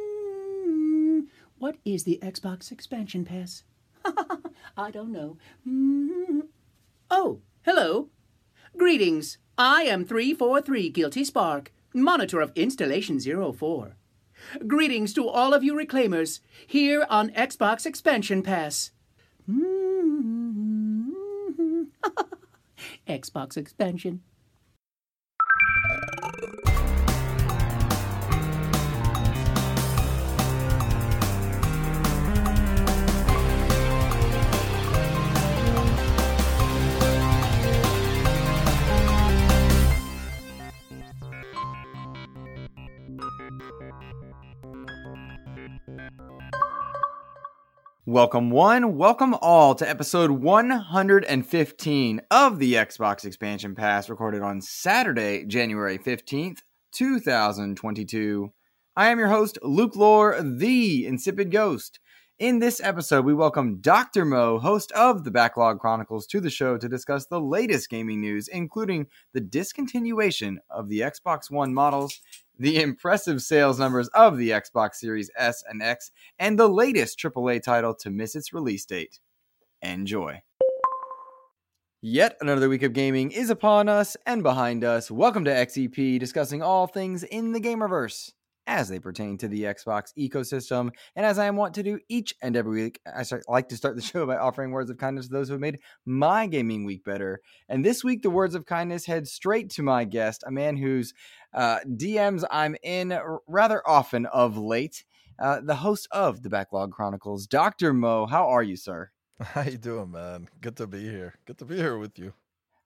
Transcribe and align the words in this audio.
Mm, 0.00 1.22
What 1.58 1.76
is 1.84 2.04
the 2.04 2.18
Xbox 2.22 2.70
expansion 2.72 3.24
pass? 3.24 3.64
I 4.76 4.90
don't 4.90 5.10
know. 5.12 5.36
Mm. 5.68 6.42
Oh, 7.10 7.40
hello. 7.62 8.08
Greetings. 8.76 9.38
I 9.58 9.82
am 9.82 10.04
343 10.04 10.88
Guilty 10.90 11.24
Spark, 11.24 11.72
monitor 11.92 12.40
of 12.40 12.52
Installation 12.54 13.18
04. 13.20 13.96
Greetings 14.66 15.12
to 15.14 15.28
all 15.28 15.52
of 15.52 15.62
you 15.64 15.74
reclaimers 15.74 16.40
here 16.66 17.04
on 17.10 17.30
Xbox 17.30 17.84
Expansion 17.84 18.42
Pass. 18.42 18.92
Mm. 19.50 21.10
Xbox 23.08 23.56
expansion. 23.58 24.22
Welcome, 48.10 48.50
one, 48.50 48.96
welcome 48.96 49.36
all 49.40 49.76
to 49.76 49.88
episode 49.88 50.32
115 50.32 52.20
of 52.28 52.58
the 52.58 52.74
Xbox 52.74 53.24
Expansion 53.24 53.76
Pass, 53.76 54.08
recorded 54.08 54.42
on 54.42 54.60
Saturday, 54.60 55.44
January 55.44 55.96
15th, 55.96 56.58
2022. 56.92 58.52
I 58.96 59.10
am 59.10 59.20
your 59.20 59.28
host, 59.28 59.58
Luke 59.62 59.94
Lore, 59.94 60.42
the 60.42 61.06
Insipid 61.06 61.52
Ghost. 61.52 62.00
In 62.40 62.58
this 62.58 62.80
episode, 62.82 63.26
we 63.26 63.34
welcome 63.34 63.82
Dr. 63.82 64.24
Mo, 64.24 64.58
host 64.58 64.92
of 64.92 65.24
the 65.24 65.30
Backlog 65.30 65.78
Chronicles, 65.78 66.26
to 66.28 66.40
the 66.40 66.48
show 66.48 66.78
to 66.78 66.88
discuss 66.88 67.26
the 67.26 67.38
latest 67.38 67.90
gaming 67.90 68.22
news, 68.22 68.48
including 68.48 69.08
the 69.34 69.42
discontinuation 69.42 70.56
of 70.70 70.88
the 70.88 71.00
Xbox 71.00 71.50
One 71.50 71.74
models 71.74 72.18
the 72.58 72.80
impressive 72.80 73.42
sales 73.42 73.78
numbers 73.78 74.08
of 74.14 74.38
the 74.38 74.52
Xbox 74.52 74.94
Series 74.94 75.30
S 75.36 75.62
and 75.68 75.82
X, 75.82 76.12
and 76.38 76.58
the 76.58 76.66
latest 76.66 77.18
AAA 77.18 77.62
title 77.62 77.94
to 77.96 78.08
miss 78.08 78.34
its 78.34 78.54
release 78.54 78.86
date. 78.86 79.20
Enjoy. 79.82 80.40
Yet 82.00 82.38
another 82.40 82.70
week 82.70 82.84
of 82.84 82.94
gaming 82.94 83.32
is 83.32 83.50
upon 83.50 83.90
us 83.90 84.16
and 84.24 84.42
behind 84.42 84.82
us. 84.82 85.10
Welcome 85.10 85.44
to 85.44 85.50
XEP, 85.50 86.18
discussing 86.18 86.62
all 86.62 86.86
things 86.86 87.22
in 87.22 87.52
the 87.52 87.60
Gamerverse 87.60 88.32
as 88.70 88.88
they 88.88 89.00
pertain 89.00 89.36
to 89.36 89.48
the 89.48 89.64
Xbox 89.64 90.14
ecosystem. 90.16 90.90
And 91.16 91.26
as 91.26 91.40
I 91.40 91.46
am 91.46 91.56
wont 91.56 91.74
to 91.74 91.82
do 91.82 91.98
each 92.08 92.36
and 92.40 92.54
every 92.56 92.84
week, 92.84 93.00
I 93.04 93.24
start, 93.24 93.42
like 93.48 93.68
to 93.70 93.76
start 93.76 93.96
the 93.96 94.02
show 94.10 94.24
by 94.24 94.36
offering 94.36 94.70
words 94.70 94.90
of 94.90 94.96
kindness 94.96 95.26
to 95.26 95.32
those 95.32 95.48
who 95.48 95.54
have 95.54 95.60
made 95.60 95.80
my 96.06 96.46
gaming 96.46 96.84
week 96.84 97.04
better. 97.04 97.40
And 97.68 97.84
this 97.84 98.04
week, 98.04 98.22
the 98.22 98.30
words 98.30 98.54
of 98.54 98.66
kindness 98.66 99.06
head 99.06 99.26
straight 99.26 99.70
to 99.70 99.82
my 99.82 100.04
guest, 100.04 100.44
a 100.46 100.52
man 100.52 100.76
whose 100.76 101.12
uh, 101.52 101.80
DMs 101.84 102.44
I'm 102.48 102.76
in 102.84 103.18
rather 103.48 103.82
often 103.86 104.26
of 104.26 104.56
late. 104.56 105.04
Uh, 105.36 105.60
the 105.60 105.76
host 105.76 106.06
of 106.12 106.42
the 106.42 106.50
Backlog 106.50 106.92
Chronicles, 106.92 107.48
Dr. 107.48 107.92
Mo. 107.92 108.26
How 108.26 108.48
are 108.50 108.62
you, 108.62 108.76
sir? 108.76 109.10
How 109.40 109.62
you 109.62 109.78
doing, 109.78 110.12
man? 110.12 110.48
Good 110.60 110.76
to 110.76 110.86
be 110.86 111.00
here. 111.00 111.34
Good 111.44 111.58
to 111.58 111.64
be 111.64 111.76
here 111.76 111.98
with 111.98 112.18
you. 112.20 112.34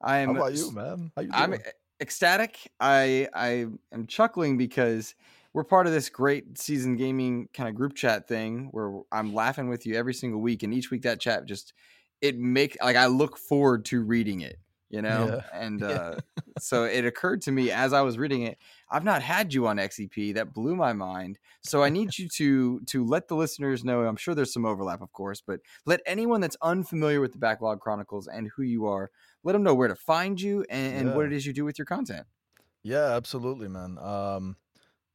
I 0.01 0.19
am. 0.19 0.29
How 0.29 0.41
about 0.41 0.55
you, 0.55 0.71
man? 0.71 1.11
How 1.15 1.21
you 1.21 1.29
I'm 1.31 1.55
ecstatic. 1.99 2.71
I 2.79 3.27
I 3.33 3.67
am 3.91 4.07
chuckling 4.07 4.57
because 4.57 5.15
we're 5.55 5.63
part 5.63 5.87
of 5.87 5.93
this 5.93 6.09
great 6.09 6.57
season 6.57 6.97
gaming 6.97 7.47
kind 7.53 7.69
of 7.69 7.75
group 7.75 7.95
chat 7.95 8.27
thing 8.27 8.67
where 8.71 8.99
I'm 9.09 9.33
laughing 9.33 9.69
with 9.69 9.85
you 9.85 9.95
every 9.95 10.13
single 10.13 10.41
week, 10.41 10.63
and 10.63 10.73
each 10.73 10.91
week 10.91 11.03
that 11.03 11.21
chat 11.21 11.45
just 11.45 11.73
it 12.21 12.37
make 12.37 12.75
like 12.83 12.97
I 12.97 13.05
look 13.05 13.37
forward 13.37 13.85
to 13.85 14.03
reading 14.03 14.41
it, 14.41 14.57
you 14.89 15.01
know. 15.01 15.33
Yeah. 15.33 15.41
And 15.53 15.81
Yeah. 15.87 15.87
uh, 15.91 16.15
so 16.59 16.83
it 16.83 17.05
occurred 17.05 17.41
to 17.43 17.53
me 17.53 17.71
as 17.71 17.93
I 17.93 18.01
was 18.01 18.17
reading 18.17 18.41
it, 18.41 18.57
I've 18.91 19.05
not 19.05 19.21
had 19.21 19.53
you 19.53 19.65
on 19.67 19.77
XEP. 19.77 20.33
That 20.33 20.53
blew 20.53 20.75
my 20.75 20.91
mind. 20.91 21.39
So 21.61 21.81
I 21.83 21.87
need 21.87 22.17
you 22.17 22.27
to 22.27 22.81
to 22.81 23.05
let 23.05 23.29
the 23.29 23.35
listeners 23.37 23.85
know. 23.85 24.01
I'm 24.01 24.17
sure 24.17 24.35
there's 24.35 24.51
some 24.51 24.65
overlap, 24.65 25.01
of 25.01 25.13
course, 25.13 25.39
but 25.39 25.61
let 25.85 26.01
anyone 26.05 26.41
that's 26.41 26.57
unfamiliar 26.61 27.21
with 27.21 27.31
the 27.31 27.39
Backlog 27.39 27.79
Chronicles 27.79 28.27
and 28.27 28.51
who 28.57 28.63
you 28.63 28.87
are, 28.87 29.09
let 29.45 29.53
them 29.53 29.63
know 29.63 29.73
where 29.73 29.87
to 29.87 29.95
find 29.95 30.41
you 30.41 30.65
and, 30.69 30.97
and 30.97 31.15
what 31.15 31.25
it 31.27 31.31
is 31.31 31.45
you 31.45 31.53
do 31.53 31.63
with 31.63 31.79
your 31.79 31.85
content. 31.85 32.27
Yeah, 32.83 33.15
absolutely, 33.15 33.67
man. 33.67 33.97
Um, 33.97 34.57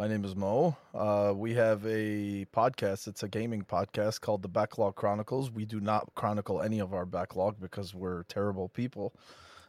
my 0.00 0.08
name 0.08 0.24
is 0.24 0.34
Mo. 0.34 0.78
Uh, 0.94 1.30
we 1.36 1.52
have 1.52 1.84
a 1.84 2.46
podcast. 2.56 3.06
It's 3.06 3.22
a 3.22 3.28
gaming 3.28 3.60
podcast 3.60 4.22
called 4.22 4.40
The 4.40 4.48
Backlog 4.48 4.96
Chronicles. 4.96 5.50
We 5.50 5.66
do 5.66 5.78
not 5.78 6.14
chronicle 6.14 6.62
any 6.62 6.78
of 6.78 6.94
our 6.94 7.04
backlog 7.04 7.60
because 7.60 7.94
we're 7.94 8.22
terrible 8.22 8.70
people. 8.70 9.12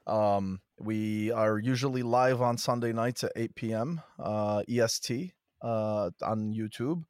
Um, 0.07 0.61
we 0.79 1.33
are 1.33 1.59
usually 1.59 2.01
live 2.01 2.41
on 2.41 2.57
Sunday 2.57 2.93
nights 2.93 3.25
at 3.25 3.33
8 3.35 3.55
p.m. 3.55 4.01
Uh, 4.17 4.63
EST 4.69 5.33
uh, 5.61 6.11
on 6.23 6.53
YouTube. 6.53 7.03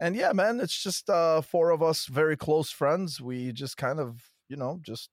And 0.00 0.16
yeah, 0.16 0.32
man, 0.32 0.58
it's 0.58 0.82
just 0.82 1.08
uh, 1.08 1.42
four 1.42 1.70
of 1.70 1.80
us 1.80 2.06
very 2.06 2.36
close 2.36 2.72
friends. 2.72 3.20
We 3.20 3.52
just 3.52 3.76
kind 3.76 4.00
of, 4.00 4.20
you 4.48 4.56
know, 4.56 4.80
just 4.82 5.10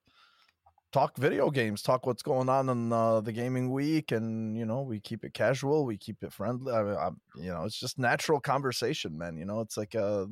talk 0.91 1.17
video 1.17 1.49
games, 1.49 1.81
talk 1.81 2.05
what's 2.05 2.21
going 2.21 2.49
on 2.49 2.69
in 2.69 2.91
uh, 2.91 3.21
the 3.21 3.31
gaming 3.31 3.71
week, 3.71 4.11
and 4.11 4.57
you 4.57 4.65
know 4.65 4.81
we 4.81 4.99
keep 4.99 5.23
it 5.23 5.33
casual, 5.33 5.85
we 5.85 5.97
keep 5.97 6.23
it 6.23 6.33
friendly. 6.33 6.73
I, 6.73 6.83
mean, 6.83 6.95
I, 6.95 7.09
you 7.37 7.51
know, 7.51 7.63
it's 7.63 7.79
just 7.79 7.97
natural 7.97 8.39
conversation, 8.39 9.17
man. 9.17 9.37
You 9.37 9.45
know, 9.45 9.61
it's 9.61 9.77
like 9.77 9.95
uh, 9.95 10.25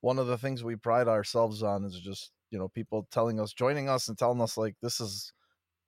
one 0.00 0.18
of 0.18 0.26
the 0.26 0.38
things 0.38 0.64
we 0.64 0.76
pride 0.76 1.08
ourselves 1.08 1.62
on 1.62 1.84
is 1.84 1.98
just 1.98 2.32
you 2.50 2.58
know 2.58 2.68
people 2.68 3.06
telling 3.10 3.40
us, 3.40 3.52
joining 3.52 3.88
us, 3.88 4.08
and 4.08 4.18
telling 4.18 4.40
us 4.40 4.56
like 4.56 4.76
this 4.82 5.00
is 5.00 5.32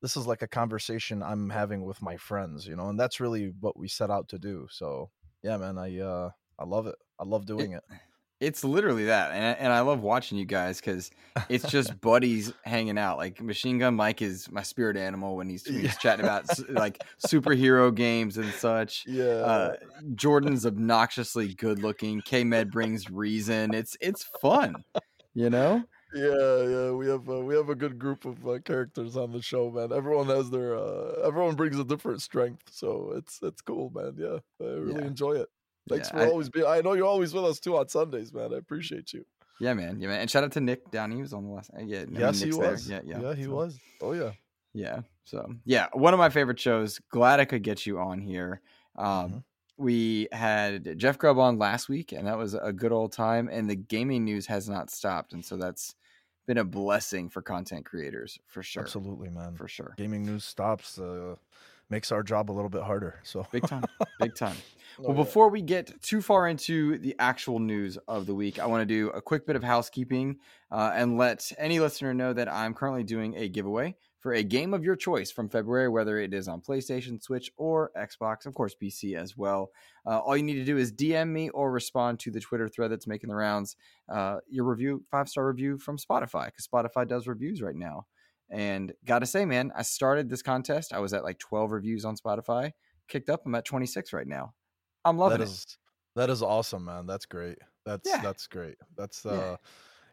this 0.03 0.17
is 0.17 0.27
like 0.27 0.43
a 0.43 0.49
conversation 0.49 1.23
I'm 1.23 1.51
having 1.51 1.85
with 1.85 2.03
my 2.03 2.17
friends. 2.17 2.67
You 2.67 2.77
know, 2.77 2.89
and 2.89 2.99
that's 2.99 3.21
really 3.21 3.53
what 3.61 3.79
we 3.79 3.89
set 3.89 4.11
out 4.11 4.29
to 4.29 4.39
do. 4.39 4.67
So 4.71 5.11
yeah, 5.43 5.57
man, 5.57 5.79
I 5.79 5.99
uh, 5.99 6.31
I 6.59 6.65
love 6.65 6.87
it. 6.87 6.97
I 7.19 7.25
love 7.25 7.47
doing 7.47 7.73
it. 7.73 7.83
It's 8.41 8.63
literally 8.63 9.07
that, 9.07 9.33
and 9.33 9.45
I, 9.45 9.51
and 9.53 9.73
I 9.73 9.81
love 9.81 10.01
watching 10.01 10.39
you 10.39 10.45
guys 10.45 10.81
because 10.81 11.11
it's 11.49 11.69
just 11.69 12.01
buddies 12.01 12.53
hanging 12.65 12.97
out. 12.97 13.19
Like 13.19 13.41
Machine 13.43 13.79
Gun 13.79 13.97
Mike 13.97 14.23
is 14.23 14.49
my 14.53 14.63
spirit 14.63 14.97
animal 14.97 15.35
when 15.37 15.49
he's, 15.49 15.67
when 15.67 15.81
he's 15.81 15.85
Yeah. 15.87 15.99
chatting 15.99 16.25
about 16.25 16.45
like 16.71 17.03
superhero 17.27 17.93
games 17.93 18.37
and 18.39 18.53
such. 18.55 19.05
Yeah. 19.09 19.25
Uh, 19.25 19.77
Jordan's 20.15 20.65
obnoxiously 20.67 21.53
good 21.55 21.81
looking. 21.81 22.21
K 22.23 22.45
Med 22.45 22.71
brings 22.71 23.11
reason. 23.11 23.75
It's 23.75 23.97
it's 24.01 24.23
fun, 24.41 24.85
you 25.35 25.51
know. 25.51 25.83
Yeah, 26.15 26.63
yeah, 26.63 26.91
we 26.93 27.07
have 27.09 27.29
uh, 27.29 27.41
we 27.41 27.55
have 27.57 27.69
a 27.69 27.75
good 27.75 27.99
group 27.99 28.25
of 28.25 28.47
uh, 28.49 28.61
characters 28.61 29.17
on 29.17 29.33
the 29.33 29.43
show, 29.43 29.71
man. 29.71 29.93
Everyone 29.93 30.27
has 30.29 30.49
their 30.49 30.75
uh, 30.77 31.21
everyone 31.27 31.55
brings 31.57 31.79
a 31.79 31.85
different 31.85 32.23
strength, 32.23 32.63
so 32.71 33.13
it's 33.17 33.41
it's 33.43 33.61
cool, 33.63 33.91
man. 33.95 34.15
Yeah, 34.17 34.39
I 34.61 34.71
really 34.71 35.01
Yeah. 35.03 35.07
enjoy 35.09 35.33
it. 35.33 35.49
Thanks 35.89 36.09
Yeah, 36.13 36.19
for 36.21 36.27
I- 36.27 36.29
always 36.31 36.49
being. 36.49 36.67
I 36.67 36.81
know 36.81 36.93
you're 36.95 37.07
always 37.07 37.33
with 37.35 37.45
us 37.45 37.61
too 37.61 37.77
on 37.77 37.89
Sundays, 37.89 38.33
man. 38.33 38.53
I 38.55 38.59
appreciate 38.59 39.13
you. 39.13 39.25
Yeah, 39.61 39.75
man. 39.75 40.01
Yeah, 40.01 40.09
man. 40.09 40.21
And 40.21 40.31
shout 40.31 40.45
out 40.45 40.53
to 40.53 40.61
Nick 40.61 40.91
Downey. 40.91 41.17
He 41.17 41.21
was 41.23 41.33
on 41.33 41.45
the 41.45 41.51
last. 41.51 41.71
uh, 41.77 41.81
Yeah, 41.83 42.05
yes, 42.11 42.39
he 42.41 42.47
Nick's 42.47 42.59
there. 42.59 42.71
was. 42.71 42.89
Yeah, 42.91 43.01
yeah. 43.05 43.21
yeah, 43.21 43.35
he 43.35 43.45
So- 43.45 43.51
was. 43.51 43.79
Oh 44.01 44.13
yeah. 44.13 44.33
Yeah. 44.73 45.01
So 45.25 45.55
yeah, 45.65 45.89
one 45.93 46.15
of 46.15 46.19
my 46.19 46.29
favorite 46.31 46.61
shows. 46.61 47.01
Glad 47.11 47.41
I 47.41 47.45
could 47.45 47.63
get 47.63 47.85
you 47.87 47.99
on 47.99 48.21
here. 48.21 48.61
Um, 48.97 49.05
Mhm. 49.33 49.45
We 49.81 50.27
had 50.33 50.99
Jeff 50.99 51.19
Grubb 51.19 51.39
on 51.39 51.57
last 51.57 51.89
week, 51.89 52.11
and 52.11 52.27
that 52.27 52.37
was 52.37 52.55
a 52.55 52.73
good 52.73 52.91
old 52.91 53.13
time. 53.13 53.49
And 53.49 53.71
the 53.71 53.77
gaming 53.77 54.25
news 54.25 54.47
has 54.47 54.69
not 54.69 54.91
stopped, 54.91 55.33
and 55.33 55.45
so 55.45 55.57
that's 55.57 55.95
been 56.49 56.59
a 56.59 56.65
blessing 56.65 57.29
for 57.29 57.43
content 57.43 57.85
creators 57.87 58.41
for 58.47 58.61
sure. 58.63 58.83
Absolutely, 58.83 59.29
man. 59.31 59.55
for 59.55 59.69
sure. 59.69 59.95
Gaming 59.97 60.25
news 60.25 60.45
stops 60.45 60.99
uh, 60.99 61.37
makes 61.91 62.13
our 62.13 62.23
job 62.23 62.51
a 62.51 62.53
little 62.53 62.69
bit 62.69 62.83
harder. 62.83 63.21
So 63.23 63.47
Big 63.51 63.67
time, 63.67 63.85
big 64.21 64.35
time. 64.35 64.57
Oh, 64.99 65.05
Well, 65.05 65.15
before 65.15 65.49
we 65.49 65.63
get 65.63 66.03
too 66.03 66.21
far 66.21 66.49
into 66.49 66.99
the 66.99 67.15
actual 67.19 67.59
news 67.61 67.99
of 68.09 68.27
the 68.27 68.35
week, 68.35 68.59
I 68.59 68.67
want 68.67 68.83
to 68.83 68.87
do 68.87 69.11
a 69.11 69.21
quick 69.21 69.47
bit 69.47 69.57
of 69.57 69.63
housekeeping 69.63 70.39
uh, 70.71 70.93
and 70.95 71.17
let 71.17 71.51
any 71.57 71.79
listener 71.81 72.13
know 72.13 72.33
that 72.33 72.53
I'm 72.53 72.75
currently 72.75 73.05
doing 73.05 73.37
a 73.37 73.49
giveaway 73.49 73.95
for 74.19 74.35
a 74.35 74.43
game 74.43 74.75
of 74.75 74.83
your 74.83 74.97
choice 74.97 75.31
from 75.31 75.49
February, 75.49 75.89
whether 75.89 76.19
it 76.19 76.35
is 76.35 76.49
on 76.49 76.61
PlayStation, 76.61 77.23
Switch, 77.23 77.53
or 77.57 77.93
Xbox, 77.97 78.47
of 78.47 78.55
course, 78.55 78.75
PC 78.75 79.17
as 79.17 79.37
well. 79.37 79.71
Uh, 80.05 80.19
all 80.19 80.37
you 80.37 80.43
need 80.43 80.55
to 80.55 80.65
do 80.65 80.77
is 80.77 80.93
DM 80.93 81.29
me 81.29 81.49
or 81.51 81.71
respond 81.71 82.19
to 82.21 82.31
the 82.31 82.41
Twitter 82.41 82.69
thread 82.69 82.91
that's 82.91 83.07
making 83.07 83.29
the 83.29 83.37
rounds. 83.37 83.77
Uh, 84.09 84.39
your 84.49 84.65
review, 84.65 85.05
five 85.11 85.29
star 85.29 85.47
review 85.47 85.79
from 85.79 85.97
Spotify, 85.97 86.47
because 86.47 86.67
Spotify 86.67 87.07
does 87.07 87.29
reviews 87.29 87.63
right 87.63 87.77
now. 87.77 88.07
And 88.51 88.93
gotta 89.05 89.27
say, 89.27 89.45
man, 89.45 89.73
I 89.77 89.83
started 89.83 90.29
this 90.31 90.43
contest. 90.43 90.93
I 90.95 90.99
was 91.01 91.13
at 91.13 91.23
like 91.25 91.39
12 91.39 91.71
reviews 91.73 92.05
on 92.05 92.17
Spotify. 92.17 92.73
Kicked 93.09 93.29
up. 93.31 93.43
I'm 93.47 93.55
at 93.55 93.65
26 93.65 94.13
right 94.13 94.27
now. 94.27 94.55
I'm 95.05 95.19
loving 95.19 95.39
that 95.39 95.45
it. 95.45 95.49
is 95.51 95.79
that 96.17 96.31
is 96.31 96.43
awesome, 96.43 96.85
man. 96.87 97.07
That's 97.07 97.27
great. 97.27 97.59
That's 97.85 98.09
Yeah. 98.09 98.21
that's 98.23 98.47
great. 98.47 98.77
That's 98.97 99.25
uh 99.27 99.57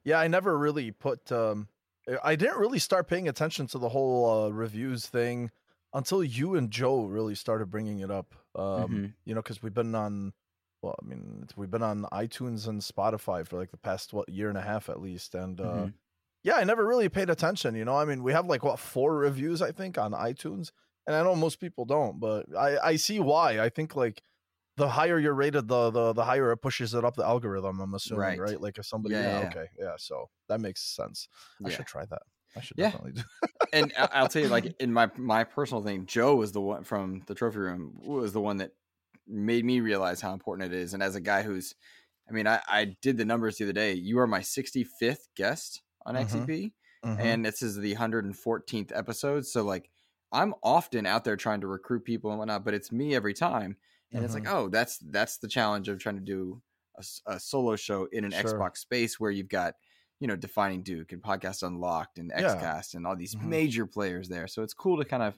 yeah, 0.04 0.20
I 0.20 0.28
never 0.28 0.58
really 0.58 0.92
put 0.92 1.32
um 1.32 1.68
I- 2.10 2.32
I 2.32 2.36
didn't 2.36 2.58
really 2.60 2.80
start 2.80 3.08
paying 3.08 3.28
attention 3.28 3.68
to 3.68 3.80
the 3.80 3.90
whole 3.90 4.46
uh 4.46 4.50
reviews 4.50 5.08
thing 5.08 5.50
until 5.94 6.24
you 6.24 6.56
and 6.56 6.70
Joe 6.72 7.06
really 7.06 7.36
started 7.36 7.72
bringing 7.72 8.00
it 8.00 8.12
up. 8.12 8.36
Um, 8.54 8.64
Mhm. 8.90 9.14
you 9.26 9.34
know, 9.34 9.42
because 9.42 9.64
we've 9.64 9.74
been 9.74 9.96
on, 9.96 10.34
well, 10.81 10.96
I 11.02 11.06
mean, 11.06 11.40
it's- 11.44 11.56
we've 11.58 11.72
been 11.72 11.81
on 11.84 12.04
iTunes 12.12 12.68
and 12.68 12.81
Spotify 12.81 13.48
for 13.48 13.58
like 13.58 13.72
the 13.72 13.78
past 13.78 14.12
what 14.14 14.28
year 14.30 14.50
and 14.50 14.58
a 14.58 14.62
half 14.62 14.90
at 14.90 15.00
least, 15.02 15.36
and 15.36 15.60
uh, 15.62 15.64
Mhm. 15.64 15.94
Yeah, 16.45 16.56
I 16.57 16.63
never 16.63 16.86
really 16.88 17.09
paid 17.09 17.31
attention. 17.31 17.75
You 17.75 17.86
know, 17.86 17.97
I 17.97 18.06
mean, 18.06 18.24
we 18.24 18.31
have 18.33 18.45
like 18.45 18.63
what 18.63 18.80
four 18.80 19.18
reviews 19.18 19.63
I 19.63 19.71
think 19.71 19.97
on 19.97 20.12
iTunes, 20.13 20.71
and 21.07 21.15
I 21.15 21.24
know 21.24 21.36
most 21.36 21.59
people 21.59 21.86
don't, 21.86 22.19
but 22.19 22.45
I 22.56 22.77
I 22.77 22.95
see 22.97 23.19
why. 23.19 23.59
I 23.59 23.69
think 23.69 23.95
like 23.95 24.21
the 24.77 24.89
higher 24.89 25.18
you're 25.19 25.33
rated, 25.33 25.68
the 25.68 25.89
the 25.89 26.13
the 26.13 26.25
higher 26.25 26.51
it 26.51 26.57
pushes 26.57 26.94
it 26.94 27.03
up 27.03 27.15
the 27.15 27.25
algorithm. 27.25 27.80
I'm 27.81 27.95
assuming, 27.95 28.36
Right. 28.36 28.38
right? 28.38 28.62
Like 28.62 28.77
if 28.77 28.86
somebody, 28.86 29.15
Yeah, 29.15 29.24
yeah, 29.24 29.39
yeah, 29.39 29.50
okay, 29.50 29.68
yeah. 29.80 29.95
So 29.97 30.30
that 30.50 30.62
makes 30.62 30.81
sense. 30.83 31.27
I 31.63 31.69
should 31.69 31.88
try 31.88 32.06
that. 32.06 32.21
I 32.56 32.62
should 32.62 32.77
definitely 32.77 33.13
do. 33.13 33.24
and 33.74 33.92
I'll 33.97 34.27
tell 34.27 34.44
you, 34.44 34.50
like 34.50 34.71
in 34.80 34.94
my 34.94 35.09
my 35.18 35.44
personal 35.44 35.83
thing, 35.83 36.06
Joe 36.06 36.36
was 36.36 36.51
the 36.51 36.62
one 36.62 36.83
from 36.83 37.24
the 37.27 37.36
trophy 37.36 37.59
room 37.59 37.97
was 38.03 38.33
the 38.33 38.42
one 38.42 38.57
that 38.57 38.71
made 39.27 39.65
me 39.65 39.80
realize 39.80 40.21
how 40.21 40.33
important 40.33 40.71
it 40.74 40.77
is. 40.77 40.94
And 40.94 41.01
as 41.01 41.15
a 41.15 41.21
guy 41.21 41.42
who's, 41.42 41.74
I 42.30 42.33
mean, 42.33 42.47
I, 42.47 42.62
I 42.68 42.95
did 43.01 43.18
the 43.18 43.25
numbers 43.25 43.57
the 43.57 43.65
other 43.65 43.74
day. 43.74 43.94
You 43.94 44.19
are 44.19 44.27
my 44.27 44.42
65th 44.42 45.27
guest 45.36 45.81
on 46.06 46.16
Mhm. 46.16 46.22
XEP, 46.25 46.74
Mhm. 47.04 47.19
and 47.19 47.46
this 47.46 47.62
is 47.62 47.75
the 47.78 47.94
114th 47.94 48.92
episode. 48.94 49.46
So 49.46 49.63
like, 49.63 49.90
I'm 50.31 50.54
often 50.63 51.06
out 51.06 51.24
there 51.24 51.38
trying 51.38 51.62
to 51.62 51.68
recruit 51.68 52.04
people 52.04 52.30
and 52.31 52.40
whatnot, 52.40 52.66
but 52.66 52.74
it's 52.74 52.92
me 52.92 53.16
every 53.16 53.34
time. 53.34 53.78
And 54.12 54.24
it's 54.24 54.34
like, 54.34 54.44
Mhm. 54.44 54.54
oh, 54.54 54.69
that's 54.69 54.98
that's 55.00 55.38
the 55.38 55.48
challenge 55.48 55.90
of 55.90 56.00
trying 56.00 56.16
to 56.16 56.22
do 56.22 56.62
a 57.28 57.40
solo 57.40 57.75
show 57.75 58.06
in 58.06 58.24
an 58.24 58.31
Sure. 58.31 58.44
Xbox 58.44 58.78
space 58.78 59.19
where 59.19 59.31
you've 59.31 59.50
got 59.50 59.75
you 60.19 60.28
know 60.28 60.36
defining 60.38 60.81
Duke 60.81 61.12
and 61.12 61.22
Podcast 61.22 61.62
Unlocked 61.62 62.19
and 62.19 62.31
Yeah. 62.38 62.56
XCast 62.56 62.94
and 62.96 63.06
all 63.06 63.18
these 63.18 63.36
Mhm. 63.36 63.48
major 63.48 63.86
players 63.86 64.30
there. 64.30 64.48
So 64.48 64.63
it's 64.63 64.74
cool 64.74 64.98
to 64.98 65.04
kind 65.04 65.22
of 65.22 65.38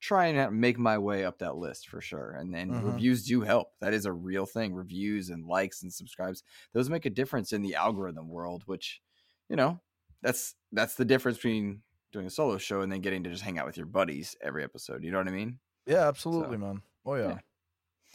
try 0.00 0.26
and 0.28 0.58
make 0.58 0.78
my 0.78 0.96
way 0.96 1.24
up 1.26 1.38
that 1.40 1.56
list 1.56 1.88
for 1.88 2.00
sure. 2.00 2.32
And 2.32 2.52
then 2.54 2.70
Mhm. 2.70 2.84
reviews 2.84 3.26
do 3.26 3.42
help. 3.42 3.68
That 3.80 3.92
is 3.92 4.06
a 4.06 4.12
real 4.12 4.46
thing. 4.46 4.72
Reviews 4.74 5.28
and 5.28 5.44
likes 5.46 5.82
and 5.82 5.92
subscribes 5.92 6.42
those 6.72 6.88
make 6.88 7.04
a 7.04 7.10
difference 7.10 7.52
in 7.52 7.60
the 7.62 7.74
algorithm 7.74 8.28
world, 8.30 8.62
which 8.66 9.02
you 9.50 9.56
know 9.56 9.80
that's 10.24 10.54
that's 10.72 10.94
the 10.94 11.04
difference 11.04 11.36
between 11.36 11.82
doing 12.12 12.26
a 12.26 12.30
solo 12.30 12.56
show 12.58 12.80
and 12.80 12.90
then 12.90 13.00
getting 13.00 13.22
to 13.24 13.30
just 13.30 13.42
hang 13.42 13.58
out 13.58 13.66
with 13.66 13.76
your 13.76 13.86
buddies 13.86 14.34
every 14.40 14.64
episode. 14.64 15.04
You 15.04 15.12
know 15.12 15.18
what 15.18 15.28
I 15.28 15.32
mean? 15.32 15.58
Yeah, 15.86 16.08
absolutely, 16.08 16.56
So, 16.56 16.58
man. 16.58 16.82
Oh 17.04 17.14
yeah, 17.14 17.28
yeah. 17.28 17.38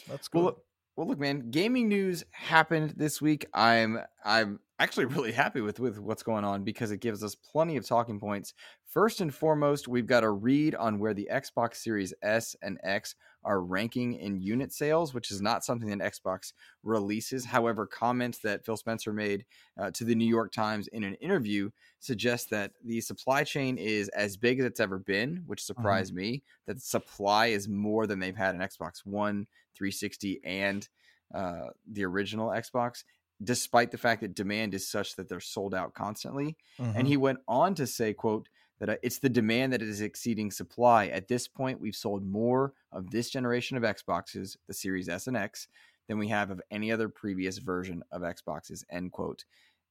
that's 0.09 0.27
good. 0.27 0.43
Well, 0.43 0.63
well, 0.95 1.07
look, 1.07 1.19
man. 1.19 1.51
Gaming 1.51 1.87
news 1.87 2.25
happened 2.31 2.95
this 2.97 3.21
week. 3.21 3.45
I'm 3.53 3.99
I'm 4.25 4.59
actually 4.79 5.05
really 5.15 5.31
happy 5.31 5.61
with 5.61 5.79
with 5.79 5.99
what's 5.99 6.23
going 6.23 6.43
on 6.43 6.63
because 6.63 6.91
it 6.91 6.99
gives 6.99 7.23
us 7.23 7.35
plenty 7.35 7.77
of 7.77 7.87
talking 7.87 8.19
points. 8.19 8.53
First 8.85 9.21
and 9.21 9.33
foremost, 9.33 9.87
we've 9.87 10.07
got 10.07 10.23
a 10.23 10.31
read 10.31 10.73
on 10.73 10.97
where 10.97 11.13
the 11.13 11.29
Xbox 11.31 11.75
Series 11.75 12.11
S 12.23 12.55
and 12.63 12.79
X 12.83 13.13
are 13.43 13.61
ranking 13.61 14.13
in 14.13 14.41
unit 14.41 14.73
sales, 14.73 15.13
which 15.13 15.31
is 15.31 15.41
not 15.41 15.63
something 15.63 15.89
that 15.89 16.13
Xbox 16.13 16.53
releases. 16.83 17.45
However, 17.45 17.85
comments 17.85 18.39
that 18.39 18.65
Phil 18.65 18.77
Spencer 18.77 19.13
made 19.13 19.45
uh, 19.77 19.91
to 19.91 20.03
the 20.03 20.15
New 20.15 20.27
York 20.27 20.51
Times 20.51 20.87
in 20.87 21.03
an 21.03 21.15
interview 21.15 21.69
suggest 21.99 22.49
that 22.49 22.73
the 22.83 23.01
supply 23.01 23.43
chain 23.43 23.77
is 23.77 24.09
as 24.09 24.37
big 24.37 24.59
as 24.59 24.65
it's 24.65 24.79
ever 24.79 24.99
been, 24.99 25.43
which 25.45 25.63
surprised 25.63 26.13
me. 26.13 26.43
That 26.67 26.81
supply 26.81 27.47
is 27.47 27.67
more 27.67 28.07
than 28.07 28.19
they've 28.19 28.35
had 28.35 28.55
in 28.55 28.61
Xbox 28.61 29.05
One, 29.05 29.47
360, 29.75 30.41
and 30.43 30.87
uh, 31.33 31.67
the 31.89 32.05
original 32.05 32.49
Xbox, 32.49 33.03
despite 33.43 33.91
the 33.91 33.97
fact 33.97 34.21
that 34.21 34.35
demand 34.35 34.73
is 34.73 34.87
such 34.89 35.15
that 35.15 35.29
they're 35.29 35.39
sold 35.39 35.73
out 35.73 35.93
constantly. 35.93 36.57
Mhm. 36.77 36.95
And 36.95 37.07
he 37.07 37.17
went 37.17 37.39
on 37.47 37.75
to 37.75 37.87
say, 37.87 38.13
"quote 38.13 38.49
that 38.79 38.89
uh, 38.89 38.95
it's 39.01 39.19
the 39.19 39.29
demand 39.29 39.73
that 39.73 39.81
is 39.81 40.01
exceeding 40.01 40.51
supply. 40.51 41.07
At 41.07 41.27
this 41.27 41.47
point, 41.47 41.79
we've 41.79 41.95
sold 41.95 42.25
more 42.25 42.73
of 42.91 43.11
this 43.11 43.29
generation 43.29 43.77
of 43.77 43.83
Xboxes, 43.83 44.57
the 44.67 44.73
Series 44.73 45.09
S 45.09 45.27
and 45.27 45.37
X, 45.37 45.67
than 46.07 46.17
we 46.17 46.29
have 46.29 46.49
of 46.49 46.61
any 46.71 46.91
other 46.91 47.09
previous 47.09 47.57
version 47.57 48.03
of 48.11 48.21
Xboxes." 48.21 48.83
End 48.89 49.11
quote. 49.11 49.45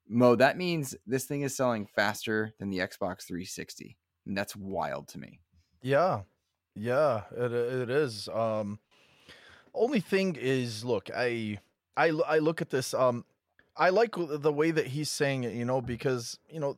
Mo, 0.09 0.35
that 0.37 0.57
means 0.57 0.97
this 1.07 1.27
thing 1.27 1.43
is 1.43 1.55
selling 1.55 1.87
faster 1.87 2.55
than 2.59 2.71
the 2.71 2.79
Xbox 2.79 3.27
360, 3.27 3.97
and 4.27 4.37
that's 4.37 4.57
wild 4.57 5.07
to 5.09 5.19
me. 5.19 5.41
Yeah, 5.83 6.23
yeah, 6.75 7.23
it 7.37 7.53
it 7.53 7.91
is. 7.91 8.29
Um, 8.29 8.79
only 9.75 10.01
thing 10.01 10.37
is, 10.41 10.85
look, 10.85 11.11
I 11.15 11.59
I 11.97 12.09
I 12.27 12.39
look 12.39 12.63
at 12.63 12.71
this. 12.71 12.95
Um, 12.95 13.25
I 13.77 13.91
like 13.91 14.15
the 14.17 14.53
way 14.53 14.71
that 14.71 14.89
he's 14.89 15.11
saying 15.11 15.45
it, 15.45 15.55
you 15.55 15.65
know, 15.65 15.81
because 15.81 16.39
you 16.49 16.59
know 16.59 16.77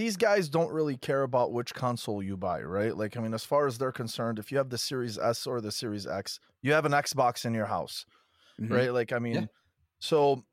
these 0.00 0.16
guys 0.16 0.48
don't 0.48 0.72
really 0.72 0.96
care 0.96 1.22
about 1.22 1.52
which 1.52 1.74
console 1.74 2.22
you 2.22 2.34
buy, 2.34 2.62
right? 2.62 2.96
Like, 2.96 3.18
I 3.18 3.20
mean, 3.20 3.34
as 3.34 3.44
far 3.44 3.66
as 3.66 3.76
they're 3.76 3.92
concerned, 3.92 4.38
if 4.38 4.50
you 4.50 4.56
have 4.56 4.70
the 4.70 4.78
Series 4.78 5.18
S 5.18 5.46
or 5.46 5.60
the 5.60 5.70
Series 5.70 6.06
X, 6.06 6.40
you 6.62 6.72
have 6.72 6.86
an 6.86 6.92
Xbox 6.92 7.44
in 7.44 7.52
your 7.52 7.66
house, 7.66 8.06
Mhm. 8.58 8.70
right? 8.70 8.92
Like, 8.92 9.12
I 9.12 9.18
mean, 9.18 9.48
so 10.00 10.44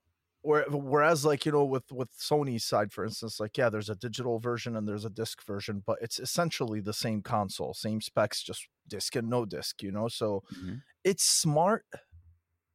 where, 0.41 0.65
whereas 0.69 1.25
like 1.25 1.45
you 1.45 1.53
know 1.53 1.65
with 1.65 1.91
with 1.91 2.11
Sony's 2.17 2.65
side, 2.65 2.93
for 2.93 3.05
instance, 3.05 3.39
like 3.39 3.57
yeah, 3.57 3.69
there's 3.69 3.89
a 3.89 3.95
digital 3.95 4.39
version 4.39 4.75
and 4.75 4.87
there's 4.87 5.05
a 5.05 5.09
disc 5.09 5.45
version, 5.45 5.83
but 5.85 5.99
it's 6.01 6.19
essentially 6.19 6.81
the 6.81 6.93
same 6.93 7.21
console, 7.21 7.73
same 7.73 8.01
specs, 8.01 8.43
just 8.43 8.67
disc 8.87 9.15
and 9.15 9.29
no 9.29 9.45
disc, 9.45 9.83
you 9.83 9.91
know. 9.91 10.09
So 10.09 10.43
Mhm. 10.51 10.81
it's 11.03 11.23
smart 11.23 11.85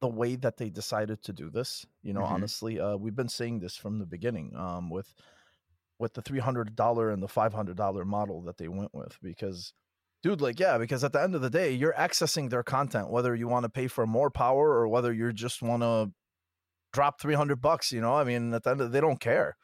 the 0.01 0.07
way 0.07 0.35
that 0.35 0.57
they 0.57 0.69
decided 0.69 1.21
to 1.23 1.33
do 1.33 1.49
this. 1.49 1.85
You 2.01 2.13
know, 2.13 2.23
Mhm. 2.23 2.23
honestly, 2.23 2.79
uh, 2.79 2.97
we've 2.97 3.15
been 3.15 3.29
saying 3.29 3.59
this 3.59 3.75
from 3.75 3.99
the 3.99 4.05
beginning 4.05 4.55
um, 4.55 4.89
with 4.89 5.13
with 5.99 6.13
the 6.13 6.21
three 6.21 6.39
hundred 6.39 6.75
dollar 6.75 7.09
and 7.09 7.21
the 7.23 7.27
five 7.27 7.53
hundred 7.53 7.77
dollar 7.77 8.05
model 8.05 8.41
that 8.43 8.57
they 8.57 8.67
went 8.67 8.93
with 8.93 9.17
because. 9.21 9.73
Dude, 10.23 10.39
like, 10.39 10.57
yeah, 10.57 10.77
because 10.77 11.03
at 11.03 11.11
the 11.11 11.21
end 11.21 11.35
of 11.35 11.41
the 11.41 11.49
day, 11.49 11.73
you're 11.73 11.91
accessing 11.95 12.49
their 12.49 12.63
content, 12.63 13.09
whether 13.09 13.35
you 13.35 13.49
want 13.49 13.63
to 13.63 13.69
pay 13.69 13.89
for 13.89 14.07
more 14.07 14.31
power 14.31 14.69
or 14.69 14.87
whether 14.87 15.11
you 15.11 15.33
just 15.33 15.61
want 15.61 15.83
to 15.83 16.13
drop 16.93 17.19
300 17.19 17.57
bucks 17.61 17.91
you 17.91 17.99
know 18.01 18.13
i 18.15 18.23
mean 18.23 18.53
at 18.53 18.63
the 18.63 18.69
end 18.69 18.81
of 18.81 18.91
they 18.91 19.01
don't 19.01 19.19
care 19.19 19.55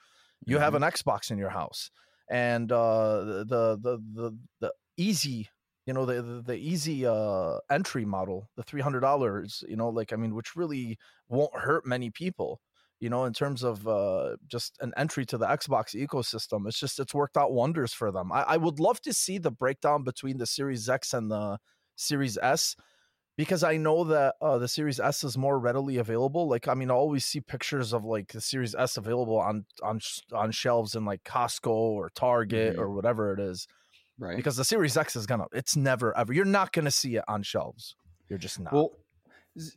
you 0.46 0.58
have 0.58 0.74
Mhm. 0.74 0.76
an 0.76 0.82
xbox 0.84 1.30
in 1.32 1.38
your 1.38 1.50
house 1.50 1.92
and 2.30 2.72
uh 2.72 3.24
the 3.24 3.78
the 3.80 3.98
the 4.14 4.38
the 4.60 4.74
easy 4.98 5.50
you 5.86 5.94
know 5.94 6.06
the 6.06 6.22
the, 6.22 6.42
the 6.42 6.56
easy 6.56 7.06
uh 7.06 7.58
entry 7.70 8.06
model 8.06 8.50
the 8.56 8.64
$300 8.64 9.64
you 9.68 9.76
know 9.76 9.90
like 9.90 10.12
i 10.14 10.16
mean 10.16 10.34
which 10.36 10.56
really 10.56 10.98
won't 11.28 11.56
hurt 11.56 11.86
many 11.86 12.10
people 12.10 12.62
you 13.00 13.10
know 13.10 13.26
in 13.26 13.34
terms 13.34 13.64
of 13.64 13.88
uh 13.88 14.36
just 14.48 14.78
an 14.82 14.92
entry 14.98 15.26
to 15.26 15.38
the 15.38 15.46
xbox 15.48 15.96
ecosystem 15.96 16.68
it's 16.68 16.80
just 16.80 17.00
it's 17.00 17.14
worked 17.14 17.38
out 17.38 17.52
wonders 17.54 17.94
for 17.94 18.12
them 18.12 18.32
i, 18.32 18.44
I 18.44 18.58
would 18.58 18.80
love 18.80 19.02
to 19.02 19.14
see 19.14 19.38
the 19.38 19.52
breakdown 19.52 20.04
between 20.04 20.38
the 20.38 20.46
series 20.46 20.90
x 20.90 21.14
and 21.14 21.32
the 21.32 21.58
series 21.96 22.38
s 22.42 22.76
because 23.38 23.64
I 23.64 23.78
know 23.78 24.04
that 24.04 24.36
uh, 24.42 24.58
the 24.58 24.68
Series 24.68 25.00
S 25.00 25.24
is 25.24 25.38
more 25.38 25.58
readily 25.58 25.96
available. 25.96 26.50
Like, 26.50 26.68
I 26.68 26.74
mean, 26.74 26.92
I 26.92 26.94
always 26.94 27.24
see 27.24 27.40
pictures 27.40 27.94
of 27.94 28.04
like 28.04 28.34
the 28.34 28.42
Series 28.42 28.76
S 28.76 28.98
available 28.98 29.38
on 29.40 29.66
on 29.82 30.02
on 30.34 30.52
shelves 30.52 30.94
in 30.94 31.06
like 31.06 31.24
Costco 31.24 31.70
or 31.70 32.10
Target 32.10 32.76
Mhm. 32.76 32.80
or 32.80 32.92
whatever 32.92 33.32
it 33.32 33.40
is. 33.40 33.66
right? 34.18 34.36
Because 34.36 34.58
the 34.58 34.66
Series 34.66 34.98
X 34.98 35.16
is 35.16 35.26
gonna, 35.26 35.46
it's 35.54 35.78
never 35.78 36.16
ever. 36.18 36.34
You're 36.34 36.44
not 36.44 36.74
gonna 36.74 36.92
see 36.92 37.16
it 37.16 37.24
on 37.30 37.42
shelves. 37.42 37.96
You're 38.28 38.40
just 38.40 38.60
not. 38.60 38.74
Well, 38.74 38.92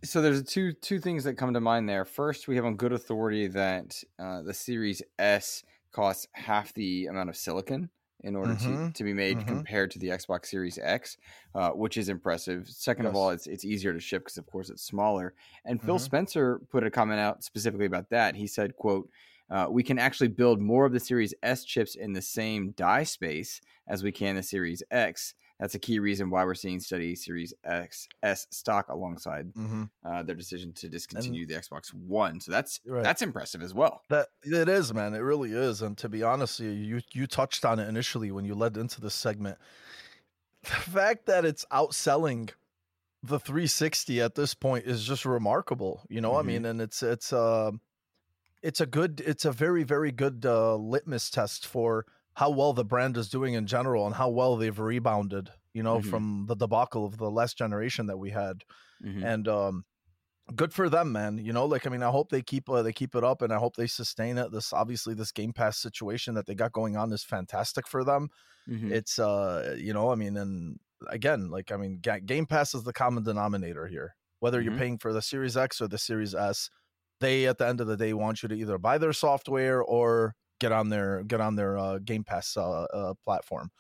so 0.05 0.23
there's 0.23 0.43
two 0.45 0.73
two 0.73 1.01
things 1.01 1.25
that 1.25 1.35
come 1.35 1.53
to 1.55 1.61
mind 1.61 1.89
there. 1.89 2.05
First, 2.05 2.49
we 2.49 2.57
have 2.57 2.65
on 2.65 2.77
good 2.77 2.93
authority 2.93 3.47
that 3.49 4.03
uh, 4.19 4.43
the 4.43 4.55
Series 4.55 5.03
S 5.19 5.63
costs 5.93 6.27
half 6.35 6.73
the 6.75 7.07
amount 7.07 7.29
of 7.29 7.37
silicon 7.37 7.91
in 8.25 8.37
order 8.37 8.55
to, 8.55 8.79
Mhm, 8.79 8.95
to 8.95 9.03
be 9.05 9.13
made 9.13 9.47
mhm. 9.47 9.47
compared 9.47 9.91
to 9.91 9.99
the 9.99 10.07
Xbox 10.09 10.47
Series 10.47 10.79
X, 10.79 11.17
uh, 11.55 11.71
which 11.71 11.97
is 11.97 12.09
impressive. 12.09 12.69
Second 12.69 13.07
of 13.07 13.15
all, 13.15 13.31
it's 13.31 13.47
it's 13.47 13.65
easier 13.65 13.93
to 13.93 14.01
ship 14.01 14.23
because 14.23 14.39
of 14.39 14.47
course 14.47 14.71
it's 14.71 14.83
smaller. 14.85 15.35
And 15.65 15.83
Phil 15.83 15.99
Mhm. 15.99 15.99
Spencer 15.99 16.61
put 16.71 16.85
a 16.85 16.91
comment 16.91 17.21
out 17.21 17.43
specifically 17.45 17.87
about 17.87 18.11
that. 18.11 18.35
He 18.37 18.47
said, 18.47 18.77
"quote." 18.77 19.11
Uh, 19.51 19.67
we 19.71 19.83
can 19.83 19.99
actually 19.99 20.29
build 20.29 20.61
more 20.61 20.87
of 20.87 20.93
the 20.93 21.01
Series 21.01 21.35
S 21.43 21.65
chips 21.65 21.95
in 21.95 22.15
the 22.15 22.23
same 22.23 22.71
die 22.73 23.03
space 23.05 23.61
as 23.87 24.03
we 24.03 24.11
can 24.11 24.35
the 24.37 24.43
Series 24.43 24.83
X. 24.91 25.35
That's 25.63 25.77
a 25.77 25.79
key 25.79 26.01
reason 26.01 26.29
why 26.29 26.45
we're 26.45 26.57
seeing 26.57 26.81
steady 26.81 27.15
Series 27.15 27.55
X 27.63 28.09
S 28.25 28.49
stock 28.51 28.89
alongside 28.89 29.55
Mhm. 29.55 29.91
uh, 30.05 30.25
their 30.25 30.35
decision 30.35 30.73
to 30.73 30.89
discontinue 30.89 31.47
the 31.47 31.55
Xbox 31.55 31.95
One. 31.95 32.41
So 32.41 32.51
that's 32.51 32.81
Right. 32.85 33.05
that's 33.05 33.23
impressive 33.23 33.63
as 33.63 33.73
well. 33.73 34.03
That 34.09 34.27
it 34.43 34.69
is, 34.69 34.93
man. 34.93 35.15
It 35.15 35.21
really 35.21 35.53
is. 35.53 35.81
And 35.81 35.97
to 35.99 36.09
be 36.09 36.25
honest, 36.25 36.59
you 36.59 37.01
you 37.13 37.29
touched 37.29 37.65
on 37.65 37.79
it 37.79 37.89
initially 37.89 38.33
when 38.33 38.45
you 38.45 38.57
led 38.57 38.77
into 38.77 39.01
this 39.01 39.15
segment. 39.15 39.57
The 40.63 40.69
fact 40.71 41.27
that 41.27 41.45
it's 41.45 41.65
outselling 41.67 42.51
the 43.23 43.39
360 43.39 44.21
at 44.21 44.35
this 44.35 44.55
point 44.55 44.85
is 44.85 45.05
just 45.05 45.25
remarkable. 45.25 46.05
You 46.11 46.21
know, 46.21 46.35
I 46.35 46.43
Mhm. 46.43 46.47
mean, 46.47 46.65
and 46.65 46.81
it's 46.81 47.05
it's 47.05 47.33
uh 47.33 47.71
it's 48.63 48.81
a 48.81 48.87
good 48.87 49.21
it's 49.25 49.45
a 49.45 49.53
very 49.53 49.85
very 49.85 50.11
good 50.11 50.45
uh, 50.45 50.75
litmus 50.75 51.31
test 51.31 51.67
for 51.69 52.05
how 52.35 52.51
well 52.51 52.73
the 52.73 52.85
brand 52.85 53.17
is 53.17 53.29
doing 53.29 53.55
in 53.55 53.67
general 53.67 54.07
and 54.07 54.15
how 54.15 54.29
well 54.29 54.57
they've 54.57 54.79
rebounded. 54.79 55.51
You 55.75 55.83
know, 55.83 56.01
Mhm. 56.01 56.11
from 56.11 56.47
the 56.49 56.55
debacle 56.57 57.07
of 57.07 57.17
the 57.17 57.31
last 57.31 57.57
generation 57.57 58.07
that 58.07 58.19
we 58.19 58.31
had 58.31 58.63
Mhm. 59.03 59.25
and 59.25 59.49
um 59.49 59.85
good 60.55 60.75
for 60.75 60.89
them 60.89 61.13
man 61.13 61.39
you 61.39 61.53
know 61.53 61.65
like 61.65 61.87
i 61.87 61.91
mean 61.91 62.03
i 62.03 62.11
hope 62.11 62.29
they 62.31 62.43
keep 62.43 62.69
uh, 62.69 62.83
they 62.83 62.93
keep 62.93 63.15
it 63.15 63.23
up 63.25 63.43
and 63.43 63.53
i 63.53 63.57
hope 63.59 63.77
they 63.77 63.87
sustain 63.87 64.37
it 64.39 64.51
this 64.51 64.73
obviously 64.73 65.15
this 65.15 65.31
game 65.33 65.53
pass 65.53 65.79
situation 65.79 66.35
that 66.35 66.47
they 66.47 66.55
got 66.55 66.73
going 66.73 66.97
on 66.97 67.13
is 67.13 67.23
fantastic 67.25 67.87
for 67.87 68.03
them 68.05 68.29
Mhm. 68.69 68.93
it's 68.93 69.19
uh 69.19 69.75
you 69.79 69.93
know 69.93 70.11
i 70.11 70.15
mean 70.15 70.37
and 70.37 70.79
again, 71.09 71.51
like 71.51 71.73
I 71.73 71.77
mean, 71.77 71.99
Game 71.99 72.47
Pass 72.47 72.75
is 72.75 72.85
the 72.85 72.93
common 72.93 73.25
denominator 73.25 73.89
here. 73.89 74.15
Whether 74.39 74.63
mm-hmm. 74.63 74.69
you're 74.69 74.79
paying 74.79 74.99
for 74.99 75.13
the 75.13 75.21
Series 75.21 75.57
X 75.57 75.81
or 75.81 75.89
the 75.89 75.99
Series 75.99 76.33
S, 76.33 76.71
they 77.19 77.47
at 77.47 77.59
the 77.59 77.67
end 77.67 77.81
of 77.81 77.89
the 77.89 77.97
day 77.97 78.13
want 78.13 78.41
you 78.43 78.49
to 78.49 78.55
either 78.55 78.79
buy 78.79 78.99
their 78.99 79.13
software 79.13 79.83
or 79.83 80.37
get 80.63 80.71
on 80.73 80.89
their 80.89 81.25
get 81.25 81.41
on 81.41 81.57
their 81.57 81.77
uh, 81.77 81.99
Game 81.99 82.23
Pass 82.23 82.57
uh, 82.57 82.83
uh, 82.85 83.15
platform. 83.25 83.71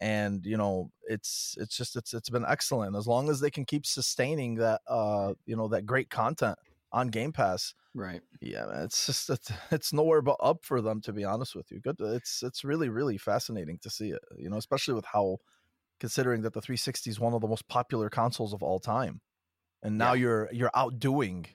And 0.00 0.44
you 0.44 0.56
know, 0.56 0.90
it's 1.08 1.56
it's 1.58 1.76
just 1.76 1.96
it's 1.96 2.12
it's 2.12 2.28
been 2.28 2.44
excellent 2.46 2.94
as 2.94 3.06
long 3.06 3.30
as 3.30 3.40
they 3.40 3.50
can 3.50 3.64
keep 3.64 3.84
sustaining 3.84 4.56
that 4.56 4.80
uh 4.86 5.34
you 5.46 5.56
know 5.56 5.68
that 5.68 5.86
great 5.86 6.10
content 6.10 6.58
on 6.92 7.08
Game 7.08 7.32
Pass. 7.32 7.74
Right. 7.94 8.20
Yeah, 8.40 8.66
man, 8.66 8.84
it's 8.84 9.06
just 9.06 9.30
it's, 9.30 9.50
it's 9.72 9.92
nowhere 9.92 10.22
but 10.22 10.36
up 10.40 10.58
for 10.62 10.80
them 10.80 11.00
to 11.00 11.12
be 11.12 11.24
honest 11.24 11.56
with 11.56 11.70
you. 11.72 11.80
Good. 11.80 11.96
It's 11.98 12.42
it's 12.42 12.62
really 12.62 12.90
really 12.90 13.18
fascinating 13.18 13.78
to 13.82 13.90
see 13.90 14.10
it. 14.10 14.22
You 14.36 14.50
know, 14.50 14.58
especially 14.58 14.94
with 14.94 15.06
how 15.06 15.38
considering 15.98 16.42
that 16.42 16.52
the 16.52 16.60
360 16.60 17.10
is 17.10 17.18
one 17.18 17.34
of 17.34 17.40
the 17.40 17.48
most 17.48 17.66
popular 17.66 18.08
consoles 18.08 18.52
of 18.52 18.62
all 18.62 18.78
time, 18.78 19.20
and 19.82 19.98
now 19.98 20.12
yeah. 20.12 20.20
you're 20.20 20.48
you're 20.52 20.70
outdoing 20.74 21.46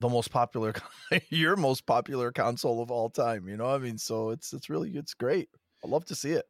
the 0.00 0.08
most 0.08 0.30
popular 0.30 0.74
your 1.30 1.56
most 1.56 1.86
popular 1.86 2.32
console 2.32 2.82
of 2.82 2.90
all 2.90 3.10
time. 3.10 3.48
You 3.48 3.56
know, 3.56 3.66
I 3.66 3.78
mean, 3.78 3.98
so 3.98 4.30
it's 4.30 4.52
it's 4.52 4.68
really 4.68 4.90
it's 4.90 5.14
great. 5.14 5.48
I 5.84 5.88
love 5.88 6.04
to 6.06 6.14
see 6.14 6.32
it. 6.32 6.46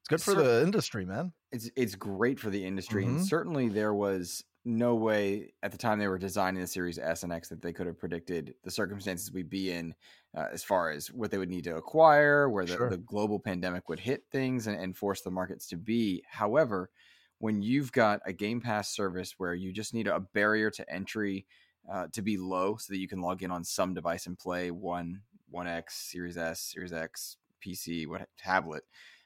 It's 0.00 0.08
good 0.08 0.22
for 0.22 0.34
the 0.34 0.62
industry, 0.62 1.04
man. 1.04 1.32
It's 1.52 1.70
it's 1.76 1.94
great 1.94 2.40
for 2.40 2.50
the 2.50 2.64
industry, 2.64 3.04
mm-hmm. 3.04 3.16
and 3.16 3.26
certainly 3.26 3.68
there 3.68 3.94
was 3.94 4.44
no 4.64 4.94
way 4.94 5.52
at 5.62 5.72
the 5.72 5.78
time 5.78 5.98
they 5.98 6.08
were 6.08 6.18
designing 6.18 6.60
the 6.60 6.66
Series 6.66 6.98
S 6.98 7.22
and 7.22 7.32
X 7.32 7.48
that 7.48 7.62
they 7.62 7.72
could 7.72 7.86
have 7.86 7.98
predicted 7.98 8.54
the 8.62 8.70
circumstances 8.70 9.32
we'd 9.32 9.48
be 9.48 9.70
in 9.70 9.94
uh, 10.36 10.46
as 10.52 10.62
far 10.62 10.90
as 10.90 11.10
what 11.10 11.30
they 11.30 11.38
would 11.38 11.48
need 11.48 11.64
to 11.64 11.76
acquire, 11.76 12.48
where 12.48 12.66
the, 12.66 12.74
sure. 12.74 12.90
the 12.90 12.98
global 12.98 13.38
pandemic 13.38 13.88
would 13.88 14.00
hit 14.00 14.24
things 14.30 14.66
and, 14.66 14.78
and 14.78 14.96
force 14.96 15.22
the 15.22 15.30
markets 15.30 15.66
to 15.68 15.76
be. 15.76 16.22
However, 16.28 16.90
when 17.38 17.62
you've 17.62 17.90
got 17.90 18.20
a 18.26 18.32
Game 18.34 18.60
Pass 18.60 18.94
service 18.94 19.34
where 19.38 19.54
you 19.54 19.72
just 19.72 19.94
need 19.94 20.06
a 20.06 20.20
barrier 20.20 20.70
to 20.72 20.92
entry 20.92 21.46
uh, 21.90 22.06
to 22.12 22.22
be 22.22 22.36
low 22.36 22.76
so 22.76 22.92
that 22.92 22.98
you 22.98 23.08
can 23.08 23.20
log 23.20 23.42
in 23.42 23.50
on 23.50 23.64
some 23.64 23.94
device 23.94 24.26
and 24.26 24.38
play 24.38 24.70
one, 24.70 25.20
one 25.50 25.68
X, 25.68 26.10
Series 26.10 26.36
S, 26.36 26.60
Series 26.60 26.92
X, 26.92 27.36
PC, 27.64 28.06
what 28.06 28.28
tablet 28.36 28.84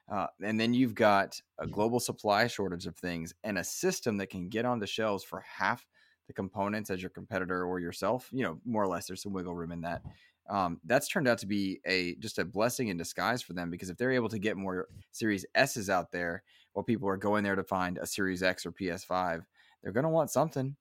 uh, 0.08 0.26
and 0.42 0.60
then 0.60 0.74
you've 0.74 0.94
got 0.94 1.40
a 1.58 1.66
global 1.66 1.98
supply 1.98 2.46
shortage 2.46 2.86
of 2.86 2.96
things 2.96 3.34
and 3.42 3.58
a 3.58 3.64
system 3.64 4.18
that 4.18 4.28
can 4.28 4.48
get 4.48 4.66
on 4.66 4.78
the 4.78 4.86
shelves 4.86 5.24
for 5.24 5.40
half 5.40 5.86
the 6.26 6.32
components 6.32 6.90
as 6.90 7.02
your 7.02 7.10
competitor 7.10 7.64
or 7.64 7.80
yourself. 7.80 8.28
You 8.32 8.44
know, 8.44 8.60
more 8.64 8.82
or 8.82 8.86
less, 8.86 9.06
there's 9.06 9.22
some 9.22 9.32
wiggle 9.32 9.54
room 9.54 9.72
in 9.72 9.80
that. 9.82 10.02
Um, 10.50 10.78
that's 10.84 11.08
turned 11.08 11.26
out 11.26 11.38
to 11.38 11.46
be 11.46 11.80
a 11.86 12.16
just 12.16 12.38
a 12.38 12.44
blessing 12.44 12.88
in 12.88 12.98
disguise 12.98 13.40
for 13.40 13.54
them 13.54 13.70
because 13.70 13.88
if 13.88 13.96
they're 13.96 14.12
able 14.12 14.28
to 14.28 14.38
get 14.38 14.58
more 14.58 14.88
Series 15.10 15.46
S's 15.54 15.88
out 15.88 16.12
there, 16.12 16.42
while 16.74 16.82
people 16.82 17.08
are 17.08 17.16
going 17.16 17.42
there 17.42 17.56
to 17.56 17.64
find 17.64 17.96
a 17.96 18.06
Series 18.06 18.42
X 18.42 18.66
or 18.66 18.72
PS5, 18.72 19.42
they're 19.82 19.92
going 19.92 20.04
to 20.04 20.10
want 20.10 20.30
something. 20.30 20.76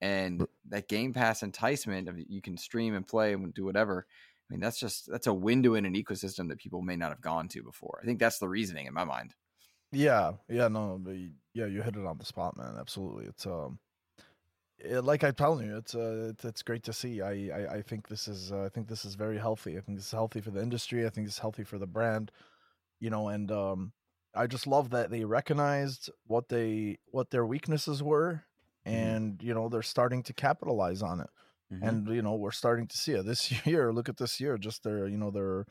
And 0.00 0.46
that 0.68 0.88
Game 0.88 1.12
Pass 1.12 1.42
enticement 1.42 2.08
of 2.08 2.16
you 2.18 2.40
can 2.40 2.56
stream 2.56 2.94
and 2.94 3.06
play 3.06 3.32
and 3.32 3.52
do 3.52 3.64
whatever 3.64 4.06
I 4.48 4.54
mean, 4.54 4.60
that's 4.60 4.80
just 4.80 5.10
that's 5.10 5.26
a 5.26 5.34
window 5.34 5.74
in 5.74 5.84
an 5.84 5.94
ecosystem 5.94 6.48
that 6.48 6.58
people 6.58 6.80
may 6.80 6.96
not 6.96 7.10
have 7.10 7.20
gone 7.20 7.48
to 7.48 7.62
before. 7.62 8.00
I 8.02 8.06
think 8.06 8.18
that's 8.18 8.38
the 8.38 8.48
reasoning 8.48 8.86
in 8.86 8.94
my 8.94 9.04
mind. 9.04 9.34
Yeah, 9.92 10.32
yeah, 10.48 10.68
no, 10.68 10.98
but 11.00 11.16
yeah, 11.54 11.66
you 11.66 11.82
hit 11.82 11.96
it 11.96 12.06
on 12.06 12.18
the 12.18 12.24
spot, 12.24 12.56
man. 12.56 12.76
Absolutely, 12.78 13.26
it's 13.26 13.46
um, 13.46 13.78
it, 14.78 15.04
like 15.04 15.22
I'm 15.22 15.34
telling 15.34 15.66
you, 15.66 15.76
it's 15.76 15.94
uh, 15.94 16.30
it's, 16.30 16.44
it's 16.46 16.62
great 16.62 16.82
to 16.84 16.94
see. 16.94 17.20
I 17.20 17.50
I, 17.54 17.74
I 17.74 17.82
think 17.82 18.08
this 18.08 18.26
is 18.26 18.50
uh, 18.50 18.64
I 18.64 18.68
think 18.70 18.88
this 18.88 19.04
is 19.04 19.16
very 19.16 19.38
healthy. 19.38 19.76
I 19.76 19.80
think 19.80 19.98
this 19.98 20.06
is 20.06 20.12
healthy 20.12 20.40
for 20.40 20.50
the 20.50 20.62
industry. 20.62 21.06
I 21.06 21.10
think 21.10 21.26
it's 21.26 21.38
healthy 21.38 21.64
for 21.64 21.78
the 21.78 21.86
brand. 21.86 22.30
You 23.00 23.10
know, 23.10 23.28
and 23.28 23.52
um, 23.52 23.92
I 24.34 24.46
just 24.46 24.66
love 24.66 24.90
that 24.90 25.10
they 25.10 25.24
recognized 25.24 26.10
what 26.26 26.48
they 26.48 26.98
what 27.10 27.30
their 27.30 27.44
weaknesses 27.44 28.02
were. 28.02 28.44
And 28.84 29.34
mm-hmm. 29.34 29.46
you 29.46 29.54
know 29.54 29.68
they're 29.68 29.82
starting 29.82 30.22
to 30.24 30.32
capitalize 30.32 31.02
on 31.02 31.20
it. 31.20 31.30
Mm-hmm. 31.72 31.86
And 31.86 32.08
you 32.10 32.22
know, 32.22 32.34
we're 32.34 32.50
starting 32.50 32.86
to 32.86 32.96
see 32.96 33.12
it 33.12 33.26
this 33.26 33.52
year. 33.66 33.92
Look 33.92 34.08
at 34.08 34.16
this 34.16 34.40
year, 34.40 34.58
just 34.58 34.82
their, 34.82 35.06
you 35.06 35.18
know, 35.18 35.30
their 35.30 35.66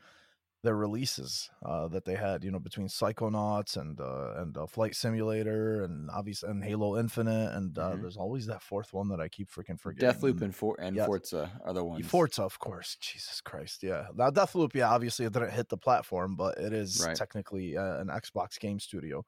their 0.64 0.74
releases 0.74 1.50
uh, 1.64 1.86
that 1.86 2.04
they 2.04 2.16
had, 2.16 2.42
you 2.42 2.50
know, 2.50 2.58
between 2.58 2.88
Psychonauts 2.88 3.76
and 3.76 4.00
uh, 4.00 4.34
and 4.36 4.56
uh, 4.56 4.66
Flight 4.66 4.96
Simulator 4.96 5.84
and 5.84 6.10
obviously 6.10 6.50
and 6.50 6.64
Halo 6.64 6.98
Infinite 6.98 7.54
and 7.54 7.78
uh, 7.78 7.90
mm-hmm. 7.90 8.02
there's 8.02 8.16
always 8.16 8.46
that 8.46 8.62
fourth 8.62 8.92
one 8.92 9.08
that 9.08 9.20
I 9.20 9.28
keep 9.28 9.48
freaking 9.50 9.78
forgetting. 9.78 10.20
Deathloop 10.20 10.42
and 10.42 10.54
For- 10.54 10.76
and 10.80 10.96
yes. 10.96 11.06
Forza 11.06 11.50
are 11.64 11.72
the 11.72 11.84
ones. 11.84 12.06
Forza, 12.06 12.42
of 12.42 12.58
course. 12.58 12.96
Jesus 13.00 13.40
Christ, 13.40 13.82
yeah. 13.82 14.06
Now 14.14 14.30
Deathloop, 14.30 14.74
yeah, 14.74 14.90
obviously 14.90 15.26
it 15.26 15.32
didn't 15.32 15.52
hit 15.52 15.68
the 15.68 15.76
platform, 15.76 16.34
but 16.34 16.58
it 16.58 16.72
is 16.72 17.04
right. 17.06 17.16
technically 17.16 17.76
uh, 17.76 17.98
an 17.98 18.08
Xbox 18.08 18.58
game 18.58 18.80
studio. 18.80 19.24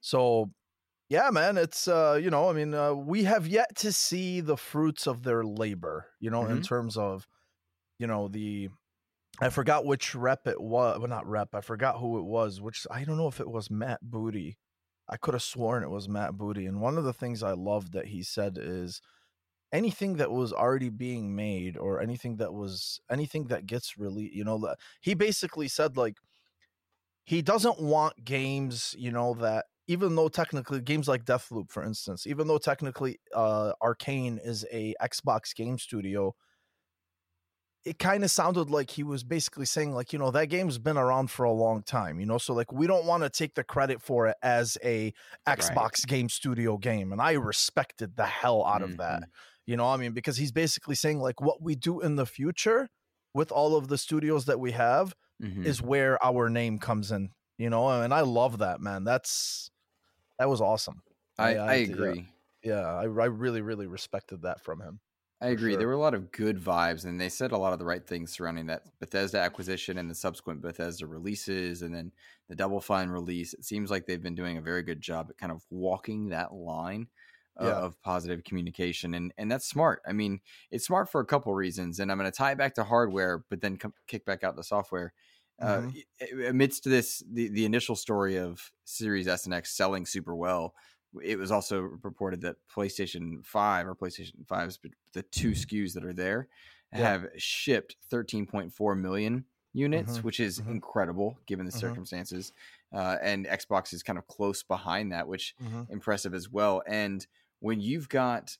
So 0.00 0.50
yeah, 1.10 1.28
man, 1.30 1.58
it's 1.58 1.88
uh, 1.88 2.18
you 2.22 2.30
know, 2.30 2.48
I 2.48 2.52
mean, 2.52 2.72
uh, 2.72 2.94
we 2.94 3.24
have 3.24 3.46
yet 3.48 3.74
to 3.78 3.92
see 3.92 4.40
the 4.40 4.56
fruits 4.56 5.08
of 5.08 5.24
their 5.24 5.44
labor, 5.44 6.06
you 6.20 6.30
know, 6.30 6.42
mm-hmm. 6.42 6.52
in 6.52 6.62
terms 6.62 6.96
of, 6.96 7.26
you 7.98 8.06
know, 8.06 8.28
the 8.28 8.70
I 9.40 9.48
forgot 9.48 9.84
which 9.84 10.14
rep 10.14 10.46
it 10.46 10.60
was, 10.60 11.00
well, 11.00 11.08
not 11.08 11.26
rep, 11.26 11.52
I 11.52 11.62
forgot 11.62 11.98
who 11.98 12.18
it 12.18 12.24
was, 12.24 12.60
which 12.60 12.86
I 12.90 13.02
don't 13.02 13.16
know 13.16 13.26
if 13.26 13.40
it 13.40 13.50
was 13.50 13.70
Matt 13.70 13.98
Booty. 14.02 14.56
I 15.08 15.16
could 15.16 15.34
have 15.34 15.42
sworn 15.42 15.82
it 15.82 15.90
was 15.90 16.08
Matt 16.08 16.34
Booty. 16.34 16.66
And 16.66 16.80
one 16.80 16.96
of 16.96 17.02
the 17.02 17.12
things 17.12 17.42
I 17.42 17.52
loved 17.52 17.92
that 17.92 18.06
he 18.06 18.22
said 18.22 18.56
is 18.60 19.02
anything 19.72 20.18
that 20.18 20.30
was 20.30 20.52
already 20.52 20.90
being 20.90 21.34
made 21.34 21.76
or 21.76 22.00
anything 22.00 22.36
that 22.36 22.54
was 22.54 23.00
anything 23.10 23.48
that 23.48 23.66
gets 23.66 23.98
released, 23.98 24.34
you 24.34 24.44
know, 24.44 24.74
he 25.00 25.14
basically 25.14 25.66
said 25.66 25.96
like 25.96 26.18
he 27.24 27.42
doesn't 27.42 27.80
want 27.80 28.24
games, 28.24 28.94
you 28.96 29.10
know, 29.10 29.34
that 29.34 29.64
even 29.90 30.14
though 30.14 30.28
technically 30.28 30.80
games 30.80 31.08
like 31.08 31.24
Deathloop, 31.24 31.68
for 31.68 31.82
instance, 31.82 32.24
even 32.24 32.46
though 32.46 32.58
technically 32.58 33.18
uh, 33.34 33.72
Arkane 33.82 34.38
is 34.40 34.64
a 34.70 34.94
Xbox 35.02 35.52
game 35.52 35.78
studio, 35.78 36.32
it 37.84 37.98
kind 37.98 38.22
of 38.22 38.30
sounded 38.30 38.70
like 38.70 38.88
he 38.88 39.02
was 39.02 39.24
basically 39.24 39.66
saying 39.66 39.92
like 39.92 40.12
you 40.12 40.18
know 40.20 40.30
that 40.30 40.46
game's 40.46 40.78
been 40.78 40.96
around 40.96 41.30
for 41.30 41.44
a 41.44 41.50
long 41.50 41.82
time 41.82 42.20
you 42.20 42.26
know 42.26 42.36
so 42.36 42.52
like 42.52 42.70
we 42.70 42.86
don't 42.86 43.06
want 43.06 43.22
to 43.22 43.30
take 43.30 43.54
the 43.54 43.64
credit 43.64 44.02
for 44.02 44.26
it 44.26 44.36
as 44.42 44.76
a 44.84 45.14
xbox 45.48 45.76
right. 45.78 46.06
game 46.06 46.28
studio 46.28 46.76
game 46.76 47.10
and 47.10 47.22
i 47.22 47.32
respected 47.32 48.14
the 48.16 48.26
hell 48.26 48.62
out 48.66 48.82
mm-hmm. 48.82 48.90
of 48.92 48.96
that 48.98 49.20
mm-hmm. 49.22 49.30
you 49.64 49.78
know 49.78 49.86
i 49.86 49.96
mean 49.96 50.12
because 50.12 50.36
he's 50.36 50.52
basically 50.52 50.94
saying 50.94 51.20
like 51.20 51.40
what 51.40 51.62
we 51.62 51.74
do 51.74 52.00
in 52.00 52.16
the 52.16 52.26
future 52.26 52.86
with 53.32 53.50
all 53.50 53.74
of 53.74 53.88
the 53.88 53.96
studios 53.96 54.44
that 54.44 54.60
we 54.60 54.72
have 54.72 55.14
mm-hmm. 55.42 55.64
is 55.64 55.80
where 55.80 56.22
our 56.22 56.50
name 56.50 56.78
comes 56.78 57.10
in 57.10 57.30
you 57.56 57.70
know 57.70 57.88
and 57.88 58.12
i 58.12 58.20
love 58.20 58.58
that 58.58 58.78
man 58.78 59.04
that's 59.04 59.69
that 60.40 60.48
was 60.48 60.62
awesome. 60.62 61.02
I, 61.38 61.54
I, 61.56 61.72
I 61.72 61.74
agree. 61.74 62.26
Yeah, 62.64 62.80
yeah 62.80 62.94
I, 62.94 63.02
I 63.02 63.26
really, 63.26 63.60
really 63.60 63.86
respected 63.86 64.40
that 64.42 64.64
from 64.64 64.80
him. 64.80 64.98
I 65.42 65.48
agree. 65.48 65.72
Sure. 65.72 65.78
There 65.78 65.86
were 65.86 65.94
a 65.94 65.98
lot 65.98 66.14
of 66.14 66.32
good 66.32 66.58
vibes, 66.58 67.04
and 67.04 67.20
they 67.20 67.28
said 67.28 67.52
a 67.52 67.58
lot 67.58 67.74
of 67.74 67.78
the 67.78 67.84
right 67.84 68.06
things 68.06 68.32
surrounding 68.32 68.66
that 68.66 68.84
Bethesda 69.00 69.38
acquisition 69.38 69.98
and 69.98 70.08
the 70.08 70.14
subsequent 70.14 70.62
Bethesda 70.62 71.06
releases, 71.06 71.82
and 71.82 71.94
then 71.94 72.10
the 72.48 72.56
Double 72.56 72.80
Fine 72.80 73.10
release. 73.10 73.52
It 73.52 73.66
seems 73.66 73.90
like 73.90 74.06
they've 74.06 74.22
been 74.22 74.34
doing 74.34 74.56
a 74.56 74.62
very 74.62 74.82
good 74.82 75.02
job 75.02 75.26
at 75.28 75.36
kind 75.36 75.52
of 75.52 75.62
walking 75.68 76.30
that 76.30 76.54
line 76.54 77.08
yeah. 77.60 77.72
of 77.72 78.00
positive 78.00 78.42
communication, 78.42 79.12
and 79.12 79.34
and 79.36 79.50
that's 79.50 79.68
smart. 79.68 80.00
I 80.08 80.12
mean, 80.12 80.40
it's 80.70 80.86
smart 80.86 81.10
for 81.10 81.20
a 81.20 81.26
couple 81.26 81.54
reasons, 81.54 82.00
and 82.00 82.10
I'm 82.10 82.16
going 82.18 82.30
to 82.30 82.36
tie 82.36 82.52
it 82.52 82.58
back 82.58 82.74
to 82.76 82.84
hardware, 82.84 83.44
but 83.50 83.60
then 83.60 83.76
come, 83.76 83.92
kick 84.06 84.24
back 84.24 84.42
out 84.42 84.56
the 84.56 84.64
software. 84.64 85.12
Uh, 85.60 85.82
mm-hmm. 85.82 86.40
amidst 86.46 86.84
this, 86.84 87.22
the, 87.30 87.48
the 87.48 87.64
initial 87.64 87.94
story 87.94 88.36
of 88.36 88.72
Series 88.84 89.28
S 89.28 89.44
and 89.44 89.54
X 89.54 89.76
selling 89.76 90.06
super 90.06 90.34
well, 90.34 90.74
it 91.22 91.38
was 91.38 91.50
also 91.50 91.80
reported 91.80 92.40
that 92.42 92.56
PlayStation 92.74 93.44
5 93.44 93.88
or 93.88 93.94
PlayStation 93.94 94.44
5's 94.46 94.78
the 95.12 95.22
two 95.22 95.50
SKUs 95.50 95.92
that 95.94 96.04
are 96.04 96.12
there 96.12 96.48
yeah. 96.92 96.98
have 96.98 97.26
shipped 97.36 97.96
13.4 98.12 98.98
million 98.98 99.44
units, 99.72 100.14
mm-hmm. 100.14 100.22
which 100.22 100.40
is 100.40 100.60
mm-hmm. 100.60 100.72
incredible 100.72 101.38
given 101.46 101.66
the 101.66 101.72
mm-hmm. 101.72 101.80
circumstances. 101.80 102.52
Uh, 102.92 103.16
and 103.22 103.46
Xbox 103.46 103.92
is 103.92 104.02
kind 104.02 104.18
of 104.18 104.26
close 104.26 104.62
behind 104.62 105.12
that, 105.12 105.26
which 105.26 105.54
mm-hmm. 105.62 105.82
impressive 105.90 106.34
as 106.34 106.50
well. 106.50 106.82
And 106.86 107.26
when 107.60 107.80
you've 107.80 108.08
got 108.08 108.56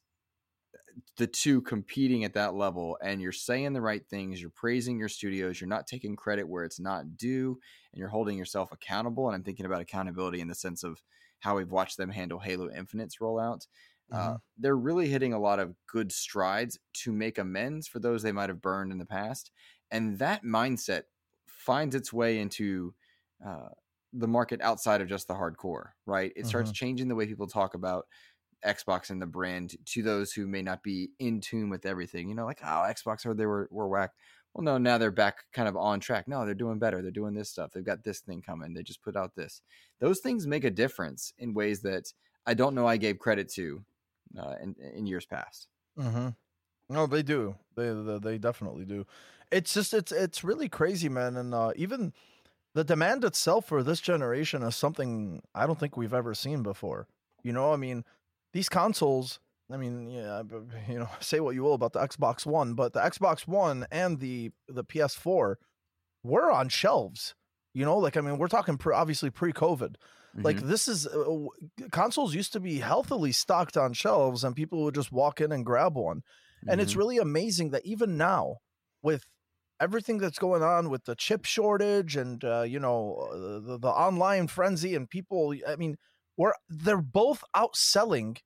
the 1.16 1.26
two 1.26 1.60
competing 1.62 2.24
at 2.24 2.34
that 2.34 2.54
level 2.54 2.96
and 3.02 3.20
you're 3.20 3.32
saying 3.32 3.72
the 3.72 3.80
right 3.80 4.06
things 4.08 4.40
you're 4.40 4.50
praising 4.50 4.98
your 4.98 5.08
studios 5.08 5.60
you're 5.60 5.68
not 5.68 5.86
taking 5.86 6.16
credit 6.16 6.48
where 6.48 6.64
it's 6.64 6.80
not 6.80 7.16
due 7.16 7.58
and 7.92 7.98
you're 7.98 8.08
holding 8.08 8.38
yourself 8.38 8.72
accountable 8.72 9.26
and 9.26 9.34
i'm 9.34 9.42
thinking 9.42 9.66
about 9.66 9.80
accountability 9.80 10.40
in 10.40 10.48
the 10.48 10.54
sense 10.54 10.82
of 10.82 11.02
how 11.40 11.56
we've 11.56 11.72
watched 11.72 11.96
them 11.96 12.10
handle 12.10 12.38
halo 12.38 12.70
infinite's 12.70 13.18
rollout 13.20 13.66
uh, 14.12 14.16
mm-hmm. 14.16 14.34
uh, 14.34 14.36
they're 14.58 14.76
really 14.76 15.08
hitting 15.08 15.32
a 15.32 15.38
lot 15.38 15.58
of 15.58 15.74
good 15.86 16.10
strides 16.10 16.78
to 16.92 17.12
make 17.12 17.38
amends 17.38 17.86
for 17.86 17.98
those 17.98 18.22
they 18.22 18.32
might 18.32 18.48
have 18.48 18.62
burned 18.62 18.92
in 18.92 18.98
the 18.98 19.06
past 19.06 19.50
and 19.90 20.18
that 20.18 20.42
mindset 20.44 21.02
finds 21.46 21.94
its 21.94 22.12
way 22.12 22.38
into 22.38 22.94
uh, 23.46 23.68
the 24.12 24.28
market 24.28 24.60
outside 24.62 25.00
of 25.00 25.08
just 25.08 25.28
the 25.28 25.34
hardcore 25.34 25.90
right 26.06 26.32
it 26.34 26.40
mm-hmm. 26.40 26.48
starts 26.48 26.72
changing 26.72 27.08
the 27.08 27.14
way 27.14 27.26
people 27.26 27.46
talk 27.46 27.74
about 27.74 28.06
Xbox 28.64 29.10
and 29.10 29.20
the 29.20 29.26
brand 29.26 29.76
to 29.86 30.02
those 30.02 30.32
who 30.32 30.46
may 30.46 30.62
not 30.62 30.82
be 30.82 31.10
in 31.18 31.40
tune 31.40 31.70
with 31.70 31.86
everything. 31.86 32.28
You 32.28 32.34
know, 32.34 32.44
like 32.44 32.60
oh, 32.62 32.86
Xbox 32.88 33.26
or 33.26 33.34
they 33.34 33.46
were 33.46 33.68
were 33.70 33.88
whack. 33.88 34.12
Well, 34.54 34.64
no, 34.64 34.78
now 34.78 34.98
they're 34.98 35.12
back 35.12 35.44
kind 35.52 35.68
of 35.68 35.76
on 35.76 36.00
track. 36.00 36.26
No, 36.26 36.44
they're 36.44 36.54
doing 36.54 36.78
better. 36.78 37.02
They're 37.02 37.12
doing 37.12 37.34
this 37.34 37.50
stuff. 37.50 37.70
They've 37.72 37.84
got 37.84 38.02
this 38.02 38.20
thing 38.20 38.42
coming. 38.42 38.74
They 38.74 38.82
just 38.82 39.02
put 39.02 39.16
out 39.16 39.36
this. 39.36 39.62
Those 40.00 40.18
things 40.20 40.46
make 40.46 40.64
a 40.64 40.70
difference 40.70 41.32
in 41.38 41.54
ways 41.54 41.82
that 41.82 42.12
I 42.46 42.54
don't 42.54 42.74
know 42.74 42.86
I 42.86 42.96
gave 42.96 43.18
credit 43.18 43.48
to 43.52 43.84
uh, 44.38 44.54
in, 44.62 44.74
in 44.94 45.06
years 45.06 45.26
past. 45.26 45.68
Mm-hmm. 45.98 46.30
No, 46.88 47.06
they 47.06 47.22
do. 47.22 47.54
They, 47.76 47.92
they 47.92 48.18
they 48.18 48.38
definitely 48.38 48.84
do. 48.84 49.06
It's 49.52 49.72
just 49.72 49.94
it's 49.94 50.10
it's 50.10 50.42
really 50.42 50.68
crazy, 50.68 51.08
man. 51.08 51.36
And 51.36 51.54
uh, 51.54 51.72
even 51.76 52.12
the 52.74 52.84
demand 52.84 53.24
itself 53.24 53.66
for 53.66 53.82
this 53.82 54.00
generation 54.00 54.62
is 54.62 54.76
something 54.76 55.42
I 55.54 55.66
don't 55.66 55.78
think 55.78 55.96
we've 55.96 56.14
ever 56.14 56.34
seen 56.34 56.62
before. 56.62 57.06
You 57.42 57.52
know, 57.52 57.72
I 57.72 57.76
mean, 57.76 58.04
these 58.52 58.68
consoles. 58.68 59.40
I 59.72 59.76
mean, 59.76 60.10
yeah, 60.10 60.42
you 60.88 60.98
know, 60.98 61.08
say 61.20 61.40
what 61.40 61.54
you 61.54 61.62
will 61.62 61.74
about 61.74 61.92
the 61.92 62.00
Xbox 62.00 62.44
One, 62.46 62.74
but 62.74 62.92
the 62.92 63.00
Xbox 63.00 63.46
One 63.46 63.86
and 63.90 64.18
the 64.20 64.50
the 64.68 64.84
PS4 64.84 65.58
were 66.22 66.50
on 66.50 66.68
shelves. 66.68 67.34
You 67.72 67.84
know, 67.84 67.96
like 67.98 68.16
I 68.16 68.20
mean, 68.20 68.38
we're 68.38 68.48
talking 68.48 68.78
pre, 68.78 68.94
obviously 68.94 69.30
pre-COVID. 69.30 69.94
Like 70.42 70.56
Mhm. 70.56 70.68
this 70.68 70.88
is 70.88 71.06
uh, 71.06 71.46
consoles 71.92 72.34
used 72.34 72.52
to 72.54 72.60
be 72.60 72.78
healthily 72.78 73.32
stocked 73.32 73.76
on 73.76 73.92
shelves, 73.92 74.42
and 74.42 74.56
people 74.56 74.82
would 74.84 74.94
just 74.94 75.12
walk 75.12 75.40
in 75.40 75.52
and 75.52 75.64
grab 75.64 75.96
one. 75.96 76.22
And 76.66 76.80
it's 76.80 76.94
Mhm. 76.94 76.98
really 76.98 77.18
amazing 77.18 77.70
that 77.70 77.84
even 77.86 78.16
now, 78.16 78.58
with 79.02 79.24
everything 79.80 80.18
that's 80.18 80.38
going 80.38 80.62
on 80.62 80.90
with 80.90 81.04
the 81.04 81.14
chip 81.14 81.44
shortage 81.44 82.16
and 82.16 82.44
uh, 82.44 82.62
you 82.62 82.78
know 82.80 83.14
uh, 83.32 83.60
the, 83.60 83.78
the 83.78 83.88
online 83.88 84.46
frenzy 84.48 84.94
and 84.94 85.08
people, 85.08 85.54
I 85.66 85.76
mean, 85.76 85.96
we're 86.36 86.54
they're 86.68 87.02
both 87.02 87.44
outselling 87.54 88.38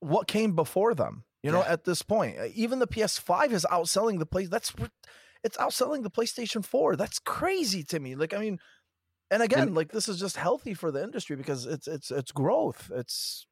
what 0.00 0.26
came 0.28 0.54
before 0.54 0.94
them. 0.94 1.24
You 1.42 1.50
know, 1.50 1.60
Yeah. 1.60 1.72
at 1.72 1.84
this 1.84 2.02
point, 2.02 2.38
Uh, 2.38 2.48
even 2.54 2.78
the 2.80 2.86
PS5 2.86 3.52
is 3.52 3.66
outselling 3.70 4.18
the 4.18 4.26
place. 4.26 4.48
That's 4.48 4.72
it's 5.42 5.56
outselling 5.56 6.02
the 6.02 6.10
PlayStation 6.10 6.64
4. 6.64 6.96
That's 6.96 7.18
crazy 7.18 7.82
to 7.84 7.98
me. 7.98 8.14
Like, 8.14 8.34
I 8.34 8.38
mean, 8.38 8.58
and 9.30 9.42
again, 9.42 9.72
like 9.74 9.90
this 9.92 10.08
is 10.08 10.18
just 10.20 10.36
healthy 10.36 10.74
for 10.74 10.90
the 10.90 11.02
industry 11.02 11.36
because 11.36 11.64
it's 11.66 11.88
it's 11.88 12.10
it's 12.10 12.32
growth. 12.32 12.90
It's 12.94 13.46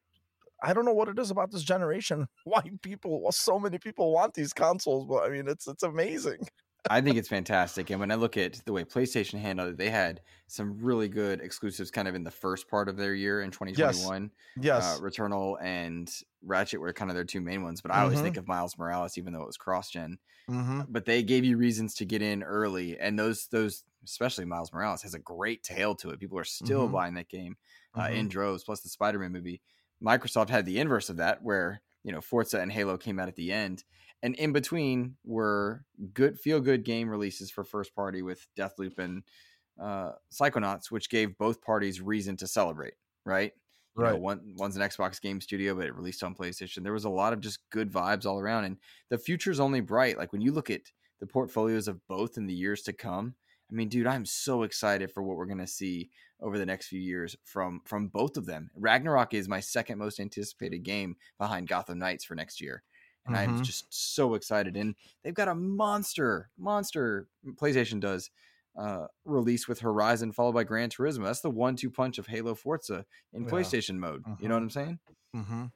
I 0.63 0.73
don't 0.75 0.85
know 0.85 0.93
what 0.95 1.09
it 1.09 1.19
is 1.19 1.31
about 1.31 1.51
this 1.53 1.63
generation. 1.63 2.29
Why 2.45 2.63
people, 2.83 3.23
well, 3.23 3.33
so 3.33 3.59
many 3.59 3.79
people 3.79 4.13
want 4.13 4.35
these 4.35 4.53
consoles, 4.53 5.07
but 5.07 5.23
I 5.25 5.29
mean, 5.31 5.49
it's 5.49 5.67
it's 5.67 5.83
amazing. 5.83 6.47
I 6.91 7.01
think 7.01 7.19
it's 7.19 7.29
fantastic. 7.29 7.91
And 7.91 8.01
when 8.01 8.11
I 8.11 8.15
look 8.15 8.37
at 8.37 8.65
the 8.65 8.73
way 8.73 8.85
PlayStation 8.85 9.39
handled 9.39 9.71
it, 9.71 9.77
they 9.77 9.91
had 9.91 10.23
some 10.47 10.79
really 10.79 11.09
good 11.09 11.41
exclusives 11.41 11.91
kind 11.91 12.09
of 12.09 12.15
in 12.15 12.25
the 12.25 12.31
first 12.31 12.69
part 12.69 12.89
of 12.89 12.97
their 12.97 13.15
year 13.15 13.43
in 13.43 13.51
2021. 13.51 14.31
Yes, 14.57 14.91
Uh, 14.91 14.97
Returnal 14.99 15.57
and 15.63 16.11
Ratchet 16.43 16.81
were 16.81 16.93
kind 16.93 17.11
of 17.11 17.15
their 17.15 17.25
two 17.25 17.41
main 17.41 17.63
ones, 17.63 17.81
but 17.83 17.91
I 17.91 18.01
always 18.01 18.21
Mhm. 18.21 18.23
think 18.23 18.37
of 18.37 18.47
Miles 18.49 18.79
Morales, 18.79 19.19
even 19.19 19.33
though 19.33 19.43
it 19.43 19.47
was 19.47 19.57
cross 19.57 19.91
gen. 19.91 20.19
hmm 20.49 20.81
But 20.89 21.07
they 21.07 21.23
gave 21.23 21.45
you 21.45 21.59
reasons 21.59 21.95
to 21.97 22.07
get 22.07 22.23
in 22.23 22.43
early, 22.43 22.99
and 22.99 23.19
those 23.19 23.49
those 23.49 23.85
especially 24.05 24.47
Miles 24.47 24.73
Morales 24.73 25.03
has 25.03 25.15
a 25.15 25.21
great 25.21 25.63
tale 25.65 25.95
to 25.97 26.11
it. 26.11 26.21
People 26.21 26.39
are 26.39 26.45
still 26.45 26.89
Mhm. 26.89 26.91
buying 26.91 27.15
that 27.15 27.29
game 27.29 27.57
uh, 27.99 28.11
in 28.13 28.29
droves. 28.29 28.65
Plus 28.65 28.83
the 28.83 28.89
Spider 28.91 29.19
Man 29.21 29.33
movie. 29.33 29.63
Microsoft 30.03 30.51
had 30.51 30.67
the 30.67 30.79
inverse 30.81 31.11
of 31.11 31.17
that, 31.19 31.43
where 31.43 31.83
you 32.05 32.13
know 32.13 32.21
Forza 32.21 32.61
and 32.61 32.73
Halo 32.73 32.97
came 32.99 33.19
out 33.21 33.29
at 33.29 33.37
the 33.37 33.53
end, 33.53 33.85
and 34.23 34.35
in 34.37 34.53
between 34.53 35.17
were 35.25 35.85
good 36.13 36.39
feel 36.39 36.61
good 36.61 36.85
game 36.85 37.09
releases 37.09 37.51
for 37.51 37.65
first 37.65 37.95
party 37.95 38.23
with 38.23 38.47
Deathloop 38.57 38.99
and 38.99 39.23
uh, 39.81 40.13
Psychonauts, 40.33 40.91
which 40.91 41.09
gave 41.11 41.39
both 41.39 41.61
parties 41.63 42.01
reason 42.01 42.37
to 42.39 42.47
celebrate. 42.47 42.95
Right. 43.25 43.53
You 43.97 44.05
know, 44.05 44.13
Right. 44.13 44.21
one 44.21 44.55
one's 44.57 44.77
an 44.77 44.83
Xbox 44.83 45.21
game 45.21 45.41
studio, 45.41 45.75
but 45.75 45.87
it 45.87 45.95
released 45.95 46.23
on 46.23 46.35
PlayStation. 46.35 46.85
There 46.85 46.93
was 46.93 47.05
a 47.05 47.11
lot 47.11 47.33
of 47.33 47.41
just 47.41 47.69
good 47.71 47.91
vibes 47.91 48.27
all 48.27 48.39
around, 48.39 48.65
and 48.65 48.77
the 49.09 49.19
future's 49.19 49.59
only 49.61 49.81
bright. 49.81 50.17
Like 50.19 50.33
when 50.33 50.41
you 50.41 50.53
look 50.53 50.71
at 50.71 50.83
the 51.21 51.27
portfolios 51.27 51.89
of 51.89 52.07
both 52.07 52.37
in 52.37 52.47
the 52.47 52.55
years 52.55 52.83
to 52.83 52.93
come. 52.93 53.35
I 53.71 53.75
mean, 53.75 53.89
dude, 53.89 54.07
I'm 54.07 54.25
so 54.25 54.63
excited 54.63 55.11
for 55.11 55.23
what 55.23 55.37
we're 55.37 55.47
gonna 55.47 55.67
see 55.67 56.11
over 56.41 56.57
the 56.59 56.65
next 56.67 56.87
few 56.87 57.01
years 57.01 57.37
from 57.45 57.83
from 57.85 58.09
both 58.09 58.37
of 58.37 58.47
them. 58.47 58.71
Ragnarok 58.75 59.35
is 59.35 59.49
my 59.49 59.61
second 59.61 59.99
most 59.99 60.21
anticipated 60.21 60.85
game 60.85 61.17
behind 61.39 61.69
Gotham 61.69 61.99
Knights 61.99 62.25
for 62.25 62.35
next 62.35 62.61
year. 62.61 62.83
And 63.27 63.37
I'm 63.37 63.55
Mhm. 63.55 63.61
just 63.61 63.93
so 63.93 64.35
excited. 64.35 64.77
And 64.77 64.95
they've 65.23 65.35
got 65.35 65.49
a 65.49 65.55
monster, 65.55 66.51
monster 66.57 67.29
PlayStation 67.47 68.01
does 68.01 68.31
uh 68.77 69.09
release 69.25 69.67
with 69.67 69.81
Horizon 69.81 70.31
followed 70.31 70.53
by 70.53 70.63
Gran 70.65 70.91
Turismo. 70.91 71.25
That's 71.25 71.41
the 71.41 71.51
one 71.51 71.75
two 71.77 71.91
punch 71.91 72.19
of 72.19 72.27
Halo 72.27 72.55
Forza 72.55 73.07
in 73.33 73.45
Yeah. 73.45 73.47
PlayStation 73.47 73.97
mode. 73.97 74.25
You 74.39 74.49
know 74.49 74.55
what 74.55 74.63
I'm 74.63 74.71
saying? 74.71 75.01
hmm 75.35 75.67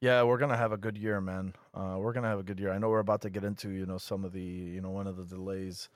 Yeah, 0.00 0.22
we're 0.24 0.38
gonna 0.38 0.56
have 0.56 0.72
a 0.72 0.78
good 0.78 0.98
year, 0.98 1.20
man. 1.20 1.54
Uh, 1.74 1.96
we're 2.00 2.12
gonna 2.12 2.28
have 2.28 2.40
a 2.40 2.44
good 2.44 2.60
year. 2.60 2.72
I 2.72 2.78
know 2.78 2.90
we're 2.90 3.00
about 3.00 3.22
to 3.22 3.30
get 3.30 3.44
into 3.44 3.70
you 3.70 3.86
know 3.86 3.98
some 3.98 4.24
of 4.24 4.32
the 4.32 4.42
you 4.42 4.80
know 4.82 4.90
one 4.90 5.06
of 5.08 5.16
the 5.16 5.26
delays, 5.26 5.88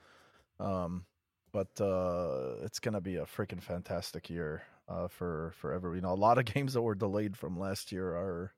um, 0.59 1.07
but 1.53 1.79
uh, 1.81 2.57
it's 2.61 2.79
gonna 2.79 3.01
be 3.01 3.17
a 3.17 3.25
freaking 3.25 3.63
fantastic 3.63 4.29
year 4.29 4.63
uh, 4.89 5.07
for 5.09 5.53
for 5.53 5.73
every 5.73 5.97
you 5.97 6.01
know 6.01 6.13
a 6.13 6.15
lot 6.15 6.37
of 6.39 6.45
games 6.53 6.73
that 6.73 6.83
were 6.83 6.95
delayed 6.95 7.37
from 7.37 7.59
last 7.59 7.91
year 7.91 8.09
are 8.15 8.55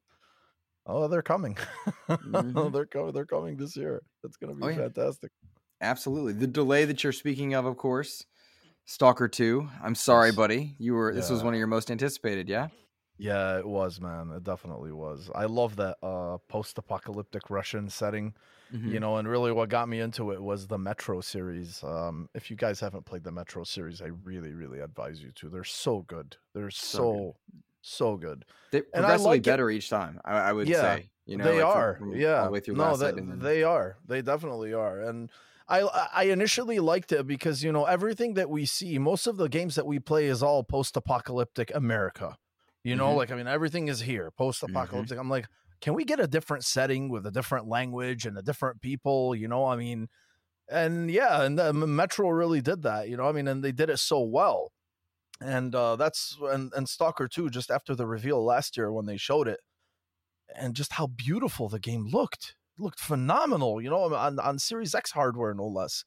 oh 0.85 1.07
they're 1.07 1.21
coming, 1.21 1.55
Mhm. 2.09 2.71
they're 2.73 2.85
coming 2.85 3.11
they're 3.13 3.25
coming 3.25 3.57
this 3.57 3.75
year. 3.75 4.01
It's 4.23 4.37
gonna 4.37 4.55
be 4.55 4.63
Oh, 4.63 4.67
yeah. 4.69 4.75
fantastic. 4.77 5.31
Absolutely. 5.81 6.33
The 6.33 6.47
delay 6.47 6.85
that 6.85 7.03
you're 7.03 7.13
speaking 7.13 7.53
of, 7.55 7.65
of 7.65 7.75
course, 7.77 8.25
Stalker 8.85 9.27
2. 9.27 9.67
I'm 9.83 9.95
sorry, 9.95 10.31
buddy. 10.31 10.75
You 10.77 10.93
were 10.93 11.13
this 11.13 11.29
was 11.29 11.43
one 11.43 11.53
of 11.53 11.57
your 11.57 11.67
most 11.67 11.89
anticipated, 11.89 12.47
yeah? 12.49 12.67
Yeah, 13.17 13.59
it 13.59 13.67
was, 13.67 14.01
man. 14.01 14.31
It 14.31 14.43
definitely 14.43 14.91
was. 14.91 15.29
I 15.35 15.45
love 15.45 15.75
that 15.75 15.97
uh, 16.01 16.37
post-apocalyptic 16.49 17.49
Russian 17.49 17.89
setting. 17.89 18.33
Mm-hmm. 18.73 18.91
you 18.93 18.99
know 19.01 19.17
and 19.17 19.27
really 19.27 19.51
what 19.51 19.67
got 19.67 19.89
me 19.89 19.99
into 19.99 20.31
it 20.31 20.41
was 20.41 20.65
the 20.67 20.77
metro 20.77 21.19
series 21.19 21.83
um 21.83 22.29
if 22.33 22.49
you 22.49 22.55
guys 22.55 22.79
haven't 22.79 23.05
played 23.05 23.21
the 23.25 23.29
metro 23.31 23.65
series 23.65 24.01
i 24.01 24.05
really 24.23 24.53
really 24.53 24.79
advise 24.79 25.21
you 25.21 25.29
to 25.33 25.49
they're 25.49 25.65
so 25.65 26.03
good 26.07 26.37
they're 26.53 26.71
So 26.71 26.97
so 26.97 27.35
so 27.81 28.15
good, 28.17 28.45
They 28.71 28.81
progressively 28.81 29.25
like 29.31 29.39
it- 29.47 29.49
better 29.49 29.69
each 29.69 29.89
time, 29.89 30.19
I, 30.23 30.37
I 30.37 30.53
would 30.53 30.67
Yeah, 30.67 30.81
say. 30.81 31.09
You 31.25 31.37
know, 31.37 31.43
they 31.45 31.61
like 31.63 31.75
are. 31.75 31.95
from 31.95 32.09
all 32.09 32.15
yeah. 32.15 32.43
the 32.45 32.51
way 32.51 32.59
through 32.59 32.75
no 32.75 32.95
they, 32.97 33.11
then- 33.11 33.39
they 33.39 33.63
are. 33.63 33.97
They 34.07 34.21
definitely 34.21 34.73
are. 34.73 34.99
And 35.01 35.29
I, 35.69 35.81
I 36.13 36.23
initially 36.25 36.79
liked 36.79 37.11
it 37.13 37.25
because 37.27 37.63
you 37.63 37.71
know 37.71 37.85
everything 37.85 38.33
that 38.33 38.49
we 38.49 38.65
see 38.65 38.97
most 38.99 39.27
of 39.27 39.37
the 39.37 39.47
games 39.47 39.75
that 39.75 39.85
we 39.85 39.99
play 39.99 40.25
is 40.25 40.43
all 40.43 40.63
post-apocalyptic 40.63 41.71
america. 41.73 42.37
You 42.83 42.95
know 42.95 43.13
Mhm. 43.13 43.17
like 43.17 43.31
i 43.31 43.35
mean 43.35 43.47
everything 43.47 43.87
is 43.87 44.01
here 44.01 44.31
post-apocalyptic. 44.31 45.17
I'm 45.17 45.29
like 45.29 45.47
can 45.79 45.93
we 45.93 46.03
get 46.03 46.19
a 46.19 46.27
different 46.27 46.63
setting 46.65 47.09
with 47.09 47.25
a 47.25 47.31
different 47.31 47.67
language 47.67 48.25
and 48.25 48.37
a 48.37 48.41
different 48.41 48.81
people? 48.81 49.33
You 49.35 49.47
know 49.47 49.65
i 49.65 49.75
mean 49.77 50.09
and 50.69 51.09
yeah 51.09 51.43
and 51.43 51.57
the 51.57 51.71
metro 51.73 52.29
really 52.29 52.61
did 52.61 52.81
that 52.83 53.07
you 53.09 53.15
know 53.17 53.25
i 53.27 53.31
mean 53.31 53.47
and 53.47 53.63
they 53.63 53.71
did 53.71 53.89
it 53.89 53.97
so 53.99 54.19
well 54.21 54.71
and 55.41 55.75
uh 55.75 55.95
that's 55.95 56.37
and 56.43 56.71
and 56.75 56.87
stalker 56.87 57.27
2 57.27 57.49
just 57.49 57.71
after 57.71 57.95
the 57.95 58.05
reveal 58.07 58.43
last 58.43 58.77
year 58.77 58.91
when 58.91 59.05
they 59.05 59.17
showed 59.17 59.47
it 59.47 59.59
and 60.55 60.75
just 60.75 60.93
how 60.93 61.07
beautiful 61.07 61.69
the 61.69 61.79
game 61.79 62.07
looked 62.07 62.55
It 62.77 62.81
looked 62.83 62.99
phenomenal 62.99 63.81
you 63.81 63.89
know 63.89 64.13
on 64.13 64.39
on 64.39 64.59
series 64.59 64.95
x 64.95 65.11
hardware 65.11 65.53
no 65.53 65.67
less 65.67 66.03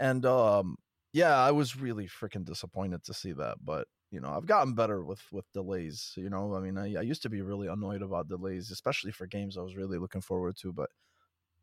and 0.00 0.24
um 0.26 0.76
yeah 1.12 1.36
i 1.38 1.50
was 1.50 1.76
really 1.76 2.08
freaking 2.08 2.44
disappointed 2.44 3.04
to 3.04 3.14
see 3.14 3.32
that 3.32 3.58
but 3.64 3.88
you 4.10 4.20
know 4.20 4.30
i've 4.30 4.46
gotten 4.46 4.74
better 4.74 5.04
with 5.04 5.22
with 5.32 5.50
delays 5.52 6.12
you 6.16 6.30
know 6.30 6.54
i 6.54 6.60
mean 6.60 6.78
I, 6.78 6.96
I 6.96 7.02
used 7.02 7.22
to 7.22 7.30
be 7.30 7.42
really 7.42 7.68
annoyed 7.68 8.02
about 8.02 8.28
delays 8.28 8.70
especially 8.70 9.12
for 9.12 9.26
games 9.26 9.56
i 9.58 9.62
was 9.62 9.76
really 9.76 9.98
looking 9.98 10.20
forward 10.20 10.56
to 10.58 10.72
but 10.72 10.90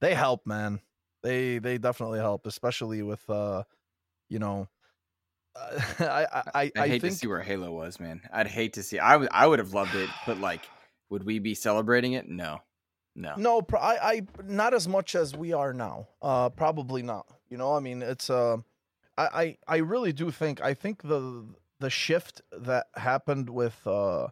they 0.02 0.16
help 0.16 0.46
man. 0.46 0.82
They 1.24 1.60
they 1.60 1.78
definitely 1.78 2.20
help 2.20 2.46
especially 2.46 3.02
with 3.04 3.30
uh 3.30 3.64
you 4.30 4.40
know 4.40 4.70
I, 6.00 6.44
I 6.54 6.72
I 6.76 6.88
hate 6.88 7.02
think 7.02 7.14
to 7.14 7.18
see 7.18 7.28
where 7.28 7.42
Halo 7.42 7.72
was, 7.72 8.00
man. 8.00 8.22
I'd 8.32 8.48
hate 8.48 8.74
to 8.74 8.84
see. 8.84 9.00
I 9.00 9.18
would. 9.18 9.30
I 9.32 9.48
would 9.48 9.60
have 9.60 9.74
loved 9.74 9.96
it, 9.96 10.10
but 10.26 10.38
like, 10.38 10.66
would 11.10 11.24
we 11.24 11.40
be 11.40 11.54
celebrating 11.56 12.14
it? 12.14 12.28
No, 12.28 12.60
no. 13.16 13.38
no 13.38 13.62
I, 13.74 13.98
I 13.98 14.22
not 14.44 14.74
as 14.74 14.88
much 14.88 15.16
as 15.16 15.36
we 15.36 15.54
are 15.54 15.74
now 15.74 16.10
uh 16.22 16.50
probably 16.50 17.02
not 17.04 17.28
you 17.50 17.58
know 17.58 17.74
i 17.76 17.80
mean 17.80 18.02
it's 18.02 18.30
uh 18.30 18.58
I, 19.18 19.28
I 19.28 19.58
i 19.68 19.78
really 19.78 20.14
do 20.14 20.32
think 20.32 20.62
i 20.62 20.74
think 20.74 21.02
the 21.04 21.54
the 21.80 21.90
shift 21.90 22.42
that 22.52 22.88
happened 22.96 23.50
with 23.50 23.86
uh 23.88 24.28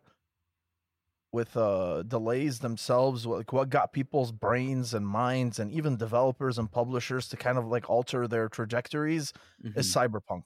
with 1.31 1.57
uh 1.57 2.03
delays 2.03 2.59
themselves 2.59 3.25
like 3.25 3.51
what 3.51 3.69
got 3.69 3.91
people's 3.91 4.31
brains 4.31 4.93
and 4.93 5.05
minds 5.07 5.59
and 5.59 5.71
even 5.71 5.97
developers 5.97 6.57
and 6.57 6.71
publishers 6.71 7.27
to 7.27 7.37
kind 7.37 7.57
of 7.57 7.65
like 7.67 7.89
alter 7.89 8.27
their 8.27 8.47
trajectories 8.47 9.33
is 9.75 9.87
Mhm. 9.87 9.93
cyberpunk 9.93 10.43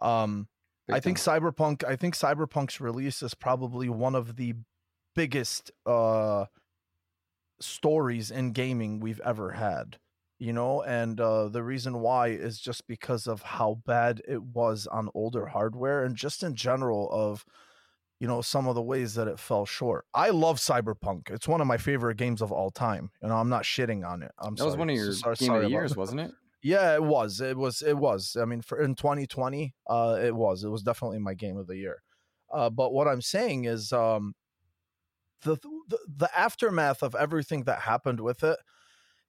um 0.00 0.48
Big 0.86 0.96
I 0.96 1.00
think. 1.00 1.18
Cyberpunk. 1.18 1.82
I 1.82 1.96
think 1.96 2.14
Cyberpunk's 2.14 2.78
release 2.78 3.22
is 3.22 3.32
probably 3.32 3.88
one 3.88 4.14
of 4.14 4.36
the 4.36 4.52
biggest 5.14 5.70
uh, 5.86 6.44
stories 7.60 8.30
in 8.30 8.52
gaming 8.52 9.00
we've 9.00 9.20
ever 9.24 9.52
had. 9.52 9.98
You 10.38 10.52
know, 10.52 10.82
and 10.82 11.18
uh, 11.20 11.48
the 11.48 11.62
reason 11.62 12.00
why 12.00 12.28
is 12.28 12.58
just 12.60 12.86
because 12.86 13.26
of 13.26 13.40
how 13.40 13.80
bad 13.86 14.20
it 14.28 14.42
was 14.42 14.86
on 14.88 15.08
older 15.14 15.46
hardware, 15.46 16.04
and 16.04 16.16
just 16.16 16.42
in 16.42 16.54
general 16.54 17.08
of 17.12 17.46
you 18.20 18.26
know 18.26 18.42
some 18.42 18.66
of 18.66 18.74
the 18.74 18.82
ways 18.82 19.14
that 19.14 19.28
it 19.28 19.38
fell 19.38 19.64
short. 19.64 20.04
I 20.12 20.30
love 20.30 20.58
Cyberpunk. 20.58 21.30
It's 21.30 21.48
one 21.48 21.60
of 21.62 21.66
my 21.66 21.78
favorite 21.78 22.16
games 22.18 22.42
of 22.42 22.52
all 22.52 22.70
time. 22.70 23.10
You 23.22 23.28
know, 23.28 23.36
I'm 23.36 23.48
not 23.48 23.62
shitting 23.62 24.06
on 24.06 24.22
it. 24.22 24.32
I'm 24.38 24.54
that 24.56 24.66
was 24.66 24.76
one 24.76 24.90
of 24.90 24.96
So 24.98 25.02
your 25.04 25.12
sorry- 25.14 25.36
game 25.36 25.46
sorry 25.46 25.58
of 25.60 25.64
the 25.64 25.70
years, 25.70 25.96
wasn't 25.96 26.20
it? 26.20 26.32
Yeah, 26.64 26.94
it 26.94 27.02
was. 27.04 27.42
It 27.42 27.58
was. 27.58 27.82
It 27.82 27.98
was. 27.98 28.36
I 28.40 28.46
mean, 28.46 28.62
for 28.62 28.80
in 28.80 28.94
2020, 28.94 29.74
uh, 29.86 30.18
it 30.22 30.34
was. 30.34 30.64
It 30.64 30.70
was 30.70 30.82
definitely 30.82 31.18
my 31.18 31.34
game 31.34 31.58
of 31.58 31.66
the 31.66 31.76
year. 31.76 32.02
Uh, 32.50 32.70
but 32.70 32.92
what 32.94 33.06
I'm 33.06 33.20
saying 33.20 33.66
is, 33.66 33.92
um, 33.92 34.34
the, 35.42 35.56
the 35.88 35.98
the 36.16 36.38
aftermath 36.38 37.02
of 37.02 37.14
everything 37.14 37.64
that 37.64 37.80
happened 37.80 38.20
with 38.20 38.42
it, 38.42 38.58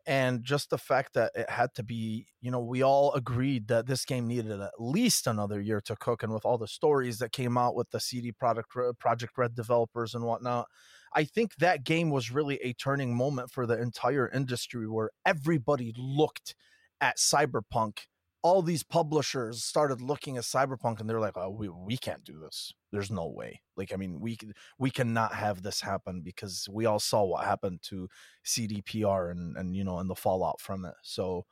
and 0.07 0.43
just 0.43 0.69
the 0.69 0.77
fact 0.77 1.13
that 1.15 1.31
it 1.35 1.49
had 1.49 1.73
to 1.75 1.83
be, 1.83 2.27
you 2.41 2.51
know, 2.51 2.61
we 2.61 2.83
all 2.83 3.13
agreed 3.13 3.67
that 3.69 3.87
this 3.87 4.05
game 4.05 4.27
needed 4.27 4.61
at 4.61 4.71
least 4.79 5.27
another 5.27 5.61
year 5.61 5.81
to 5.81 5.95
cook, 5.97 6.23
and 6.23 6.33
with 6.33 6.45
all 6.45 6.57
the 6.57 6.67
stories 6.67 7.19
that 7.19 7.33
came 7.33 7.57
out 7.57 7.75
with 7.75 7.89
the 7.91 7.99
CD 7.99 8.31
product 8.31 8.71
Projekt 8.73 9.37
Red 9.37 9.55
developers 9.55 10.15
and 10.15 10.25
whatnot, 10.25 10.67
I 11.13 11.25
think 11.25 11.55
that 11.57 11.83
game 11.83 12.11
was 12.11 12.31
really 12.31 12.57
a 12.63 12.73
turning 12.73 13.15
moment 13.15 13.51
for 13.51 13.65
the 13.65 13.81
entire 13.81 14.29
industry 14.29 14.87
where 14.89 15.11
everybody 15.25 15.93
looked 15.97 16.55
at 17.01 17.17
Cyberpunk. 17.17 17.99
All 18.41 18.61
these 18.61 18.83
publishers 18.83 19.63
started 19.63 20.01
looking 20.01 20.37
at 20.37 20.43
Cyberpunk 20.43 20.99
and 20.99 21.09
they're 21.09 21.19
like, 21.19 21.35
"Oh, 21.35 21.49
we 21.49 21.67
we 21.69 21.97
can't 21.97 22.23
do 22.23 22.39
this. 22.39 22.73
There's 22.91 23.09
no 23.09 23.27
way. 23.27 23.61
Like, 23.75 23.91
I 23.91 23.95
mean, 23.95 24.19
we 24.19 24.37
we 24.77 24.91
cannot 24.91 25.33
have 25.33 25.63
this 25.63 25.81
happen 25.81 26.21
because 26.21 26.67
we 26.71 26.85
all 26.85 26.99
saw 26.99 27.23
what 27.23 27.43
happened 27.45 27.81
to 27.89 28.07
CDPR 28.45 29.31
and 29.31 29.57
and 29.57 29.75
you 29.75 29.83
know 29.83 29.97
and 29.97 30.09
the 30.09 30.15
fallout 30.15 30.61
from 30.61 30.85
it. 30.85 30.93
So, 31.01 31.45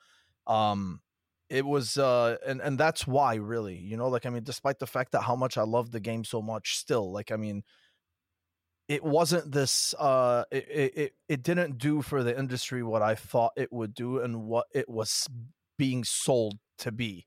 um, 0.46 1.02
it 1.50 1.66
was 1.66 1.98
uh 1.98 2.38
and 2.46 2.62
and 2.62 2.80
that's 2.80 3.06
why 3.06 3.36
really 3.36 3.78
you 3.78 3.96
know 3.98 4.08
like 4.08 4.26
i 4.26 4.30
mean 4.30 4.44
despite 4.44 4.80
the 4.80 4.88
fact 4.88 5.12
that 5.12 5.22
how 5.22 5.36
much 5.36 5.58
i 5.58 5.62
love 5.62 5.92
the 5.92 6.00
game 6.00 6.24
so 6.24 6.42
much 6.42 6.78
still 6.78 7.12
like 7.12 7.32
i 7.32 7.36
mean 7.36 7.64
it 8.88 9.04
wasn't 9.04 9.52
this 9.52 9.94
uh 9.98 10.44
it, 10.52 10.68
it 10.70 11.14
it 11.30 11.44
didn't 11.44 11.78
do 11.78 12.02
for 12.02 12.24
the 12.24 12.38
industry 12.38 12.84
what 12.84 13.02
i 13.02 13.16
thought 13.16 13.54
it 13.56 13.72
would 13.72 13.94
do 13.94 14.20
and 14.20 14.44
what 14.44 14.68
it 14.74 14.90
was 14.90 15.28
being 15.78 16.04
sold 16.04 16.60
to 16.78 16.92
be. 16.92 17.26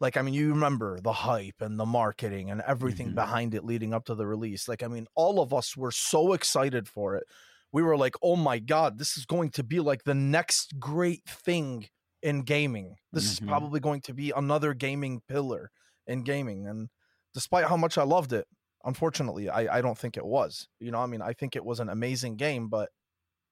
Like 0.00 0.16
i 0.16 0.22
mean 0.22 0.34
you 0.34 0.50
remember 0.50 1.00
the 1.00 1.12
hype 1.12 1.60
and 1.60 1.78
the 1.78 1.86
marketing 1.86 2.50
and 2.50 2.62
everything 2.66 3.06
mm-hmm. 3.08 3.16
behind 3.16 3.54
it 3.54 3.64
leading 3.64 3.92
up 3.94 4.04
to 4.06 4.14
the 4.14 4.26
release. 4.26 4.68
Like 4.68 4.82
i 4.82 4.88
mean 4.88 5.06
all 5.14 5.40
of 5.40 5.52
us 5.52 5.76
were 5.76 5.92
so 5.92 6.32
excited 6.32 6.88
for 6.88 7.16
it. 7.16 7.24
We 7.72 7.82
were 7.82 7.96
like 7.96 8.14
oh 8.22 8.36
my 8.36 8.58
god 8.58 8.98
this 8.98 9.16
is 9.16 9.26
going 9.26 9.50
to 9.50 9.62
be 9.62 9.80
like 9.80 10.04
the 10.04 10.14
next 10.14 10.78
great 10.78 11.24
thing 11.24 11.88
in 12.22 12.42
gaming. 12.42 12.96
This 13.12 13.24
mm-hmm. 13.24 13.44
is 13.44 13.48
probably 13.48 13.80
going 13.80 14.00
to 14.02 14.14
be 14.14 14.32
another 14.34 14.74
gaming 14.74 15.22
pillar 15.28 15.70
in 16.06 16.22
gaming. 16.22 16.66
And 16.66 16.88
despite 17.34 17.66
how 17.66 17.76
much 17.76 17.98
i 17.98 18.04
loved 18.04 18.32
it 18.32 18.46
unfortunately 18.84 19.48
I, 19.48 19.78
I 19.78 19.80
don't 19.80 19.98
think 19.98 20.16
it 20.16 20.24
was 20.24 20.68
you 20.80 20.90
know 20.90 20.98
i 20.98 21.06
mean 21.06 21.22
i 21.22 21.32
think 21.32 21.56
it 21.56 21.64
was 21.64 21.80
an 21.80 21.88
amazing 21.88 22.36
game 22.36 22.68
but 22.68 22.90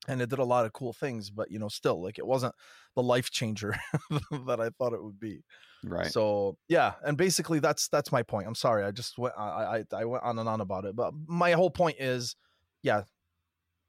and 0.08 0.22
it 0.22 0.28
did 0.28 0.38
a 0.38 0.44
lot 0.44 0.66
of 0.66 0.72
cool 0.72 0.92
things 0.92 1.30
but 1.30 1.50
you 1.50 1.58
know 1.58 1.68
still 1.68 2.02
like 2.02 2.18
it 2.18 2.26
wasn't 2.26 2.54
the 2.94 3.02
life 3.02 3.30
changer 3.30 3.74
that 4.46 4.60
i 4.60 4.70
thought 4.78 4.92
it 4.92 5.02
would 5.02 5.20
be. 5.20 5.42
Right. 5.84 6.10
So 6.10 6.56
yeah 6.68 6.94
and 7.04 7.16
basically 7.16 7.58
that's 7.60 7.88
that's 7.88 8.10
my 8.10 8.22
point 8.22 8.46
i'm 8.46 8.54
sorry 8.54 8.84
i 8.84 8.90
just 8.90 9.18
went 9.18 9.34
i 9.38 9.84
i, 9.92 9.96
I 9.96 10.04
went 10.04 10.24
on 10.24 10.38
and 10.38 10.48
on 10.48 10.60
about 10.60 10.84
it 10.84 10.96
but 10.96 11.12
my 11.26 11.52
whole 11.52 11.70
point 11.70 11.96
is 12.00 12.34
yeah 12.82 13.02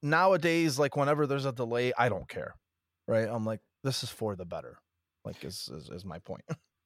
nowadays 0.04 0.78
like 0.78 0.95
whenever 0.95 1.26
there's 1.26 1.45
a 1.45 1.52
delay 1.52 1.93
i 1.97 2.10
don't 2.10 2.30
care 2.30 2.54
right? 3.08 3.28
I'm 3.28 3.45
like 3.45 3.62
this 3.84 4.04
is 4.04 4.10
for 4.10 4.36
the 4.36 4.45
better 4.45 4.78
like 5.26 5.43
is 5.43 5.69
is, 5.73 5.89
is 5.89 6.06
my 6.06 6.19
point 6.19 6.43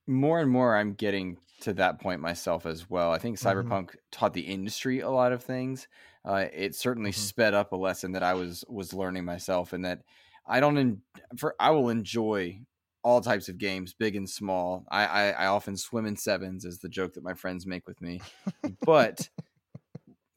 more 0.07 0.39
and 0.39 0.49
more 0.49 0.75
i'm 0.75 0.93
getting 0.93 1.37
to 1.61 1.73
that 1.73 1.99
point 1.99 2.21
myself 2.21 2.65
as 2.65 2.89
well 2.89 3.11
i 3.11 3.17
think 3.17 3.37
mm-hmm. 3.37 3.47
cyberpunk 3.47 3.85
mm-hmm. 3.85 3.97
taught 4.11 4.33
the 4.33 4.41
industry 4.41 4.99
a 4.99 5.09
lot 5.09 5.31
of 5.31 5.43
things 5.43 5.87
uh, 6.23 6.45
it 6.53 6.75
certainly 6.75 7.11
mm-hmm. 7.11 7.19
sped 7.19 7.53
up 7.53 7.71
a 7.71 7.75
lesson 7.75 8.11
that 8.11 8.23
i 8.23 8.33
was 8.33 8.63
was 8.67 8.93
learning 8.93 9.25
myself 9.25 9.73
and 9.73 9.85
that 9.85 10.01
i 10.47 10.59
don't 10.59 10.77
in, 10.77 11.01
for 11.37 11.55
i 11.59 11.69
will 11.69 11.89
enjoy 11.89 12.59
all 13.03 13.21
types 13.21 13.49
of 13.49 13.57
games 13.57 13.93
big 13.93 14.15
and 14.15 14.29
small 14.29 14.85
I, 14.91 15.05
I 15.05 15.29
i 15.31 15.45
often 15.47 15.75
swim 15.77 16.05
in 16.05 16.15
sevens 16.15 16.65
is 16.65 16.79
the 16.79 16.89
joke 16.89 17.13
that 17.13 17.23
my 17.23 17.33
friends 17.33 17.65
make 17.65 17.87
with 17.87 18.01
me 18.01 18.21
but 18.85 19.29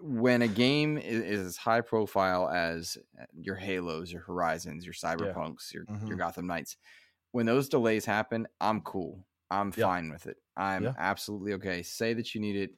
when 0.07 0.42
a 0.42 0.48
game 0.48 0.98
is, 0.98 1.22
is, 1.22 1.46
as 1.46 1.57
high 1.57 1.81
profile 1.81 2.48
as 2.48 2.98
uh, 3.18 3.24
your 3.38 3.57
halos 3.57 4.12
your 4.12 4.22
horizons 4.22 4.85
your 4.85 4.94
cyberpunks 4.94 5.72
yeah. 5.72 5.79
your, 5.79 5.85
mm-hmm. 5.87 6.07
your 6.07 6.16
gotham 6.16 6.46
knights 6.46 6.77
when 7.33 7.46
those 7.46 7.68
delays 7.68 8.05
happen 8.05 8.46
i'm 8.61 8.81
cool 8.81 9.27
I'm 9.50 9.72
yeah. 9.76 9.85
fine 9.85 10.11
with 10.11 10.26
it. 10.26 10.37
I'm 10.57 10.85
yeah. 10.85 10.94
absolutely 10.98 11.54
okay. 11.54 11.83
Say 11.83 12.14
that 12.14 12.35
you 12.35 12.40
need 12.40 12.57
it, 12.57 12.70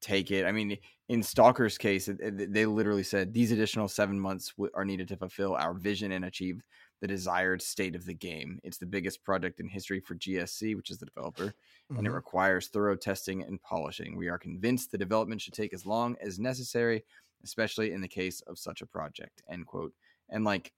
take 0.00 0.30
it. 0.30 0.46
I 0.46 0.52
mean, 0.52 0.76
in 1.08 1.22
Stalker's 1.22 1.78
case, 1.78 2.08
they 2.20 2.66
literally 2.66 3.02
said 3.02 3.32
these 3.32 3.52
additional 3.52 3.88
seven 3.88 4.18
months 4.18 4.52
are 4.74 4.84
needed 4.84 5.08
to 5.08 5.16
fulfill 5.16 5.54
our 5.54 5.74
vision 5.74 6.12
and 6.12 6.24
achieve 6.24 6.62
the 7.00 7.08
desired 7.08 7.60
state 7.60 7.94
of 7.94 8.06
the 8.06 8.14
game. 8.14 8.58
It's 8.62 8.78
the 8.78 8.86
biggest 8.86 9.22
project 9.22 9.60
in 9.60 9.68
history 9.68 10.00
for 10.00 10.14
GSC, 10.14 10.76
which 10.76 10.90
is 10.90 10.98
the 10.98 11.06
developer, 11.06 11.46
mm-hmm. 11.46 11.96
and 11.96 12.06
it 12.06 12.08
mm-hmm. 12.08 12.16
requires 12.16 12.68
thorough 12.68 12.96
testing 12.96 13.42
and 13.42 13.60
polishing. 13.60 14.16
We 14.16 14.28
are 14.28 14.38
convinced 14.38 14.90
the 14.90 14.98
development 14.98 15.40
should 15.40 15.54
take 15.54 15.74
as 15.74 15.84
long 15.84 16.16
as 16.22 16.38
necessary, 16.38 17.04
especially 17.42 17.92
in 17.92 18.00
the 18.00 18.08
case 18.08 18.40
of 18.42 18.58
such 18.58 18.80
a 18.80 18.86
project. 18.86 19.42
End 19.50 19.66
quote. 19.66 19.92
And 20.30 20.44
like, 20.44 20.72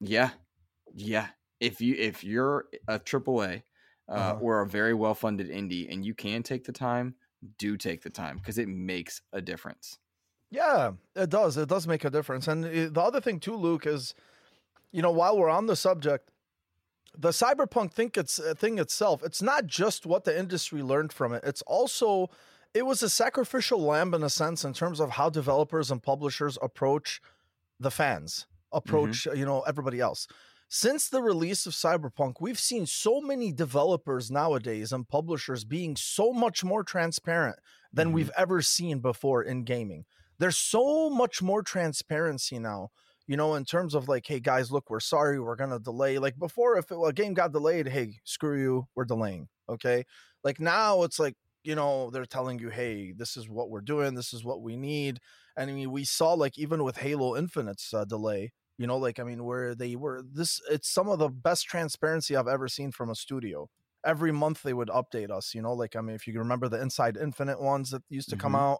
yeah, 0.00 0.30
yeah. 0.94 1.28
If 1.60 1.80
you 1.80 1.96
if 1.98 2.22
you're 2.22 2.66
a 2.86 2.98
AAA 2.98 3.62
uh, 4.08 4.12
uh-huh. 4.12 4.38
or 4.40 4.60
a 4.62 4.66
very 4.66 4.94
well 4.94 5.14
funded 5.14 5.50
indie 5.50 5.90
and 5.92 6.04
you 6.04 6.14
can 6.14 6.42
take 6.42 6.64
the 6.64 6.72
time, 6.72 7.14
do 7.58 7.76
take 7.76 8.02
the 8.02 8.10
time 8.10 8.38
because 8.38 8.58
it 8.58 8.68
makes 8.68 9.20
a 9.32 9.40
difference. 9.40 9.98
Yeah, 10.50 10.92
it 11.14 11.28
does. 11.28 11.56
It 11.56 11.68
does 11.68 11.86
make 11.86 12.04
a 12.04 12.10
difference. 12.10 12.48
And 12.48 12.64
the 12.64 13.00
other 13.00 13.20
thing 13.20 13.38
too, 13.38 13.54
Luke, 13.54 13.86
is 13.86 14.14
you 14.92 15.02
know 15.02 15.10
while 15.10 15.36
we're 15.36 15.50
on 15.50 15.66
the 15.66 15.76
subject, 15.76 16.30
the 17.16 17.30
cyberpunk 17.30 17.92
thing, 17.92 18.10
it's, 18.14 18.38
uh, 18.38 18.54
thing 18.56 18.78
itself, 18.78 19.22
it's 19.22 19.42
not 19.42 19.66
just 19.66 20.06
what 20.06 20.24
the 20.24 20.38
industry 20.38 20.82
learned 20.82 21.12
from 21.12 21.34
it. 21.34 21.44
It's 21.44 21.62
also 21.62 22.30
it 22.72 22.86
was 22.86 23.02
a 23.02 23.10
sacrificial 23.10 23.82
lamb 23.82 24.14
in 24.14 24.22
a 24.22 24.30
sense 24.30 24.64
in 24.64 24.72
terms 24.72 25.00
of 25.00 25.10
how 25.10 25.28
developers 25.28 25.90
and 25.90 26.02
publishers 26.02 26.56
approach 26.62 27.20
the 27.78 27.90
fans, 27.90 28.46
approach 28.72 29.24
mm-hmm. 29.24 29.38
you 29.38 29.44
know 29.44 29.60
everybody 29.66 30.00
else 30.00 30.26
since 30.68 31.08
the 31.08 31.22
release 31.22 31.64
of 31.66 31.72
Cyberpunk, 31.72 32.34
we've 32.40 32.58
seen 32.58 32.84
so 32.84 33.20
many 33.20 33.52
developers 33.52 34.30
nowadays 34.30 34.92
and 34.92 35.08
publishers 35.08 35.64
being 35.64 35.96
so 35.96 36.32
much 36.32 36.62
more 36.62 36.84
transparent 36.84 37.56
than 37.92 38.08
mm-hmm. 38.08 38.14
we've 38.14 38.30
ever 38.36 38.60
seen 38.60 39.00
before 39.00 39.42
in 39.42 39.64
gaming. 39.64 40.04
There's 40.38 40.58
so 40.58 41.08
much 41.08 41.42
more 41.42 41.62
transparency 41.62 42.58
now, 42.58 42.90
you 43.26 43.36
know, 43.36 43.54
in 43.54 43.64
terms 43.64 43.94
of 43.94 44.08
like, 44.08 44.26
hey 44.26 44.40
guys, 44.40 44.70
look, 44.70 44.90
we're 44.90 45.00
sorry, 45.00 45.40
we're 45.40 45.56
gonna 45.56 45.78
delay. 45.80 46.18
Like 46.18 46.38
before, 46.38 46.76
if 46.76 46.90
it, 46.90 46.98
a 47.02 47.12
game 47.12 47.34
got 47.34 47.52
delayed, 47.52 47.88
hey, 47.88 48.20
screw 48.24 48.60
you, 48.60 48.88
we're 48.94 49.04
delaying. 49.04 49.48
Okay, 49.68 50.04
like 50.44 50.60
now 50.60 51.02
it's 51.02 51.18
like 51.18 51.34
you 51.64 51.74
know 51.74 52.10
they're 52.10 52.24
telling 52.24 52.58
you, 52.58 52.68
hey, 52.68 53.12
this 53.12 53.36
is 53.36 53.48
what 53.48 53.70
we're 53.70 53.80
doing, 53.80 54.14
this 54.14 54.32
is 54.32 54.44
what 54.44 54.62
we 54.62 54.76
need. 54.76 55.18
And 55.56 55.70
I 55.70 55.74
mean, 55.74 55.90
we 55.90 56.04
saw 56.04 56.34
like 56.34 56.56
even 56.58 56.84
with 56.84 56.98
Halo 56.98 57.36
Infinite's 57.36 57.92
uh, 57.92 58.04
delay, 58.04 58.52
you 58.78 58.86
know 58.86 58.96
like 58.96 59.18
i 59.18 59.22
mean 59.22 59.44
where 59.44 59.74
they 59.74 59.96
were 59.96 60.22
this 60.32 60.60
it's 60.70 60.88
some 60.88 61.08
of 61.08 61.18
the 61.18 61.28
best 61.28 61.66
transparency 61.66 62.34
i've 62.34 62.48
ever 62.48 62.68
seen 62.68 62.90
from 62.90 63.10
a 63.10 63.14
studio 63.14 63.68
every 64.06 64.32
month 64.32 64.62
they 64.62 64.72
would 64.72 64.88
update 64.88 65.30
us 65.30 65.54
you 65.54 65.60
know 65.60 65.74
like 65.74 65.96
i 65.96 66.00
mean 66.00 66.14
if 66.14 66.26
you 66.26 66.38
remember 66.38 66.68
the 66.68 66.80
inside 66.80 67.18
infinite 67.20 67.60
ones 67.60 67.90
that 67.90 68.02
used 68.08 68.30
to 68.30 68.36
mm-hmm. 68.36 68.42
come 68.42 68.54
out 68.54 68.78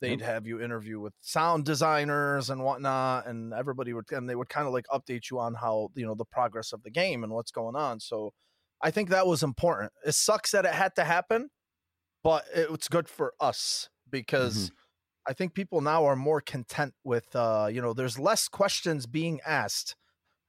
they'd 0.00 0.20
yep. 0.20 0.28
have 0.28 0.46
you 0.46 0.60
interview 0.60 0.98
with 0.98 1.12
sound 1.20 1.64
designers 1.64 2.50
and 2.50 2.62
whatnot 2.64 3.26
and 3.26 3.52
everybody 3.52 3.92
would 3.92 4.10
and 4.10 4.28
they 4.28 4.34
would 4.34 4.48
kind 4.48 4.66
of 4.66 4.72
like 4.72 4.86
update 4.92 5.30
you 5.30 5.38
on 5.38 5.54
how 5.54 5.88
you 5.94 6.06
know 6.06 6.14
the 6.14 6.24
progress 6.24 6.72
of 6.72 6.82
the 6.82 6.90
game 6.90 7.22
and 7.22 7.32
what's 7.32 7.52
going 7.52 7.76
on 7.76 8.00
so 8.00 8.32
i 8.82 8.90
think 8.90 9.10
that 9.10 9.26
was 9.26 9.42
important 9.42 9.92
it 10.04 10.14
sucks 10.14 10.50
that 10.50 10.64
it 10.64 10.72
had 10.72 10.94
to 10.96 11.04
happen 11.04 11.50
but 12.22 12.44
it, 12.54 12.68
it's 12.70 12.88
good 12.88 13.08
for 13.08 13.34
us 13.38 13.90
because 14.10 14.66
mm-hmm 14.66 14.74
I 15.26 15.32
think 15.32 15.54
people 15.54 15.80
now 15.80 16.04
are 16.04 16.16
more 16.16 16.40
content 16.40 16.94
with, 17.02 17.34
uh, 17.34 17.68
you 17.72 17.80
know, 17.80 17.92
there's 17.92 18.18
less 18.18 18.48
questions 18.48 19.06
being 19.06 19.40
asked 19.46 19.96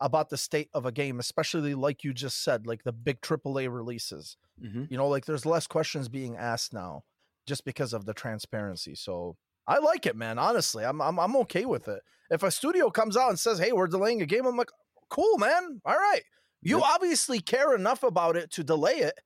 about 0.02 0.30
the 0.30 0.38
state 0.38 0.70
of 0.74 0.86
a 0.86 0.92
game, 0.92 1.20
especially 1.20 1.74
like 1.74 2.04
you 2.04 2.14
just 2.14 2.44
said, 2.44 2.68
like 2.68 2.84
the 2.84 2.92
big 2.92 3.22
AAA 3.22 3.74
releases. 3.74 4.38
Mm-hmm. 4.62 4.86
You 4.90 4.98
know, 4.98 5.08
like 5.08 5.26
there's 5.26 5.46
less 5.46 5.68
questions 5.68 6.10
being 6.10 6.36
asked 6.36 6.74
now 6.74 7.04
just 7.48 7.64
because 7.64 7.94
of 7.94 8.06
the 8.06 8.14
transparency. 8.14 8.96
So 8.96 9.38
I 9.68 9.80
like 9.80 10.06
it, 10.06 10.16
man. 10.16 10.38
Honestly, 10.38 10.84
I'm 10.84 11.02
I'm 11.02 11.20
I'm 11.20 11.36
okay 11.38 11.66
with 11.66 11.88
it. 11.88 12.02
If 12.30 12.44
a 12.44 12.52
studio 12.52 12.90
comes 12.90 13.18
out 13.18 13.30
and 13.30 13.40
says, 13.40 13.60
"Hey, 13.60 13.72
we're 13.72 13.88
delaying 13.88 14.22
a 14.22 14.26
game," 14.26 14.46
I'm 14.46 14.58
like, 14.58 14.72
"Cool, 15.10 15.38
man. 15.38 15.82
All 15.86 15.96
right." 15.96 16.24
You 16.62 16.78
yep. 16.78 16.88
obviously 16.96 17.40
care 17.40 17.76
enough 17.76 18.04
about 18.04 18.36
it 18.36 18.52
to 18.52 18.64
delay 18.64 18.96
it, 18.96 19.20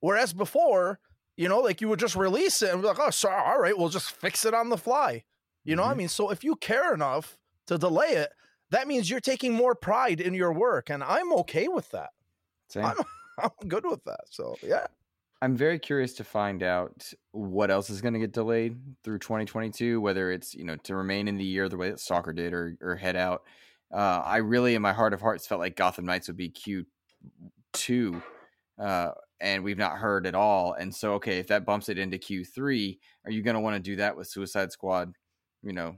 whereas 0.00 0.32
before 0.32 0.98
you 1.36 1.48
know, 1.48 1.60
like 1.60 1.80
you 1.80 1.88
would 1.88 1.98
just 1.98 2.16
release 2.16 2.62
it 2.62 2.72
and 2.72 2.82
be 2.82 2.88
like, 2.88 2.98
oh, 3.00 3.10
sorry, 3.10 3.42
all 3.42 3.60
right, 3.60 3.76
we'll 3.76 3.88
just 3.88 4.12
fix 4.12 4.44
it 4.44 4.54
on 4.54 4.68
the 4.68 4.76
fly. 4.76 5.24
You 5.64 5.76
know 5.76 5.82
mm-hmm. 5.82 5.90
I 5.92 5.94
mean? 5.94 6.08
So 6.08 6.30
if 6.30 6.44
you 6.44 6.56
care 6.56 6.92
enough 6.92 7.38
to 7.66 7.78
delay 7.78 8.08
it, 8.08 8.30
that 8.70 8.88
means 8.88 9.10
you're 9.10 9.20
taking 9.20 9.52
more 9.52 9.74
pride 9.74 10.20
in 10.20 10.34
your 10.34 10.52
work. 10.52 10.90
And 10.90 11.04
I'm 11.04 11.32
okay 11.34 11.68
with 11.68 11.90
that. 11.90 12.10
Same. 12.68 12.84
I'm, 12.84 12.96
I'm 13.38 13.68
good 13.68 13.84
with 13.84 14.02
that. 14.04 14.20
So, 14.30 14.56
yeah. 14.62 14.86
I'm 15.40 15.56
very 15.56 15.78
curious 15.78 16.14
to 16.14 16.24
find 16.24 16.62
out 16.62 17.12
what 17.32 17.70
else 17.70 17.90
is 17.90 18.00
going 18.00 18.14
to 18.14 18.20
get 18.20 18.32
delayed 18.32 18.76
through 19.02 19.18
2022, 19.18 20.00
whether 20.00 20.30
it's, 20.30 20.54
you 20.54 20.64
know, 20.64 20.76
to 20.84 20.94
remain 20.94 21.28
in 21.28 21.36
the 21.36 21.44
year 21.44 21.68
the 21.68 21.76
way 21.76 21.90
that 21.90 22.00
Stalker 22.00 22.32
did 22.32 22.54
or, 22.54 22.76
or 22.80 22.96
head 22.96 23.16
out. 23.16 23.42
Uh, 23.92 24.22
I 24.24 24.38
really, 24.38 24.74
in 24.74 24.82
my 24.82 24.92
heart 24.92 25.12
of 25.12 25.20
hearts, 25.20 25.46
felt 25.46 25.60
like 25.60 25.76
Gotham 25.76 26.06
Knights 26.06 26.28
would 26.28 26.36
be 26.36 26.48
Q2 26.48 28.22
uh, 28.78 29.10
and 29.42 29.64
we've 29.64 29.78
not 29.78 29.98
heard 29.98 30.26
at 30.26 30.34
all. 30.34 30.72
And 30.74 30.94
so, 30.94 31.14
okay, 31.14 31.38
if 31.38 31.48
that 31.48 31.66
bumps 31.66 31.88
it 31.90 31.98
into 31.98 32.16
Q3, 32.18 32.98
are 33.26 33.30
you 33.32 33.42
going 33.42 33.54
to 33.54 33.60
want 33.60 33.76
to 33.76 33.82
do 33.82 33.96
that 33.96 34.16
with 34.16 34.28
Suicide 34.28 34.72
Squad? 34.72 35.14
You 35.62 35.72
know, 35.74 35.96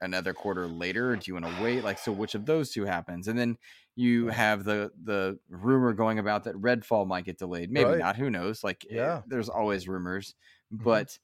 another 0.00 0.32
quarter 0.34 0.66
later? 0.66 1.10
Or 1.12 1.16
do 1.16 1.22
you 1.26 1.34
want 1.34 1.46
to 1.46 1.62
wait? 1.62 1.84
Like, 1.84 1.98
so 1.98 2.12
which 2.12 2.34
of 2.34 2.46
those 2.46 2.70
two 2.72 2.84
happens? 2.84 3.28
And 3.28 3.38
then 3.38 3.58
you 3.96 4.28
have 4.28 4.64
the 4.64 4.90
the 5.02 5.38
rumor 5.48 5.92
going 5.92 6.18
about 6.18 6.44
that 6.44 6.54
Redfall 6.56 7.06
might 7.06 7.24
get 7.24 7.38
delayed. 7.38 7.70
Maybe 7.70 7.90
Right. 7.90 7.98
not. 7.98 8.16
Who 8.16 8.30
knows? 8.30 8.64
Like, 8.64 8.84
eh, 8.90 8.94
Yeah. 8.96 9.22
there's 9.26 9.48
always 9.48 9.88
rumors. 9.88 10.34
Mhm. 10.72 10.84
But 10.84 11.18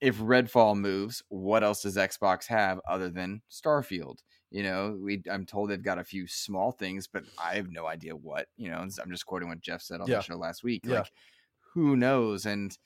if 0.00 0.18
Redfall 0.18 0.78
moves, 0.78 1.22
what 1.28 1.62
else 1.62 1.82
does 1.82 1.96
Xbox 1.96 2.46
have 2.46 2.80
other 2.88 3.10
than 3.10 3.42
Starfield? 3.50 4.18
You 4.50 4.64
know, 4.64 4.98
we 5.00 5.22
I'm 5.30 5.46
told 5.46 5.70
they've 5.70 5.82
got 5.82 5.98
a 5.98 6.04
few 6.04 6.26
small 6.26 6.72
things, 6.72 7.06
but 7.06 7.24
I 7.38 7.54
have 7.56 7.70
no 7.70 7.86
idea 7.86 8.16
what. 8.16 8.48
You 8.56 8.70
know, 8.70 8.78
I'm 8.78 9.10
just 9.10 9.26
quoting 9.26 9.48
what 9.48 9.60
Jeff 9.60 9.82
said 9.82 10.00
on 10.00 10.08
Yeah. 10.08 10.16
the 10.16 10.22
show 10.22 10.36
last 10.36 10.64
week. 10.64 10.82
Yeah. 10.84 11.00
Like, 11.00 11.12
who 11.74 11.96
knows? 11.96 12.46
And 12.46 12.76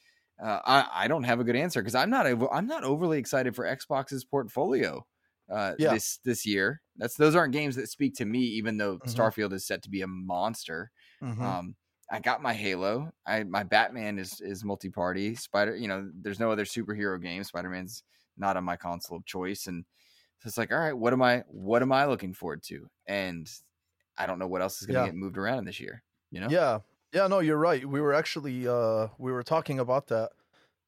uh, 0.43 0.61
I 0.65 1.05
I 1.05 1.09
don't 1.09 1.25
have 1.25 1.41
a 1.41 1.45
good 1.45 1.57
answer 1.57 1.81
because 1.81 1.95
I'm 1.95 2.11
not 2.11 2.27
I'm 2.53 2.67
not 2.67 2.85
overly 2.85 3.19
excited 3.19 3.55
for 3.57 3.65
Xbox's 3.65 4.25
portfolio 4.25 5.07
uh, 5.51 5.75
Yeah. 5.79 5.95
this 5.95 6.19
this 6.19 6.45
year. 6.45 6.83
That's 6.97 7.17
those 7.17 7.35
aren't 7.35 7.53
games 7.53 7.77
that 7.77 7.89
speak 7.89 8.15
to 8.17 8.25
me, 8.27 8.41
even 8.41 8.77
though 8.77 8.99
Mhm. 8.99 9.15
Starfield 9.15 9.53
is 9.53 9.67
set 9.67 9.83
to 9.85 9.91
be 9.91 10.03
a 10.03 10.07
monster. 10.07 10.91
Mhm. 11.23 11.41
Um, 11.41 11.77
I 12.11 12.21
got 12.21 12.43
my 12.43 12.53
Halo. 12.53 13.13
I 13.27 13.45
my 13.45 13.63
Batman 13.63 14.19
is 14.19 14.41
is 14.43 14.65
multi 14.65 14.91
party. 14.91 15.35
Spider, 15.35 15.75
you 15.77 15.89
know, 15.89 16.11
there's 16.15 16.41
no 16.41 16.51
other 16.51 16.65
superhero 16.67 17.21
game. 17.21 17.43
Spider 17.45 17.71
Man's 17.71 18.03
not 18.37 18.57
on 18.59 18.65
my 18.65 18.77
console 18.77 19.17
of 19.17 19.25
choice, 19.25 19.67
and 19.67 19.87
so 20.45 20.49
it's 20.49 20.59
like, 20.59 20.71
all 20.73 20.79
right, 20.79 20.93
what 20.97 21.13
am 21.15 21.23
I 21.23 21.43
what 21.49 21.81
am 21.83 21.91
I 21.93 22.05
looking 22.05 22.35
forward 22.35 22.63
to? 22.65 22.89
And 23.07 23.51
I 24.19 24.27
don't 24.27 24.39
know 24.39 24.47
what 24.47 24.61
else 24.63 24.81
is 24.81 24.87
going 24.87 24.95
to 24.95 25.01
Yeah. 25.01 25.07
get 25.07 25.15
moved 25.17 25.39
around 25.39 25.59
in 25.59 25.65
this 25.65 25.81
year. 25.81 26.03
You 26.31 26.41
know? 26.41 26.49
Yeah. 26.51 26.81
Yeah, 27.13 27.27
no, 27.29 27.39
you're 27.39 27.57
right. 27.57 27.85
We 27.85 28.01
were 28.01 28.13
actually 28.13 28.69
uh 28.69 29.09
we 29.19 29.33
were 29.33 29.43
talking 29.43 29.79
about 29.79 30.09
that 30.09 30.31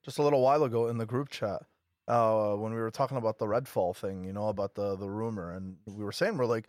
just 0.05 0.19
a 0.19 0.23
little 0.23 0.43
while 0.43 0.63
ago 0.65 0.89
in 0.89 0.99
the 0.99 1.07
group 1.07 1.31
chat. 1.31 1.63
Uh 2.07 2.55
when 2.55 2.73
we 2.73 2.79
were 2.81 2.91
talking 2.91 3.17
about 3.17 3.39
the 3.39 3.47
Redfall 3.47 3.97
thing, 3.97 4.25
you 4.25 4.33
know, 4.33 4.49
about 4.49 4.75
the 4.75 4.97
the 4.97 5.09
rumor 5.09 5.53
and 5.53 5.77
we 5.87 6.05
were 6.05 6.13
saying 6.13 6.37
we're 6.37 6.47
like 6.47 6.69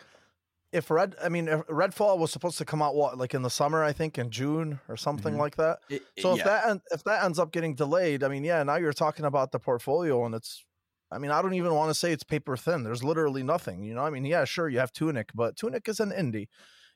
if 0.71 0.89
Red 0.91 1.15
I 1.23 1.30
mean 1.30 1.47
if 1.47 1.62
Redfall 1.67 2.17
was 2.19 2.32
supposed 2.32 2.58
to 2.60 2.65
come 2.65 2.82
out 2.82 2.95
what 2.95 3.17
like 3.17 3.34
in 3.34 3.41
the 3.41 3.50
summer 3.50 3.84
I 3.84 3.93
think 3.93 4.17
in 4.17 4.30
June 4.30 4.80
or 4.88 4.95
something 4.97 5.34
Mhm. 5.36 5.39
like 5.39 5.56
that. 5.58 5.80
It- 5.89 6.04
it- 6.15 6.21
So 6.21 6.32
if 6.34 6.39
yeah. 6.39 6.43
that 6.45 6.82
if 6.91 7.04
that 7.06 7.23
ends 7.26 7.39
up 7.39 7.52
getting 7.52 7.73
delayed, 7.76 8.23
I 8.23 8.28
mean, 8.28 8.43
yeah, 8.43 8.62
now 8.63 8.76
you're 8.76 8.93
talking 8.93 9.26
about 9.26 9.52
the 9.52 9.60
portfolio 9.60 10.23
and 10.26 10.36
it's 10.36 10.63
I 11.12 11.17
mean, 11.20 11.32
I 11.32 11.41
don't 11.41 11.54
even 11.54 11.74
want 11.74 11.89
to 11.89 11.93
say 11.96 12.12
it's 12.12 12.24
paper 12.24 12.58
thin. 12.58 12.84
There's 12.84 13.04
literally 13.04 13.43
nothing, 13.43 13.84
you 13.84 13.93
know? 13.93 14.02
I 14.04 14.10
mean, 14.10 14.26
yeah, 14.26 14.43
sure, 14.46 14.67
you 14.70 14.80
have 14.80 14.91
Tunic, 14.91 15.30
but 15.34 15.56
Tunic 15.56 15.88
is 15.88 16.00
an 16.00 16.12
indie. 16.12 16.48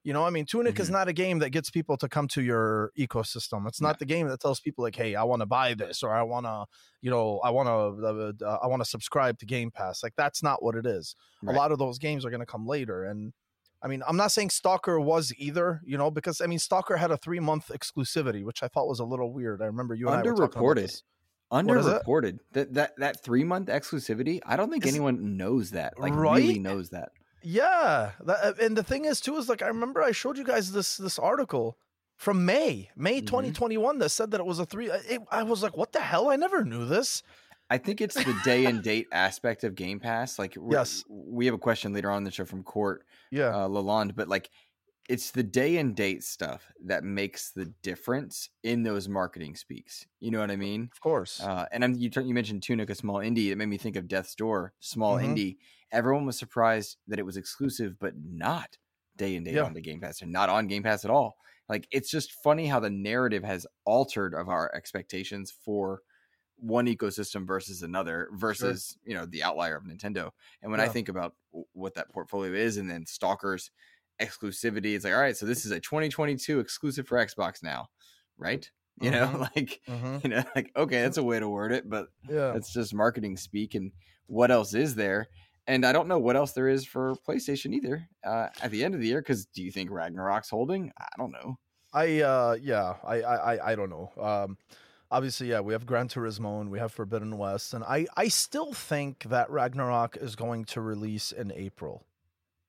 You 0.03 0.13
know, 0.13 0.25
I 0.25 0.31
mean, 0.31 0.45
Tunic 0.45 0.79
is 0.79 0.89
Mhm. 0.89 0.93
not 0.93 1.07
a 1.07 1.13
game 1.13 1.39
that 1.39 1.51
gets 1.51 1.69
people 1.69 1.95
to 1.97 2.09
come 2.09 2.27
to 2.29 2.41
your 2.41 2.91
ecosystem. 2.97 3.67
It's 3.67 3.79
not 3.79 3.97
No. 3.97 3.99
the 3.99 4.05
game 4.05 4.27
that 4.29 4.39
tells 4.39 4.59
people 4.59 4.83
like, 4.83 4.95
"Hey, 4.95 5.13
I 5.15 5.23
want 5.23 5.41
to 5.41 5.45
buy 5.45 5.75
this," 5.75 6.01
or 6.01 6.09
"I 6.13 6.23
want 6.23 6.45
to, 6.47 6.65
you 7.01 7.11
know, 7.11 7.39
I 7.43 7.51
want 7.51 7.67
to, 7.67 8.45
uh, 8.45 8.57
I 8.63 8.67
want 8.67 8.81
to 8.81 8.85
subscribe 8.89 9.37
to 9.39 9.45
Game 9.45 9.69
Pass." 9.71 10.01
Like 10.01 10.13
that's 10.17 10.41
not 10.41 10.63
what 10.63 10.75
it 10.75 10.87
is. 10.87 11.15
Right. 11.43 11.55
A 11.55 11.57
lot 11.57 11.71
of 11.71 11.77
those 11.77 11.99
games 11.99 12.25
are 12.25 12.31
going 12.31 12.39
to 12.39 12.47
come 12.47 12.65
later, 12.65 13.03
and 13.03 13.33
I 13.83 13.87
mean, 13.87 14.01
I'm 14.07 14.17
not 14.17 14.31
saying 14.31 14.49
Stalker 14.51 14.99
was 14.99 15.33
either, 15.37 15.81
you 15.85 15.97
know, 15.99 16.09
because 16.11 16.41
I 16.41 16.47
mean, 16.47 16.59
Stalker 16.59 16.97
had 16.97 17.11
a 17.11 17.17
three 17.17 17.39
month 17.39 17.67
exclusivity, 17.67 18.43
which 18.43 18.63
I 18.63 18.67
thought 18.67 18.87
was 18.87 18.99
a 18.99 19.05
little 19.05 19.31
weird. 19.33 19.61
I 19.61 19.65
remember 19.67 19.93
you 19.95 20.07
and 20.07 20.15
I 20.15 20.23
were 20.23 20.33
talking 20.33 20.61
about 20.61 20.77
Underreported. 20.77 21.03
This. 21.51 21.85
is 21.85 21.87
it? 21.87 22.01
Underreported 22.05 22.39
that 22.53 22.73
that 22.73 22.97
that 22.97 23.23
three 23.23 23.43
month 23.43 23.67
exclusivity. 23.67 24.39
I 24.45 24.55
don't 24.55 24.71
think 24.71 24.85
anyone 24.85 25.37
knows 25.37 25.71
that. 25.71 25.99
Like 25.99 26.13
Right? 26.15 26.37
really 26.43 26.59
knows 26.59 26.89
that. 26.89 27.09
Yeah, 27.43 28.11
that, 28.25 28.43
uh, 28.43 28.53
and 28.61 28.77
the 28.77 28.83
thing 28.83 29.05
is 29.05 29.19
too 29.19 29.35
is 29.37 29.49
like 29.49 29.61
I 29.61 29.67
remember 29.67 30.01
I 30.01 30.11
showed 30.11 30.37
you 30.37 30.43
guys 30.43 30.71
this 30.71 30.97
this 30.97 31.17
article 31.19 31.77
from 32.15 32.45
May 32.45 32.89
May 32.95 33.21
Mhm. 33.21 33.25
2021 33.27 33.97
that 33.99 34.09
said 34.09 34.31
that 34.31 34.39
it 34.39 34.45
was 34.45 34.59
a 34.59 34.65
three. 34.65 34.89
It, 34.91 35.21
I 35.31 35.43
was 35.43 35.63
like, 35.63 35.75
what 35.75 35.91
the 35.91 36.01
hell? 36.01 36.29
I 36.29 36.35
never 36.35 36.63
knew 36.63 36.85
this. 36.85 37.23
I 37.69 37.77
think 37.77 38.01
it's 38.01 38.15
the 38.15 38.35
day 38.43 38.65
and 38.65 38.83
date 38.83 39.07
aspect 39.13 39.63
of 39.63 39.75
Game 39.75 39.99
Pass. 40.01 40.37
Like, 40.37 40.57
Yes. 40.69 41.05
we 41.09 41.45
have 41.45 41.55
a 41.55 41.57
question 41.57 41.93
later 41.93 42.11
on 42.11 42.17
in 42.17 42.23
the 42.25 42.31
show 42.31 42.43
from 42.43 42.63
Court 42.63 43.03
Yeah, 43.31 43.45
uh, 43.55 43.67
Lalonde, 43.69 44.13
but 44.13 44.27
like, 44.27 44.49
it's 45.11 45.31
the 45.31 45.43
day 45.43 45.77
and 45.77 45.95
date 45.95 46.23
stuff 46.23 46.71
that 46.85 47.03
makes 47.03 47.51
the 47.51 47.65
difference 47.81 48.49
in 48.63 48.83
those 48.83 49.09
marketing 49.09 49.55
speaks. 49.55 50.05
You 50.19 50.31
know 50.31 50.39
what 50.39 50.51
I 50.51 50.55
mean? 50.55 50.89
of 50.91 51.01
course. 51.01 51.41
Uh, 51.41 51.65
and 51.71 51.83
I'm, 51.83 51.93
you, 51.95 52.09
you 52.23 52.33
mentioned 52.33 52.63
Tunic, 52.63 52.89
a 52.89 52.95
small 52.95 53.17
indie. 53.17 53.47
It 53.51 53.57
made 53.57 53.65
me 53.67 53.77
think 53.77 53.95
of 53.97 54.07
Death's 54.07 54.35
Door, 54.35 54.73
small 54.79 55.17
Mhm. 55.17 55.25
indie. 55.35 55.57
Everyone 55.91 56.25
was 56.25 56.39
surprised 56.39 56.97
that 57.07 57.19
it 57.19 57.25
was 57.25 57.35
exclusive, 57.37 57.99
but 57.99 58.13
not 58.17 58.77
day 59.17 59.35
and 59.35 59.45
date 59.45 59.55
Yeah. 59.55 59.63
on 59.63 59.73
the 59.73 59.81
Game 59.81 59.99
Pass, 59.99 60.21
and 60.21 60.31
not 60.31 60.49
on 60.49 60.67
Game 60.67 60.83
Pass 60.83 61.03
at 61.03 61.11
all. 61.11 61.37
Like 61.67 61.87
it's 61.91 62.09
just 62.09 62.31
funny 62.43 62.67
how 62.67 62.79
the 62.79 62.89
narrative 62.89 63.43
has 63.43 63.67
altered 63.85 64.33
of 64.33 64.47
our 64.49 64.73
expectations 64.73 65.51
for 65.51 66.01
one 66.57 66.85
ecosystem 66.85 67.45
versus 67.47 67.81
another, 67.81 68.29
versus 68.33 68.97
you 69.03 69.13
know 69.15 69.25
the 69.25 69.41
outlier 69.43 69.75
of 69.77 69.83
Nintendo. 69.83 70.31
And 70.61 70.71
when 70.71 70.79
I 70.79 70.87
think 70.87 71.09
about 71.09 71.35
w- 71.51 71.65
what 71.73 71.95
that 71.95 72.09
portfolio 72.11 72.53
is, 72.53 72.77
and 72.77 72.89
then 72.89 73.05
Stalker's 73.05 73.71
exclusivity, 74.19 74.95
it's 74.95 75.03
like, 75.05 75.13
all 75.13 75.19
right, 75.19 75.35
so 75.37 75.45
this 75.45 75.65
is 75.65 75.71
a 75.71 75.79
2022 75.79 76.59
exclusive 76.59 77.07
for 77.07 77.17
Xbox 77.17 77.61
now, 77.63 77.87
right? 78.37 78.69
You 78.99 79.11
know, 79.11 79.27
Mhm. 79.27 79.39
like 79.55 79.81
Mhm. 79.87 80.23
you 80.23 80.29
know, 80.29 80.43
like 80.55 80.71
okay, 80.75 81.01
that's 81.01 81.17
a 81.17 81.23
way 81.23 81.39
to 81.39 81.47
word 81.49 81.71
it, 81.71 81.89
but 81.89 82.07
Yeah, 82.29 82.53
it's 82.55 82.71
just 82.73 82.93
marketing 82.93 83.37
speak. 83.37 83.73
And 83.75 83.91
what 84.27 84.51
else 84.51 84.73
is 84.73 84.95
there? 84.95 85.27
And 85.67 85.85
I 85.85 85.91
don't 85.91 86.07
know 86.07 86.19
what 86.19 86.35
else 86.35 86.51
there 86.53 86.67
is 86.67 86.85
for 86.85 87.15
PlayStation 87.27 87.73
either. 87.73 88.07
Uh, 88.23 88.49
at 88.61 88.71
the 88.71 88.83
end 88.83 88.93
of 88.95 89.01
the 89.01 89.07
year, 89.07 89.21
because 89.21 89.45
do 89.45 89.63
you 89.63 89.71
think 89.71 89.89
Ragnarok's 89.91 90.49
holding? 90.49 90.91
I 90.99 91.07
don't 91.17 91.31
know. 91.31 91.57
I 91.93 92.21
uh 92.21 92.57
yeah 92.61 92.95
I 93.03 93.21
I 93.21 93.35
I, 93.55 93.71
I 93.71 93.75
don't 93.75 93.89
know. 93.89 94.11
Um, 94.21 94.57
obviously 95.09 95.49
yeah 95.49 95.59
we 95.59 95.73
have 95.73 95.85
Gran 95.85 96.07
Turismo 96.07 96.61
and 96.61 96.69
we 96.71 96.79
have 96.79 96.91
Forbidden 96.93 97.37
West 97.37 97.73
and 97.73 97.83
I 97.83 98.07
I 98.15 98.27
still 98.29 98.71
think 98.73 99.23
that 99.23 99.49
Ragnarok 99.49 100.15
is 100.17 100.35
going 100.35 100.63
to 100.65 100.79
release 100.81 101.31
in 101.31 101.51
April. 101.51 102.05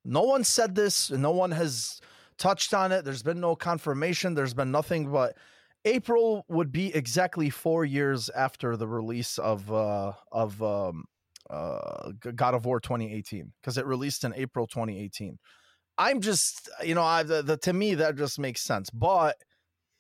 No 0.05 0.23
one 0.23 0.45
said 0.45 0.75
this. 0.75 1.11
No 1.11 1.31
one 1.31 1.51
has 1.53 2.01
touched 2.39 2.75
on 2.75 2.93
it. 2.93 3.05
There's 3.05 3.23
been 3.23 3.41
no 3.41 3.55
confirmation. 3.55 4.35
There's 4.35 4.55
been 4.55 4.71
nothing 4.71 5.11
but 5.13 5.37
April 5.85 6.45
would 6.49 6.73
be 6.73 6.95
exactly 6.95 7.51
four 7.51 7.85
years 7.85 8.29
after 8.31 8.77
the 8.77 8.89
release 8.89 9.39
of 9.39 9.71
uh 9.73 10.13
of 10.31 10.63
um 10.63 11.05
uh 11.51 12.13
God 12.35 12.55
of 12.55 12.65
War 12.65 12.81
2018 12.81 13.53
because 13.61 13.79
it 13.79 13.87
released 13.87 14.25
in 14.25 14.33
April 14.35 14.67
2018. 14.67 15.39
I'm 15.99 16.21
just 16.21 16.69
you 16.83 16.95
know 16.95 17.03
I 17.03 17.23
the, 17.23 17.43
the 17.43 17.57
to 17.59 17.73
me 17.73 17.95
that 17.97 18.17
just 18.17 18.39
makes 18.39 18.63
sense. 18.63 18.91
But 18.91 19.37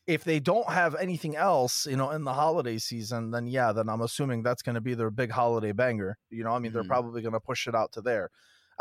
if 0.07 0.25
they 0.25 0.41
don't 0.41 0.69
have 0.69 0.95
anything 0.97 1.37
else, 1.37 1.87
you 1.87 1.97
know, 1.97 2.11
in 2.11 2.25
the 2.25 2.33
holiday 2.35 2.79
season, 2.79 3.31
then 3.31 3.47
yeah, 3.47 3.73
then 3.73 3.89
I'm 3.89 4.01
assuming 4.01 4.43
that's 4.43 4.63
going 4.63 4.75
to 4.75 4.81
be 4.81 4.95
their 4.95 5.11
big 5.11 5.31
holiday 5.31 5.73
banger. 5.73 6.19
You 6.31 6.43
know, 6.45 6.51
I 6.51 6.59
mean, 6.59 6.73
they're 6.73 6.83
Mhm. 6.83 6.89
probably 6.89 7.23
going 7.23 7.35
to 7.35 7.41
push 7.41 7.69
it 7.69 7.75
out 7.75 7.93
to 7.93 8.01
there. 8.03 8.31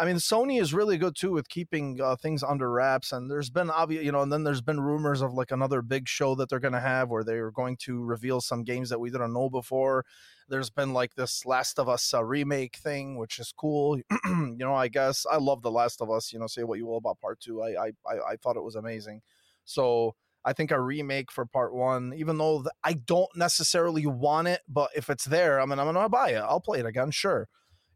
I 0.01 0.05
mean, 0.05 0.15
Sony 0.15 0.59
is 0.59 0.73
really 0.73 0.97
good 0.97 1.15
too 1.15 1.31
with 1.31 1.47
keeping 1.47 2.01
uh, 2.01 2.15
things 2.15 2.41
under 2.41 2.71
wraps. 2.71 3.11
And 3.11 3.29
there's 3.29 3.51
been 3.51 3.69
obvious, 3.69 4.03
you 4.03 4.11
know, 4.11 4.23
and 4.23 4.33
then 4.33 4.43
there's 4.43 4.59
been 4.59 4.81
rumors 4.81 5.21
of 5.21 5.35
like 5.35 5.51
another 5.51 5.83
big 5.83 6.07
show 6.07 6.33
that 6.35 6.49
they're 6.49 6.59
going 6.59 6.73
to 6.73 6.79
have 6.79 7.09
where 7.09 7.23
they're 7.23 7.51
going 7.51 7.77
to 7.81 8.01
reveal 8.03 8.41
some 8.41 8.63
games 8.63 8.89
that 8.89 8.99
we 8.99 9.11
didn't 9.11 9.31
know 9.31 9.47
before. 9.47 10.03
There's 10.49 10.71
been 10.71 10.91
like 10.91 11.13
this 11.13 11.45
Last 11.45 11.77
of 11.77 11.87
Us 11.87 12.15
uh, 12.15 12.23
remake 12.23 12.77
thing, 12.77 13.15
which 13.15 13.37
is 13.37 13.53
cool. 13.55 13.99
you 14.25 14.55
know, 14.57 14.73
I 14.73 14.87
guess 14.87 15.23
I 15.31 15.37
love 15.37 15.61
The 15.61 15.69
Last 15.69 16.01
of 16.01 16.09
Us. 16.09 16.33
You 16.33 16.39
know, 16.39 16.47
say 16.47 16.63
what 16.63 16.79
you 16.79 16.87
will 16.87 16.97
about 16.97 17.21
part 17.21 17.39
two. 17.39 17.61
I 17.61 17.69
I 17.69 17.91
I, 18.09 18.31
I 18.31 18.35
thought 18.37 18.57
it 18.57 18.63
was 18.63 18.75
amazing. 18.75 19.21
So 19.65 20.15
I 20.43 20.53
think 20.53 20.71
a 20.71 20.81
remake 20.81 21.31
for 21.31 21.45
part 21.45 21.75
one, 21.75 22.15
even 22.17 22.39
though 22.39 22.63
th- 22.63 22.71
I 22.83 22.93
don't 22.93 23.29
necessarily 23.35 24.07
want 24.07 24.47
it, 24.47 24.61
but 24.67 24.89
if 24.95 25.11
it's 25.11 25.25
there, 25.25 25.61
I 25.61 25.65
mean, 25.67 25.77
I'm 25.77 25.85
gonna 25.85 26.09
buy 26.09 26.31
it. 26.31 26.37
I'll 26.37 26.59
play 26.59 26.79
it 26.79 26.87
again, 26.87 27.11
sure. 27.11 27.47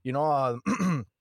You 0.04 0.12
know, 0.12 0.24
uh, 0.24 0.58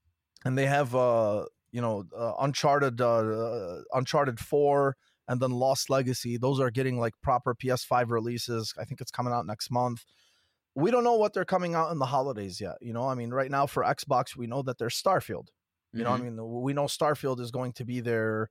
and 0.45 0.57
they 0.57 0.67
have 0.67 0.95
uh, 0.95 1.45
you 1.75 1.81
know, 1.81 2.05
uh, 2.17 2.35
Uncharted, 2.39 3.01
uh, 3.01 3.17
uh, 3.17 3.81
Uncharted 3.95 4.39
Four, 4.39 4.97
and 5.27 5.41
then 5.41 5.51
Lost 5.51 5.91
Legacy. 5.91 6.37
Those 6.37 6.61
are 6.61 6.71
getting 6.71 7.01
like 7.01 7.15
proper 7.21 7.53
PS5 7.53 8.11
releases. 8.11 8.73
I 8.79 8.85
think 8.85 9.01
it's 9.01 9.11
coming 9.11 9.33
out 9.33 9.45
next 9.45 9.73
month. 9.73 10.05
We 10.77 10.93
don't 10.93 11.03
know 11.03 11.17
what 11.17 11.35
they're 11.35 11.45
coming 11.45 11.75
out 11.75 11.91
in 11.91 11.99
the 11.99 12.07
holidays 12.07 12.61
yet. 12.61 12.77
You 12.81 12.93
know, 12.93 13.09
I 13.09 13.17
mean, 13.17 13.31
right 13.31 13.51
now 13.51 13.67
for 13.67 13.83
Xbox, 13.83 14.37
we 14.37 14.47
know 14.47 14.63
that 14.63 14.79
there's 14.79 15.01
Starfield. 15.01 15.49
You 15.93 16.05
know, 16.05 16.11
I 16.11 16.17
mean, 16.17 16.63
we 16.63 16.73
know 16.73 16.85
Starfield 16.85 17.41
is 17.41 17.51
going 17.51 17.73
to 17.73 17.85
be 17.85 18.01
their, 18.01 18.51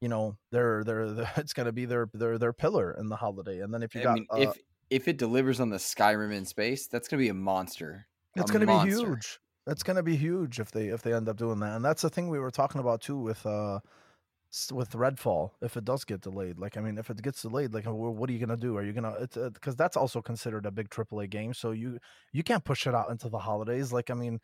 you 0.00 0.08
know, 0.08 0.36
their 0.50 0.84
their, 0.84 1.10
their 1.12 1.30
it's 1.36 1.52
going 1.52 1.66
to 1.66 1.72
be 1.72 1.84
their 1.84 2.08
their 2.14 2.38
their 2.38 2.54
pillar 2.54 2.96
in 2.98 3.10
the 3.10 3.16
holiday. 3.16 3.60
And 3.60 3.74
then 3.74 3.82
if 3.82 3.94
you 3.94 4.00
I 4.00 4.04
got, 4.04 4.14
mean, 4.14 4.26
uh, 4.32 4.36
if 4.38 4.58
if 4.88 5.08
it 5.08 5.18
delivers 5.18 5.60
on 5.60 5.68
the 5.68 5.76
Skyrim 5.76 6.32
in 6.32 6.46
space, 6.46 6.86
that's 6.86 7.08
going 7.08 7.18
to 7.18 7.24
be 7.24 7.28
a 7.28 7.34
monster. 7.34 8.06
it's 8.36 8.50
going 8.50 8.66
to 8.66 8.84
be 8.84 8.90
huge. 8.90 9.38
Going 9.66 9.96
to 9.96 10.02
be 10.02 10.16
huge 10.16 10.60
if 10.60 10.70
they 10.70 10.88
if 10.88 11.02
they 11.02 11.14
end 11.14 11.28
up 11.28 11.36
doing 11.36 11.60
that. 11.60 11.76
And 11.76 11.84
that's 11.84 12.02
the 12.02 12.10
thing 12.10 12.28
we 12.28 12.38
were 12.38 12.50
talking 12.50 12.80
about 12.80 13.00
too 13.00 13.18
with 13.18 13.44
uh 13.46 13.80
with 14.72 14.90
Redfall. 14.90 15.50
If 15.62 15.76
it 15.76 15.84
does 15.84 16.04
get 16.04 16.20
delayed, 16.20 16.58
like 16.58 16.76
I 16.76 16.80
mean, 16.80 16.98
if 16.98 17.10
it 17.10 17.22
gets 17.22 17.42
delayed, 17.42 17.74
like 17.74 17.84
what 17.86 18.30
are 18.30 18.32
you 18.32 18.38
gonna 18.38 18.56
do? 18.56 18.76
Are 18.76 18.84
you 18.84 18.92
gonna? 18.92 19.14
It's 19.20 19.36
because 19.36 19.76
that's 19.76 19.96
also 19.96 20.22
considered 20.22 20.66
a 20.66 20.70
big 20.70 20.90
AAA 20.90 21.26
game, 21.26 21.54
so 21.54 21.72
you 21.72 21.98
you 22.32 22.42
can't 22.42 22.64
push 22.64 22.86
it 22.86 22.94
out 22.94 23.10
into 23.10 23.28
the 23.28 23.38
holidays. 23.38 23.92
Like 23.92 24.10
I 24.10 24.14
mean, 24.14 24.40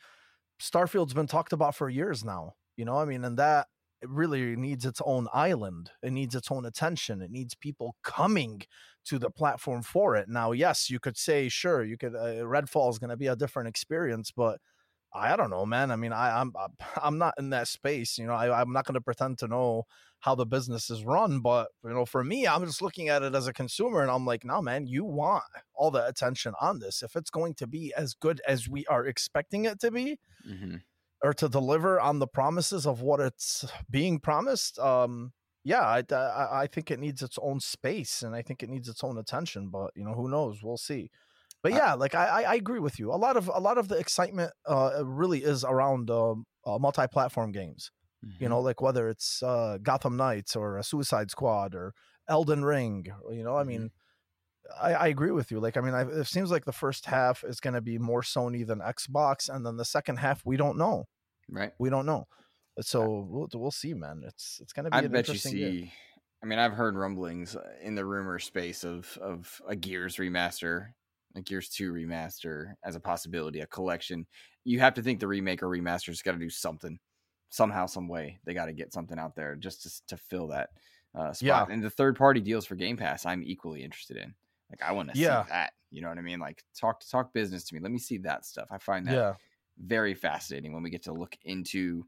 Starfield's 0.60 1.14
been 1.14 1.26
talked 1.26 1.52
about 1.52 1.74
for 1.74 1.88
years 1.88 2.24
now. 2.24 2.54
You 2.76 2.84
know, 2.84 2.96
I 2.96 3.04
mean, 3.04 3.24
and 3.24 3.38
that 3.38 3.68
it 4.02 4.08
really 4.08 4.56
needs 4.56 4.86
its 4.86 5.02
own 5.04 5.28
island. 5.32 5.90
It 6.02 6.12
needs 6.12 6.34
its 6.34 6.50
own 6.50 6.64
attention. 6.66 7.20
It 7.20 7.30
needs 7.30 7.54
people 7.54 7.96
coming 8.02 8.62
to 9.06 9.18
the 9.18 9.30
platform 9.30 9.82
for 9.82 10.16
it. 10.16 10.28
Now, 10.28 10.52
yes, 10.52 10.88
you 10.90 10.98
could 10.98 11.16
say, 11.18 11.48
sure, 11.48 11.84
you 11.84 11.98
could. 11.98 12.14
Uh, 12.16 12.44
Redfall 12.44 12.90
is 12.90 12.98
going 12.98 13.10
to 13.10 13.16
be 13.16 13.26
a 13.26 13.36
different 13.36 13.68
experience, 13.68 14.30
but 14.30 14.58
I 15.12 15.32
I 15.32 15.36
don't 15.36 15.50
know, 15.50 15.66
man. 15.66 15.90
I 15.90 15.96
mean, 15.96 16.12
I, 16.12 16.40
I'm 16.40 16.52
I'm 17.02 17.18
not 17.18 17.34
in 17.38 17.50
that 17.50 17.68
space. 17.68 18.18
You 18.18 18.26
know, 18.26 18.34
I, 18.34 18.60
I'm 18.60 18.72
not 18.72 18.84
going 18.86 18.94
to 18.94 19.00
pretend 19.00 19.38
to 19.40 19.48
know 19.48 19.84
how 20.20 20.34
the 20.34 20.44
business 20.46 20.90
is 20.90 21.02
run, 21.04 21.40
but 21.40 21.68
you 21.82 21.90
know, 21.90 22.04
for 22.04 22.22
me, 22.22 22.46
I'm 22.46 22.64
just 22.66 22.82
looking 22.82 23.08
at 23.08 23.22
it 23.22 23.34
as 23.34 23.46
a 23.46 23.52
consumer, 23.54 24.02
and 24.02 24.10
I'm 24.10 24.26
like, 24.26 24.44
no, 24.44 24.60
man, 24.60 24.86
you 24.86 25.04
want 25.04 25.44
all 25.74 25.90
the 25.90 26.06
attention 26.06 26.52
on 26.60 26.78
this. 26.78 27.02
If 27.02 27.16
it's 27.16 27.30
going 27.30 27.54
to 27.54 27.66
be 27.66 27.92
as 27.96 28.12
good 28.14 28.40
as 28.46 28.68
we 28.68 28.84
are 28.86 29.06
expecting 29.06 29.64
it 29.64 29.80
to 29.80 29.90
be, 29.90 30.18
Mm-hmm. 30.48 30.76
or 31.22 31.34
to 31.34 31.48
deliver 31.48 32.00
on 32.00 32.18
the 32.18 32.26
promises 32.26 32.86
of 32.86 33.02
what 33.02 33.20
it's 33.20 33.64
being 33.90 34.18
promised, 34.20 34.78
um, 34.78 35.32
yeah, 35.64 35.80
I, 35.82 36.02
I 36.14 36.62
I 36.62 36.66
think 36.66 36.90
it 36.90 36.98
needs 37.00 37.22
its 37.22 37.38
own 37.42 37.60
space, 37.60 38.22
and 38.22 38.34
I 38.34 38.42
think 38.42 38.62
it 38.62 38.70
needs 38.70 38.88
its 38.88 39.04
own 39.04 39.18
attention. 39.18 39.68
But 39.68 39.90
you 39.94 40.04
know, 40.04 40.14
who 40.14 40.28
knows? 40.30 40.62
We'll 40.62 40.78
see. 40.78 41.10
But 41.62 41.72
yeah, 41.72 41.94
like 41.94 42.14
I, 42.14 42.42
I- 42.44 42.54
agree 42.54 42.78
with 42.80 42.98
you. 42.98 43.12
A 43.12 43.16
lot 43.16 43.36
of 43.36 43.50
a 43.52 43.60
lot 43.60 43.76
of 43.78 43.88
the 43.88 43.96
excitement 43.98 44.52
uh, 44.66 45.02
really 45.04 45.40
is 45.44 45.62
around 45.64 46.10
um, 46.10 46.44
uh, 46.66 46.78
multi-platform 46.78 47.52
games. 47.52 47.90
Mm-hmm. 48.24 48.42
You 48.42 48.48
know, 48.50 48.60
like 48.60 48.80
whether 48.80 49.08
it's 49.08 49.42
uh, 49.42 49.78
Gotham 49.82 50.16
Knights 50.16 50.56
or 50.56 50.78
a 50.78 50.84
Suicide 50.84 51.30
Squad 51.30 51.74
or 51.74 51.92
Elden 52.28 52.64
Ring. 52.64 53.06
You 53.30 53.42
know, 53.44 53.56
I 53.56 53.62
Mhm. 53.62 53.66
mean, 53.66 53.90
I, 54.80 54.92
I 54.94 55.06
agree 55.08 55.30
with 55.32 55.50
you. 55.50 55.58
Like, 55.60 55.76
I 55.76 55.80
mean, 55.80 55.94
I, 55.94 56.02
it 56.02 56.26
seems 56.26 56.50
like 56.50 56.64
the 56.64 56.72
first 56.72 57.06
half 57.06 57.42
is 57.44 57.60
going 57.60 57.74
to 57.74 57.80
be 57.80 57.98
more 57.98 58.22
Sony 58.22 58.66
than 58.66 58.78
Xbox, 58.80 59.48
and 59.48 59.64
then 59.66 59.76
the 59.76 59.84
second 59.84 60.18
half 60.18 60.42
we 60.44 60.56
don't 60.56 60.78
know. 60.78 61.06
right. 61.50 61.72
We 61.78 61.90
don't 61.90 62.06
know. 62.06 62.26
So 62.82 63.26
we'll 63.28 63.48
we'll 63.54 63.70
see, 63.72 63.94
man. 63.94 64.22
It's 64.26 64.58
it's 64.62 64.72
going 64.72 64.84
to 64.84 64.90
be. 64.90 64.96
I 64.96 65.06
bet 65.08 65.28
you 65.28 65.34
see. 65.34 65.92
I 66.42 66.46
mean, 66.46 66.58
I've 66.58 66.72
heard 66.72 66.96
rumblings 66.96 67.54
uh, 67.56 67.62
in 67.82 67.94
the 67.96 68.04
rumor 68.06 68.38
space 68.38 68.84
of 68.84 69.18
of 69.20 69.60
a 69.68 69.74
Gears 69.76 70.16
remaster, 70.16 70.88
a 71.36 71.40
Gears 71.42 71.68
Two 71.68 71.92
remaster 71.92 72.74
as 72.84 72.96
a 72.96 73.00
possibility, 73.00 73.60
a 73.60 73.66
collection. 73.66 74.26
You 74.64 74.80
have 74.80 74.94
to 74.94 75.02
think 75.02 75.20
the 75.20 75.28
remake 75.28 75.62
or 75.62 75.68
remaster's 75.68 76.22
got 76.22 76.32
to 76.32 76.38
do 76.38 76.50
something, 76.50 76.98
somehow, 77.50 77.86
some 77.86 78.08
way. 78.08 78.40
They 78.44 78.54
got 78.54 78.66
to 78.66 78.72
get 78.72 78.92
something 78.92 79.18
out 79.18 79.34
there 79.34 79.56
just 79.56 79.82
to, 79.82 80.06
to 80.08 80.16
fill 80.16 80.48
that 80.48 80.70
uh, 81.14 81.32
spot. 81.32 81.68
Yeah. 81.68 81.72
And 81.72 81.82
the 81.82 81.90
third 81.90 82.16
party 82.16 82.40
deals 82.40 82.66
for 82.66 82.74
Game 82.74 82.96
Pass, 82.96 83.26
I'm 83.26 83.42
equally 83.42 83.82
interested 83.82 84.16
in. 84.16 84.34
Like, 84.70 84.82
I 84.82 84.92
want 84.92 85.12
to 85.12 85.18
Yeah. 85.18 85.44
see 85.44 85.50
that. 85.50 85.72
You 85.90 86.02
know 86.02 86.08
what 86.08 86.18
I 86.18 86.22
mean? 86.22 86.38
Like, 86.38 86.62
talk 86.78 87.02
talk 87.10 87.32
business 87.32 87.64
to 87.64 87.74
me. 87.74 87.80
Let 87.80 87.90
me 87.90 87.98
see 87.98 88.18
that 88.18 88.44
stuff. 88.44 88.68
I 88.70 88.78
find 88.78 89.06
that 89.08 89.14
Yeah, 89.14 89.34
very 89.78 90.14
fascinating 90.14 90.72
when 90.72 90.82
we 90.84 90.90
get 90.90 91.02
to 91.04 91.12
look 91.12 91.36
into 91.42 92.04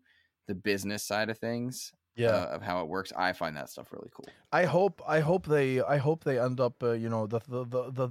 the 0.46 0.54
business 0.54 1.02
side 1.02 1.30
of 1.30 1.38
things 1.38 1.92
yeah. 2.14 2.28
uh, 2.30 2.46
of 2.46 2.62
how 2.62 2.82
it 2.82 2.88
works. 2.88 3.12
I 3.16 3.32
find 3.32 3.56
that 3.56 3.70
stuff 3.70 3.92
really 3.92 4.10
cool. 4.14 4.28
I 4.52 4.66
hope 4.66 5.02
I 5.06 5.20
hope 5.20 5.46
they 5.46 5.80
I 5.80 5.96
hope 5.96 6.22
they 6.22 6.38
end 6.38 6.60
up. 6.60 6.82
Uh, 6.82 6.92
you 6.92 7.08
know, 7.08 7.26
the, 7.26 7.40
the 7.48 7.64
the 7.64 7.90
the 7.90 8.10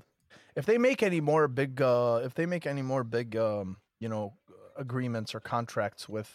if 0.55 0.65
they 0.65 0.77
make 0.77 1.01
any 1.03 1.21
more 1.21 1.47
big 1.47 1.81
uh 1.81 2.21
if 2.23 2.33
they 2.33 2.45
make 2.45 2.65
any 2.65 2.81
more 2.81 3.03
big 3.03 3.35
um 3.35 3.77
you 3.99 4.09
know 4.09 4.33
agreements 4.77 5.33
or 5.35 5.39
contracts 5.39 6.07
with 6.09 6.29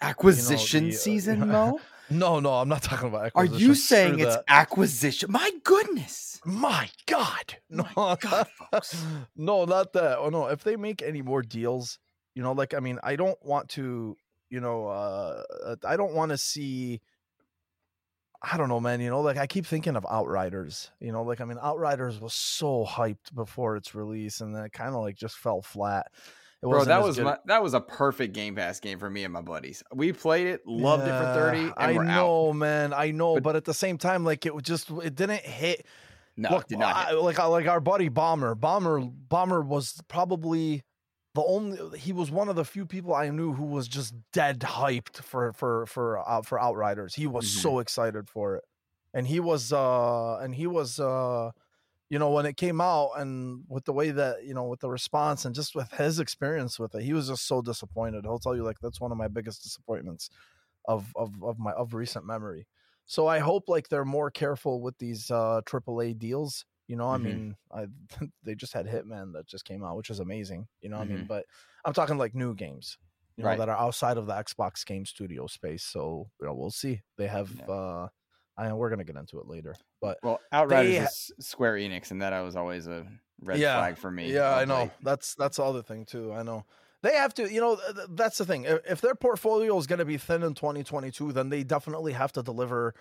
Acquisition 0.00 0.88
the, 0.90 0.94
uh, 0.94 0.98
season, 0.98 1.48
Mo? 1.52 1.80
no 2.10 2.38
no 2.38 2.52
I'm 2.54 2.68
not 2.68 2.82
talking 2.82 3.08
about 3.08 3.32
Are 3.34 3.44
you 3.46 3.74
saying 3.74 4.18
it's 4.20 4.36
that. 4.36 4.44
acquisition? 4.46 5.32
My 5.32 5.50
goodness. 5.64 6.38
My 6.44 6.90
God, 7.06 7.56
no, 7.70 7.86
My 7.96 8.16
God, 8.20 8.46
folks. 8.70 9.02
no, 9.34 9.64
not 9.64 9.92
that. 9.94 10.18
Oh 10.18 10.28
no, 10.28 10.46
if 10.48 10.62
they 10.62 10.76
make 10.76 11.02
any 11.02 11.22
more 11.22 11.42
deals, 11.42 11.98
you 12.34 12.42
know, 12.42 12.52
like 12.52 12.74
I 12.74 12.80
mean, 12.80 12.98
I 13.02 13.16
don't 13.16 13.38
want 13.44 13.70
to, 13.70 14.16
you 14.50 14.60
know, 14.60 14.86
uh, 14.86 15.42
I 15.84 15.96
don't 15.96 16.12
want 16.14 16.30
to 16.30 16.38
see. 16.38 17.00
I 18.42 18.56
don't 18.56 18.68
know, 18.68 18.80
man. 18.80 19.00
You 19.00 19.10
know, 19.10 19.20
like 19.20 19.36
I 19.36 19.46
keep 19.46 19.66
thinking 19.66 19.96
of 19.96 20.04
Outriders. 20.08 20.90
You 21.00 21.12
know, 21.12 21.22
like 21.22 21.40
I 21.40 21.44
mean, 21.44 21.58
Outriders 21.60 22.20
was 22.20 22.34
so 22.34 22.84
hyped 22.88 23.34
before 23.34 23.76
its 23.76 23.94
release, 23.94 24.40
and 24.40 24.54
then 24.54 24.64
it 24.64 24.72
kind 24.72 24.94
of 24.94 25.00
like 25.02 25.16
just 25.16 25.36
fell 25.36 25.62
flat. 25.62 26.06
It 26.62 26.66
Bro, 26.68 26.84
that 26.86 27.02
was 27.02 27.20
my, 27.20 27.36
that 27.46 27.62
was 27.62 27.74
a 27.74 27.80
perfect 27.80 28.32
Game 28.34 28.54
Pass 28.54 28.80
game 28.80 28.98
for 28.98 29.10
me 29.10 29.24
and 29.24 29.32
my 29.32 29.42
buddies. 29.42 29.82
We 29.92 30.12
played 30.12 30.46
it, 30.46 30.62
loved 30.66 31.02
it 31.06 31.10
for 31.10 31.34
30, 31.34 31.58
and 31.58 31.72
I 31.76 31.92
we're 31.92 32.04
out. 32.04 32.16
know, 32.16 32.52
man. 32.54 32.94
I 32.94 33.10
know, 33.10 33.34
But- 33.34 33.42
but, 33.42 33.56
at 33.56 33.64
the 33.66 33.74
same 33.74 33.98
time, 33.98 34.24
like 34.24 34.46
it 34.46 34.54
was 34.54 34.64
just 34.64 34.90
it 34.90 35.14
didn't 35.14 35.42
hit 35.42 35.86
No, 36.36 36.50
Look, 36.50 36.68
did 36.68 36.78
not 36.78 36.96
I- 36.96 37.12
like 37.12 37.38
like 37.38 37.66
our 37.66 37.80
buddy 37.80 38.08
Bomber. 38.08 38.54
Bomber 38.54 39.00
Bomber 39.00 39.60
was 39.60 40.00
probably 40.08 40.82
the 41.36 41.42
only. 41.44 41.98
He 41.98 42.12
was 42.12 42.30
one 42.32 42.48
of 42.48 42.56
the 42.56 42.64
few 42.64 42.86
people 42.86 43.14
I 43.14 43.30
knew 43.30 43.54
who 43.54 43.66
was 43.66 43.88
just 43.88 44.14
dead 44.32 44.60
hyped 44.60 45.18
for 45.22 45.52
for 45.54 45.86
for 45.86 46.18
uh, 46.28 46.42
for 46.42 46.60
Outriders. 46.60 47.14
He 47.16 47.26
was 47.28 47.46
Mhm. 47.46 47.48
so 47.48 47.80
excited 47.80 48.28
for 48.30 48.56
it, 48.56 48.64
and 49.14 49.26
he 49.28 49.40
was 49.40 49.72
uh 49.72 50.38
and 50.38 50.54
he 50.54 50.66
was 50.66 51.00
uh 51.00 51.52
you 52.10 52.18
know 52.18 52.30
when 52.30 52.46
it 52.46 52.56
came 52.56 52.80
out 52.80 53.12
and 53.16 53.64
with 53.68 53.84
the 53.86 53.92
way 53.94 54.10
that 54.12 54.44
you 54.44 54.54
know 54.54 54.64
with 54.64 54.80
the 54.80 54.90
response 54.90 55.44
and 55.44 55.54
just 55.54 55.74
with 55.74 55.90
his 55.92 56.20
experience 56.20 56.78
with 56.78 56.94
it, 56.94 57.02
he 57.02 57.12
was 57.14 57.28
just 57.28 57.46
so 57.46 57.62
disappointed. 57.62 58.24
He'll 58.24 58.38
tell 58.40 58.56
you 58.56 58.64
like 58.64 58.78
that's 58.80 59.00
one 59.00 59.12
of 59.12 59.18
my 59.18 59.28
biggest 59.28 59.62
disappointments 59.62 60.30
of 60.86 61.12
of 61.16 61.42
of 61.42 61.58
my 61.58 61.72
of 61.72 61.94
recent 61.94 62.24
memory. 62.26 62.66
So 63.06 63.26
I 63.26 63.38
hope 63.40 63.68
like 63.68 63.88
they're 63.88 64.04
more 64.04 64.30
careful 64.30 64.80
with 64.82 64.98
these 64.98 65.30
uh 65.30 65.62
AAA 65.66 66.14
deals. 66.14 66.64
You 66.88 66.96
know, 66.96 67.08
I 67.08 67.16
Mhm. 67.18 67.22
mean, 67.24 67.56
I 67.72 67.86
they 68.44 68.54
just 68.54 68.72
had 68.72 68.86
Hitman 68.86 69.32
that 69.34 69.46
just 69.46 69.64
came 69.64 69.82
out, 69.84 69.96
which 69.96 70.10
is 70.10 70.20
amazing. 70.20 70.68
You 70.80 70.88
know, 70.90 70.98
what 70.98 71.08
I 71.08 71.10
mean, 71.10 71.24
Mhm. 71.24 71.28
but 71.28 71.46
I'm 71.84 71.92
talking 71.92 72.16
like 72.18 72.34
new 72.34 72.54
games, 72.54 72.98
you 73.36 73.42
know, 73.42 73.50
Right. 73.50 73.58
that 73.58 73.68
are 73.68 73.76
outside 73.76 74.16
of 74.18 74.26
the 74.26 74.32
Xbox 74.34 74.84
game 74.86 75.04
studio 75.06 75.46
space. 75.46 75.82
So 75.84 76.30
you 76.40 76.46
know, 76.46 76.54
we'll 76.54 76.70
see. 76.70 77.02
They 77.16 77.26
have. 77.26 77.50
Yeah. 77.54 77.66
uh 77.66 78.08
I 78.58 78.68
know 78.68 78.76
we're 78.76 78.88
gonna 78.88 79.04
get 79.04 79.16
into 79.16 79.38
it 79.38 79.46
later, 79.46 79.74
but 80.00 80.18
Well, 80.22 80.40
Outriders 80.50 80.90
they- 80.92 80.98
is 80.98 81.30
Square 81.40 81.74
Enix, 81.74 82.10
and 82.10 82.22
that 82.22 82.32
I 82.32 82.40
was 82.40 82.56
always 82.56 82.86
a 82.86 83.06
red 83.42 83.58
Yeah, 83.58 83.76
flag 83.78 83.98
for 83.98 84.10
me. 84.10 84.32
Yeah, 84.32 84.56
I 84.56 84.64
know. 84.64 84.84
late. 84.84 84.90
That's 85.02 85.34
that's 85.34 85.58
the 85.58 85.64
other 85.64 85.82
thing 85.82 86.06
too. 86.06 86.32
I 86.32 86.42
know. 86.42 86.64
They 87.02 87.14
have 87.16 87.34
to, 87.34 87.52
you 87.52 87.60
know, 87.60 87.76
th- 87.76 87.94
th- 87.94 88.08
that's 88.12 88.38
the 88.38 88.46
thing. 88.46 88.64
If, 88.64 88.80
if 88.86 89.00
their 89.02 89.14
portfolio 89.14 89.76
is 89.78 89.86
going 89.86 89.98
to 89.98 90.06
be 90.06 90.16
thin 90.16 90.42
in 90.42 90.54
2022, 90.54 91.32
then 91.32 91.50
they 91.50 91.62
definitely 91.62 92.14
have 92.14 92.32
to 92.32 92.42
deliver 92.42 92.94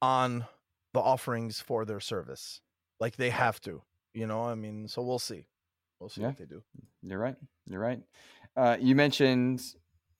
on 0.00 0.46
the 0.92 1.00
offerings 1.00 1.60
for 1.60 1.84
their 1.84 2.00
service. 2.00 2.60
Like 3.02 3.16
they 3.16 3.30
have 3.30 3.60
to, 3.62 3.82
you 4.14 4.26
know. 4.28 4.42
I 4.44 4.54
mean, 4.54 4.86
so 4.86 5.02
we'll 5.02 5.18
see. 5.18 5.46
We'll 5.98 6.08
see 6.08 6.20
Yeah. 6.22 6.28
what 6.28 6.38
they 6.38 6.44
do. 6.46 6.62
You're 7.02 7.18
right. 7.18 7.36
You're 7.66 7.80
right. 7.80 8.00
Uh, 8.56 8.76
you 8.80 8.94
mentioned 8.94 9.60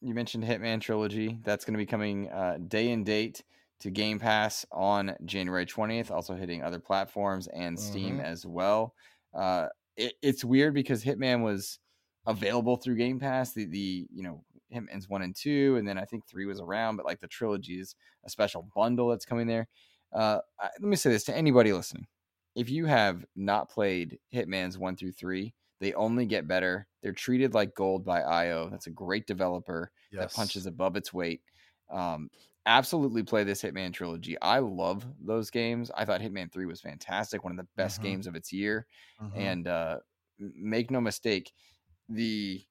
you 0.00 0.14
mentioned 0.14 0.42
Hitman 0.42 0.80
Trilogy. 0.80 1.38
That's 1.44 1.64
going 1.64 1.74
to 1.74 1.78
be 1.78 1.86
coming 1.86 2.28
uh, 2.30 2.58
day 2.66 2.90
and 2.90 3.06
date 3.06 3.44
to 3.80 3.90
Game 3.90 4.18
Pass 4.18 4.66
on 4.72 5.14
January 5.24 5.64
20th. 5.64 6.10
Also 6.10 6.34
hitting 6.34 6.62
other 6.64 6.80
platforms 6.80 7.46
and 7.48 7.78
Steam 7.78 8.18
Mhm. 8.18 8.24
as 8.24 8.44
well. 8.44 8.94
Uh, 9.32 9.68
it, 9.96 10.14
it's 10.22 10.44
weird 10.44 10.74
because 10.74 11.04
Hitman 11.04 11.42
was 11.44 11.78
available 12.26 12.76
through 12.76 12.96
Game 12.96 13.20
Pass. 13.20 13.52
The 13.52 13.66
the 13.66 14.08
you 14.12 14.22
know 14.24 14.44
Hitman's 14.74 15.08
one 15.08 15.22
and 15.22 15.36
two, 15.36 15.76
and 15.76 15.86
then 15.86 15.98
I 15.98 16.04
think 16.04 16.26
three 16.26 16.46
was 16.46 16.60
around. 16.60 16.96
But 16.96 17.06
like 17.06 17.20
the 17.20 17.28
trilogy 17.28 17.78
is 17.78 17.94
a 18.24 18.30
special 18.30 18.68
bundle 18.74 19.08
that's 19.10 19.24
coming 19.26 19.46
there. 19.46 19.68
Uh, 20.12 20.38
I, 20.58 20.70
let 20.80 20.88
me 20.92 20.96
say 20.96 21.10
this 21.10 21.24
to 21.24 21.36
anybody 21.36 21.72
listening: 21.72 22.06
if 22.54 22.68
you 22.70 22.86
have 22.86 23.24
not 23.36 23.70
played 23.70 24.18
Hitman's 24.32 24.78
one 24.78 24.96
through 24.96 25.12
three, 25.12 25.54
they 25.80 25.92
only 25.94 26.26
get 26.26 26.48
better. 26.48 26.88
They're 27.02 27.12
treated 27.12 27.54
like 27.54 27.74
gold 27.74 28.04
by 28.04 28.22
IO. 28.22 28.68
That's 28.70 28.86
a 28.86 28.90
great 28.90 29.26
developer 29.26 29.90
that 30.18 30.32
punches 30.32 30.66
above 30.66 30.96
its 30.96 31.12
weight. 31.12 31.42
Um, 31.90 32.30
absolutely 32.66 33.22
play 33.22 33.44
this 33.44 33.62
Hitman 33.62 33.92
trilogy. 33.92 34.40
I 34.40 34.58
love 34.60 35.06
those 35.20 35.50
games. 35.50 35.90
I 35.94 36.04
thought 36.04 36.20
Hitman 36.20 36.52
3 36.52 36.66
was 36.66 36.80
fantastic, 36.80 37.42
one 37.42 37.52
of 37.52 37.56
the 37.58 37.68
best 37.76 38.00
Mhm. 38.00 38.00
games 38.00 38.26
of 38.26 38.36
its 38.36 38.52
year. 38.52 38.86
Mhm. 39.18 39.52
And 39.52 39.66
uh, 39.66 40.00
make 40.38 40.90
no 40.90 41.00
mistake, 41.00 41.52
the 42.08 42.64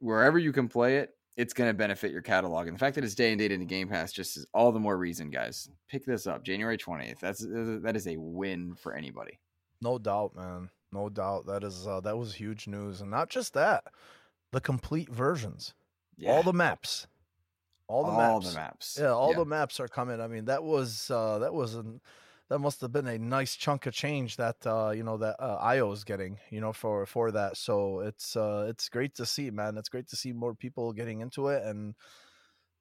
wherever 0.00 0.38
you 0.38 0.52
can 0.52 0.68
play 0.68 0.98
it, 0.98 1.14
it's 1.40 1.54
going 1.54 1.70
to 1.70 1.74
benefit 1.74 2.12
your 2.12 2.20
catalog. 2.20 2.66
And 2.66 2.76
the 2.76 2.78
fact 2.78 2.94
that 2.96 3.04
it's 3.04 3.14
day 3.14 3.30
and 3.30 3.38
date 3.38 3.50
into 3.50 3.64
Game 3.64 3.88
Pass 3.88 4.12
just 4.12 4.36
is 4.36 4.46
all 4.52 4.72
the 4.72 4.78
more 4.78 4.98
reason, 4.98 5.30
guys. 5.30 5.70
Pick 5.88 6.04
this 6.04 6.26
up 6.26 6.44
January 6.44 6.76
20th. 6.76 7.18
That's 7.18 7.40
that 7.40 7.96
is 7.96 8.06
a 8.06 8.18
win 8.18 8.74
for 8.74 8.94
anybody. 8.94 9.38
No 9.80 9.98
doubt, 9.98 10.36
man. 10.36 10.68
No 10.92 11.08
doubt. 11.08 11.46
That 11.46 11.64
is 11.64 11.86
uh, 11.86 12.00
that 12.00 12.18
was 12.18 12.34
huge 12.34 12.66
news, 12.66 13.00
and 13.00 13.10
not 13.10 13.30
just 13.30 13.54
that, 13.54 13.84
the 14.52 14.60
complete 14.60 15.08
versions, 15.08 15.72
all 16.26 16.42
the 16.42 16.52
maps, 16.52 17.06
all 17.88 18.04
the 18.04 18.10
all 18.10 18.40
maps. 18.40 18.50
the 18.50 18.60
maps. 18.60 18.98
Yeah, 19.00 19.12
all 19.12 19.32
the 19.32 19.46
maps 19.46 19.80
are 19.80 19.88
coming. 19.88 20.20
I 20.20 20.26
mean, 20.26 20.44
that 20.44 20.62
was 20.62 21.10
uh 21.10 21.38
that 21.38 21.54
was 21.54 21.74
an 21.74 22.02
that 22.50 22.58
must 22.58 22.80
have 22.82 22.92
been 22.92 23.06
a 23.06 23.16
nice 23.18 23.56
chunk 23.56 23.86
of 23.86 23.94
change 23.94 24.36
that 24.36 24.56
uh 24.66 24.90
you 24.90 25.02
know 25.02 25.16
that 25.16 25.36
uh, 25.40 25.56
IO 25.62 25.90
is 25.92 26.04
getting, 26.04 26.38
you 26.50 26.60
know, 26.60 26.72
for 26.72 27.06
for 27.06 27.30
that. 27.30 27.56
So 27.56 28.00
it's 28.00 28.36
uh 28.36 28.66
it's 28.68 28.88
great 28.90 29.14
to 29.14 29.24
see, 29.24 29.50
man. 29.50 29.78
It's 29.78 29.88
great 29.88 30.08
to 30.08 30.16
see 30.16 30.32
more 30.32 30.54
people 30.54 30.92
getting 30.92 31.20
into 31.20 31.48
it 31.48 31.62
and 31.64 31.94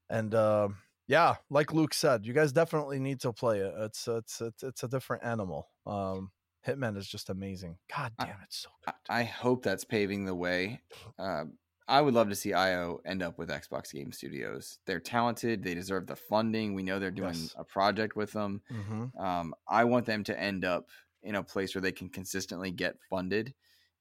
and 0.09 0.33
uh 0.35 0.69
yeah, 1.07 1.35
like 1.49 1.73
Luke 1.73 1.93
said, 1.93 2.25
you 2.25 2.33
guys 2.33 2.51
definitely 2.51 2.99
need 2.99 3.19
to 3.21 3.31
play 3.33 3.59
it. 3.59 3.73
It's 3.77 4.07
it's 4.07 4.41
it's 4.41 4.63
it's 4.63 4.83
a 4.83 4.87
different 4.87 5.23
animal. 5.23 5.69
Um 5.85 6.31
Hitman 6.67 6.97
is 6.97 7.07
just 7.07 7.29
amazing. 7.29 7.77
God 7.95 8.11
I- 8.19 8.25
damn, 8.25 8.41
it's 8.43 8.57
so 8.57 8.69
I- 8.85 8.91
good. 8.91 8.95
I 9.09 9.23
hope 9.23 9.63
that's 9.63 9.85
paving 9.85 10.25
the 10.25 10.35
way. 10.35 10.81
Uh, 11.17 11.45
I 11.89 12.01
would 12.01 12.13
love 12.13 12.29
to 12.29 12.35
see 12.35 12.53
IO 12.53 13.01
end 13.05 13.23
up 13.23 13.37
with 13.39 13.49
Xbox 13.49 13.91
Game 13.91 14.11
Studios. 14.11 14.77
They're 14.85 14.99
talented. 14.99 15.63
They 15.63 15.73
deserve 15.73 16.05
the 16.07 16.15
funding. 16.15 16.73
We 16.75 16.83
know 16.83 16.99
they're 16.99 17.11
doing 17.11 17.33
Yes. 17.33 17.55
a 17.57 17.63
project 17.63 18.15
with 18.15 18.31
them. 18.31 18.61
Mm-hmm. 18.71 19.19
Um, 19.19 19.55
I 19.67 19.83
want 19.85 20.05
them 20.05 20.23
to 20.25 20.39
end 20.39 20.63
up 20.65 20.89
in 21.23 21.35
a 21.35 21.43
place 21.43 21.73
where 21.73 21.81
they 21.81 21.91
can 21.91 22.07
consistently 22.09 22.71
get 22.71 22.95
funded, 23.09 23.53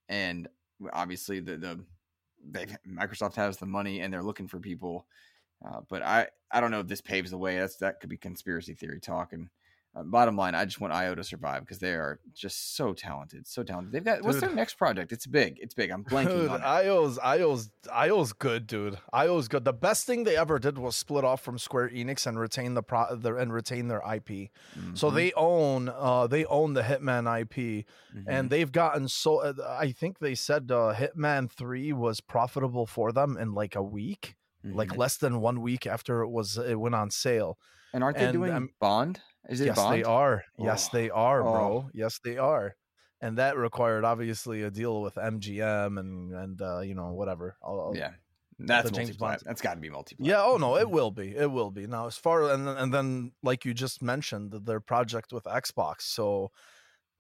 and 0.09 0.49
obviously 0.93 1.41
the 1.41 1.57
the 1.57 1.84
they 2.51 2.66
Microsoft 2.86 3.34
has 3.34 3.57
the 3.57 3.66
money 3.66 4.01
and 4.01 4.12
they're 4.12 4.22
looking 4.22 4.47
for 4.49 4.61
people. 4.61 5.07
Uh, 5.64 5.80
but 5.89 6.03
I 6.03 6.28
I 6.53 6.61
don't 6.61 6.70
know 6.70 6.80
if 6.80 6.86
this 6.89 7.01
paves 7.01 7.30
the 7.30 7.39
way. 7.39 7.59
That's 7.59 7.76
that 7.76 8.01
could 8.01 8.11
be 8.11 8.16
conspiracy 8.16 8.74
theory 8.74 9.01
talk. 9.01 9.32
And 9.32 9.49
uh, 9.95 10.03
bottom 10.03 10.36
line, 10.36 10.55
I 10.55 10.64
just 10.64 10.80
want 10.80 10.93
IO 10.93 11.14
to 11.14 11.24
survive 11.24 11.62
because 11.62 11.78
they 11.78 11.93
are 11.95 12.20
just 12.34 12.76
so 12.76 12.93
talented, 12.93 13.47
so 13.49 13.62
talented. 13.62 13.93
They've 13.93 14.05
got 14.05 14.22
what's 14.22 14.39
their 14.41 14.55
next 14.55 14.74
project? 14.74 15.12
It's 15.12 15.26
big. 15.26 15.59
It's 15.61 15.74
big. 15.74 15.91
I'm 15.91 16.05
blanking 16.05 16.26
Dude, 16.28 16.49
on 16.51 16.61
it. 16.61 16.64
IO's 16.64 17.18
IO's 17.18 17.70
IO's 17.93 18.32
good, 18.32 18.66
dude. 18.66 18.99
IO's 19.12 19.49
good. 19.49 19.64
The 19.64 19.72
best 19.72 20.07
thing 20.07 20.24
they 20.24 20.36
ever 20.36 20.59
did 20.59 20.78
was 20.78 20.95
split 20.95 21.24
off 21.24 21.41
from 21.43 21.59
Square 21.59 21.91
Enix 21.91 22.26
and 22.26 22.39
retain 22.39 22.74
the 22.74 22.82
pro 22.82 23.16
their, 23.16 23.39
and 23.39 23.53
retain 23.53 23.89
their 23.89 24.03
IP. 24.14 24.51
So 24.95 25.11
Mhm, 25.11 25.14
they 25.14 25.32
own 25.34 25.89
uh 25.89 26.26
they 26.26 26.45
own 26.45 26.74
the 26.74 26.82
Hitman 26.82 27.24
IP 27.41 27.86
mhm. 28.14 28.24
and 28.28 28.51
they've 28.51 28.70
gotten 28.70 29.09
so 29.09 29.39
uh, 29.43 29.55
I 29.80 29.93
think 29.93 30.18
they 30.18 30.34
said 30.34 30.70
uh, 30.70 30.95
Hitman 30.95 31.51
3 31.51 31.93
was 31.95 32.20
profitable 32.20 32.86
for 32.86 33.11
them 33.11 33.36
in 33.39 33.53
like 33.55 33.74
a 33.74 33.82
week, 33.82 34.36
like 34.62 34.91
Mhm. 34.91 34.97
less 34.99 35.16
than 35.16 35.41
1 35.41 35.61
week 35.62 35.86
after 35.86 36.20
it 36.22 36.28
was 36.28 36.59
it 36.59 36.78
went 36.78 36.95
on 36.95 37.11
sale. 37.11 37.59
and 37.95 38.05
aren't 38.05 38.18
they 38.18 38.24
and, 38.26 38.34
doing 38.34 38.53
um, 38.53 38.68
Bond? 38.80 39.20
Is 39.49 39.61
it 39.61 39.66
yes, 39.66 39.76
Bond? 39.76 39.95
they 39.95 40.03
are. 40.05 40.45
Yes, 40.59 40.89
Oh. 40.89 40.97
they 40.97 41.11
are, 41.11 41.41
Oh. 41.47 41.53
bro. 41.53 41.91
Yes, 41.95 42.18
they 42.24 42.36
are. 42.39 42.74
And 43.20 43.39
that 43.39 43.57
required 43.57 44.05
obviously 44.05 44.62
a 44.62 44.70
deal 44.70 45.01
with 45.03 45.16
MGM 45.16 45.99
and 45.99 46.32
and 46.34 46.62
uh, 46.62 46.80
you 46.80 46.95
know 46.95 47.12
whatever. 47.12 47.57
I'll- 47.62 47.80
I'll- 47.80 47.97
Yeah, 47.97 48.12
that's 48.59 48.91
James. 48.91 49.16
Bond- 49.16 49.43
That's 49.45 49.61
got 49.61 49.74
to 49.74 49.80
be 49.80 49.91
multi. 49.91 50.16
Yeah. 50.20 50.43
Oh 50.43 50.57
no, 50.57 50.76
it 50.76 50.89
will 50.97 51.11
be. 51.11 51.34
It 51.36 51.51
will 51.51 51.70
be. 51.70 51.86
Now, 51.86 52.07
as 52.07 52.16
far 52.16 52.51
and 52.51 52.68
and 52.68 52.93
then 52.95 53.32
like 53.43 53.64
you 53.64 53.74
just 53.74 54.03
mentioned, 54.03 54.53
their 54.66 54.80
project 54.80 55.32
with 55.32 55.45
Xbox. 55.45 56.03
So, 56.03 56.51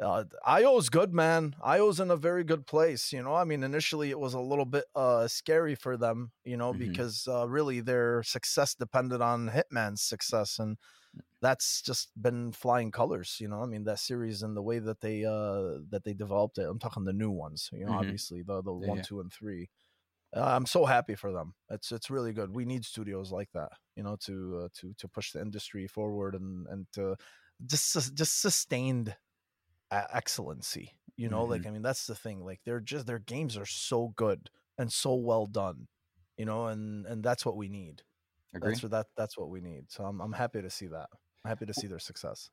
uh, 0.00 0.24
IO's 0.46 0.88
good, 0.90 1.12
man. 1.12 1.56
IO's 1.62 1.98
in 2.00 2.10
a 2.10 2.16
very 2.16 2.44
good 2.44 2.66
place. 2.66 3.12
You 3.12 3.22
know, 3.22 3.34
I 3.34 3.44
mean, 3.44 3.64
initially 3.64 4.10
it 4.10 4.18
was 4.20 4.34
a 4.34 4.40
little 4.40 4.64
bit 4.64 4.84
uh 4.94 5.26
scary 5.28 5.74
for 5.74 5.96
them, 5.96 6.32
you 6.44 6.56
know, 6.56 6.72
Mhm. 6.72 7.02
because 7.02 7.26
uh, 7.28 7.48
really 7.48 7.80
their 7.80 8.22
success 8.22 8.74
depended 8.74 9.20
on 9.20 9.48
Hitman's 9.50 10.02
success, 10.02 10.58
and 10.58 10.78
that's 11.42 11.82
just 11.82 12.10
been 12.20 12.52
flying 12.52 12.90
colors. 12.92 13.38
You 13.40 13.48
know, 13.48 13.62
I 13.62 13.66
mean, 13.66 13.84
that 13.84 14.00
series 14.00 14.42
and 14.42 14.56
the 14.56 14.62
way 14.62 14.78
that 14.80 15.00
they 15.00 15.24
uh 15.24 15.80
that 15.90 16.02
they 16.04 16.14
developed 16.14 16.58
it. 16.58 16.64
I'm 16.68 16.78
talking 16.80 17.04
the 17.04 17.12
new 17.12 17.30
ones. 17.30 17.70
You 17.72 17.86
know, 17.86 17.92
Mhm. 17.92 17.94
obviously 17.94 18.42
the 18.42 18.62
the 18.62 18.74
Yeah, 18.78 18.88
one, 18.90 19.00
yeah. 19.00 19.04
two, 19.04 19.20
and 19.20 19.32
three. 19.32 19.70
Uh, 20.36 20.42
I'm 20.44 20.66
so 20.66 20.84
happy 20.84 21.14
for 21.14 21.32
them. 21.32 21.54
It's 21.70 21.90
it's 21.90 22.10
really 22.10 22.32
good. 22.34 22.50
We 22.54 22.66
need 22.66 22.84
studios 22.84 23.32
like 23.32 23.50
that, 23.52 23.72
you 23.96 24.02
know, 24.02 24.16
to 24.22 24.58
uh, 24.64 24.68
to 24.74 24.94
to 24.94 25.08
push 25.08 25.32
the 25.32 25.40
industry 25.40 25.86
forward 25.86 26.34
and 26.34 26.66
and 26.68 26.86
to 26.92 27.16
just 27.66 28.14
just 28.14 28.40
sustained 28.40 29.16
excellency. 29.90 30.94
You 31.16 31.28
know, 31.28 31.44
like 31.44 31.62
mm-hmm. 31.62 31.68
I 31.68 31.72
mean, 31.72 31.82
that's 31.82 32.06
the 32.06 32.14
thing. 32.14 32.44
Like 32.44 32.60
they're 32.64 32.80
just 32.80 33.06
their 33.06 33.18
games 33.18 33.56
are 33.56 33.66
so 33.66 34.12
good 34.14 34.50
and 34.78 34.92
so 34.92 35.14
well 35.14 35.46
done. 35.46 35.88
You 36.36 36.44
know, 36.44 36.66
and 36.66 37.06
and 37.06 37.24
that's 37.24 37.44
what 37.44 37.56
we 37.56 37.68
need. 37.68 38.02
Agree. 38.54 38.70
That's 38.70 38.82
what 38.82 38.92
that 38.92 39.06
that's 39.16 39.36
what 39.36 39.50
we 39.50 39.60
need. 39.60 39.86
So 39.88 40.04
I'm 40.04 40.20
I'm 40.20 40.32
happy 40.32 40.62
to 40.62 40.70
see 40.70 40.86
that. 40.86 41.08
I'm 41.44 41.48
happy 41.48 41.66
to 41.66 41.74
see 41.74 41.86
their 41.86 41.98
success. 41.98 42.50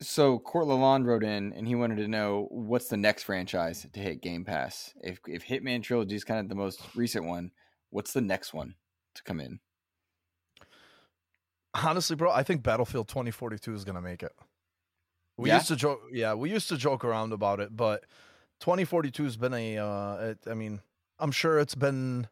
So 0.00 0.38
Court 0.40 0.66
Lalonde 0.66 1.06
wrote 1.06 1.22
in 1.22 1.52
and 1.52 1.66
he 1.66 1.76
wanted 1.76 1.98
to 1.98 2.08
know 2.08 2.48
what's 2.50 2.88
the 2.88 2.96
next 2.96 3.22
franchise 3.22 3.86
to 3.92 4.00
hit 4.00 4.20
Game 4.20 4.44
Pass. 4.44 4.92
If 5.00 5.20
if 5.28 5.46
Hitman 5.46 5.82
Trilogy 5.82 6.16
is 6.16 6.24
kind 6.24 6.40
of 6.40 6.48
the 6.48 6.54
most 6.54 6.80
recent 6.96 7.24
one, 7.24 7.52
what's 7.90 8.12
the 8.12 8.20
next 8.20 8.52
one 8.52 8.74
to 9.14 9.22
come 9.22 9.40
in? 9.40 9.60
Honestly, 11.74 12.16
bro, 12.16 12.32
I 12.32 12.42
think 12.42 12.62
Battlefield 12.62 13.08
2042 13.08 13.74
is 13.74 13.84
gonna 13.84 14.02
make 14.02 14.22
it. 14.22 14.32
We 15.36 15.50
Yeah? 15.50 15.56
used 15.56 15.68
to 15.68 15.76
joke, 15.76 16.02
yeah, 16.12 16.34
we 16.34 16.50
used 16.50 16.68
to 16.68 16.76
joke 16.76 17.04
around 17.04 17.32
about 17.32 17.60
it, 17.60 17.76
but 17.76 18.04
2042 18.60 19.24
has 19.24 19.36
been 19.36 19.54
a. 19.54 19.78
Uh, 19.78 20.16
it, 20.32 20.38
I 20.46 20.54
mean, 20.54 20.82
I'm 21.18 21.32
sure 21.32 21.58
it's 21.58 21.74
been 21.74 22.28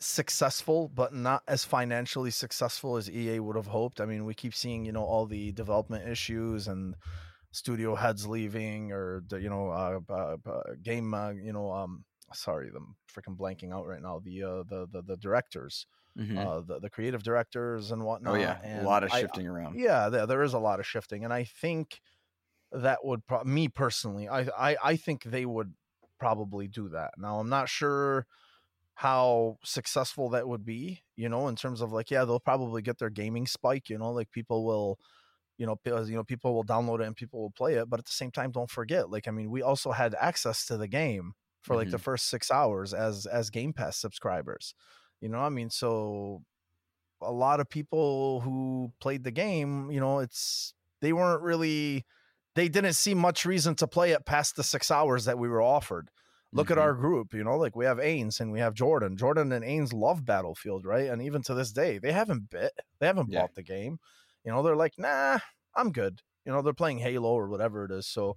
successful, 0.00 0.88
but 0.88 1.14
not 1.14 1.42
as 1.48 1.64
financially 1.64 2.30
successful 2.30 2.96
as 2.96 3.10
EA 3.10 3.40
would 3.40 3.56
have 3.56 3.68
hoped. 3.68 4.00
I 4.00 4.06
mean, 4.06 4.24
we 4.24 4.34
keep 4.34 4.54
seeing, 4.54 4.84
you 4.84 4.92
know, 4.92 5.04
all 5.04 5.26
the 5.26 5.52
development 5.52 6.08
issues 6.08 6.68
and 6.68 6.96
studio 7.52 7.94
heads 7.94 8.26
leaving, 8.26 8.92
or 8.92 9.22
the, 9.28 9.40
you 9.40 9.48
know, 9.50 9.70
uh, 9.70 10.00
uh, 10.08 10.36
uh, 10.46 10.62
game, 10.82 11.14
uh, 11.14 11.30
you 11.30 11.52
know, 11.52 11.72
um, 11.72 12.04
sorry, 12.32 12.70
I'm 12.74 12.96
freaking 13.12 13.36
blanking 13.36 13.72
out 13.72 13.86
right 13.86 14.02
now. 14.02 14.20
The 14.20 14.42
uh, 14.42 14.62
the 14.64 14.86
the, 14.90 15.02
the 15.02 15.16
directors, 15.16 15.86
Mhm. 16.18 16.38
uh, 16.38 16.60
the 16.60 16.80
the 16.80 16.90
creative 16.90 17.22
directors 17.22 17.90
and 17.90 18.04
whatnot. 18.04 18.34
oh 18.34 18.38
yeah, 18.38 18.80
a 18.80 18.84
lot 18.84 19.02
of 19.04 19.12
I- 19.12 19.20
shifting 19.20 19.46
around. 19.46 19.78
yeah, 19.78 20.08
there, 20.08 20.26
there 20.26 20.42
is 20.42 20.54
a 20.54 20.58
lot 20.58 20.80
of 20.80 20.86
shifting, 20.86 21.24
and 21.24 21.32
I 21.32 21.44
think 21.44 22.00
that 22.72 23.04
would 23.04 23.26
pro- 23.26 23.44
me 23.44 23.68
personally, 23.68 24.28
I, 24.28 24.42
I 24.58 24.76
I 24.82 24.96
think 24.96 25.24
they 25.24 25.46
would 25.46 25.74
probably 26.18 26.68
do 26.68 26.88
that. 26.90 27.14
Now 27.18 27.40
I'm 27.40 27.48
not 27.48 27.68
sure 27.68 28.26
how 28.94 29.58
successful 29.64 30.30
that 30.30 30.48
would 30.48 30.64
be, 30.64 31.02
you 31.16 31.28
know, 31.28 31.48
in 31.48 31.56
terms 31.56 31.80
of 31.80 31.92
like, 31.92 32.10
yeah, 32.10 32.24
they'll 32.24 32.40
probably 32.40 32.80
get 32.82 32.98
their 32.98 33.10
gaming 33.10 33.46
spike, 33.46 33.88
you 33.90 33.98
know, 33.98 34.12
like 34.12 34.30
people 34.30 34.64
will, 34.64 34.98
you 35.58 35.66
know, 35.66 35.76
you 35.86 36.14
know, 36.16 36.24
people 36.24 36.54
will 36.54 36.64
download 36.64 37.00
it 37.00 37.06
and 37.06 37.16
people 37.16 37.40
will 37.40 37.50
play 37.52 37.74
it, 37.74 37.90
but 37.90 38.00
at 38.00 38.06
the 38.06 38.12
same 38.12 38.30
time, 38.32 38.50
don't 38.52 38.70
forget, 38.70 39.10
like, 39.10 39.28
I 39.28 39.30
mean, 39.32 39.50
we 39.50 39.62
also 39.62 39.92
had 39.92 40.14
access 40.16 40.66
to 40.66 40.76
the 40.76 40.88
game 40.88 41.34
for 41.62 41.76
like 41.76 41.90
the 41.90 41.98
first 41.98 42.28
six 42.28 42.50
hours 42.50 42.94
as 42.94 43.26
as 43.26 43.50
Game 43.50 43.72
Pass 43.72 43.96
subscribers, 43.98 44.74
you 45.24 45.30
know, 45.30 45.38
I 45.40 45.48
mean, 45.48 45.70
so 45.70 46.42
a 47.22 47.32
lot 47.32 47.58
of 47.60 47.70
people 47.70 48.40
who 48.40 48.92
played 49.00 49.24
the 49.24 49.30
game, 49.30 49.90
you 49.90 49.98
know, 49.98 50.18
it's 50.18 50.74
they 51.00 51.14
weren't 51.14 51.42
really 51.42 52.04
they 52.54 52.68
didn't 52.68 52.92
see 52.92 53.14
much 53.14 53.46
reason 53.46 53.74
to 53.76 53.86
play 53.88 54.10
it 54.12 54.26
past 54.26 54.56
the 54.56 54.62
six 54.62 54.90
hours 54.90 55.24
that 55.24 55.38
we 55.38 55.48
were 55.48 55.62
offered. 55.62 56.10
Look 56.52 56.70
at 56.70 56.76
Mhm. 56.76 56.82
our 56.82 56.92
group, 56.92 57.32
you 57.32 57.42
know, 57.42 57.56
like 57.56 57.74
we 57.74 57.86
have 57.86 57.96
Ains 57.96 58.38
and 58.38 58.52
we 58.52 58.60
have 58.60 58.74
Jordan. 58.74 59.16
Jordan 59.16 59.50
and 59.50 59.64
Ains 59.64 59.94
love 59.94 60.26
Battlefield, 60.26 60.84
right? 60.84 61.08
And 61.08 61.22
even 61.22 61.40
to 61.44 61.54
this 61.54 61.72
day, 61.72 61.98
they 61.98 62.12
haven't 62.12 62.50
bit, 62.50 62.72
they 63.00 63.06
haven't 63.06 63.30
Yeah. 63.30 63.40
bought 63.40 63.54
the 63.54 63.62
game. 63.62 63.98
You 64.44 64.52
know, 64.52 64.62
they're 64.62 64.76
like, 64.76 64.94
nah, 64.98 65.38
I'm 65.74 65.90
good. 65.90 66.20
You 66.44 66.52
know, 66.52 66.60
they're 66.60 66.74
playing 66.74 66.98
Halo 66.98 67.30
or 67.32 67.48
whatever 67.48 67.86
it 67.86 67.90
is. 67.90 68.06
So, 68.06 68.36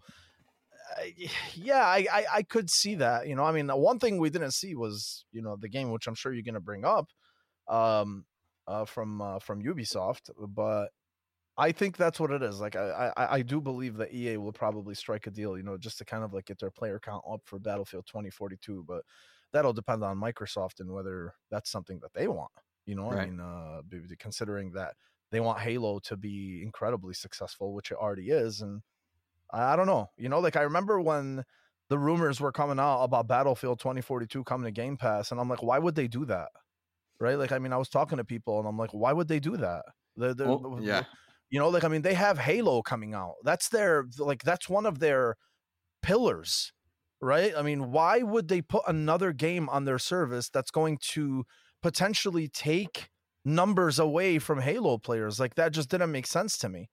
yeah, 1.55 1.85
I, 1.85 2.07
I 2.11 2.25
I 2.35 2.43
could 2.43 2.69
see 2.69 2.95
that. 2.95 3.27
You 3.27 3.35
know, 3.35 3.43
I 3.43 3.51
mean, 3.51 3.69
one 3.69 3.99
thing 3.99 4.17
we 4.17 4.29
didn't 4.29 4.51
see 4.51 4.75
was 4.75 5.25
you 5.31 5.41
know 5.41 5.57
the 5.59 5.69
game, 5.69 5.91
which 5.91 6.07
I'm 6.07 6.15
sure 6.15 6.33
you're 6.33 6.43
going 6.43 6.55
to 6.55 6.59
bring 6.59 6.85
up, 6.85 7.09
um, 7.67 8.25
uh, 8.67 8.85
from 8.85 9.21
uh, 9.21 9.39
from 9.39 9.63
Ubisoft, 9.63 10.29
but 10.49 10.89
I 11.57 11.71
think 11.71 11.97
that's 11.97 12.19
what 12.19 12.31
it 12.31 12.43
is. 12.43 12.59
Like 12.59 12.75
I, 12.75 13.11
I 13.17 13.33
I 13.35 13.41
do 13.41 13.59
believe 13.59 13.97
that 13.97 14.13
EA 14.13 14.37
will 14.37 14.53
probably 14.53 14.95
strike 14.95 15.27
a 15.27 15.31
deal, 15.31 15.57
you 15.57 15.63
know, 15.63 15.77
just 15.77 15.97
to 15.99 16.05
kind 16.05 16.23
of 16.23 16.33
like 16.33 16.45
get 16.45 16.59
their 16.59 16.71
player 16.71 16.99
count 17.03 17.23
up 17.31 17.41
for 17.45 17.59
Battlefield 17.59 18.05
2042. 18.07 18.85
But 18.87 19.03
that'll 19.53 19.73
depend 19.73 20.03
on 20.03 20.19
Microsoft 20.19 20.79
and 20.79 20.91
whether 20.91 21.33
that's 21.49 21.71
something 21.71 21.99
that 22.01 22.13
they 22.13 22.27
want. 22.27 22.51
You 22.85 22.95
know, 22.95 23.11
I 23.11 23.25
mean, 23.25 23.39
uh, 23.41 23.81
considering 24.17 24.71
that 24.73 24.93
they 25.31 25.41
want 25.41 25.59
Halo 25.59 25.99
to 25.99 26.15
be 26.15 26.61
incredibly 26.63 27.13
successful, 27.13 27.73
which 27.73 27.91
it 27.91 27.97
already 27.97 28.29
is, 28.29 28.61
and 28.61 28.81
I, 29.51 29.75
don't 29.75 29.87
know. 29.87 30.09
You 30.17 30.29
know, 30.29 30.39
like 30.39 30.55
I 30.55 30.61
remember 30.61 30.99
when 30.99 31.43
the 31.89 31.97
rumors 31.97 32.39
were 32.41 32.51
coming 32.51 32.79
out 32.79 33.03
about 33.03 33.27
Battlefield 33.27 33.79
2042 33.79 34.43
coming 34.43 34.65
to 34.65 34.71
Game 34.71 34.97
Pass, 34.97 35.31
and 35.31 35.39
I'm 35.39 35.49
like, 35.49 35.63
why 35.63 35.79
would 35.79 35.95
they 35.95 36.07
do 36.07 36.25
that? 36.25 36.49
Right? 37.19 37.37
Like, 37.37 37.51
I 37.51 37.59
mean, 37.59 37.73
I 37.73 37.77
was 37.77 37.89
talking 37.89 38.17
to 38.17 38.25
people, 38.25 38.59
and 38.59 38.67
I'm 38.67 38.77
like, 38.77 38.91
why 38.91 39.13
would 39.13 39.27
they 39.27 39.39
do 39.39 39.57
that? 39.57 39.83
The, 40.15 40.33
the, 40.33 40.45
Well, 40.45 40.79
yeah, 40.81 41.03
you 41.49 41.59
know, 41.59 41.69
like 41.69 41.83
I 41.83 41.87
mean, 41.87 42.01
they 42.01 42.13
have 42.13 42.37
Halo 42.37 42.81
coming 42.81 43.13
out. 43.13 43.35
That's 43.43 43.69
their 43.69 44.05
like 44.17 44.43
that's 44.43 44.67
one 44.67 44.85
of 44.85 44.99
their 44.99 45.35
pillars, 46.01 46.73
right? 47.21 47.53
I 47.55 47.61
mean, 47.61 47.91
why 47.91 48.19
would 48.19 48.47
they 48.47 48.61
put 48.61 48.83
another 48.87 49.31
game 49.31 49.69
on 49.69 49.85
their 49.85 49.99
service 49.99 50.49
that's 50.49 50.71
going 50.71 50.97
to 51.13 51.45
potentially 51.81 52.47
take 52.47 53.09
numbers 53.45 53.97
away 53.97 54.39
from 54.39 54.61
Halo 54.61 54.97
players? 54.97 55.39
Like 55.39 55.55
that 55.55 55.71
just 55.71 55.89
didn't 55.89 56.11
make 56.11 56.27
sense 56.27 56.57
to 56.59 56.69
me. 56.69 56.89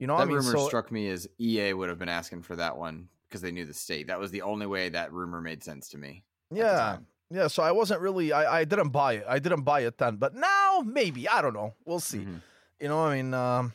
You 0.00 0.06
know, 0.08 0.16
that 0.16 0.22
I 0.22 0.24
mean, 0.24 0.38
rumor 0.38 0.50
so 0.52 0.66
struck 0.66 0.90
me 0.90 1.08
as 1.08 1.28
EA 1.38 1.72
would 1.74 1.88
have 1.88 1.98
been 1.98 2.08
asking 2.08 2.42
for 2.42 2.56
that 2.56 2.76
one 2.76 3.08
because 3.28 3.42
they 3.42 3.52
knew 3.52 3.64
the 3.66 3.74
state. 3.74 4.08
That 4.08 4.18
was 4.18 4.32
the 4.32 4.42
only 4.42 4.66
way 4.66 4.88
that 4.88 5.12
rumor 5.12 5.40
made 5.40 5.62
sense 5.62 5.88
to 5.90 5.98
me. 5.98 6.24
yeah, 6.50 6.98
yeah. 7.30 7.46
So 7.46 7.62
I 7.62 7.70
wasn't 7.70 8.00
really, 8.00 8.32
I, 8.32 8.60
I 8.60 8.64
didn't 8.64 8.88
buy 8.88 9.12
it. 9.14 9.24
I 9.28 9.38
didn't 9.38 9.62
buy 9.62 9.80
it 9.82 9.98
then, 9.98 10.16
but 10.16 10.34
now 10.34 10.82
maybe 10.84 11.28
I 11.28 11.40
don't 11.42 11.54
know. 11.54 11.74
We'll 11.84 12.00
see. 12.00 12.18
Mhm. 12.24 12.40
You 12.80 12.88
know, 12.88 13.04
I 13.04 13.16
mean, 13.16 13.34
um, 13.34 13.74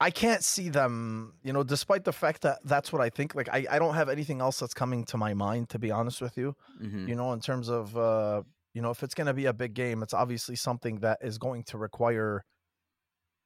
I 0.00 0.10
can't 0.10 0.42
see 0.42 0.68
them, 0.68 1.34
you 1.44 1.52
know, 1.52 1.62
despite 1.62 2.04
the 2.04 2.12
fact 2.12 2.42
that 2.42 2.58
that's 2.64 2.92
what 2.92 3.00
I 3.00 3.08
think. 3.08 3.34
Like, 3.34 3.48
I, 3.50 3.66
I 3.70 3.78
don't 3.78 3.94
have 3.94 4.08
anything 4.08 4.40
else 4.40 4.58
that's 4.58 4.74
coming 4.74 5.04
to 5.04 5.16
my 5.16 5.32
mind, 5.34 5.68
to 5.70 5.78
be 5.78 5.90
honest 5.90 6.20
with 6.20 6.36
you. 6.36 6.56
Mhm. 6.82 7.06
You 7.08 7.14
know, 7.14 7.32
in 7.34 7.40
terms 7.40 7.68
of, 7.68 7.96
uh, 7.96 8.42
you 8.74 8.82
know, 8.82 8.90
if 8.90 9.02
it's 9.04 9.14
going 9.14 9.26
to 9.28 9.34
be 9.34 9.44
a 9.46 9.52
big 9.52 9.74
game, 9.74 10.02
it's 10.02 10.14
obviously 10.14 10.56
something 10.56 11.00
that 11.00 11.18
is 11.22 11.38
going 11.38 11.62
to 11.64 11.78
require 11.78 12.44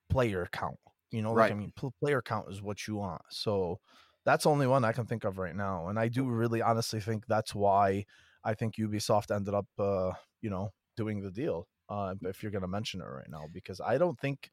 player 0.09 0.49
count. 0.51 0.79
You 1.15 1.23
know, 1.23 1.33
like, 1.33 1.53
I 1.53 1.55
mean, 1.55 1.73
pl- 1.77 1.95
player 2.01 2.21
count 2.21 2.47
is 2.51 2.61
what 2.61 2.89
you 2.89 2.97
want. 2.97 3.23
So 3.31 3.79
that's 4.25 4.45
the 4.45 4.51
only 4.51 4.67
one 4.67 4.85
I 4.85 4.93
can 4.93 5.07
think 5.07 5.25
of 5.25 5.39
right 5.39 5.55
now. 5.55 5.89
And 5.89 5.99
I 5.99 6.09
do 6.09 6.25
really 6.29 6.61
honestly 6.61 7.01
think 7.01 7.27
that's 7.27 7.55
why 7.55 8.05
I 8.43 8.55
think 8.55 8.77
Ubisoft 8.77 9.35
ended 9.35 9.55
up, 9.55 9.67
uh, 9.79 10.13
you 10.41 10.51
know, 10.51 10.71
doing 10.97 11.21
the 11.21 11.31
deal. 11.31 11.69
Uh, 11.89 12.15
if 12.23 12.43
you're 12.43 12.53
gonna 12.53 12.67
mention 12.67 13.01
it 13.01 13.05
right 13.05 13.29
now, 13.29 13.45
because 13.53 13.81
I 13.81 13.99
don't 13.99 14.19
think, 14.19 14.51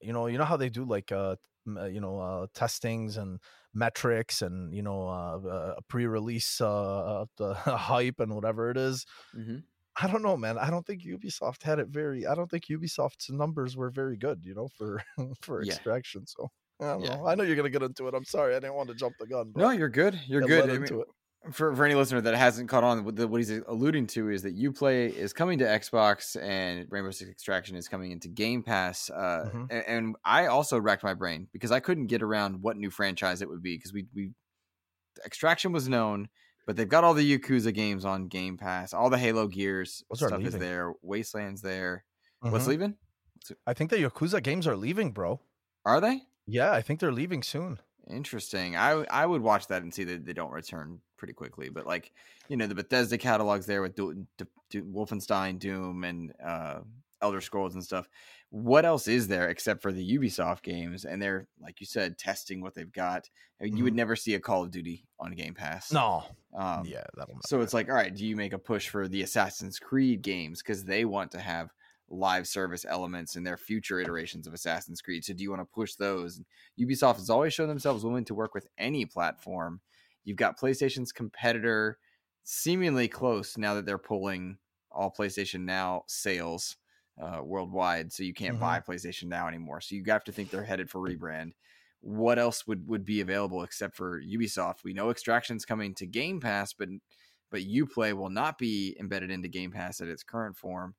you 0.00 0.12
know, 0.12 0.26
you 0.26 0.38
know 0.38 0.44
how 0.44 0.56
they 0.56 0.68
do 0.68 0.84
like, 0.84 1.10
uh, 1.10 1.36
you 1.66 2.00
know, 2.00 2.20
uh, 2.20 2.46
testings 2.54 3.16
and 3.16 3.40
metrics 3.74 4.42
and 4.42 4.74
you 4.74 4.82
know, 4.82 5.08
uh, 5.08 5.48
uh 5.48 5.74
pre-release 5.88 6.60
uh, 6.60 7.24
the 7.38 7.54
hype 7.54 8.20
and 8.20 8.34
whatever 8.34 8.70
it 8.70 8.76
is. 8.76 9.06
Mm-hmm. 9.36 9.58
I 10.00 10.06
don't 10.06 10.22
know, 10.22 10.36
man. 10.36 10.58
I 10.58 10.70
don't 10.70 10.86
think 10.86 11.02
Ubisoft 11.02 11.62
had 11.62 11.78
it 11.78 11.88
very. 11.88 12.26
I 12.26 12.34
don't 12.34 12.50
think 12.50 12.64
Ubisoft's 12.66 13.30
numbers 13.30 13.76
were 13.76 13.90
very 13.90 14.16
good, 14.16 14.40
you 14.44 14.54
know, 14.54 14.68
for 14.76 15.02
for 15.42 15.62
yeah. 15.62 15.72
extraction. 15.72 16.26
So 16.26 16.50
I 16.80 16.84
don't 16.84 17.02
yeah. 17.02 17.16
know. 17.16 17.26
I 17.26 17.34
know 17.34 17.44
you're 17.44 17.56
gonna 17.56 17.70
get 17.70 17.82
into 17.82 18.08
it. 18.08 18.14
I'm 18.14 18.24
sorry, 18.24 18.54
I 18.54 18.60
didn't 18.60 18.74
want 18.74 18.88
to 18.88 18.94
jump 18.94 19.14
the 19.18 19.26
gun. 19.26 19.52
No, 19.54 19.70
you're 19.70 19.88
good. 19.88 20.18
You're 20.26 20.42
good. 20.42 20.70
I 20.70 20.78
mean, 20.78 21.04
for 21.50 21.74
for 21.74 21.84
any 21.84 21.94
listener 21.94 22.20
that 22.20 22.34
hasn't 22.34 22.68
caught 22.68 22.84
on, 22.84 23.04
what, 23.04 23.16
the, 23.16 23.26
what 23.26 23.38
he's 23.38 23.50
alluding 23.50 24.06
to 24.08 24.30
is 24.30 24.42
that 24.42 24.56
UPlay 24.56 25.12
is 25.12 25.32
coming 25.32 25.58
to 25.58 25.64
Xbox 25.64 26.40
and 26.40 26.86
Rainbow 26.88 27.10
Six 27.10 27.30
Extraction 27.30 27.76
is 27.76 27.88
coming 27.88 28.12
into 28.12 28.28
Game 28.28 28.62
Pass. 28.62 29.10
Uh, 29.10 29.48
mm-hmm. 29.48 29.64
and, 29.70 29.84
and, 29.88 30.16
I 30.24 30.46
also 30.46 30.78
racked 30.78 31.02
my 31.02 31.14
brain 31.14 31.48
because 31.52 31.72
I 31.72 31.80
couldn't 31.80 32.06
get 32.06 32.22
around 32.22 32.62
what 32.62 32.76
new 32.76 32.90
franchise 32.90 33.42
it 33.42 33.48
would 33.48 33.62
be 33.62 33.76
because 33.76 33.92
we 33.92 34.06
we 34.14 34.30
Extraction 35.26 35.72
was 35.72 35.88
known, 35.88 36.28
but 36.66 36.76
they've 36.76 36.88
got 36.88 37.04
all 37.04 37.14
the 37.14 37.38
Yakuza 37.38 37.72
games 37.74 38.04
on 38.04 38.28
Game 38.28 38.56
Pass, 38.56 38.92
all 38.92 39.10
the 39.10 39.18
Halo 39.18 39.46
Gears 39.48 40.04
Those 40.10 40.18
stuff 40.28 40.42
is 40.42 40.54
there, 40.58 40.92
Wastelands 41.02 41.62
there. 41.62 42.04
Mm-hmm. 42.42 42.52
What's 42.52 42.66
leaving? 42.66 42.96
I 43.66 43.74
think 43.74 43.90
the 43.90 43.96
Yakuza 43.96 44.42
games 44.42 44.66
are 44.66 44.76
leaving, 44.76 45.12
bro. 45.12 45.40
Are 45.84 46.00
they? 46.00 46.22
Yeah, 46.46 46.72
I 46.72 46.80
think 46.82 47.00
they're 47.00 47.12
leaving 47.12 47.42
soon. 47.42 47.78
Interesting. 48.10 48.76
I 48.76 49.04
I 49.10 49.26
would 49.26 49.42
watch 49.42 49.68
that 49.68 49.82
and 49.82 49.92
see 49.94 50.04
that 50.04 50.24
they 50.26 50.32
don't 50.32 50.50
return 50.50 51.00
pretty 51.16 51.32
quickly. 51.34 51.68
But 51.68 51.86
like 51.86 52.12
you 52.48 52.56
know 52.56 52.66
the 52.66 52.74
Bethesda 52.74 53.16
catalogs 53.18 53.66
there 53.66 53.80
with 53.82 53.94
Do- 53.94 54.26
Do- 54.38 54.46
Do- 54.70 54.84
Wolfenstein, 54.84 55.58
Doom, 55.58 56.02
and 56.04 56.32
uh, 56.44 56.80
Elder 57.22 57.40
Scrolls 57.40 57.74
and 57.74 57.84
stuff. 57.84 58.08
What 58.50 58.84
else 58.84 59.08
is 59.08 59.28
there 59.28 59.48
except 59.48 59.80
for 59.80 59.92
the 59.92 60.18
Ubisoft 60.18 60.62
games? 60.62 61.04
And 61.04 61.22
they're 61.22 61.46
like 61.60 61.80
you 61.80 61.86
said, 61.86 62.18
testing 62.18 62.60
what 62.60 62.74
they've 62.74 62.92
got. 62.92 63.30
I 63.60 63.64
mean, 63.64 63.70
mm-hmm. 63.70 63.78
You 63.78 63.84
would 63.84 63.92
mm-hmm. 63.92 63.98
never 63.98 64.16
see 64.16 64.34
a 64.34 64.40
Call 64.40 64.62
of 64.62 64.70
Duty 64.70 65.06
on 65.18 65.32
Game 65.32 65.54
Pass. 65.54 65.92
No. 65.92 66.24
Um, 66.54 66.84
yeah. 66.84 67.04
so 67.46 67.62
it's 67.62 67.72
like, 67.72 67.88
all 67.88 67.94
right, 67.94 68.14
do 68.14 68.26
you 68.26 68.36
make 68.36 68.52
a 68.52 68.58
push 68.58 68.88
for 68.88 69.08
the 69.08 69.22
Assassin's 69.22 69.78
Creed 69.78 70.20
games 70.20 70.60
because 70.62 70.84
they 70.84 71.06
want 71.06 71.30
to 71.30 71.38
have 71.38 71.70
live 72.12 72.46
service 72.46 72.84
elements 72.88 73.36
in 73.36 73.42
their 73.42 73.56
future 73.56 73.98
iterations 73.98 74.46
of 74.46 74.54
Assassin's 74.54 75.00
Creed. 75.00 75.24
So 75.24 75.32
do 75.32 75.42
you 75.42 75.50
want 75.50 75.62
to 75.62 75.74
push 75.74 75.94
those? 75.94 76.40
Ubisoft 76.78 77.16
has 77.16 77.30
always 77.30 77.54
shown 77.54 77.68
themselves 77.68 78.04
willing 78.04 78.26
to 78.26 78.34
work 78.34 78.54
with 78.54 78.68
any 78.78 79.06
platform. 79.06 79.80
You've 80.24 80.36
got 80.36 80.60
PlayStation's 80.60 81.10
competitor 81.10 81.98
seemingly 82.44 83.08
close 83.08 83.56
now 83.56 83.74
that 83.74 83.86
they're 83.86 83.98
pulling 83.98 84.58
all 84.90 85.14
PlayStation 85.16 85.60
Now 85.60 86.04
sales 86.06 86.76
uh, 87.22 87.42
worldwide, 87.42 88.12
so 88.12 88.22
you 88.22 88.34
can't 88.34 88.54
mm-hmm. 88.54 88.64
buy 88.64 88.80
PlayStation 88.80 89.24
Now 89.24 89.46
anymore. 89.46 89.80
So 89.80 89.94
you 89.94 90.02
have 90.08 90.24
to 90.24 90.32
think 90.32 90.50
they're 90.50 90.64
headed 90.64 90.90
for 90.90 91.00
rebrand. 91.00 91.52
What 92.00 92.38
else 92.38 92.66
would 92.66 92.88
would 92.88 93.04
be 93.04 93.20
available 93.20 93.62
except 93.62 93.94
for 93.96 94.20
Ubisoft? 94.20 94.84
We 94.84 94.92
know 94.92 95.10
Extraction's 95.10 95.64
coming 95.64 95.94
to 95.96 96.06
Game 96.06 96.40
Pass, 96.40 96.72
but 96.72 96.88
but 97.50 97.60
UPlay 97.60 98.12
will 98.14 98.30
not 98.30 98.58
be 98.58 98.96
embedded 98.98 99.30
into 99.30 99.48
Game 99.48 99.70
Pass 99.70 100.00
at 100.00 100.08
its 100.08 100.24
current 100.24 100.56
form. 100.56 100.94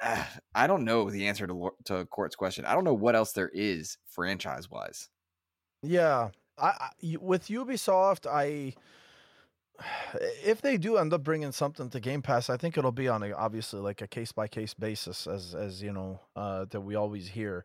I 0.54 0.66
don't 0.66 0.84
know 0.84 1.10
the 1.10 1.26
answer 1.26 1.46
to 1.46 1.70
to 1.86 2.06
Court's 2.06 2.36
question. 2.36 2.64
I 2.64 2.74
don't 2.74 2.84
know 2.84 2.94
what 2.94 3.16
else 3.16 3.32
there 3.32 3.50
is 3.52 3.98
franchise 4.06 4.70
wise. 4.70 5.08
Yeah, 5.82 6.30
I, 6.56 6.68
I 6.68 7.16
with 7.20 7.48
Ubisoft, 7.48 8.26
I 8.30 8.74
if 10.44 10.60
they 10.60 10.76
do 10.76 10.96
end 10.96 11.12
up 11.12 11.22
bringing 11.22 11.52
something 11.52 11.90
to 11.90 12.00
Game 12.00 12.22
Pass, 12.22 12.50
I 12.50 12.56
think 12.56 12.76
it'll 12.76 12.92
be 12.92 13.08
on 13.08 13.22
a, 13.22 13.32
obviously 13.32 13.80
like 13.80 14.02
a 14.02 14.08
case 14.08 14.32
by 14.32 14.48
case 14.48 14.74
basis, 14.74 15.26
as 15.26 15.54
as 15.54 15.82
you 15.82 15.92
know 15.92 16.20
uh, 16.36 16.66
that 16.70 16.80
we 16.80 16.94
always 16.94 17.28
hear. 17.28 17.64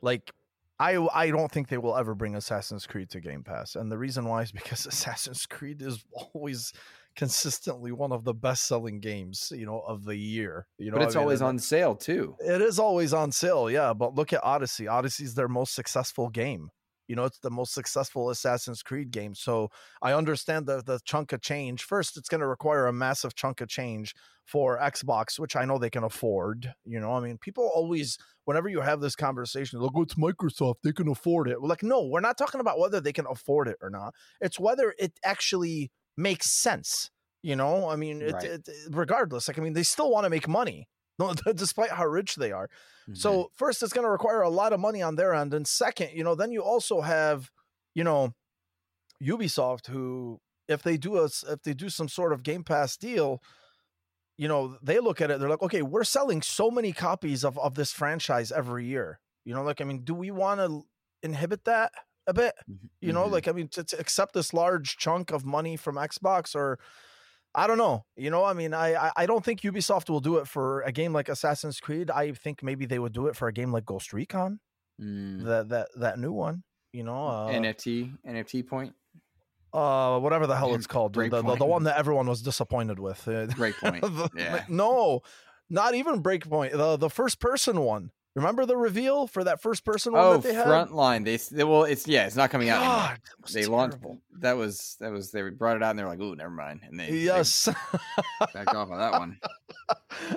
Like 0.00 0.32
I 0.78 0.96
I 1.14 1.30
don't 1.30 1.50
think 1.50 1.68
they 1.68 1.78
will 1.78 1.96
ever 1.96 2.14
bring 2.14 2.34
Assassin's 2.34 2.86
Creed 2.86 3.10
to 3.10 3.20
Game 3.20 3.44
Pass, 3.44 3.76
and 3.76 3.90
the 3.90 3.98
reason 3.98 4.24
why 4.24 4.42
is 4.42 4.52
because 4.52 4.86
Assassin's 4.86 5.46
Creed 5.46 5.82
is 5.82 6.04
always 6.12 6.72
consistently 7.14 7.92
one 7.92 8.10
of 8.10 8.24
the 8.24 8.34
best 8.34 8.66
selling 8.66 8.98
games, 8.98 9.52
you 9.54 9.66
know, 9.66 9.80
of 9.80 10.04
the 10.04 10.16
year. 10.16 10.66
You 10.78 10.90
know, 10.90 10.96
but 10.96 11.04
it's 11.04 11.16
I 11.16 11.18
mean, 11.18 11.24
always 11.24 11.42
on 11.42 11.58
sale 11.58 11.94
too. 11.94 12.36
It 12.40 12.60
is 12.62 12.78
always 12.78 13.12
on 13.12 13.32
sale, 13.32 13.70
yeah. 13.70 13.92
But 13.92 14.14
look 14.14 14.32
at 14.32 14.42
Odyssey. 14.42 14.88
Odyssey's 14.88 15.34
their 15.34 15.48
most 15.48 15.74
successful 15.74 16.28
game. 16.28 16.70
You 17.12 17.16
know, 17.16 17.24
it's 17.24 17.40
the 17.40 17.50
most 17.50 17.74
successful 17.74 18.30
Assassin's 18.30 18.82
Creed 18.82 19.10
game. 19.10 19.34
So 19.34 19.68
I 20.00 20.14
understand 20.14 20.64
the 20.64 20.82
the 20.82 20.98
chunk 21.04 21.34
of 21.34 21.42
change. 21.42 21.82
First, 21.82 22.16
it's 22.16 22.30
going 22.30 22.40
to 22.40 22.46
require 22.46 22.86
a 22.86 22.92
massive 22.92 23.34
chunk 23.34 23.60
of 23.60 23.68
change 23.68 24.14
for 24.46 24.78
Xbox, 24.78 25.38
which 25.38 25.54
I 25.54 25.66
know 25.66 25.76
they 25.76 25.90
can 25.90 26.04
afford. 26.04 26.72
You 26.86 27.00
know, 27.00 27.12
I 27.12 27.20
mean, 27.20 27.36
people 27.36 27.70
always, 27.74 28.16
whenever 28.46 28.70
you 28.70 28.80
have 28.80 29.02
this 29.02 29.14
conversation, 29.14 29.78
look, 29.78 29.92
oh, 29.94 30.00
it's 30.00 30.14
Microsoft, 30.14 30.76
they 30.82 30.92
can 30.92 31.06
afford 31.06 31.50
it. 31.50 31.60
We're 31.60 31.68
like, 31.68 31.82
no, 31.82 32.06
we're 32.06 32.20
not 32.20 32.38
talking 32.38 32.62
about 32.62 32.78
whether 32.78 32.98
they 32.98 33.12
can 33.12 33.26
afford 33.28 33.68
it 33.68 33.76
or 33.82 33.90
not. 33.90 34.14
It's 34.40 34.58
whether 34.58 34.94
it 34.98 35.12
actually 35.22 35.90
makes 36.16 36.50
sense. 36.50 37.10
You 37.42 37.56
know, 37.56 37.90
I 37.90 37.96
mean, 37.96 38.24
right. 38.24 38.42
it, 38.42 38.66
it, 38.66 38.88
regardless, 38.90 39.48
like, 39.48 39.58
I 39.58 39.62
mean, 39.62 39.74
they 39.74 39.82
still 39.82 40.10
want 40.10 40.24
to 40.24 40.30
make 40.30 40.48
money, 40.48 40.88
despite 41.54 41.90
how 41.90 42.06
rich 42.06 42.36
they 42.36 42.52
are. 42.52 42.68
Mm-hmm. 43.02 43.14
So, 43.14 43.50
first, 43.54 43.82
it's 43.82 43.92
going 43.92 44.04
to 44.06 44.10
require 44.10 44.42
a 44.42 44.48
lot 44.48 44.72
of 44.72 44.80
money 44.80 45.02
on 45.02 45.16
their 45.16 45.34
end. 45.34 45.54
And 45.54 45.66
second, 45.66 46.10
you 46.12 46.24
know, 46.24 46.34
then 46.34 46.52
you 46.52 46.62
also 46.62 47.00
have, 47.00 47.50
you 47.94 48.04
know, 48.04 48.32
Ubisoft, 49.22 49.86
who, 49.88 50.40
if 50.68 50.82
they 50.82 50.96
do 50.96 51.18
a, 51.18 51.24
if 51.24 51.62
they 51.64 51.74
do 51.74 51.88
some 51.88 52.08
sort 52.08 52.32
of 52.32 52.42
Game 52.42 52.64
Pass 52.64 52.96
deal, 52.96 53.42
you 54.36 54.48
know, 54.48 54.76
they 54.82 54.98
look 54.98 55.20
at 55.20 55.30
it, 55.30 55.38
they're 55.38 55.48
like, 55.48 55.62
okay, 55.62 55.82
we're 55.82 56.04
selling 56.04 56.42
so 56.42 56.70
many 56.70 56.92
copies 56.92 57.44
of, 57.44 57.58
of 57.58 57.74
this 57.74 57.92
franchise 57.92 58.50
every 58.50 58.86
year. 58.86 59.20
You 59.44 59.54
know, 59.54 59.62
like, 59.62 59.80
I 59.80 59.84
mean, 59.84 60.04
do 60.04 60.14
we 60.14 60.30
want 60.30 60.60
to 60.60 60.84
inhibit 61.22 61.64
that? 61.64 61.92
a 62.26 62.32
bit. 62.32 62.54
Mm-hmm. 62.70 62.86
You 63.00 63.12
know, 63.12 63.24
mm-hmm. 63.24 63.32
like 63.32 63.48
I 63.48 63.52
mean, 63.52 63.68
to, 63.68 63.84
to, 63.84 63.98
accept 63.98 64.34
this 64.34 64.54
large 64.54 64.96
chunk 64.96 65.30
of 65.32 65.44
money 65.44 65.76
from 65.76 65.96
Xbox, 65.96 66.54
or 66.54 66.78
I 67.54 67.66
don't 67.66 67.78
know. 67.78 68.04
You 68.16 68.30
know, 68.30 68.44
I 68.44 68.54
mean, 68.54 68.72
I 68.72 69.10
I 69.16 69.26
don't 69.26 69.44
think 69.44 69.60
Ubisoft 69.60 70.08
will 70.08 70.20
do 70.20 70.38
it 70.38 70.48
for 70.48 70.82
a 70.82 70.92
game 70.92 71.12
like 71.12 71.28
Assassin's 71.28 71.80
Creed. 71.80 72.10
I 72.10 72.32
think 72.32 72.62
maybe 72.62 72.86
they 72.86 72.98
would 72.98 73.12
do 73.12 73.26
it 73.26 73.36
for 73.36 73.48
a 73.48 73.52
game 73.52 73.72
like 73.72 73.84
Ghost 73.84 74.12
Recon, 74.12 74.60
mm. 75.00 75.44
that 75.44 75.68
that 75.68 75.88
that 75.96 76.18
new 76.18 76.32
one. 76.32 76.62
You 76.92 77.04
know, 77.04 77.26
uh, 77.26 77.48
NFT 77.48 78.16
NFT 78.26 78.66
point. 78.66 78.94
Uh, 79.72 80.18
whatever 80.18 80.46
the 80.46 80.54
hell 80.54 80.74
it's 80.74 80.86
called, 80.86 81.14
the, 81.14 81.30
the, 81.30 81.56
the 81.56 81.64
one 81.64 81.84
that 81.84 81.96
everyone 81.96 82.26
was 82.26 82.42
disappointed 82.42 82.98
with. 82.98 83.22
Breakpoint. 83.24 84.30
yeah. 84.36 84.64
No, 84.68 85.22
not 85.70 85.94
even 85.94 86.22
Breakpoint. 86.22 86.72
The 86.72 86.96
the 86.96 87.10
first 87.10 87.40
person 87.40 87.80
one. 87.80 88.10
Remember 88.34 88.64
the 88.64 88.76
reveal 88.76 89.26
for 89.26 89.44
that 89.44 89.60
first 89.60 89.84
person 89.84 90.14
one 90.14 90.24
oh, 90.24 90.32
that 90.34 90.42
they 90.42 90.54
had? 90.54 90.66
Frontline. 90.66 91.24
They, 91.24 91.36
they 91.54 91.64
well, 91.64 91.84
it's 91.84 92.08
yeah, 92.08 92.26
it's 92.26 92.36
not 92.36 92.50
coming 92.50 92.70
out. 92.70 92.80
God, 92.80 93.18
they 93.52 93.66
launched 93.66 93.98
that 94.42 94.56
was 94.56 94.96
that 95.00 95.12
was 95.12 95.30
they 95.30 95.42
brought 95.50 95.76
it 95.76 95.82
out 95.82 95.90
and 95.90 95.98
they're 95.98 96.08
like, 96.08 96.20
"Ooh, 96.20 96.34
never 96.34 96.50
mind," 96.50 96.80
and 96.86 96.98
they 96.98 97.10
yes 97.12 97.64
they 97.64 97.72
backed 98.54 98.74
off 98.74 98.90
on 98.90 98.98
that 98.98 99.12
one. 99.12 99.38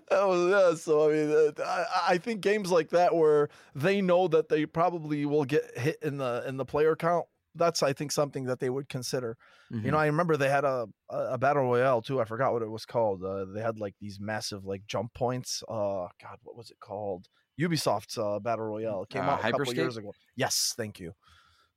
that 0.10 0.28
was 0.28 0.52
yeah. 0.52 0.76
So 0.78 1.10
I 1.10 1.14
mean, 1.14 1.32
uh, 1.32 1.64
I, 1.64 2.14
I 2.14 2.18
think 2.18 2.42
games 2.42 2.72
like 2.72 2.90
that 2.90 3.16
where 3.16 3.50
they 3.74 4.02
know 4.02 4.28
that 4.28 4.50
they 4.50 4.66
probably 4.66 5.26
will 5.26 5.46
get 5.46 5.78
hit 5.78 5.98
in 6.02 6.18
the 6.18 6.44
in 6.48 6.58
the 6.58 6.66
player 6.66 6.96
count. 6.96 7.26
That's 7.56 7.82
I 7.82 7.94
think 7.94 8.12
something 8.12 8.46
that 8.46 8.60
they 8.60 8.70
would 8.70 8.90
consider. 8.90 9.38
Mm-hmm. 9.72 9.86
You 9.86 9.92
know, 9.92 9.98
I 9.98 10.08
remember 10.08 10.36
they 10.36 10.50
had 10.50 10.66
a 10.66 10.88
a 11.10 11.38
battle 11.38 11.64
royale 11.64 12.02
too. 12.02 12.22
I 12.22 12.26
forgot 12.26 12.54
what 12.54 12.62
it 12.62 12.70
was 12.70 12.86
called. 12.86 13.24
Uh, 13.24 13.46
they 13.46 13.62
had 13.62 13.80
like 13.80 13.96
these 14.02 14.20
massive 14.20 14.66
like 14.66 14.86
jump 14.86 15.14
points. 15.14 15.64
Uh, 15.68 16.08
God, 16.22 16.38
what 16.44 16.58
was 16.58 16.72
it 16.72 16.80
called? 16.80 17.28
Ubisoft's 17.60 18.18
uh, 18.18 18.40
battle 18.40 18.66
royale 18.66 19.04
it 19.04 19.10
came 19.10 19.24
uh, 19.24 19.32
out 19.32 19.40
a 19.46 19.52
couple 19.52 19.74
years 19.74 19.98
ago. 19.98 20.12
Yes, 20.36 20.74
thank 20.76 21.00
you. 21.00 21.14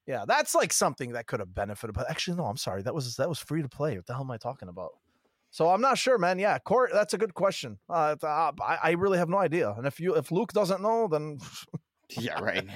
Yeah, 0.07 0.25
that's 0.27 0.55
like 0.55 0.73
something 0.73 1.13
that 1.13 1.27
could 1.27 1.41
have 1.41 1.55
benefited. 1.55 1.95
But 1.95 2.11
actually, 2.11 2.39
no, 2.39 2.47
I'm 2.47 2.57
sorry. 2.57 2.83
That 2.83 2.95
was 2.95 3.17
that 3.17 3.29
was 3.29 3.39
free 3.39 3.63
to 3.63 3.69
play. 3.69 3.97
What 3.97 4.07
the 4.07 4.15
hell 4.15 4.23
am 4.23 4.31
I 4.31 4.39
talking 4.39 4.69
about? 4.69 4.93
So 5.51 5.69
I'm 5.69 5.81
not 5.81 5.99
sure, 5.99 6.19
man. 6.19 6.39
Yeah, 6.39 6.59
Court, 6.59 6.91
that's 6.93 7.15
a 7.15 7.19
good 7.19 7.35
question. 7.35 7.79
Uh, 7.89 8.17
uh, 8.23 8.53
I, 8.61 8.79
I 8.83 8.91
really 8.93 9.19
have 9.19 9.29
no 9.29 9.39
idea. 9.39 9.71
And 9.71 9.87
if 9.87 9.99
you 10.01 10.15
if 10.15 10.31
Luke 10.31 10.53
doesn't 10.53 10.83
know, 10.83 11.09
then 11.09 11.39
yeah, 12.19 12.41
right. 12.41 12.67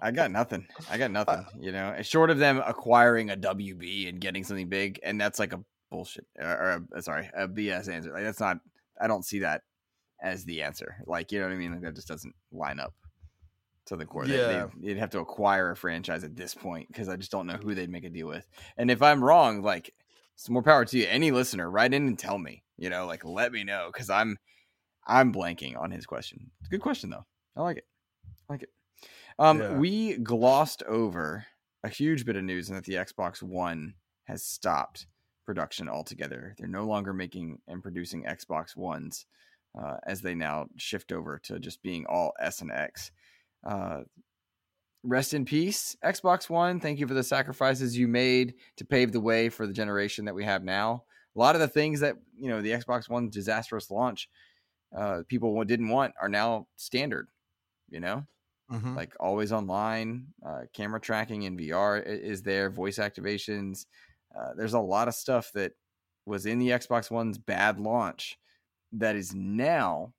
I 0.00 0.10
got 0.12 0.30
nothing. 0.30 0.66
I 0.90 0.96
got 0.96 1.10
nothing. 1.10 1.44
You 1.58 1.72
know, 1.72 1.96
short 2.02 2.30
of 2.30 2.38
them 2.38 2.62
acquiring 2.64 3.30
a 3.30 3.36
WB 3.36 4.08
and 4.08 4.20
getting 4.20 4.44
something 4.44 4.68
big, 4.68 5.00
and 5.02 5.20
that's 5.20 5.38
like 5.38 5.52
a 5.52 5.60
bullshit 5.90 6.26
or, 6.38 6.46
or 6.46 6.86
a, 6.94 7.02
sorry, 7.02 7.30
a 7.34 7.48
BS 7.48 7.88
answer. 7.88 8.12
Like 8.12 8.24
that's 8.24 8.40
not. 8.40 8.58
I 9.00 9.06
don't 9.06 9.24
see 9.24 9.40
that 9.40 9.62
as 10.22 10.44
the 10.44 10.62
answer. 10.62 10.96
Like, 11.06 11.32
you 11.32 11.38
know 11.38 11.46
what 11.46 11.54
I 11.54 11.58
mean? 11.58 11.72
Like 11.72 11.82
that 11.82 11.94
just 11.94 12.08
doesn't 12.08 12.34
line 12.52 12.80
up 12.80 12.94
to 13.86 13.96
the 13.96 14.04
core. 14.04 14.26
Yeah. 14.26 14.68
They, 14.80 14.88
would 14.88 14.98
have 14.98 15.10
to 15.10 15.20
acquire 15.20 15.70
a 15.70 15.76
franchise 15.76 16.24
at 16.24 16.36
this 16.36 16.54
point 16.54 16.88
because 16.88 17.08
I 17.08 17.16
just 17.16 17.30
don't 17.30 17.46
know 17.46 17.54
who 17.54 17.74
they'd 17.74 17.90
make 17.90 18.04
a 18.04 18.10
deal 18.10 18.26
with. 18.26 18.46
And 18.76 18.90
if 18.90 19.02
I'm 19.02 19.22
wrong, 19.22 19.62
like, 19.62 19.94
some 20.38 20.52
more 20.52 20.62
power 20.62 20.84
to 20.84 20.98
you. 20.98 21.06
Any 21.08 21.32
listener, 21.32 21.68
write 21.68 21.92
in 21.92 22.06
and 22.06 22.18
tell 22.18 22.38
me. 22.38 22.62
You 22.76 22.90
know, 22.90 23.06
like 23.06 23.24
let 23.24 23.52
me 23.52 23.64
know 23.64 23.90
because 23.92 24.08
I'm 24.08 24.38
I'm 25.06 25.32
blanking 25.32 25.76
on 25.76 25.90
his 25.90 26.06
question. 26.06 26.50
It's 26.60 26.68
a 26.68 26.70
good 26.70 26.80
question 26.80 27.10
though. 27.10 27.26
I 27.56 27.62
like 27.62 27.78
it. 27.78 27.86
I 28.48 28.52
like 28.52 28.62
it. 28.62 28.70
Um, 29.38 29.60
yeah. 29.60 29.72
we 29.74 30.16
glossed 30.18 30.84
over 30.84 31.44
a 31.82 31.88
huge 31.88 32.24
bit 32.24 32.36
of 32.36 32.44
news 32.44 32.68
and 32.68 32.78
that 32.78 32.84
the 32.84 32.94
Xbox 32.94 33.42
One 33.42 33.94
has 34.24 34.44
stopped 34.44 35.06
production 35.44 35.88
altogether. 35.88 36.54
They're 36.56 36.68
no 36.68 36.86
longer 36.86 37.12
making 37.12 37.58
and 37.66 37.82
producing 37.82 38.24
Xbox 38.24 38.76
Ones 38.76 39.26
uh, 39.76 39.96
as 40.06 40.22
they 40.22 40.34
now 40.34 40.68
shift 40.76 41.12
over 41.12 41.38
to 41.40 41.58
just 41.58 41.82
being 41.82 42.06
all 42.06 42.32
S 42.40 42.60
and 42.60 42.70
X. 42.70 43.10
Uh, 43.64 44.02
rest 45.02 45.34
in 45.34 45.44
peace, 45.44 45.96
Xbox 46.04 46.50
One. 46.50 46.80
Thank 46.80 46.98
you 46.98 47.06
for 47.06 47.14
the 47.14 47.22
sacrifices 47.22 47.96
you 47.96 48.08
made 48.08 48.54
to 48.76 48.84
pave 48.84 49.12
the 49.12 49.20
way 49.20 49.48
for 49.48 49.66
the 49.66 49.72
generation 49.72 50.24
that 50.24 50.34
we 50.34 50.44
have 50.44 50.64
now. 50.64 51.04
A 51.36 51.38
lot 51.38 51.54
of 51.54 51.60
the 51.60 51.68
things 51.68 52.00
that 52.00 52.16
you 52.36 52.48
know 52.48 52.60
the 52.62 52.70
Xbox 52.72 53.08
One 53.08 53.30
disastrous 53.30 53.90
launch 53.90 54.28
uh, 54.96 55.22
people 55.28 55.62
didn't 55.64 55.88
want 55.88 56.14
are 56.20 56.28
now 56.28 56.68
standard. 56.76 57.28
You 57.90 58.00
know, 58.00 58.26
Mhm. 58.70 58.96
like 58.96 59.14
always 59.20 59.52
online, 59.52 60.34
uh, 60.44 60.64
camera 60.72 61.00
tracking 61.00 61.42
in 61.42 61.56
VR 61.56 61.98
is 61.98 62.42
there, 62.42 62.70
voice 62.70 62.98
activations. 62.98 63.86
Uh, 64.36 64.54
there's 64.54 64.74
a 64.74 64.80
lot 64.80 65.08
of 65.08 65.14
stuff 65.14 65.52
that 65.52 65.72
was 66.26 66.46
in 66.46 66.58
the 66.58 66.68
Xbox 66.68 67.10
One's 67.10 67.38
bad 67.38 67.80
launch 67.80 68.38
that 68.92 69.16
is 69.16 69.34
now 69.34 70.12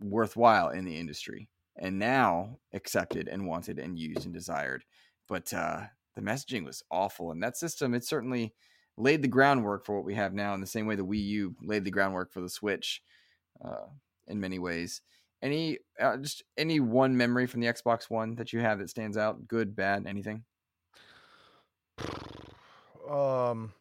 worthwhile 0.00 0.70
in 0.70 0.84
the 0.84 0.96
industry 0.96 1.48
and 1.78 1.98
now 1.98 2.58
accepted 2.72 3.28
and 3.28 3.46
wanted 3.46 3.78
and 3.78 3.98
used 3.98 4.24
and 4.24 4.34
desired. 4.34 4.84
But 5.28 5.52
uh, 5.52 5.82
the 6.14 6.22
messaging 6.22 6.64
was 6.64 6.82
awful, 6.90 7.32
and 7.32 7.42
that 7.42 7.56
system 7.56 7.94
it 7.94 8.04
certainly 8.04 8.54
laid 8.96 9.22
the 9.22 9.28
groundwork 9.28 9.84
for 9.84 9.96
what 9.96 10.04
we 10.04 10.14
have 10.14 10.32
now 10.32 10.54
in 10.54 10.60
the 10.60 10.66
same 10.66 10.86
way 10.86 10.96
the 10.96 11.04
Wii 11.04 11.22
U 11.24 11.56
laid 11.62 11.84
the 11.84 11.90
groundwork 11.90 12.32
for 12.32 12.40
the 12.40 12.48
Switch 12.48 13.02
uh, 13.64 13.86
in 14.26 14.40
many 14.40 14.58
ways. 14.58 15.02
Any 15.42 15.78
uh, 16.00 16.16
just 16.16 16.42
any 16.56 16.80
one 16.80 17.16
memory 17.16 17.46
from 17.46 17.60
the 17.60 17.66
Xbox 17.66 18.08
One 18.08 18.36
that 18.36 18.52
you 18.52 18.60
have 18.60 18.78
that 18.78 18.88
stands 18.88 19.16
out? 19.16 19.46
Good, 19.46 19.76
bad, 19.76 20.06
anything? 20.06 20.44
Um, 23.08 23.72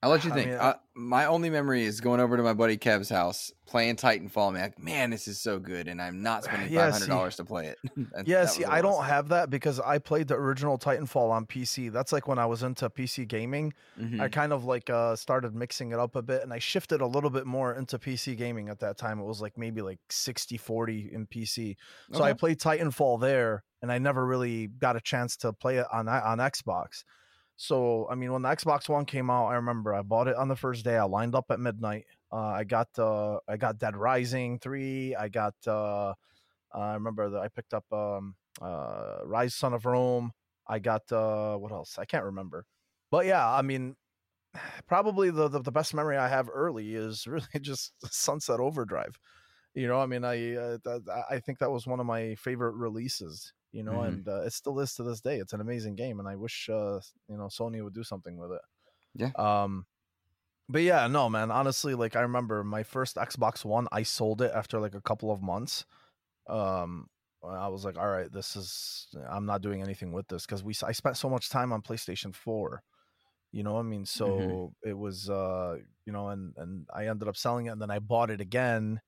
I'll 0.00 0.10
let 0.10 0.24
you 0.24 0.30
I 0.30 0.34
think. 0.34 0.50
mean, 0.50 0.58
uh, 0.58 0.74
my 0.94 1.26
only 1.26 1.50
memory 1.50 1.82
is 1.82 2.00
going 2.00 2.20
over 2.20 2.36
to 2.36 2.42
my 2.44 2.52
buddy 2.54 2.76
Kev's 2.76 3.08
house, 3.08 3.52
playing 3.66 3.96
Titanfall. 3.96 4.52
Man, 4.52 4.62
like, 4.62 4.78
man, 4.78 5.10
this 5.10 5.26
is 5.26 5.40
so 5.40 5.58
good, 5.58 5.88
and 5.88 6.00
I'm 6.00 6.22
not 6.22 6.44
spending 6.44 6.70
Yeah, 6.72 6.84
five 6.84 6.92
hundred 6.92 7.08
dollars 7.08 7.36
to 7.36 7.44
play 7.44 7.66
it. 7.66 7.78
That- 8.12 8.28
yeah, 8.28 8.42
that 8.42 8.50
see, 8.50 8.64
I 8.64 8.80
don't 8.80 9.04
have 9.04 9.28
that 9.30 9.50
because 9.50 9.80
I 9.80 9.98
played 9.98 10.28
the 10.28 10.36
original 10.36 10.78
Titanfall 10.78 11.30
on 11.30 11.46
PC. 11.46 11.90
That's 11.92 12.12
like 12.12 12.28
when 12.28 12.38
I 12.38 12.46
was 12.46 12.62
into 12.62 12.88
PC 12.88 13.26
gaming. 13.26 13.72
Mhm. 14.00 14.20
I 14.20 14.28
kind 14.28 14.52
of 14.52 14.64
like 14.64 14.88
uh 14.88 15.16
started 15.16 15.52
mixing 15.54 15.90
it 15.90 15.98
up 15.98 16.14
a 16.14 16.22
bit 16.22 16.42
and 16.44 16.52
I 16.52 16.60
shifted 16.60 17.00
a 17.00 17.06
little 17.06 17.30
bit 17.30 17.46
more 17.46 17.74
into 17.74 17.98
PC 17.98 18.36
gaming 18.36 18.68
at 18.68 18.78
that 18.78 18.98
time. 18.98 19.18
It 19.18 19.24
was 19.24 19.40
like 19.40 19.58
maybe 19.58 19.82
like 19.82 19.98
60-40 20.10 21.12
in 21.12 21.26
PC. 21.26 21.76
So 22.12 22.22
I 22.22 22.32
played 22.34 22.58
Titanfall 22.60 23.20
there 23.20 23.64
and 23.82 23.90
I 23.90 23.98
never 23.98 24.24
really 24.24 24.68
got 24.68 24.94
a 24.96 25.00
chance 25.00 25.36
to 25.38 25.52
play 25.52 25.78
it 25.78 25.86
on 25.92 26.08
on 26.08 26.38
Xbox. 26.38 27.02
So, 27.60 28.06
I 28.08 28.14
mean, 28.14 28.32
when 28.32 28.42
the 28.42 28.48
Xbox 28.48 28.88
One 28.88 29.04
came 29.04 29.30
out, 29.30 29.48
I 29.48 29.56
remember 29.56 29.92
I 29.92 30.02
bought 30.02 30.28
it 30.28 30.36
on 30.36 30.46
the 30.46 30.54
first 30.54 30.84
day. 30.84 30.96
I 30.96 31.02
lined 31.02 31.34
up 31.34 31.46
at 31.50 31.58
midnight. 31.58 32.04
Uh, 32.32 32.36
I 32.36 32.62
got 32.62 32.86
uh, 32.96 33.40
I 33.48 33.56
got 33.56 33.78
Dead 33.78 33.96
Rising 33.96 34.60
3. 34.60 35.16
I 35.16 35.28
got 35.28 35.54
uh, 35.66 36.14
I 36.72 36.94
remember 36.94 37.30
that 37.30 37.40
I 37.40 37.48
picked 37.48 37.74
up 37.74 37.84
um, 37.92 38.36
uh, 38.62 39.18
Ryse 39.24 39.52
Son 39.52 39.74
of 39.74 39.86
Rome. 39.86 40.30
I 40.68 40.78
got 40.78 41.10
uh, 41.10 41.56
what 41.56 41.72
else? 41.72 41.98
I 41.98 42.04
can't 42.04 42.24
remember. 42.24 42.64
But 43.10 43.26
yeah, 43.26 43.44
I 43.50 43.62
mean, 43.62 43.96
probably 44.86 45.30
the, 45.30 45.48
the 45.48 45.60
the 45.60 45.72
best 45.72 45.94
memory 45.94 46.16
I 46.16 46.28
have 46.28 46.48
early 46.52 46.94
is 46.94 47.26
really 47.28 47.46
just 47.60 47.92
Sunset 48.04 48.60
Overdrive. 48.60 49.18
You 49.74 49.86
know, 49.86 50.00
I 50.00 50.06
mean, 50.06 50.24
I 50.24 50.56
uh, 50.56 50.78
I 51.30 51.38
think 51.40 51.58
that 51.58 51.70
was 51.70 51.86
one 51.86 52.00
of 52.00 52.06
my 52.06 52.34
favorite 52.34 52.72
releases. 52.74 53.52
You 53.70 53.82
know, 53.82 54.00
Mhm. 54.00 54.02
and 54.02 54.26
uh, 54.26 54.42
it 54.42 54.52
still 54.52 54.80
is 54.80 54.94
to 54.94 55.02
this 55.02 55.20
day. 55.20 55.38
It's 55.38 55.52
an 55.52 55.60
amazing 55.60 55.94
game, 55.94 56.18
and 56.20 56.28
I 56.28 56.36
wish 56.36 56.68
uh, 56.68 57.00
you 57.28 57.36
know 57.36 57.46
Sony 57.46 57.82
would 57.84 57.94
do 57.94 58.02
something 58.04 58.36
with 58.38 58.52
it. 58.52 58.62
Yeah. 59.14 59.32
Um, 59.40 59.86
but 60.68 60.82
yeah, 60.82 61.06
no, 61.08 61.28
man. 61.30 61.50
Honestly, 61.50 61.94
like 61.94 62.16
I 62.16 62.20
remember 62.22 62.64
my 62.64 62.82
first 62.82 63.16
Xbox 63.16 63.64
One, 63.64 63.88
I 63.92 64.02
sold 64.02 64.42
it 64.42 64.52
after 64.54 64.80
like 64.80 64.94
a 64.94 65.02
couple 65.02 65.30
of 65.30 65.42
months. 65.42 65.86
Um, 66.48 67.08
I 67.44 67.68
was 67.68 67.84
like, 67.84 67.98
all 67.98 68.08
right, 68.08 68.30
this 68.32 68.56
is 68.56 69.08
I'm 69.28 69.46
not 69.46 69.62
doing 69.62 69.82
anything 69.82 70.12
with 70.12 70.28
this 70.28 70.46
because 70.46 70.64
we 70.64 70.74
I 70.84 70.92
spent 70.92 71.16
so 71.18 71.30
much 71.30 71.50
time 71.50 71.72
on 71.72 71.82
PlayStation 71.82 72.34
Four. 72.34 72.82
You 73.52 73.62
know, 73.62 73.74
what 73.74 73.80
I 73.80 73.84
mean, 73.84 74.06
so 74.06 74.74
it 74.84 74.94
was 74.98 75.30
uh, 75.30 75.78
you 76.06 76.12
know, 76.12 76.28
and 76.28 76.54
and 76.56 76.86
I 76.94 77.08
ended 77.08 77.28
up 77.28 77.36
selling 77.36 77.66
it, 77.66 77.70
and 77.70 77.82
then 77.82 77.90
I 77.90 77.98
bought 78.00 78.30
it 78.30 78.40
again 78.42 79.00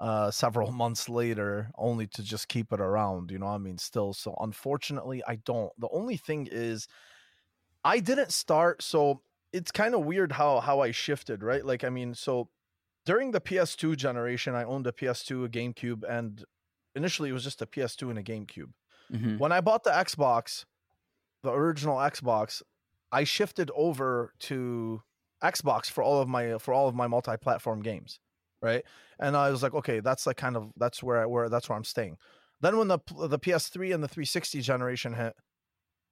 uh 0.00 0.30
several 0.30 0.70
months 0.82 1.08
later 1.08 1.70
only 1.76 2.06
to 2.06 2.22
just 2.22 2.48
keep 2.48 2.72
it 2.72 2.80
around 2.80 3.30
you 3.30 3.38
know 3.38 3.46
what 3.46 3.52
i 3.52 3.58
mean 3.58 3.78
still 3.78 4.12
so 4.12 4.36
unfortunately 4.40 5.22
i 5.26 5.36
don't. 5.36 5.72
The 5.78 5.88
only 5.90 6.16
thing 6.16 6.48
is 6.50 6.86
i 7.84 8.00
didn't 8.00 8.32
start 8.32 8.82
so 8.82 9.22
it's 9.52 9.70
kind 9.72 9.94
of 9.94 10.04
weird 10.04 10.32
how 10.32 10.60
how 10.60 10.80
i 10.80 10.90
shifted 10.90 11.42
right? 11.42 11.64
Like 11.64 11.84
i 11.84 11.88
mean 11.90 12.14
so 12.14 12.50
during 13.06 13.30
the 13.32 13.40
ps2 13.40 13.96
generation 13.96 14.54
i 14.54 14.64
owned 14.64 14.86
a 14.86 14.92
ps2 14.92 15.44
a 15.44 15.48
gamecube 15.48 16.02
and 16.08 16.44
initially 16.94 17.30
it 17.30 17.32
was 17.32 17.44
just 17.44 17.62
a 17.62 17.66
ps2 17.66 18.10
and 18.10 18.18
a 18.18 18.22
gamecube. 18.22 18.72
Mhm. 19.12 19.38
when 19.38 19.52
I 19.52 19.62
bought 19.62 19.84
the 19.84 19.90
Xbox, 19.90 20.66
the 21.42 21.50
original 21.52 21.96
Xbox, 21.96 22.62
I 23.10 23.24
shifted 23.24 23.70
over 23.74 24.34
to 24.40 25.02
Xbox 25.42 25.86
for 25.90 26.02
all 26.04 26.20
of 26.20 26.28
my 26.28 26.58
for 26.58 26.74
all 26.74 26.88
of 26.88 26.94
my 26.94 27.06
multi-platform 27.06 27.82
games, 27.82 28.20
right? 28.62 28.84
And 29.20 29.36
I 29.36 29.50
was 29.50 29.62
like, 29.62 29.74
okay, 29.74 30.00
that's 30.00 30.26
like 30.26 30.36
kind 30.36 30.56
of 30.56 30.72
that's 30.76 31.02
where 31.02 31.18
I, 31.22 31.26
where 31.26 31.48
that's 31.48 31.68
where 31.68 31.76
I'm 31.76 31.84
staying. 31.84 32.16
Then 32.60 32.76
when 32.76 32.88
the 32.88 32.98
the 33.28 33.38
PS3 33.38 33.92
and 33.92 34.02
the 34.02 34.08
360 34.08 34.60
generation 34.60 35.14
hit, 35.14 35.34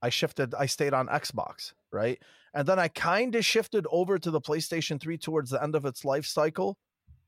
I 0.02 0.10
shifted. 0.10 0.54
I 0.54 0.66
stayed 0.66 0.94
on 0.94 1.08
Xbox, 1.08 1.72
right? 1.92 2.20
And 2.54 2.68
then 2.68 2.78
I 2.78 2.88
kind 2.88 3.34
of 3.34 3.44
shifted 3.44 3.86
over 3.90 4.18
to 4.18 4.30
the 4.30 4.40
PlayStation 4.40 5.00
3 5.00 5.18
towards 5.18 5.50
the 5.50 5.62
end 5.62 5.74
of 5.74 5.84
its 5.84 6.04
life 6.04 6.26
cycle. 6.26 6.78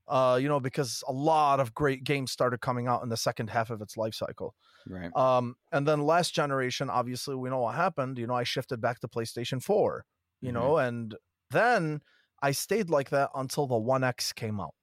Uh, 0.07 0.39
you 0.41 0.49
know, 0.49 0.59
because 0.59 1.03
a 1.07 1.13
lot 1.13 1.59
of 1.59 1.73
great 1.73 2.03
games 2.03 2.31
started 2.31 2.61
coming 2.61 2.87
out 2.87 3.03
in 3.03 3.09
the 3.09 3.17
second 3.17 3.49
half 3.49 3.69
of 3.69 3.81
its 3.81 3.97
life 3.97 4.13
cycle. 4.15 4.55
Right. 4.85 5.13
Um, 5.15 5.55
and 5.71 5.87
then 5.87 6.01
last 6.01 6.33
generation, 6.33 6.89
obviously, 6.89 7.35
we 7.35 7.49
know 7.49 7.59
what 7.61 7.75
happened. 7.75 8.17
You 8.19 8.27
know, 8.27 8.35
I 8.35 8.43
shifted 8.43 8.81
back 8.81 8.99
to 9.01 9.07
PlayStation 9.07 9.63
4, 9.63 10.05
you 10.41 10.51
Mhm. 10.51 10.53
know, 10.53 10.77
and 10.77 11.15
then 11.51 12.01
I 12.41 12.51
stayed 12.51 12.89
like 12.89 13.09
that 13.11 13.31
until 13.35 13.67
the 13.67 13.77
One 13.77 14.03
X 14.03 14.33
came 14.33 14.59
out. 14.59 14.75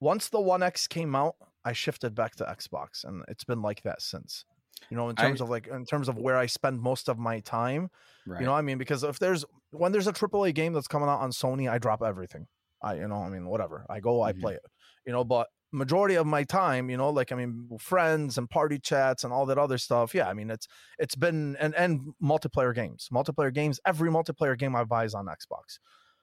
Once 0.00 0.28
the 0.28 0.40
One 0.40 0.62
X 0.62 0.86
came 0.86 1.14
out, 1.14 1.36
I 1.64 1.72
shifted 1.72 2.14
back 2.14 2.36
to 2.36 2.44
Xbox, 2.44 3.04
and 3.04 3.24
it's 3.28 3.44
been 3.44 3.62
like 3.62 3.82
that 3.82 4.00
since. 4.02 4.44
You 4.90 4.96
know, 4.96 5.08
in 5.08 5.16
I- 5.18 5.22
terms 5.22 5.40
of 5.40 5.50
like 5.50 5.66
in 5.66 5.84
terms 5.84 6.08
of 6.08 6.16
where 6.16 6.36
I 6.36 6.46
spend 6.46 6.80
most 6.80 7.08
of 7.08 7.18
my 7.18 7.40
time, 7.40 7.90
Right. 8.26 8.40
you 8.40 8.46
know, 8.46 8.52
what 8.52 8.58
I 8.58 8.62
mean, 8.62 8.78
because 8.78 9.02
if 9.02 9.18
there's 9.18 9.44
when 9.70 9.92
there's 9.92 10.06
a 10.06 10.12
AAA 10.12 10.54
game 10.54 10.72
that's 10.72 10.88
coming 10.88 11.08
out 11.08 11.20
on 11.20 11.30
Sony, 11.30 11.68
I 11.70 11.78
drop 11.78 12.02
everything. 12.02 12.46
I, 12.80 12.94
you 12.94 13.08
know, 13.08 13.16
I 13.16 13.28
mean, 13.28 13.46
whatever. 13.48 13.84
I 13.90 13.98
go, 14.00 14.22
I 14.22 14.32
Mhm. 14.32 14.40
play 14.40 14.54
it. 14.54 14.62
You 15.04 15.12
know, 15.12 15.24
but 15.24 15.48
majority 15.72 16.14
of 16.14 16.26
my 16.26 16.44
time, 16.44 16.88
you 16.90 16.96
know, 16.96 17.10
like 17.10 17.32
I 17.32 17.34
mean, 17.34 17.68
friends 17.80 18.38
and 18.38 18.48
party 18.48 18.78
chats 18.78 19.24
and 19.24 19.32
all 19.32 19.46
that 19.46 19.58
other 19.58 19.78
stuff. 19.78 20.14
Yeah, 20.14 20.28
I 20.28 20.32
mean, 20.34 20.48
it's 20.48 20.68
it's 20.98 21.16
been 21.16 21.56
and 21.56 21.74
and 21.74 22.14
multiplayer 22.22 22.72
games, 22.74 23.08
multiplayer 23.12 23.52
games. 23.52 23.80
Every 23.84 24.10
multiplayer 24.10 24.56
game 24.56 24.76
I 24.76 24.84
buy 24.84 25.04
is 25.04 25.14
on 25.14 25.26
Xbox. 25.26 25.80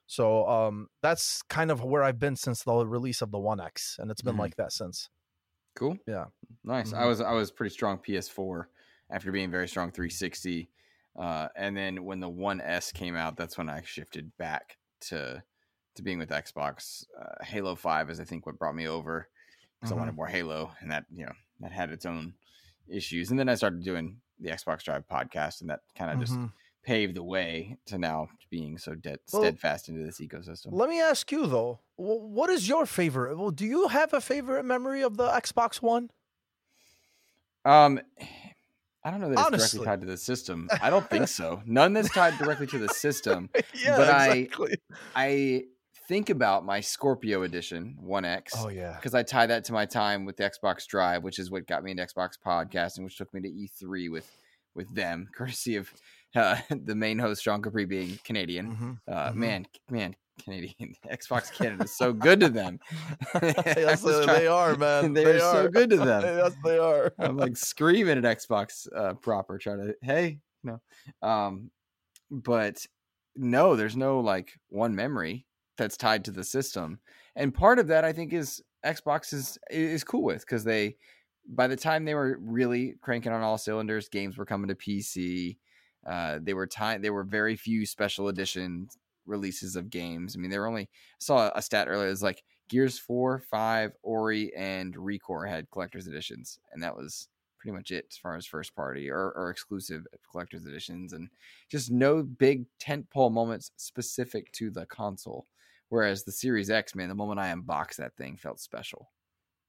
So 0.07 0.47
um 0.47 0.89
that's 1.01 1.41
kind 1.43 1.71
of 1.71 1.83
where 1.83 2.03
I've 2.03 2.19
been 2.19 2.35
since 2.35 2.63
the 2.63 2.85
release 2.85 3.21
of 3.21 3.31
the 3.31 3.39
One 3.39 3.59
X, 3.59 3.97
and 3.99 4.11
it's 4.11 4.21
been 4.21 4.35
Mhm. 4.35 4.39
like 4.39 4.55
that 4.57 4.71
since. 4.71 5.09
Cool. 5.75 5.97
Yeah. 6.07 6.25
Nice. 6.63 6.93
I 6.93 7.03
Mhm. 7.03 7.07
was 7.07 7.21
I 7.21 7.31
was 7.33 7.51
pretty 7.51 7.73
strong 7.73 7.97
PS4 7.97 8.69
after 9.09 9.31
being 9.31 9.51
very 9.51 9.67
strong 9.67 9.91
360. 9.91 10.69
Uh, 11.17 11.47
and 11.55 11.75
then 11.77 12.03
when 12.03 12.19
the 12.19 12.29
One 12.29 12.59
S 12.61 12.91
came 12.91 13.15
out, 13.15 13.37
that's 13.37 13.57
when 13.57 13.69
I 13.69 13.81
shifted 13.81 14.35
back 14.37 14.77
to 15.01 15.43
to 15.95 16.01
being 16.03 16.19
with 16.19 16.29
Xbox. 16.29 17.05
Uh, 17.17 17.43
Halo 17.43 17.73
Five 17.75 18.09
is 18.09 18.19
I 18.19 18.25
think 18.25 18.45
what 18.45 18.59
brought 18.59 18.75
me 18.75 18.87
over 18.87 19.29
because 19.79 19.91
Mhm. 19.91 19.95
I 19.95 19.99
wanted 19.99 20.15
more 20.15 20.27
Halo, 20.27 20.75
and 20.81 20.91
that 20.91 21.05
you 21.09 21.25
know 21.25 21.33
that 21.61 21.71
had 21.71 21.89
its 21.91 22.05
own 22.05 22.35
issues. 22.87 23.31
And 23.31 23.39
then 23.39 23.47
I 23.49 23.55
started 23.55 23.81
doing 23.83 24.21
the 24.39 24.49
Xbox 24.49 24.83
Drive 24.83 25.07
podcast, 25.07 25.61
and 25.61 25.69
that 25.69 25.81
kind 25.95 26.11
of 26.11 26.19
just 26.19 26.33
Mhm. 26.33 26.51
Paved 26.85 27.15
the 27.15 27.23
way 27.23 27.77
to 27.87 27.97
now 27.97 28.27
being 28.49 28.77
so 28.77 28.95
dead 28.95 29.19
Well, 29.33 29.41
steadfast 29.41 29.89
into 29.89 30.03
this 30.05 30.19
ecosystem. 30.21 30.67
Let 30.71 30.89
me 30.89 31.01
ask 31.01 31.31
you 31.31 31.47
though, 31.47 31.79
what 31.97 32.49
is 32.49 32.67
your 32.69 32.85
favorite? 32.85 33.37
Well, 33.37 33.51
do 33.51 33.65
you 33.65 33.87
have 33.89 34.13
a 34.13 34.21
favorite 34.21 34.63
memory 34.65 35.01
of 35.01 35.17
the 35.17 35.27
Xbox 35.27 35.81
One? 35.81 36.09
Um, 37.65 37.99
I 39.03 39.11
don't 39.11 39.19
know 39.21 39.29
that 39.29 39.33
it's 39.39 39.41
Honestly. 39.47 39.77
directly 39.79 39.85
tied 39.91 40.01
to 40.01 40.07
the 40.07 40.17
system. 40.17 40.69
I 40.81 40.89
don't 40.89 41.09
think 41.09 41.27
so. 41.27 41.61
None 41.65 41.93
that's 41.93 42.11
tied 42.13 42.37
directly 42.37 42.67
to 42.67 42.77
the 42.79 42.89
system. 42.89 43.49
yeah, 43.73 43.97
But 43.97 44.09
I- 44.09 44.47
I 45.15 45.63
think 46.07 46.29
about 46.29 46.65
my 46.65 46.81
Scorpio 46.81 47.41
edition, 47.43 47.97
One 47.99 48.25
X, 48.25 48.53
oh 48.57 48.69
yeah. 48.69 48.93
because 48.95 49.15
I 49.15 49.23
tie 49.23 49.47
that 49.47 49.63
to 49.65 49.73
my 49.73 49.85
time 49.85 50.25
with 50.25 50.37
the 50.37 50.43
Xbox 50.43 50.85
Drive, 50.85 51.23
which 51.23 51.39
is 51.39 51.49
what 51.49 51.65
got 51.67 51.83
me 51.83 51.91
into 51.91 52.05
Xbox 52.05 52.33
podcasting, 52.45 53.03
which 53.03 53.17
took 53.17 53.33
me 53.33 53.41
to 53.41 53.49
E3 53.49 54.11
with 54.11 54.29
with 54.75 54.93
them, 54.93 55.29
courtesy 55.35 55.77
of 55.77 55.89
uh, 56.35 56.57
the 56.69 56.95
main 56.95 57.19
host 57.19 57.43
Sean 57.43 57.61
Capri 57.61 57.85
being 57.85 58.19
Canadian. 58.23 58.75
Mhm. 59.07 59.13
Uh, 59.13 59.31
Mhm. 59.31 59.35
Man, 59.35 59.67
man, 59.89 60.15
Canadian 60.43 60.93
Xbox 61.11 61.51
Canada 61.53 61.85
is 61.85 61.95
so 61.95 62.11
good 62.13 62.39
to 62.41 62.49
them. 62.49 62.79
yes, 63.41 64.01
they, 64.01 64.23
trying- 64.23 64.27
they 64.39 64.47
are, 64.47 64.75
man. 64.75 65.13
They 65.13 65.25
are 65.35 65.39
so 65.39 65.67
good 65.69 65.89
to 65.91 65.97
them. 65.97 66.21
yes, 66.23 66.53
they 66.63 66.77
are. 66.77 67.13
I'm 67.19 67.37
like 67.37 67.55
screaming 67.57 68.17
at 68.17 68.37
Xbox 68.37 68.87
uh, 68.95 69.13
proper, 69.15 69.57
trying 69.57 69.79
to 69.79 69.95
hey, 70.01 70.39
no. 70.63 70.81
Um, 71.21 71.71
but 72.31 72.85
no, 73.35 73.75
there's 73.75 73.95
no 73.97 74.19
like 74.19 74.51
one 74.69 74.95
memory 74.95 75.45
that's 75.77 75.97
tied 75.97 76.25
to 76.25 76.31
the 76.31 76.43
system. 76.43 76.99
And 77.35 77.53
part 77.53 77.79
of 77.79 77.87
that 77.87 78.05
I 78.05 78.13
think 78.13 78.33
is 78.33 78.61
Xbox 78.85 79.33
is 79.33 79.57
is 79.69 80.03
cool 80.03 80.23
with 80.23 80.41
because 80.41 80.63
they 80.63 80.95
by 81.47 81.67
the 81.67 81.75
time 81.75 82.05
they 82.05 82.15
were 82.15 82.37
really 82.41 82.95
cranking 83.01 83.31
on 83.31 83.41
all 83.41 83.57
cylinders, 83.57 84.09
games 84.09 84.37
were 84.37 84.45
coming 84.45 84.67
to 84.67 84.75
PC. 84.75 85.57
Uh, 86.05 86.39
they 86.41 86.53
were 86.53 86.67
time. 86.67 87.01
They 87.01 87.09
were 87.09 87.23
very 87.23 87.55
few 87.55 87.85
special 87.85 88.27
edition 88.27 88.87
releases 89.25 89.75
of 89.75 89.89
games. 89.89 90.35
I 90.35 90.39
mean, 90.39 90.51
they 90.51 90.59
were 90.59 90.67
only 90.67 90.83
I 90.83 90.87
saw 91.19 91.51
a 91.55 91.61
stat 91.61 91.87
earlier. 91.87 92.07
It 92.07 92.11
was 92.11 92.23
like 92.23 92.43
Gears 92.69 92.99
Four, 92.99 93.39
Five, 93.39 93.91
Ori, 94.03 94.53
and 94.55 94.95
ReCore 94.95 95.49
had 95.49 95.69
collector's 95.71 96.07
editions, 96.07 96.59
and 96.71 96.83
that 96.83 96.95
was 96.95 97.27
pretty 97.59 97.75
much 97.75 97.91
it 97.91 98.05
as 98.11 98.17
far 98.17 98.35
as 98.35 98.45
first 98.45 98.75
party 98.75 99.09
or, 99.09 99.31
or 99.35 99.49
exclusive 99.49 100.05
collector's 100.31 100.65
editions, 100.65 101.13
and 101.13 101.29
just 101.69 101.91
no 101.91 102.21
big 102.21 102.65
tentpole 102.79 103.31
moments 103.31 103.71
specific 103.77 104.51
to 104.53 104.69
the 104.69 104.85
console. 104.85 105.47
Whereas 105.89 106.23
the 106.23 106.31
Series 106.31 106.69
X, 106.69 106.95
man, 106.95 107.09
the 107.09 107.15
moment 107.15 107.39
I 107.39 107.47
unboxed 107.47 107.97
that 107.97 108.15
thing 108.17 108.37
felt 108.37 108.59
special. 108.59 109.09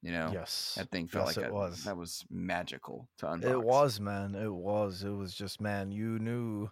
You 0.06 0.12
know, 0.12 0.30
yes, 0.32 0.76
that 0.78 0.88
thing 0.92 1.08
felt 1.08 1.26
yes, 1.26 1.36
like 1.36 1.46
it 1.46 1.50
a, 1.50 1.52
was. 1.52 1.82
that 1.82 1.96
was 1.96 2.24
magical 2.30 3.08
to 3.18 3.26
unbox. 3.26 3.50
It 3.50 3.60
was, 3.60 3.98
man. 3.98 4.36
It 4.36 4.52
was. 4.52 5.02
It 5.02 5.10
was 5.10 5.34
just, 5.34 5.60
man. 5.60 5.90
You 5.90 6.20
knew 6.20 6.70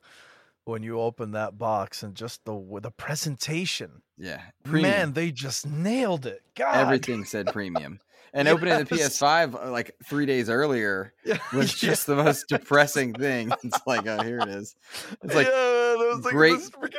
when 0.67 0.85
you 0.85 1.01
opened 1.01 1.35
that 1.35 1.59
box 1.59 2.05
and 2.05 2.15
just 2.15 2.45
the 2.45 2.79
the 2.81 2.93
presentation. 2.93 4.03
Yeah, 4.17 4.41
man, 4.65 5.15
they 5.15 5.33
just 5.33 5.67
nailed 5.67 6.27
it. 6.27 6.43
God, 6.55 6.77
everything 6.77 7.25
said 7.25 7.49
premium. 7.49 7.99
And 8.37 8.49
opening 8.49 8.77
the 8.79 8.85
PS5 8.85 9.67
uh, 9.67 9.71
like 9.71 9.95
three 10.05 10.27
days 10.27 10.51
earlier 10.51 11.13
Yeah, 11.25 11.39
was 11.53 11.71
yeah. 11.83 11.91
just 11.91 12.09
the 12.09 12.17
most 12.17 12.49
depressing 12.49 13.13
thing. 13.15 13.53
It's 13.63 13.79
like, 13.87 14.09
oh, 14.09 14.25
here 14.25 14.41
it 14.41 14.49
is. 14.49 14.75
It's 15.23 15.37
like 15.37 15.47
yeah, 15.47 15.53
it 15.55 16.25
like 16.25 16.35
great- 16.35 16.59
freaking, 16.59 16.99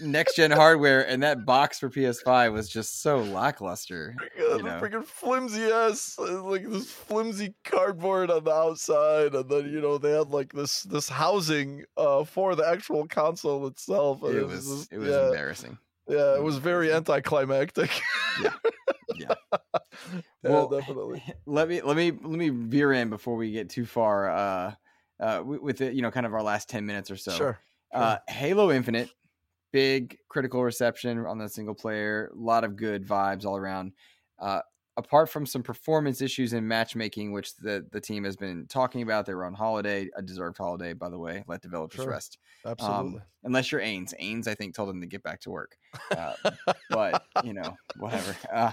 next 0.00 0.36
gen 0.36 0.50
hardware, 0.50 1.06
and 1.06 1.22
that 1.22 1.44
box 1.44 1.78
for 1.78 1.88
PS5 1.90 2.52
was 2.52 2.68
just 2.68 3.02
so 3.02 3.18
lackluster. 3.18 4.14
you 4.38 4.62
know. 4.62 4.80
freaking 4.80 5.04
flimsy 5.04 5.64
ass, 5.64 6.16
uh, 6.18 6.42
like 6.42 6.68
this 6.68 6.90
flimsy 6.90 7.54
cardboard 7.64 8.30
on 8.30 8.44
the 8.44 8.52
outside, 8.52 9.34
and 9.34 9.48
then 9.48 9.70
you 9.70 9.80
know 9.80 9.98
they 9.98 10.16
had 10.16 10.28
like 10.30 10.52
this 10.52 10.82
this 10.82 11.08
housing 11.08 11.84
uh 11.96 12.24
for 12.24 12.54
the 12.54 12.66
actual 12.66 13.06
console 13.06 13.66
itself. 13.66 14.22
and 14.22 14.36
It 14.36 14.46
was 14.46 14.66
just- 14.66 14.92
it 14.92 14.98
was 14.98 15.08
yeah, 15.10 15.26
embarrassing. 15.26 15.78
yeah, 16.08 16.36
it 16.36 16.42
was 16.42 16.58
very 16.58 16.92
anticlimactic. 16.92 17.90
Yeah. 18.42 18.52
yeah, 19.16 19.34
Well, 20.42 20.68
definitely. 20.68 21.22
Let 21.46 21.68
me 21.68 21.80
let 21.80 21.96
me 21.96 22.10
let 22.10 22.38
me 22.38 22.50
veer 22.50 22.92
in 22.92 23.08
before 23.08 23.36
we 23.36 23.50
get 23.50 23.70
too 23.70 23.86
far. 23.86 24.28
Uh, 24.28 24.74
uh, 25.18 25.42
with, 25.42 25.80
it, 25.80 25.94
you 25.94 26.02
know, 26.02 26.10
kind 26.10 26.26
of 26.26 26.34
our 26.34 26.42
last 26.42 26.68
ten 26.68 26.84
minutes 26.84 27.10
or 27.10 27.16
so. 27.16 27.30
Sure. 27.32 27.58
Uh, 27.94 28.18
Halo 28.28 28.70
Infinite, 28.70 29.08
big 29.72 30.18
critical 30.28 30.62
reception 30.62 31.18
on 31.26 31.38
the 31.38 31.48
single 31.48 31.74
player. 31.74 32.30
A 32.34 32.38
lot 32.38 32.64
of 32.64 32.76
good 32.76 33.06
vibes 33.06 33.44
all 33.44 33.56
around. 33.56 33.92
Uh, 34.38 34.60
apart 34.98 35.28
from 35.28 35.44
some 35.44 35.62
performance 35.62 36.22
issues 36.22 36.52
in 36.54 36.66
matchmaking, 36.66 37.32
which 37.32 37.54
the 37.56 37.86
the 37.92 38.00
team 38.00 38.24
has 38.24 38.36
been 38.36 38.66
talking 38.68 39.02
about, 39.02 39.26
they 39.26 39.34
were 39.34 39.44
on 39.44 39.54
holiday, 39.54 40.08
a 40.16 40.22
deserved 40.22 40.56
holiday, 40.58 40.92
by 40.92 41.08
the 41.08 41.18
way. 41.18 41.44
Let 41.46 41.60
developers 41.62 42.00
Sure. 42.02 42.10
rest. 42.10 42.38
Absolutely. 42.64 43.16
Um, 43.18 43.22
unless 43.44 43.70
you're 43.70 43.80
Ains. 43.82 44.14
Ains, 44.20 44.48
I 44.48 44.54
think, 44.54 44.74
told 44.74 44.88
them 44.88 45.00
to 45.00 45.06
get 45.06 45.22
back 45.22 45.40
to 45.40 45.50
work. 45.50 45.76
Uh, 46.10 46.34
but 46.90 47.24
you 47.44 47.52
know, 47.52 47.76
whatever. 47.98 48.36
Uh, 48.52 48.72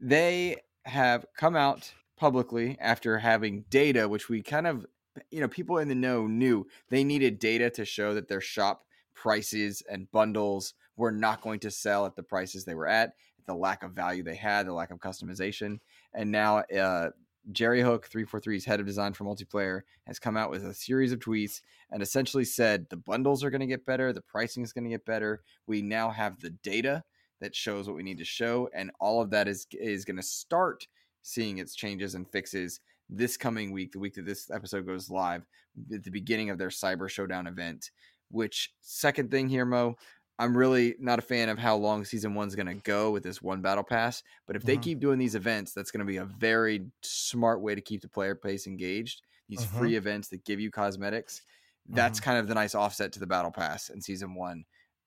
they 0.00 0.56
have 0.84 1.24
come 1.36 1.56
out 1.56 1.92
publicly 2.16 2.76
after 2.80 3.18
having 3.18 3.64
data, 3.70 4.08
which 4.08 4.28
we 4.28 4.42
kind 4.42 4.66
of, 4.66 4.86
you 5.30 5.40
know, 5.40 5.48
people 5.48 5.78
in 5.78 5.88
the 5.88 5.94
know 5.94 6.26
knew 6.26 6.66
they 6.90 7.02
needed 7.04 7.38
data 7.38 7.70
to 7.70 7.84
show 7.84 8.14
that 8.14 8.28
their 8.28 8.40
shop 8.40 8.83
prices 9.24 9.82
and 9.90 10.10
bundles 10.12 10.74
were 10.98 11.10
not 11.10 11.40
going 11.40 11.58
to 11.58 11.70
sell 11.70 12.04
at 12.04 12.14
the 12.14 12.22
prices 12.22 12.66
they 12.66 12.74
were 12.74 12.86
at, 12.86 13.14
the 13.46 13.54
lack 13.54 13.82
of 13.82 13.92
value 13.92 14.22
they 14.22 14.34
had, 14.34 14.66
the 14.66 14.72
lack 14.72 14.90
of 14.90 14.98
customization, 14.98 15.78
and 16.12 16.30
now 16.30 16.58
uh, 16.58 17.08
Jerry 17.50 17.80
Hook, 17.80 18.06
343's 18.10 18.66
head 18.66 18.80
of 18.80 18.86
design 18.86 19.14
for 19.14 19.24
multiplayer, 19.24 19.80
has 20.06 20.18
come 20.18 20.36
out 20.36 20.50
with 20.50 20.62
a 20.66 20.74
series 20.74 21.10
of 21.10 21.20
tweets 21.20 21.62
and 21.90 22.02
essentially 22.02 22.44
said 22.44 22.86
the 22.90 22.98
bundles 22.98 23.42
are 23.42 23.48
going 23.48 23.62
to 23.62 23.66
get 23.66 23.86
better, 23.86 24.12
the 24.12 24.20
pricing 24.20 24.62
is 24.62 24.74
going 24.74 24.84
to 24.84 24.90
get 24.90 25.06
better. 25.06 25.40
We 25.66 25.80
now 25.80 26.10
have 26.10 26.38
the 26.40 26.50
data 26.50 27.02
that 27.40 27.56
shows 27.56 27.86
what 27.86 27.96
we 27.96 28.02
need 28.02 28.18
to 28.18 28.26
show, 28.26 28.68
and 28.74 28.90
all 29.00 29.22
of 29.22 29.30
that 29.30 29.48
is 29.48 29.66
is 29.72 30.04
going 30.04 30.16
to 30.16 30.22
start 30.22 30.86
seeing 31.22 31.56
its 31.56 31.74
changes 31.74 32.14
and 32.14 32.30
fixes 32.30 32.78
this 33.08 33.38
coming 33.38 33.72
week, 33.72 33.92
the 33.92 33.98
week 33.98 34.14
that 34.14 34.26
this 34.26 34.50
episode 34.50 34.86
goes 34.86 35.10
live, 35.10 35.46
at 35.92 36.04
the 36.04 36.10
beginning 36.10 36.50
of 36.50 36.58
their 36.58 36.68
Cyber 36.68 37.08
Showdown 37.08 37.46
event. 37.46 37.90
Which 38.34 38.72
second 38.80 39.30
thing 39.30 39.48
here, 39.48 39.64
Mo, 39.64 39.96
I'm 40.38 40.56
really 40.56 40.96
not 40.98 41.18
a 41.20 41.22
fan 41.22 41.48
of 41.48 41.58
how 41.58 41.76
long 41.76 42.04
season 42.04 42.34
one's 42.34 42.56
going 42.56 42.66
to 42.66 42.74
go 42.74 43.12
with 43.12 43.22
this 43.22 43.40
one 43.40 43.62
battle 43.62 43.84
pass. 43.84 44.22
But 44.46 44.56
if 44.56 44.62
they 44.64 44.76
Mhm. 44.76 44.82
keep 44.82 44.98
doing 45.00 45.18
these 45.18 45.36
events, 45.36 45.72
that's 45.72 45.90
going 45.92 46.00
to 46.00 46.04
be 46.04 46.16
a 46.16 46.24
very 46.24 46.90
smart 47.02 47.60
way 47.60 47.74
to 47.76 47.80
keep 47.80 48.02
the 48.02 48.08
player 48.08 48.34
base 48.34 48.66
engaged. 48.66 49.22
These 49.48 49.64
free 49.64 49.94
events 49.94 50.28
that 50.28 50.44
give 50.44 50.58
you 50.58 50.70
cosmetics, 50.72 51.42
that's 51.88 52.18
kind 52.18 52.38
of 52.38 52.48
the 52.48 52.54
nice 52.54 52.74
offset 52.74 53.12
to 53.12 53.20
the 53.20 53.26
battle 53.26 53.50
pass 53.52 53.90
in 53.90 54.00
season 54.00 54.34
one. 54.34 54.64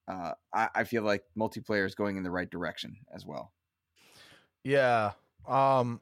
Uh, 0.07 0.31
I, 0.53 0.69
I 0.75 0.83
feel 0.85 1.03
like 1.03 1.23
multiplayer 1.37 1.85
is 1.85 1.95
going 1.95 2.15
in 2.15 2.23
the 2.23 2.31
right 2.31 2.49
direction 2.49 2.95
as 3.13 3.25
well. 3.25 3.51
Yeah. 4.63 5.11
Um. 5.47 6.01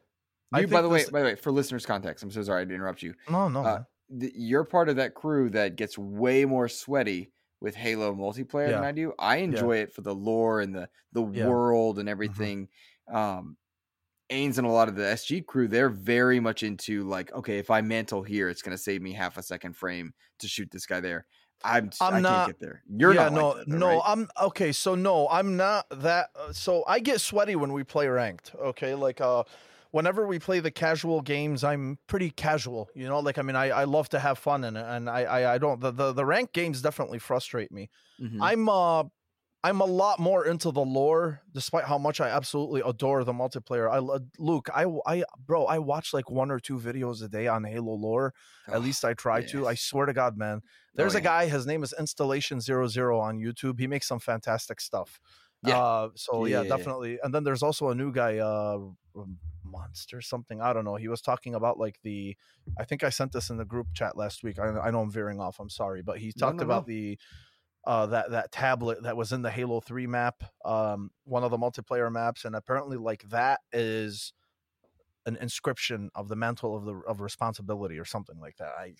I 0.53 0.59
You, 0.61 0.67
by 0.67 0.81
the 0.83 0.89
way, 0.89 0.99
this- 0.99 1.09
by 1.09 1.19
the 1.19 1.25
way, 1.25 1.35
for 1.35 1.51
listeners' 1.51 1.85
context, 1.85 2.23
I'm 2.23 2.31
so 2.31 2.43
sorry 2.43 2.65
to 2.67 2.73
interrupt 2.73 3.01
you. 3.01 3.15
no, 3.29 3.49
no. 3.49 3.63
uh. 3.65 3.83
Th- 4.19 4.33
you're 4.35 4.63
part 4.63 4.89
of 4.89 4.97
that 4.97 5.13
crew 5.13 5.49
that 5.51 5.75
gets 5.75 5.97
way 5.97 6.45
more 6.45 6.67
sweaty 6.67 7.31
with 7.61 7.75
Halo 7.75 8.13
multiplayer 8.13 8.69
than 8.69 8.83
I 8.83 8.91
do. 8.91 9.13
I 9.17 9.37
enjoy 9.37 9.77
it 9.77 9.93
for 9.93 10.01
the 10.01 10.13
lore 10.13 10.61
and 10.61 10.73
the 10.75 10.89
the 11.13 11.21
Yeah. 11.23 11.41
Mm-hmm. 11.41 11.49
world 11.49 11.99
and 11.99 12.09
everything. 12.09 12.67
Um 13.11 13.57
Ains 14.31 14.57
and 14.57 14.65
a 14.65 14.71
lot 14.71 14.87
of 14.87 14.95
the 14.95 15.03
SG 15.03 15.45
crew, 15.45 15.67
they're 15.67 15.87
very 15.89 16.39
much 16.39 16.63
into 16.63 17.03
like, 17.03 17.31
okay, 17.33 17.59
if 17.59 17.69
I 17.69 17.81
mantle 17.81 18.23
here, 18.23 18.49
it's 18.49 18.63
gonna 18.63 18.77
save 18.77 19.01
me 19.01 19.13
half 19.13 19.37
a 19.37 19.43
second 19.43 19.73
frame 19.77 20.13
to 20.39 20.47
shoot 20.47 20.69
this 20.71 20.87
guy 20.87 20.99
there. 20.99 21.27
I'm, 21.63 21.89
I'm 22.01 22.15
I 22.15 22.19
not- 22.19 22.29
can't 22.47 22.59
get 22.59 22.59
there. 22.59 22.83
You're 22.89 23.13
yeah, 23.13 23.23
not 23.29 23.33
no, 23.33 23.47
like 23.49 23.57
that, 23.57 23.69
though, 23.69 23.77
no. 23.77 23.87
right? 23.87 24.01
I'm 24.03 24.27
okay. 24.41 24.71
So 24.71 24.95
no, 24.95 25.27
I'm 25.29 25.55
not 25.55 25.85
that. 26.01 26.29
Uh, 26.35 26.51
so 26.51 26.83
I 26.87 26.99
get 26.99 27.21
sweaty 27.21 27.55
when 27.55 27.71
we 27.71 27.83
play 27.83 28.07
ranked. 28.07 28.53
Okay, 28.59 28.93
like 28.95 29.21
uh, 29.21 29.43
whenever 29.95 30.27
we 30.27 30.39
play 30.39 30.59
the 30.59 30.71
casual 30.71 31.21
games, 31.21 31.63
I'm 31.63 31.97
pretty 32.07 32.29
casual. 32.29 32.89
You 32.95 33.07
know, 33.07 33.19
like 33.19 33.37
I 33.37 33.41
mean, 33.41 33.55
I, 33.55 33.67
I 33.69 33.83
love 33.85 34.09
to 34.09 34.19
have 34.19 34.37
fun 34.37 34.63
it, 34.65 34.75
and 34.75 35.09
I 35.09 35.21
I, 35.23 35.53
I 35.55 35.57
don't 35.57 35.79
the, 35.79 35.91
the 35.91 36.11
the 36.13 36.25
ranked 36.25 36.53
games 36.53 36.81
definitely 36.81 37.19
frustrate 37.19 37.71
me. 37.71 37.89
Mhm. 38.19 38.39
I'm 38.39 38.69
uh. 38.69 39.03
I'm 39.63 39.81
a 39.81 39.85
lot 39.85 40.19
more 40.19 40.45
into 40.45 40.69
the 40.71 40.85
lore, 40.85 41.41
despite 41.51 41.85
how 41.85 41.97
much 41.97 42.21
I 42.21 42.29
absolutely 42.29 42.81
adore 42.85 43.23
the 43.23 43.33
multiplayer. 43.33 43.89
I 43.91 43.97
Luke, 44.37 44.69
I, 44.71 44.85
I, 45.07 45.23
bro, 45.39 45.65
I 45.65 45.79
watch 45.79 46.13
like 46.13 46.29
one 46.29 46.51
or 46.51 46.59
two 46.59 46.77
videos 46.77 47.23
a 47.23 47.27
day 47.27 47.47
on 47.47 47.63
Halo 47.63 47.93
lore. 47.95 48.35
At 48.71 48.75
Oh, 48.75 48.81
least 48.81 49.03
I 49.03 49.15
try 49.15 49.41
to. 49.41 49.67
I 49.67 49.73
swear 49.73 50.05
to 50.05 50.13
God, 50.13 50.37
man. 50.37 50.61
Oh, 50.97 50.97
There's 50.97 51.15
a 51.15 51.21
guy, 51.21 51.47
his 51.47 51.65
name 51.65 51.81
is 51.81 51.93
Installation 51.97 52.61
00 52.61 53.19
on 53.19 53.39
YouTube. 53.39 53.79
He 53.79 53.87
makes 53.87 54.07
some 54.07 54.19
fantastic 54.19 54.79
stuff. 54.79 55.19
Yeah. 55.65 55.77
Uh, 55.77 56.09
so 56.15 56.45
Yeah, 56.45 56.63
yeah, 56.63 56.63
definitely. 56.63 57.19
And 57.23 57.33
then 57.33 57.43
there's 57.43 57.63
also 57.63 57.89
a 57.89 57.95
new 57.95 58.11
guy, 58.11 58.37
uh, 58.39 58.79
um, 59.15 59.39
Monster 59.63 60.21
something. 60.21 60.61
I 60.61 60.73
don't 60.73 60.85
know. 60.85 60.95
He 60.95 61.07
was 61.07 61.21
talking 61.21 61.55
about 61.55 61.79
like 61.79 61.99
the. 62.03 62.37
I 62.79 62.85
think 62.85 63.03
I 63.03 63.09
sent 63.09 63.31
this 63.31 63.49
in 63.49 63.57
the 63.57 63.65
group 63.65 63.87
chat 63.93 64.15
last 64.15 64.43
week. 64.43 64.59
I, 64.59 64.67
I 64.67 64.91
know 64.91 65.01
I'm 65.01 65.11
veering 65.11 65.39
off. 65.39 65.59
I'm 65.59 65.69
sorry, 65.71 66.01
but 66.03 66.19
he 66.19 66.31
No, 66.35 66.47
talked 66.47 66.57
no, 66.57 66.63
about 66.63 66.83
no. 66.83 66.87
the. 66.87 67.17
Uh, 67.85 68.07
that 68.07 68.31
that 68.31 68.51
tablet 68.51 69.03
that 69.03 69.15
was 69.15 69.31
in 69.31 69.43
the 69.43 69.51
Halo 69.51 69.79
Three 69.79 70.07
map, 70.07 70.43
um, 70.65 71.11
one 71.23 71.43
of 71.43 71.51
the 71.51 71.57
multiplayer 71.57 72.11
maps, 72.11 72.43
and 72.45 72.55
apparently 72.55 72.97
like 72.97 73.23
that 73.29 73.61
is 73.71 74.33
an 75.25 75.35
inscription 75.37 76.09
of 76.15 76.27
the 76.27 76.35
mantle 76.35 76.75
of 76.75 76.85
the 76.85 76.95
of 77.07 77.21
responsibility 77.21 77.97
or 77.99 78.05
something 78.05 78.39
like 78.39 78.57
that. 78.57 78.73
I, 78.77 78.93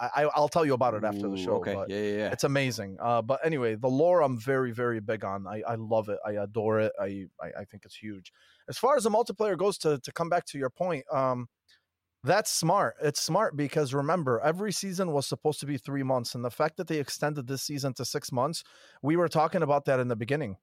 I 0.00 0.22
I- 0.24 0.30
I'll 0.34 0.48
tell 0.48 0.64
you 0.64 0.74
about 0.74 0.94
it 0.94 1.04
after 1.04 1.28
the 1.28 1.36
Ooh, 1.36 1.36
show. 1.36 1.54
Okay, 1.56 1.72
but 1.72 1.88
yeah, 1.88 1.98
yeah, 1.98 2.16
yeah. 2.16 2.32
it's 2.32 2.44
amazing. 2.44 2.96
Uh, 3.00 3.20
but 3.22 3.44
anyway, 3.44 3.74
the 3.74 3.88
lore 3.88 4.22
I'm 4.22 4.38
very 4.38 4.72
very 4.72 5.00
big 5.00 5.24
on. 5.24 5.46
I, 5.46 5.62
I 5.66 5.74
love 5.76 6.08
it. 6.08 6.18
I 6.24 6.32
adore 6.32 6.80
it. 6.80 6.92
I, 7.00 7.26
I 7.40 7.52
I 7.60 7.64
think 7.64 7.84
it's 7.84 7.96
huge. 7.96 8.32
As 8.68 8.78
far 8.78 8.96
as 8.96 9.04
the 9.04 9.10
multiplayer 9.10 9.56
goes, 9.56 9.78
to 9.78 9.98
to 9.98 10.12
come 10.12 10.28
back 10.28 10.44
to 10.46 10.58
your 10.58 10.70
point, 10.70 11.04
um, 11.12 11.48
that's 12.24 12.50
smart. 12.52 12.94
It's 13.02 13.20
smart 13.20 13.56
because 13.56 13.92
remember, 13.94 14.40
every 14.40 14.72
season 14.72 15.12
was 15.12 15.26
supposed 15.26 15.58
to 15.60 15.66
be 15.66 15.76
three 15.76 16.04
months, 16.04 16.34
and 16.34 16.44
the 16.44 16.50
fact 16.50 16.76
that 16.76 16.86
they 16.86 17.00
extended 17.00 17.48
this 17.48 17.62
season 17.62 17.94
to 17.94 18.04
six 18.04 18.30
months, 18.30 18.62
we 19.02 19.16
were 19.16 19.28
talking 19.28 19.62
about 19.62 19.86
that 19.86 19.98
in 20.00 20.08
the 20.08 20.16
beginning. 20.16 20.56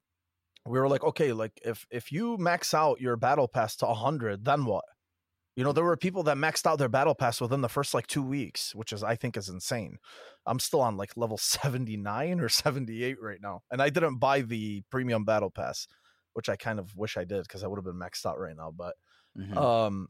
We 0.66 0.78
were 0.78 0.88
like, 0.88 1.04
okay, 1.04 1.32
like 1.32 1.60
if 1.64 1.86
if 1.90 2.12
you 2.12 2.38
max 2.38 2.74
out 2.74 3.00
your 3.00 3.16
battle 3.16 3.48
pass 3.48 3.76
to 3.76 3.86
hundred, 3.86 4.44
then 4.44 4.64
what? 4.66 4.84
You 5.56 5.64
know, 5.64 5.72
there 5.72 5.84
were 5.84 5.96
people 5.96 6.22
that 6.24 6.36
maxed 6.36 6.64
out 6.66 6.78
their 6.78 6.88
battle 6.88 7.14
pass 7.14 7.40
within 7.40 7.60
the 7.60 7.68
first 7.68 7.92
like 7.92 8.06
two 8.06 8.22
weeks, 8.22 8.74
which 8.74 8.92
is 8.92 9.02
I 9.02 9.16
think 9.16 9.36
is 9.36 9.48
insane. 9.48 9.98
I'm 10.46 10.58
still 10.60 10.80
on 10.80 10.96
like 10.96 11.16
level 11.16 11.36
79 11.38 12.40
or 12.40 12.48
78 12.48 13.20
right 13.20 13.40
now. 13.40 13.62
And 13.70 13.82
I 13.82 13.90
didn't 13.90 14.18
buy 14.18 14.42
the 14.42 14.82
premium 14.90 15.24
battle 15.24 15.50
pass, 15.50 15.86
which 16.34 16.48
I 16.48 16.56
kind 16.56 16.78
of 16.78 16.96
wish 16.96 17.16
I 17.16 17.24
did 17.24 17.42
because 17.42 17.62
I 17.64 17.66
would 17.66 17.76
have 17.78 17.84
been 17.84 17.98
maxed 17.98 18.24
out 18.26 18.38
right 18.38 18.56
now. 18.56 18.70
But 18.70 18.96
Mhm. 19.34 19.62
um 19.62 20.08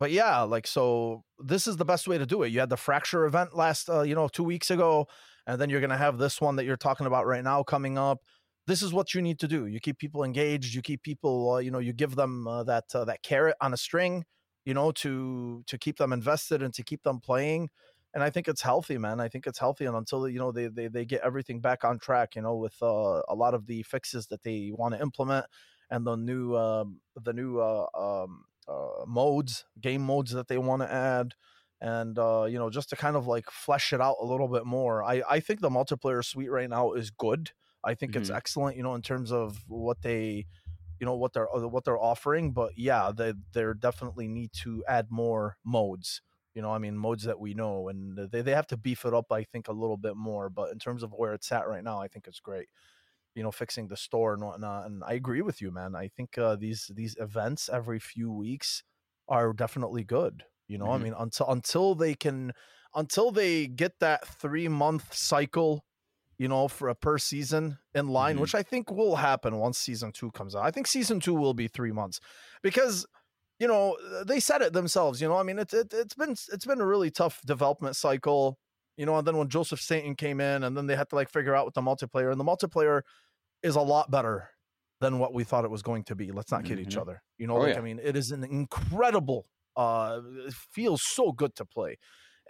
but 0.00 0.10
yeah, 0.10 0.42
like 0.42 0.66
so 0.66 1.24
this 1.38 1.66
is 1.66 1.76
the 1.76 1.84
best 1.84 2.08
way 2.08 2.18
to 2.18 2.26
do 2.26 2.42
it. 2.42 2.48
You 2.48 2.60
had 2.60 2.70
the 2.70 2.76
fracture 2.76 3.24
event 3.26 3.54
last 3.56 3.88
uh, 3.90 4.02
you 4.02 4.14
know, 4.14 4.28
two 4.28 4.44
weeks 4.44 4.70
ago, 4.70 5.06
and 5.46 5.60
then 5.60 5.70
you're 5.70 5.80
going 5.80 5.90
to 5.90 5.96
have 5.96 6.18
this 6.18 6.40
one 6.40 6.56
that 6.56 6.64
you're 6.64 6.76
talking 6.76 7.06
about 7.06 7.26
right 7.26 7.44
now 7.44 7.62
coming 7.62 7.98
up 7.98 8.20
this 8.66 8.82
is 8.82 8.94
what 8.94 9.12
you 9.14 9.20
need 9.20 9.38
to 9.40 9.46
do 9.48 9.66
you 9.66 9.78
keep 9.80 9.98
people 9.98 10.24
engaged 10.24 10.74
you 10.74 10.82
keep 10.82 11.02
people 11.02 11.52
uh, 11.52 11.58
you 11.58 11.70
know 11.70 11.78
you 11.80 11.92
give 11.92 12.16
them 12.16 12.48
uh, 12.48 12.64
that 12.64 12.84
uh, 12.94 13.04
that 13.04 13.22
carrot 13.22 13.54
on 13.60 13.74
a 13.74 13.76
string 13.76 14.24
you 14.64 14.74
know 14.74 14.92
to 14.92 15.62
to 15.66 15.78
keep 15.78 15.96
them 15.96 16.12
invested 16.12 16.62
and 16.62 16.74
to 16.74 16.82
keep 16.82 17.02
them 17.02 17.20
playing 17.20 17.70
and 18.14 18.22
I 18.22 18.30
think 18.30 18.46
it's 18.46 18.62
healthy, 18.62 18.96
man. 18.96 19.20
I 19.20 19.28
think 19.28 19.46
it's 19.46 19.58
healthy, 19.58 19.86
and 19.86 19.96
until 19.96 20.28
you 20.28 20.38
know 20.38 20.52
they 20.52 20.68
they, 20.68 20.86
they 20.86 21.04
get 21.04 21.22
everything 21.24 21.60
back 21.60 21.84
on 21.84 21.98
track, 21.98 22.36
you 22.36 22.42
know, 22.42 22.54
with 22.54 22.80
uh, 22.80 23.20
a 23.28 23.34
lot 23.34 23.54
of 23.54 23.66
the 23.66 23.82
fixes 23.82 24.28
that 24.28 24.44
they 24.44 24.70
want 24.72 24.94
to 24.94 25.00
implement 25.00 25.46
and 25.90 26.06
the 26.06 26.16
new 26.16 26.56
um, 26.56 27.00
the 27.20 27.32
new 27.32 27.58
uh, 27.58 27.86
um, 27.94 28.44
uh, 28.68 29.04
modes, 29.06 29.64
game 29.80 30.00
modes 30.00 30.30
that 30.30 30.46
they 30.46 30.58
want 30.58 30.82
to 30.82 30.90
add, 30.90 31.34
and 31.80 32.18
uh, 32.18 32.44
you 32.44 32.58
know, 32.58 32.70
just 32.70 32.90
to 32.90 32.96
kind 32.96 33.16
of 33.16 33.26
like 33.26 33.50
flesh 33.50 33.92
it 33.92 34.00
out 34.00 34.16
a 34.20 34.24
little 34.24 34.48
bit 34.48 34.64
more. 34.64 35.02
I 35.02 35.22
I 35.28 35.40
think 35.40 35.60
the 35.60 35.70
multiplayer 35.70 36.24
suite 36.24 36.50
right 36.50 36.70
now 36.70 36.92
is 36.92 37.10
good. 37.10 37.50
I 37.82 37.94
think 37.94 38.12
mm-hmm. 38.12 38.22
it's 38.22 38.30
excellent, 38.30 38.76
you 38.76 38.84
know, 38.84 38.94
in 38.94 39.02
terms 39.02 39.32
of 39.32 39.64
what 39.66 40.02
they 40.02 40.46
you 41.00 41.06
know 41.06 41.14
what 41.14 41.32
they're 41.32 41.54
uh, 41.54 41.66
what 41.66 41.84
they're 41.84 41.98
offering 41.98 42.52
but 42.52 42.72
yeah 42.76 43.10
they 43.16 43.32
they 43.52 43.64
definitely 43.78 44.28
need 44.28 44.52
to 44.52 44.84
add 44.88 45.06
more 45.10 45.56
modes 45.64 46.20
you 46.54 46.62
know, 46.62 46.70
I 46.70 46.78
mean, 46.78 46.96
modes 46.96 47.24
that 47.24 47.40
we 47.40 47.52
know, 47.52 47.88
and 47.88 48.16
they, 48.30 48.40
they 48.40 48.52
have 48.52 48.68
to 48.68 48.76
beef 48.76 49.04
it 49.04 49.12
up, 49.12 49.32
I 49.32 49.42
think, 49.42 49.66
a 49.66 49.72
little 49.72 49.96
bit 49.96 50.16
more. 50.16 50.48
But 50.48 50.70
in 50.70 50.78
terms 50.78 51.02
of 51.02 51.12
where 51.12 51.34
it's 51.34 51.50
at 51.50 51.66
right 51.66 51.82
now, 51.82 52.00
I 52.00 52.06
think 52.06 52.28
it's 52.28 52.40
great. 52.40 52.68
You 53.34 53.42
know, 53.42 53.50
fixing 53.50 53.88
the 53.88 53.96
store 53.96 54.34
and 54.34 54.42
whatnot. 54.42 54.86
And 54.86 55.02
I 55.04 55.14
agree 55.14 55.42
with 55.42 55.60
you, 55.60 55.72
man. 55.72 55.96
I 55.96 56.06
think 56.06 56.38
uh, 56.38 56.54
these 56.54 56.92
these 56.94 57.16
events 57.18 57.68
every 57.72 57.98
few 57.98 58.32
weeks 58.32 58.84
are 59.28 59.52
definitely 59.52 60.04
good. 60.04 60.44
You 60.68 60.78
know, 60.78 60.86
mm-hmm. 60.86 60.94
I 60.94 60.98
mean, 60.98 61.14
until 61.18 61.50
until 61.50 61.94
they 61.96 62.14
can, 62.14 62.52
until 62.94 63.32
they 63.32 63.66
get 63.66 63.98
that 63.98 64.24
three 64.24 64.68
month 64.68 65.12
cycle 65.12 65.84
you 66.44 66.48
know, 66.48 66.68
for 66.68 66.90
a 66.90 66.94
per 66.94 67.16
season 67.16 67.78
in 67.94 68.08
line, 68.08 68.34
mm-hmm. 68.34 68.42
which 68.42 68.54
I 68.54 68.62
think 68.62 68.90
will 68.90 69.16
happen 69.16 69.56
once 69.56 69.78
season 69.78 70.12
two 70.12 70.30
comes 70.32 70.54
out. 70.54 70.62
I 70.62 70.70
think 70.70 70.86
season 70.86 71.18
two 71.18 71.32
will 71.32 71.54
be 71.54 71.68
three 71.68 71.90
months 71.90 72.20
because 72.62 73.06
you 73.58 73.66
know, 73.66 73.96
they 74.26 74.40
said 74.40 74.60
it 74.60 74.74
themselves. 74.74 75.22
You 75.22 75.28
know, 75.28 75.38
I 75.38 75.42
mean, 75.42 75.58
it's 75.58 75.72
it, 75.72 75.94
it's 75.94 76.12
been 76.14 76.32
it's 76.32 76.66
been 76.66 76.82
a 76.82 76.86
really 76.86 77.10
tough 77.10 77.40
development 77.46 77.96
cycle. 77.96 78.58
You 78.98 79.06
know, 79.06 79.16
and 79.16 79.26
then 79.26 79.38
when 79.38 79.48
Joseph 79.48 79.80
Staten 79.80 80.16
came 80.16 80.38
in, 80.38 80.64
and 80.64 80.76
then 80.76 80.86
they 80.86 80.96
had 80.96 81.08
to 81.08 81.14
like 81.14 81.30
figure 81.30 81.54
out 81.54 81.64
with 81.64 81.72
the 81.72 81.80
multiplayer, 81.80 82.30
and 82.30 82.38
the 82.38 82.44
multiplayer 82.44 83.00
is 83.62 83.74
a 83.74 83.80
lot 83.80 84.10
better 84.10 84.50
than 85.00 85.18
what 85.18 85.32
we 85.32 85.44
thought 85.44 85.64
it 85.64 85.70
was 85.70 85.80
going 85.80 86.04
to 86.04 86.14
be. 86.14 86.30
Let's 86.30 86.52
not 86.52 86.66
kid 86.66 86.78
mm-hmm. 86.78 86.90
each 86.90 86.98
other. 86.98 87.22
You 87.38 87.46
know, 87.46 87.56
oh, 87.56 87.60
like 87.60 87.72
yeah. 87.72 87.80
I 87.80 87.82
mean, 87.82 88.00
it 88.04 88.16
is 88.16 88.32
an 88.32 88.44
incredible. 88.44 89.46
uh 89.76 90.20
It 90.46 90.52
feels 90.52 91.02
so 91.02 91.32
good 91.32 91.54
to 91.56 91.64
play, 91.64 91.96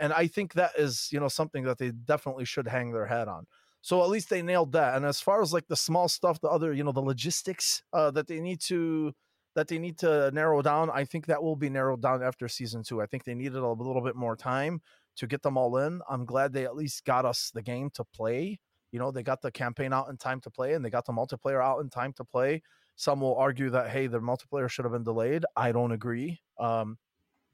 and 0.01 0.13
I 0.13 0.27
think 0.27 0.55
that 0.55 0.73
is 0.77 1.11
you 1.13 1.21
know 1.21 1.29
something 1.29 1.63
that 1.63 1.79
they 1.79 1.93
definitely 1.93 2.45
should 2.45 2.67
hang 2.67 2.93
their 2.93 3.07
hat 3.07 3.29
on. 3.29 3.47
So 3.85 4.03
at 4.03 4.09
least 4.09 4.31
they 4.31 4.41
nailed 4.41 4.73
that. 4.73 4.97
And 4.97 5.05
as 5.05 5.21
far 5.21 5.43
as 5.43 5.53
like 5.53 5.69
the 5.69 5.77
small 5.77 6.09
stuff, 6.09 6.41
the 6.41 6.49
other, 6.49 6.73
you 6.73 6.83
know, 6.83 6.91
the 6.91 7.03
logistics 7.03 7.83
uh, 7.93 8.11
that 8.13 8.27
they 8.27 8.41
need 8.41 8.63
to 8.63 9.13
that 9.57 9.69
they 9.69 9.79
need 9.79 9.99
to 9.99 10.31
narrow 10.31 10.63
down. 10.63 10.89
I 10.89 11.05
think 11.05 11.27
that 11.27 11.43
will 11.43 11.55
be 11.55 11.69
narrowed 11.69 12.01
down 12.01 12.23
after 12.23 12.49
season 12.49 12.83
two. 12.83 13.03
I 13.03 13.07
think 13.07 13.25
they 13.25 13.35
needed 13.35 13.59
a 13.59 13.69
little 13.69 14.01
bit 14.01 14.17
more 14.17 14.37
time 14.37 14.81
to 15.17 15.27
get 15.27 15.43
them 15.43 15.59
all 15.59 15.77
in. 15.77 16.01
I'm 16.09 16.25
glad 16.25 16.55
they 16.55 16.65
at 16.65 16.75
least 16.75 17.05
got 17.05 17.27
us 17.27 17.51
the 17.53 17.61
game 17.61 17.91
to 17.91 18.05
play. 18.05 18.59
You 18.91 19.01
know, 19.01 19.11
they 19.11 19.23
got 19.23 19.43
the 19.43 19.53
campaign 19.53 19.93
out 19.93 20.09
in 20.09 20.17
time 20.17 20.41
to 20.41 20.51
play 20.51 20.73
and 20.73 20.83
they 20.83 20.89
got 20.89 21.05
the 21.05 21.13
multiplayer 21.13 21.63
out 21.63 21.81
in 21.81 21.91
time 21.91 22.15
to 22.15 22.25
play. 22.25 22.63
Some 22.97 23.21
will 23.21 23.37
argue 23.37 23.69
that, 23.69 23.91
hey, 23.91 24.07
the 24.07 24.19
multiplayer 24.19 24.71
should 24.71 24.87
have 24.87 24.93
been 24.93 25.05
delayed. 25.05 25.45
I 25.57 25.73
don't 25.73 25.93
agree. 25.93 26.41
Um, 26.59 26.97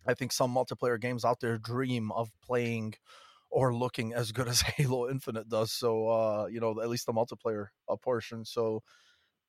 I 0.07 0.15
think 0.15 0.31
some 0.31 0.55
multiplayer 0.55 1.01
games 1.01 1.25
out 1.25 1.41
there 1.41 1.59
dream 1.59 2.13
of 2.13 2.31
playing 2.41 2.95
or 3.51 3.75
looking 3.75 4.15
as 4.15 4.33
good 4.33 4.49
as 4.49 4.61
Halo 4.77 5.11
Infinite 5.11 5.49
does. 5.49 5.73
So, 5.73 6.09
uh, 6.09 6.47
you 6.47 6.61
know, 6.61 6.81
at 6.81 6.89
least 6.89 7.07
the 7.07 7.13
multiplayer 7.13 7.67
uh, 7.89 7.97
portion. 7.97 8.45
So, 8.45 8.83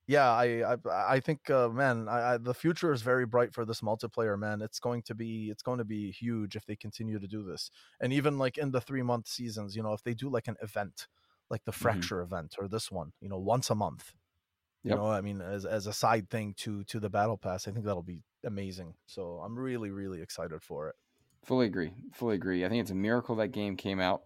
yeah, 0.07 0.29
I 0.31 0.73
I, 0.73 0.77
I 1.15 1.19
think 1.19 1.49
uh, 1.49 1.69
man, 1.69 2.07
I, 2.09 2.33
I, 2.33 2.37
the 2.37 2.53
future 2.53 2.91
is 2.91 3.01
very 3.01 3.25
bright 3.25 3.53
for 3.53 3.65
this 3.65 3.81
multiplayer. 3.81 4.37
Man, 4.37 4.61
it's 4.61 4.79
going 4.79 5.03
to 5.03 5.15
be 5.15 5.49
it's 5.49 5.63
going 5.63 5.77
to 5.77 5.85
be 5.85 6.11
huge 6.11 6.55
if 6.55 6.65
they 6.65 6.75
continue 6.75 7.19
to 7.19 7.27
do 7.27 7.43
this. 7.43 7.69
And 8.01 8.11
even 8.11 8.37
like 8.37 8.57
in 8.57 8.71
the 8.71 8.81
three 8.81 9.03
month 9.03 9.27
seasons, 9.27 9.75
you 9.75 9.83
know, 9.83 9.93
if 9.93 10.03
they 10.03 10.13
do 10.13 10.29
like 10.29 10.47
an 10.47 10.57
event, 10.61 11.07
like 11.49 11.63
the 11.65 11.71
mm-hmm. 11.71 11.83
fracture 11.83 12.15
mm-hmm. 12.15 12.33
event 12.33 12.55
or 12.59 12.67
this 12.67 12.91
one, 12.91 13.13
you 13.21 13.29
know, 13.29 13.39
once 13.39 13.69
a 13.69 13.75
month. 13.75 14.13
Yep. 14.83 14.91
You 14.91 14.97
know, 14.97 15.07
I 15.11 15.21
mean, 15.21 15.41
as 15.41 15.65
as 15.65 15.85
a 15.85 15.93
side 15.93 16.29
thing 16.29 16.55
to 16.57 16.83
to 16.85 16.99
the 16.99 17.09
battle 17.09 17.37
pass, 17.37 17.67
I 17.67 17.71
think 17.71 17.85
that'll 17.85 18.01
be 18.01 18.23
amazing. 18.43 18.95
So 19.05 19.41
I'm 19.45 19.57
really 19.57 19.91
really 19.91 20.21
excited 20.21 20.63
for 20.63 20.89
it. 20.89 20.95
Fully 21.43 21.65
agree. 21.65 21.91
Fully 22.13 22.35
agree. 22.35 22.65
I 22.65 22.69
think 22.69 22.81
it's 22.81 22.91
a 22.91 22.95
miracle 22.95 23.35
that 23.35 23.49
game 23.49 23.75
came 23.75 23.99
out 23.99 24.23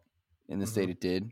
in 0.50 0.60
the 0.60 0.66
mm-hmm. 0.66 0.72
state 0.72 0.90
it 0.90 1.00
did 1.00 1.32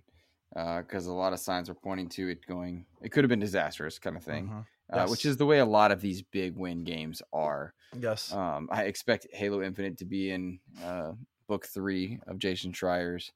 because 0.53 1.07
uh, 1.07 1.11
a 1.11 1.13
lot 1.13 1.33
of 1.33 1.39
signs 1.39 1.69
were 1.69 1.75
pointing 1.75 2.07
to 2.09 2.29
it 2.29 2.45
going. 2.45 2.85
It 3.01 3.11
could 3.11 3.23
have 3.23 3.29
been 3.29 3.39
disastrous, 3.39 3.99
kind 3.99 4.15
of 4.15 4.23
thing. 4.23 4.45
Mm-hmm. 4.45 4.59
Yes. 4.93 5.07
Uh, 5.07 5.09
which 5.09 5.25
is 5.25 5.37
the 5.37 5.45
way 5.45 5.59
a 5.59 5.65
lot 5.65 5.91
of 5.91 6.01
these 6.01 6.21
big 6.21 6.55
win 6.55 6.83
games 6.83 7.21
are. 7.31 7.73
Yes. 7.97 8.31
Um, 8.31 8.69
I 8.71 8.83
expect 8.83 9.27
Halo 9.33 9.63
Infinite 9.63 9.97
to 9.99 10.05
be 10.05 10.29
in 10.31 10.59
uh, 10.83 11.13
book 11.47 11.65
three 11.65 12.19
of 12.27 12.37
Jason 12.37 12.73
Schreier's 12.73 13.31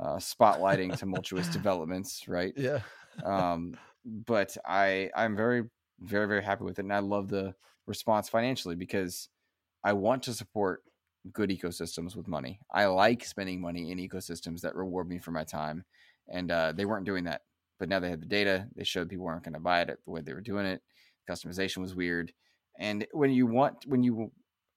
uh, 0.00 0.16
spotlighting 0.16 0.96
tumultuous 0.96 1.48
developments, 1.52 2.28
right? 2.28 2.54
Yeah. 2.56 2.80
um, 3.24 3.76
but 4.04 4.56
I 4.64 5.10
I'm 5.14 5.36
very 5.36 5.64
very 6.00 6.26
very 6.26 6.42
happy 6.42 6.64
with 6.64 6.78
it, 6.78 6.82
and 6.82 6.92
I 6.92 7.00
love 7.00 7.28
the 7.28 7.54
response 7.86 8.28
financially 8.28 8.74
because 8.74 9.28
I 9.84 9.92
want 9.92 10.22
to 10.24 10.34
support 10.34 10.82
good 11.32 11.50
ecosystems 11.50 12.16
with 12.16 12.28
money. 12.28 12.60
I 12.72 12.86
like 12.86 13.24
spending 13.24 13.60
money 13.60 13.92
in 13.92 13.98
ecosystems 13.98 14.60
that 14.62 14.74
reward 14.74 15.08
me 15.08 15.18
for 15.18 15.30
my 15.30 15.44
time 15.44 15.84
and 16.28 16.50
uh, 16.50 16.72
they 16.72 16.84
weren't 16.84 17.06
doing 17.06 17.24
that. 17.24 17.42
But 17.78 17.88
now 17.88 18.00
they 18.00 18.10
had 18.10 18.22
the 18.22 18.26
data. 18.26 18.68
They 18.76 18.84
showed 18.84 19.08
people 19.08 19.24
weren't 19.24 19.44
going 19.44 19.54
to 19.54 19.60
buy 19.60 19.80
it 19.82 19.98
the 20.04 20.10
way 20.10 20.20
they 20.20 20.34
were 20.34 20.40
doing 20.40 20.66
it. 20.66 20.82
Customization 21.28 21.78
was 21.78 21.94
weird. 21.94 22.32
And 22.78 23.06
when 23.12 23.30
you 23.30 23.46
want, 23.46 23.84
when 23.86 24.02
you 24.02 24.30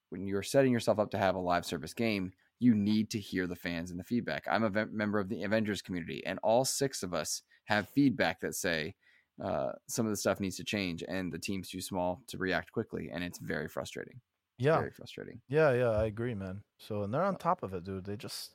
when 0.10 0.28
you're 0.28 0.44
setting 0.44 0.72
yourself 0.72 1.00
up 1.00 1.12
to 1.12 1.18
have 1.18 1.36
a 1.36 1.40
live 1.40 1.66
service 1.66 1.94
game, 1.94 2.32
you 2.60 2.74
need 2.74 3.10
to 3.12 3.20
hear 3.20 3.48
the 3.48 3.56
fans 3.56 3.92
and 3.92 4.00
the 4.00 4.04
feedback. 4.04 4.46
I'm 4.50 4.64
a 4.64 4.86
member 4.88 5.20
of 5.20 5.30
the 5.30 5.44
Avengers 5.44 5.82
community, 5.82 6.24
and 6.26 6.40
all 6.44 6.66
six 6.66 7.04
of 7.04 7.14
us 7.14 7.42
have 7.66 7.90
feedback 7.90 8.40
that 8.42 8.56
say 8.56 8.96
uh, 9.44 9.72
some 9.88 10.06
of 10.06 10.12
the 10.12 10.18
stuff 10.18 10.40
needs 10.40 10.58
to 10.58 10.64
change, 10.64 11.04
and 11.08 11.32
the 11.32 11.40
team's 11.40 11.70
too 11.70 11.82
small 11.82 12.22
to 12.28 12.38
react 12.38 12.72
quickly, 12.72 13.10
and 13.14 13.24
it's 13.24 13.40
very 13.40 13.68
frustrating. 13.68 14.22
Yeah, 14.58 14.78
very 14.80 14.92
frustrating. 14.92 15.42
Yeah, 15.48 15.74
yeah, 15.74 15.90
I 15.90 16.06
agree, 16.06 16.34
man. 16.34 16.62
So, 16.78 17.04
and 17.04 17.14
they're 17.14 17.24
on 17.24 17.36
top 17.36 17.64
of 17.64 17.74
it, 17.74 17.84
dude. 17.84 18.06
They 18.06 18.16
just 18.16 18.52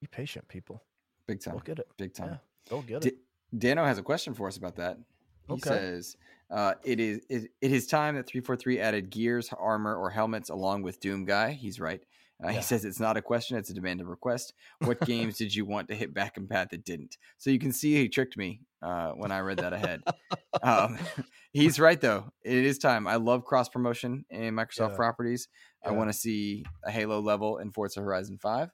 be 0.00 0.06
patient, 0.06 0.48
people. 0.48 0.82
Big 1.26 1.40
time. 1.40 1.54
Go 1.54 1.60
get 1.60 1.78
it. 1.78 1.88
Big 1.96 2.14
time. 2.14 2.30
Yeah, 2.30 2.36
go 2.70 2.82
get 2.82 3.04
it. 3.06 3.16
Dano 3.56 3.84
has 3.84 3.98
a 3.98 4.02
question 4.02 4.34
for 4.34 4.48
us 4.48 4.56
about 4.56 4.76
that. 4.76 4.98
He 5.46 5.54
okay. 5.54 5.68
says, 5.68 6.16
uh, 6.50 6.74
it 6.82 7.00
is 7.00 7.20
it, 7.28 7.50
it 7.60 7.72
is 7.72 7.86
time 7.86 8.16
that 8.16 8.26
343 8.26 8.80
added 8.80 9.10
gears, 9.10 9.50
armor, 9.58 9.94
or 9.94 10.10
helmets 10.10 10.48
along 10.50 10.82
with 10.82 11.00
Doom 11.00 11.24
Guy. 11.24 11.52
He's 11.52 11.78
right. 11.78 12.02
Uh, 12.42 12.48
yeah. 12.48 12.56
He 12.56 12.62
says 12.62 12.84
it's 12.84 13.00
not 13.00 13.16
a 13.16 13.22
question, 13.22 13.56
it's 13.56 13.70
a 13.70 13.74
demand 13.74 14.00
of 14.00 14.08
request. 14.08 14.54
What 14.80 15.00
games 15.06 15.36
did 15.36 15.54
you 15.54 15.64
want 15.64 15.88
to 15.88 15.94
hit 15.94 16.12
back 16.12 16.36
compat 16.36 16.70
that 16.70 16.84
didn't? 16.84 17.16
So 17.38 17.50
you 17.50 17.58
can 17.58 17.72
see 17.72 17.94
he 17.94 18.08
tricked 18.08 18.36
me 18.36 18.60
uh, 18.82 19.10
when 19.10 19.30
I 19.32 19.40
read 19.40 19.58
that 19.58 19.72
ahead. 19.72 20.02
um, 20.62 20.98
he's 21.52 21.78
right, 21.78 22.00
though. 22.00 22.32
It 22.42 22.64
is 22.64 22.78
time. 22.78 23.06
I 23.06 23.16
love 23.16 23.44
cross 23.44 23.68
promotion 23.68 24.24
in 24.30 24.54
Microsoft 24.54 24.90
yeah. 24.90 24.96
properties. 24.96 25.48
Yeah. 25.82 25.90
I 25.90 25.92
want 25.92 26.10
to 26.10 26.14
see 26.14 26.64
a 26.84 26.90
Halo 26.90 27.20
level 27.20 27.58
in 27.58 27.70
Forza 27.70 28.00
Horizon 28.00 28.38
5. 28.38 28.68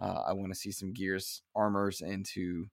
Uh, 0.00 0.22
I 0.28 0.32
want 0.32 0.52
to 0.52 0.58
see 0.58 0.72
some 0.72 0.92
Gears 0.92 1.42
armors 1.54 2.00
into 2.00 2.66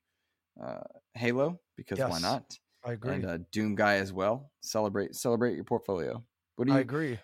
uh, 0.64 0.82
Halo 1.16 1.60
because 1.76 2.00
yes, 2.00 2.10
why 2.10 2.20
not? 2.20 2.58
I 2.86 2.94
agree. 2.94 3.16
And 3.16 3.26
uh, 3.26 3.38
Doom 3.52 3.76
guy 3.76 3.96
as 3.96 4.14
well. 4.14 4.52
Celebrate 4.62 5.14
celebrate 5.14 5.56
your 5.56 5.66
portfolio. 5.66 6.24
What 6.56 6.68
do 6.68 6.72
you? 6.72 6.78
I 6.78 6.82
agree. 6.82 7.20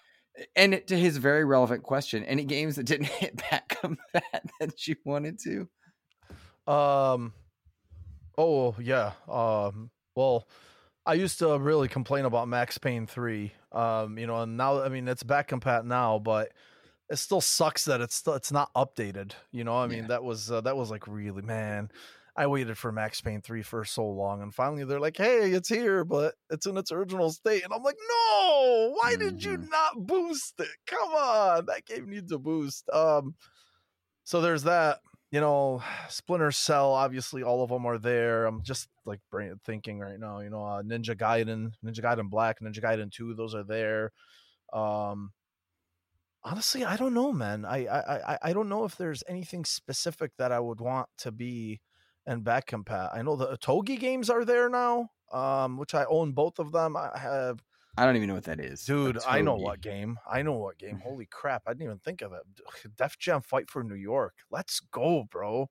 And 0.55 0.81
to 0.87 0.97
his 0.97 1.17
very 1.17 1.45
relevant 1.45 1.83
question, 1.83 2.23
any 2.25 2.43
games 2.43 2.75
that 2.75 2.85
didn't 2.85 3.07
hit 3.19 3.37
back 3.49 3.77
compat 3.81 3.97
that 4.59 4.87
you 4.87 4.95
wanted 5.05 5.39
to? 5.43 6.71
Um. 6.71 7.33
Oh 8.37 8.75
yeah. 8.79 9.11
Um. 9.27 9.91
Well, 10.15 10.47
I 11.05 11.15
used 11.15 11.39
to 11.39 11.57
really 11.57 11.87
complain 11.87 12.25
about 12.25 12.47
Max 12.47 12.77
Payne 12.77 13.07
three. 13.07 13.53
Um. 13.71 14.17
You 14.17 14.27
know, 14.27 14.41
and 14.41 14.57
now 14.57 14.81
I 14.81 14.89
mean 14.89 15.07
it's 15.07 15.23
back 15.23 15.49
compat 15.49 15.85
now, 15.85 16.19
but 16.19 16.51
it 17.09 17.17
still 17.17 17.41
sucks 17.41 17.85
that 17.85 18.01
it's 18.01 18.15
still 18.15 18.33
it's 18.33 18.51
not 18.51 18.73
updated. 18.73 19.33
You 19.51 19.63
know, 19.63 19.77
I 19.77 19.87
mean 19.87 19.99
yeah. 19.99 20.07
that 20.07 20.23
was 20.23 20.51
uh, 20.51 20.61
that 20.61 20.77
was 20.77 20.89
like 20.89 21.07
really 21.07 21.41
man. 21.41 21.91
I 22.35 22.47
waited 22.47 22.77
for 22.77 22.91
Max 22.91 23.21
Payne 23.21 23.41
3 23.41 23.61
for 23.61 23.85
so 23.85 24.05
long 24.05 24.41
and 24.41 24.53
finally 24.53 24.83
they're 24.83 24.99
like, 24.99 25.17
"Hey, 25.17 25.51
it's 25.51 25.69
here, 25.69 26.03
but 26.03 26.33
it's 26.49 26.65
in 26.65 26.77
its 26.77 26.91
original 26.91 27.31
state." 27.31 27.63
And 27.63 27.73
I'm 27.73 27.83
like, 27.83 27.97
"No! 28.09 28.95
Why 28.95 29.13
mm-hmm. 29.13 29.21
did 29.21 29.43
you 29.43 29.57
mm-hmm. 29.57 29.69
not 29.69 30.07
boost 30.07 30.59
it? 30.59 30.67
Come 30.87 31.09
on. 31.09 31.65
That 31.67 31.85
game 31.85 32.09
needs 32.09 32.31
a 32.31 32.39
boost." 32.39 32.89
Um 32.91 33.35
so 34.23 34.41
there's 34.41 34.63
that. 34.63 34.99
You 35.31 35.41
know, 35.41 35.83
Splinter 36.09 36.51
Cell, 36.51 36.93
obviously 36.93 37.43
all 37.43 37.63
of 37.63 37.69
them 37.69 37.85
are 37.85 37.99
there. 37.99 38.45
I'm 38.45 38.63
just 38.63 38.87
like 39.05 39.19
brain 39.29 39.59
thinking 39.65 39.99
right 39.99 40.19
now, 40.19 40.39
you 40.39 40.49
know, 40.49 40.63
uh, 40.63 40.81
Ninja 40.81 41.15
Gaiden, 41.15 41.71
Ninja 41.85 42.01
Gaiden 42.01 42.29
Black, 42.29 42.59
Ninja 42.61 42.81
Gaiden 42.81 43.11
2, 43.11 43.35
those 43.35 43.53
are 43.53 43.63
there. 43.63 44.11
Um 44.71 45.31
honestly, 46.43 46.83
I 46.83 46.97
don't 46.97 47.13
know, 47.13 47.31
man. 47.31 47.63
I, 47.63 47.85
I 47.85 48.33
I 48.33 48.37
I 48.41 48.53
don't 48.53 48.69
know 48.69 48.85
if 48.85 48.95
there's 48.97 49.23
anything 49.27 49.65
specific 49.65 50.31
that 50.37 50.51
I 50.51 50.59
would 50.59 50.81
want 50.81 51.09
to 51.19 51.31
be 51.31 51.79
and 52.25 52.43
back 52.43 52.67
compat. 52.67 53.15
I 53.15 53.21
know 53.21 53.35
the 53.35 53.55
Otogi 53.57 53.99
games 53.99 54.29
are 54.29 54.45
there 54.45 54.69
now, 54.69 55.09
um, 55.31 55.77
which 55.77 55.93
I 55.93 56.05
own 56.05 56.31
both 56.33 56.59
of 56.59 56.71
them. 56.71 56.95
I 56.95 57.17
have 57.17 57.63
I 57.95 58.05
don't 58.05 58.15
even 58.15 58.27
know 58.27 58.33
what 58.35 58.45
that 58.45 58.59
is. 58.59 58.83
Dude, 58.85 59.19
I 59.27 59.41
know 59.41 59.55
what 59.55 59.81
game. 59.81 60.17
I 60.29 60.41
know 60.41 60.53
what 60.53 60.77
game. 60.79 60.99
Holy 61.03 61.27
crap. 61.27 61.63
I 61.67 61.71
didn't 61.73 61.83
even 61.83 61.99
think 61.99 62.21
of 62.21 62.33
it. 62.33 62.41
Def 62.97 63.17
Jam 63.19 63.41
Fight 63.41 63.69
for 63.69 63.83
New 63.83 63.95
York. 63.95 64.33
Let's 64.49 64.79
go, 64.79 65.25
bro. 65.29 65.69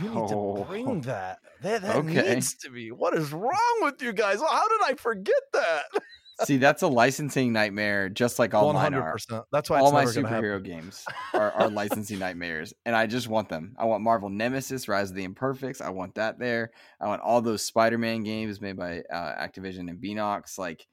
You 0.00 0.08
need 0.10 0.28
Oh, 0.30 0.56
to 0.58 0.64
bring 0.64 1.00
that. 1.02 1.38
That, 1.62 1.82
that 1.82 1.96
Okay. 1.96 2.34
needs 2.34 2.54
to 2.58 2.70
be. 2.70 2.92
What 2.92 3.14
is 3.14 3.32
wrong 3.32 3.78
with 3.82 4.00
you 4.02 4.12
guys? 4.12 4.40
How 4.40 4.68
did 4.68 4.80
I 4.84 4.94
forget 4.96 5.42
that? 5.52 5.84
See, 6.44 6.58
that's 6.58 6.82
a 6.82 6.86
licensing 6.88 7.52
nightmare, 7.52 8.08
just 8.10 8.38
like 8.38 8.52
all 8.52 8.72
mine 8.72 8.92
are. 8.94 9.16
That's 9.50 9.70
why 9.70 9.80
all 9.80 9.90
my 9.92 10.00
never 10.04 10.12
gonna 10.12 10.28
happen. 10.28 10.44
superhero 10.44 10.62
games 10.62 11.04
are, 11.34 11.50
are 11.52 11.70
licensing 11.70 12.18
nightmares, 12.18 12.74
and 12.84 12.94
I 12.94 13.06
just 13.06 13.26
want 13.28 13.48
them. 13.48 13.74
I 13.78 13.86
want 13.86 14.02
Marvel 14.02 14.28
Nemesis, 14.28 14.86
Rise 14.88 15.10
of 15.10 15.16
the 15.16 15.24
Imperfects. 15.24 15.80
I 15.80 15.90
want 15.90 16.16
that 16.16 16.38
there. 16.38 16.72
I 17.00 17.06
want 17.06 17.22
all 17.22 17.40
those 17.40 17.64
Spider-Man 17.64 18.22
games 18.22 18.60
made 18.60 18.76
by 18.76 19.00
uh, 19.12 19.34
Activision 19.46 19.88
and 19.88 19.98
Beenox. 20.02 20.58
Like, 20.58 20.86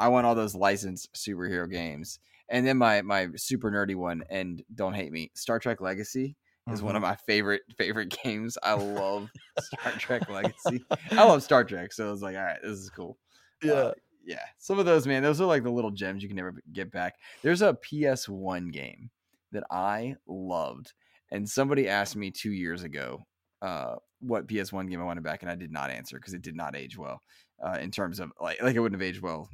I 0.00 0.08
want 0.08 0.26
all 0.26 0.34
those 0.34 0.54
licensed 0.54 1.12
superhero 1.14 1.70
games. 1.70 2.18
And 2.48 2.66
then 2.66 2.78
my 2.78 3.02
my 3.02 3.28
super 3.36 3.70
nerdy 3.70 3.94
one, 3.94 4.24
and 4.30 4.62
don't 4.74 4.94
hate 4.94 5.12
me, 5.12 5.30
Star 5.34 5.58
Trek 5.58 5.80
Legacy 5.80 6.34
is 6.72 6.82
one 6.82 6.96
of 6.96 7.02
Mhm. 7.02 7.06
my 7.06 7.16
favorite 7.26 7.62
favorite 7.78 8.16
games. 8.24 8.58
I 8.62 8.72
love 8.72 9.28
Star 9.60 9.92
Trek 9.92 10.28
Legacy. 10.28 10.84
I 11.12 11.24
love 11.24 11.42
Star 11.42 11.62
Trek, 11.62 11.92
so 11.92 12.08
I 12.08 12.10
was 12.10 12.20
like, 12.22 12.36
all 12.36 12.42
right, 12.42 12.58
this 12.62 12.72
is 12.78 12.90
cool. 12.90 13.16
Yeah. 13.62 13.72
Uh, 13.72 13.92
yeah. 14.28 14.44
Some 14.58 14.78
of 14.78 14.84
those, 14.84 15.06
man, 15.06 15.22
those 15.22 15.40
are 15.40 15.46
like 15.46 15.62
the 15.62 15.70
little 15.70 15.90
gems 15.90 16.22
you 16.22 16.28
can 16.28 16.36
never 16.36 16.54
get 16.74 16.92
back. 16.92 17.14
There's 17.42 17.62
a 17.62 17.72
PS1 17.72 18.70
game 18.70 19.08
that 19.52 19.64
I 19.70 20.16
loved, 20.26 20.92
and 21.32 21.48
somebody 21.48 21.88
asked 21.88 22.14
me 22.14 22.30
two 22.30 22.52
years 22.52 22.82
ago 22.82 23.26
uh, 23.62 23.94
what 24.20 24.46
PS1 24.46 24.90
game 24.90 25.00
I 25.00 25.04
wanted 25.04 25.24
back, 25.24 25.40
and 25.42 25.50
I 25.50 25.54
did 25.54 25.72
not 25.72 25.90
answer 25.90 26.18
because 26.18 26.34
it 26.34 26.42
did 26.42 26.54
not 26.54 26.76
age 26.76 26.98
well 26.98 27.22
uh, 27.64 27.78
in 27.80 27.90
terms 27.90 28.20
of 28.20 28.30
like 28.38 28.62
like 28.62 28.76
it 28.76 28.80
wouldn't 28.80 29.00
have 29.00 29.08
aged 29.08 29.22
well 29.22 29.48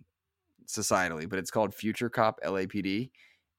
societally. 0.66 1.28
But 1.30 1.38
it's 1.38 1.52
called 1.52 1.72
Future 1.72 2.10
Cop 2.10 2.40
LAPD, 2.44 3.10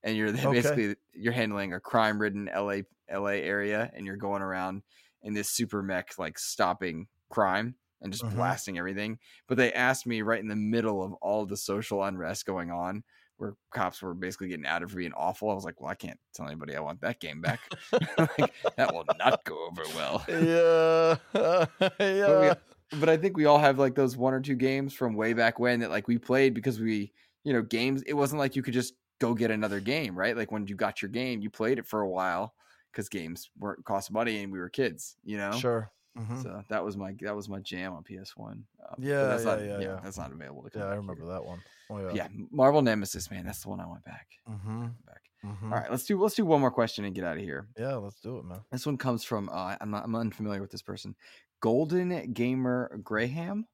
and 0.03 0.17
you're 0.17 0.29
Okay. 0.35 0.51
basically 0.51 0.95
you're 1.13 1.31
handling 1.31 1.73
a 1.73 1.79
crime-ridden 1.79 2.49
LA 2.53 2.79
LA 3.09 3.39
area, 3.39 3.89
and 3.95 4.05
you're 4.05 4.17
going 4.17 4.41
around 4.41 4.83
in 5.23 5.33
this 5.33 5.49
super 5.49 5.81
mech 5.81 6.19
like 6.19 6.37
stopping 6.37 7.07
crime 7.29 7.75
and 8.01 8.11
just 8.11 8.23
Mhm. 8.25 8.35
blasting 8.35 8.77
everything. 8.77 9.19
But 9.47 9.57
they 9.57 9.73
asked 9.73 10.05
me 10.05 10.21
right 10.21 10.39
in 10.39 10.47
the 10.47 10.55
middle 10.55 11.03
of 11.03 11.13
all 11.13 11.45
the 11.45 11.57
social 11.57 12.03
unrest 12.03 12.45
going 12.45 12.71
on, 12.71 13.03
where 13.37 13.55
cops 13.71 14.01
were 14.01 14.13
basically 14.13 14.47
getting 14.49 14.65
outed 14.65 14.89
for 14.89 14.97
being 14.97 15.13
awful. 15.13 15.49
I 15.49 15.53
was 15.53 15.65
like, 15.65 15.81
well, 15.81 15.89
I 15.91 15.95
can't 15.95 16.19
tell 16.33 16.45
anybody 16.47 16.75
I 16.75 16.79
want 16.79 17.01
that 17.01 17.19
game 17.19 17.41
back. 17.41 17.59
like, 18.17 18.53
that 18.77 18.93
will 18.93 19.05
not 19.19 19.43
go 19.45 19.67
over 19.67 19.83
well. 19.95 20.25
Yeah. 20.29 21.17
yeah. 21.99 22.53
But 22.99 23.09
I 23.09 23.17
think 23.17 23.35
we 23.35 23.45
all 23.45 23.57
have 23.57 23.79
like 23.79 23.95
those 23.95 24.15
one 24.15 24.33
or 24.33 24.39
two 24.41 24.55
games 24.55 24.93
from 24.93 25.15
way 25.15 25.33
back 25.33 25.59
when 25.59 25.79
that 25.79 25.89
like 25.89 26.07
we 26.07 26.17
played 26.17 26.53
because 26.53 26.79
we, 26.79 27.11
you 27.43 27.51
know, 27.51 27.61
games. 27.61 28.03
It 28.03 28.13
wasn't 28.13 28.39
like 28.39 28.55
you 28.55 28.61
could 28.61 28.73
just 28.75 28.93
go 29.19 29.33
get 29.33 29.49
another 29.51 29.79
game, 29.79 30.17
right? 30.17 30.37
Like 30.37 30.51
when 30.51 30.67
you 30.67 30.75
got 30.75 31.01
your 31.01 31.09
game, 31.09 31.41
you 31.41 31.49
played 31.49 31.79
it 31.79 31.87
for 31.87 32.01
a 32.01 32.09
while 32.09 32.53
because 32.91 33.09
games 33.09 33.49
weren't 33.57 33.83
cost 33.85 34.11
money 34.11 34.43
and 34.43 34.51
we 34.51 34.59
were 34.59 34.69
kids, 34.69 35.17
you 35.23 35.37
know. 35.37 35.51
Sure. 35.53 35.91
Mhm. 36.17 36.41
So 36.43 36.63
that 36.69 36.83
was 36.83 36.95
my 36.95 37.13
that 37.21 37.35
was 37.35 37.49
my 37.49 37.59
jam 37.59 37.93
on 37.93 38.03
PS 38.03 38.37
One. 38.37 38.65
Uh, 38.83 38.95
Yeah, 38.97 39.23
that's 39.25 39.43
yeah, 39.43 39.49
not, 39.55 39.65
yeah, 39.65 39.79
yeah. 39.79 39.99
That's 40.03 40.17
not 40.17 40.31
available 40.31 40.63
to 40.63 40.69
come. 40.69 40.81
Yeah, 40.81 40.87
I 40.87 40.95
remember 40.95 41.23
here. 41.23 41.33
that 41.33 41.43
one. 41.45 41.61
Oh 41.89 41.99
yeah. 41.99 42.11
Yeah, 42.13 42.27
Marvel 42.51 42.81
Nemesis, 42.81 43.29
man, 43.29 43.45
that's 43.45 43.61
the 43.63 43.69
one 43.69 43.79
I 43.79 43.87
went 43.87 44.03
back. 44.05 44.27
Mm-hmm. 44.49 44.81
Back. 45.05 45.21
Mm-hmm. 45.45 45.73
All 45.73 45.79
right, 45.79 45.91
let's 45.91 46.05
do 46.05 46.19
let's 46.21 46.35
do 46.35 46.45
one 46.45 46.61
more 46.61 46.71
question 46.71 47.03
and 47.05 47.13
get 47.13 47.23
out 47.25 47.35
of 47.37 47.43
here. 47.43 47.67
Yeah, 47.77 47.95
let's 47.95 48.19
do 48.21 48.37
it, 48.37 48.45
man. 48.45 48.61
This 48.71 48.85
one 48.85 48.97
comes 48.97 49.23
from 49.23 49.49
uh, 49.49 49.75
I'm 49.81 49.91
not, 49.91 50.05
I'm 50.05 50.15
unfamiliar 50.15 50.61
with 50.61 50.71
this 50.71 50.81
person, 50.81 51.15
Golden 51.59 52.31
Gamer 52.33 52.99
Graham. 53.03 53.67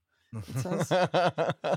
says- 0.56 0.92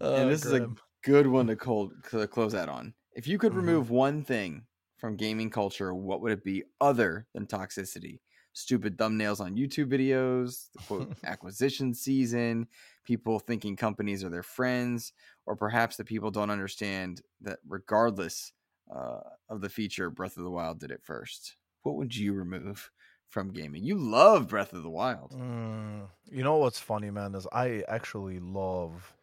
Oh, 0.00 0.16
and 0.16 0.30
this 0.30 0.44
is 0.44 0.52
a 0.52 0.68
good 1.04 1.26
one 1.28 1.46
to, 1.46 1.54
cold, 1.56 1.92
to 2.10 2.26
close 2.26 2.54
out 2.54 2.68
on. 2.68 2.92
If 3.14 3.28
you 3.28 3.38
could 3.38 3.52
Mhm. 3.52 3.56
remove 3.56 3.90
one 3.90 4.24
thing 4.24 4.66
from 4.96 5.16
gaming 5.16 5.48
culture, 5.50 5.94
what 5.94 6.20
would 6.22 6.32
it 6.32 6.42
be 6.42 6.64
other 6.80 7.26
than 7.34 7.46
toxicity? 7.46 8.18
Stupid 8.54 8.98
thumbnails 8.98 9.40
on 9.40 9.56
YouTube 9.56 9.86
videos, 9.86 10.70
the 10.72 10.82
quote 10.82 11.12
acquisition 11.24 11.94
season, 11.94 12.66
people 13.04 13.38
thinking 13.38 13.76
companies 13.76 14.22
are 14.22 14.28
their 14.28 14.42
friends, 14.42 15.12
or 15.46 15.56
perhaps 15.56 15.96
that 15.96 16.06
people 16.06 16.30
don't 16.30 16.50
understand 16.50 17.22
that 17.40 17.58
regardless 17.66 18.52
uh, 18.94 19.20
of 19.48 19.60
the 19.60 19.68
feature, 19.68 20.10
Breath 20.10 20.36
of 20.36 20.44
the 20.44 20.50
Wild 20.50 20.80
did 20.80 20.90
it 20.90 21.02
first. 21.02 21.56
What 21.82 21.96
would 21.96 22.14
you 22.14 22.32
remove 22.34 22.90
from 23.28 23.52
gaming? 23.52 23.84
You 23.84 23.96
love 23.96 24.48
Breath 24.48 24.72
of 24.72 24.82
the 24.82 24.90
Wild. 24.90 25.32
Mm, 25.32 26.08
you 26.30 26.44
know 26.44 26.56
what's 26.56 26.78
funny, 26.78 27.10
man, 27.10 27.34
is 27.34 27.46
I 27.52 27.82
actually 27.88 28.38
love, 28.38 29.14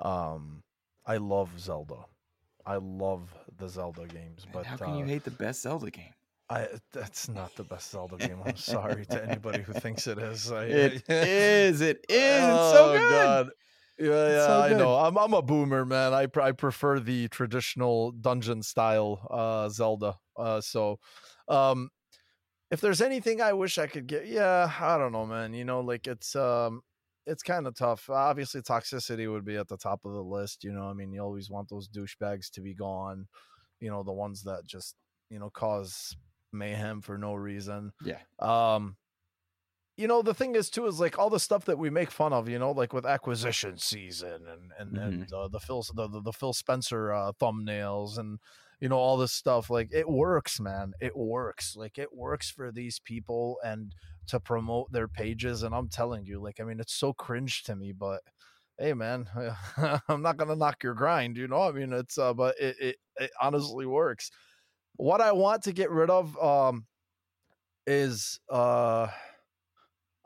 um, 0.00 0.62
I 1.06 1.16
love 1.16 1.58
Zelda. 1.58 2.04
I 2.66 2.76
love 2.76 3.34
the 3.56 3.68
Zelda 3.68 4.06
games, 4.06 4.44
Man, 4.44 4.52
but 4.52 4.66
how 4.66 4.76
can 4.76 4.96
you 4.96 5.04
uh, 5.04 5.08
hate 5.08 5.24
the 5.24 5.30
best 5.30 5.62
Zelda 5.62 5.90
game? 5.90 6.12
I 6.50 6.68
that's 6.92 7.28
not 7.28 7.54
the 7.56 7.64
best 7.64 7.90
Zelda 7.90 8.16
game. 8.16 8.40
I'm 8.42 8.56
sorry 8.56 9.04
to 9.06 9.22
anybody 9.22 9.62
who 9.62 9.72
thinks 9.74 10.06
it 10.06 10.18
is. 10.18 10.50
I, 10.50 10.64
It 10.64 11.02
is. 11.22 11.80
It 11.80 12.04
is. 12.08 12.48
It's 12.48 12.70
so 12.70 12.88
Oh, 12.88 12.98
good. 12.98 13.10
God. 13.10 13.50
Yeah, 13.98 14.30
yeah, 14.30 14.46
so 14.46 14.60
I 14.62 14.72
know. 14.74 14.94
I'm 14.96 15.18
I'm 15.18 15.34
a 15.34 15.42
boomer, 15.42 15.84
man. 15.84 16.14
I 16.14 16.26
pr- 16.26 16.40
I 16.40 16.52
prefer 16.52 17.00
the 17.00 17.28
traditional 17.28 18.12
dungeon 18.12 18.62
style 18.62 19.26
uh 19.30 19.68
Zelda. 19.68 20.18
Uh 20.36 20.60
so 20.60 21.00
um 21.48 21.90
if 22.70 22.80
there's 22.80 23.00
anything 23.00 23.40
I 23.40 23.52
wish 23.54 23.78
I 23.78 23.86
could 23.86 24.06
get, 24.06 24.26
yeah, 24.26 24.70
I 24.80 24.98
don't 24.98 25.12
know, 25.12 25.26
man. 25.26 25.54
You 25.54 25.64
know, 25.64 25.80
like 25.80 26.06
it's 26.06 26.36
um 26.36 26.82
it's 27.26 27.42
kind 27.42 27.66
of 27.66 27.74
tough. 27.74 28.08
Obviously 28.10 28.62
toxicity 28.62 29.30
would 29.30 29.44
be 29.44 29.56
at 29.56 29.68
the 29.68 29.76
top 29.76 30.04
of 30.04 30.12
the 30.12 30.22
list, 30.22 30.64
you 30.64 30.72
know. 30.72 30.88
I 30.88 30.92
mean, 30.94 31.12
you 31.12 31.20
always 31.22 31.50
want 31.50 31.68
those 31.68 31.88
douchebags 31.88 32.50
to 32.52 32.60
be 32.60 32.74
gone, 32.74 33.26
you 33.80 33.90
know, 33.90 34.02
the 34.02 34.12
ones 34.12 34.42
that 34.44 34.64
just, 34.66 34.96
you 35.30 35.38
know, 35.38 35.50
cause 35.50 36.16
mayhem 36.52 37.00
for 37.00 37.18
no 37.18 37.34
reason. 37.34 37.92
Yeah. 38.04 38.18
um 38.38 38.96
you 39.96 40.06
know 40.06 40.22
the 40.22 40.34
thing 40.34 40.54
is 40.54 40.70
too 40.70 40.86
is 40.86 41.00
like 41.00 41.18
all 41.18 41.28
the 41.28 41.40
stuff 41.40 41.64
that 41.64 41.78
we 41.78 41.90
make 41.90 42.10
fun 42.10 42.32
of 42.32 42.48
you 42.48 42.58
know 42.58 42.70
like 42.70 42.92
with 42.92 43.04
acquisition 43.04 43.76
season 43.78 44.42
and 44.46 44.70
and, 44.78 44.96
and 44.96 45.32
uh, 45.32 45.48
the 45.48 45.58
phil 45.58 45.84
the, 45.94 46.08
the, 46.08 46.22
the 46.22 46.32
phil 46.32 46.52
spencer 46.52 47.12
uh, 47.12 47.32
thumbnails 47.40 48.16
and 48.16 48.38
you 48.80 48.88
know 48.88 48.96
all 48.96 49.16
this 49.16 49.32
stuff 49.32 49.70
like 49.70 49.88
it 49.92 50.08
works 50.08 50.60
man. 50.60 50.92
It 51.00 51.16
works. 51.16 51.74
Like 51.76 51.98
it 51.98 52.14
works 52.14 52.48
for 52.48 52.70
these 52.70 53.00
people 53.00 53.58
and 53.64 53.92
to 54.28 54.38
promote 54.38 54.92
their 54.92 55.08
pages 55.08 55.62
and 55.62 55.74
i'm 55.74 55.88
telling 55.88 56.24
you 56.24 56.40
like 56.40 56.60
i 56.60 56.64
mean 56.64 56.80
it's 56.80 56.94
so 56.94 57.12
cringe 57.12 57.64
to 57.64 57.74
me 57.74 57.92
but 57.92 58.20
hey 58.78 58.92
man 58.92 59.26
i'm 60.08 60.22
not 60.22 60.36
gonna 60.36 60.54
knock 60.54 60.82
your 60.82 60.94
grind 60.94 61.36
you 61.36 61.48
know? 61.48 61.62
I 61.62 61.72
mean 61.72 61.92
it's 61.92 62.18
uh 62.18 62.34
but 62.34 62.54
it, 62.60 62.76
it 62.78 62.96
it 63.16 63.30
honestly 63.40 63.86
works 63.86 64.30
what 64.98 65.20
i 65.20 65.32
want 65.32 65.62
to 65.62 65.72
get 65.72 65.90
rid 65.90 66.10
of 66.10 66.36
um 66.42 66.84
is 67.86 68.38
uh 68.50 69.08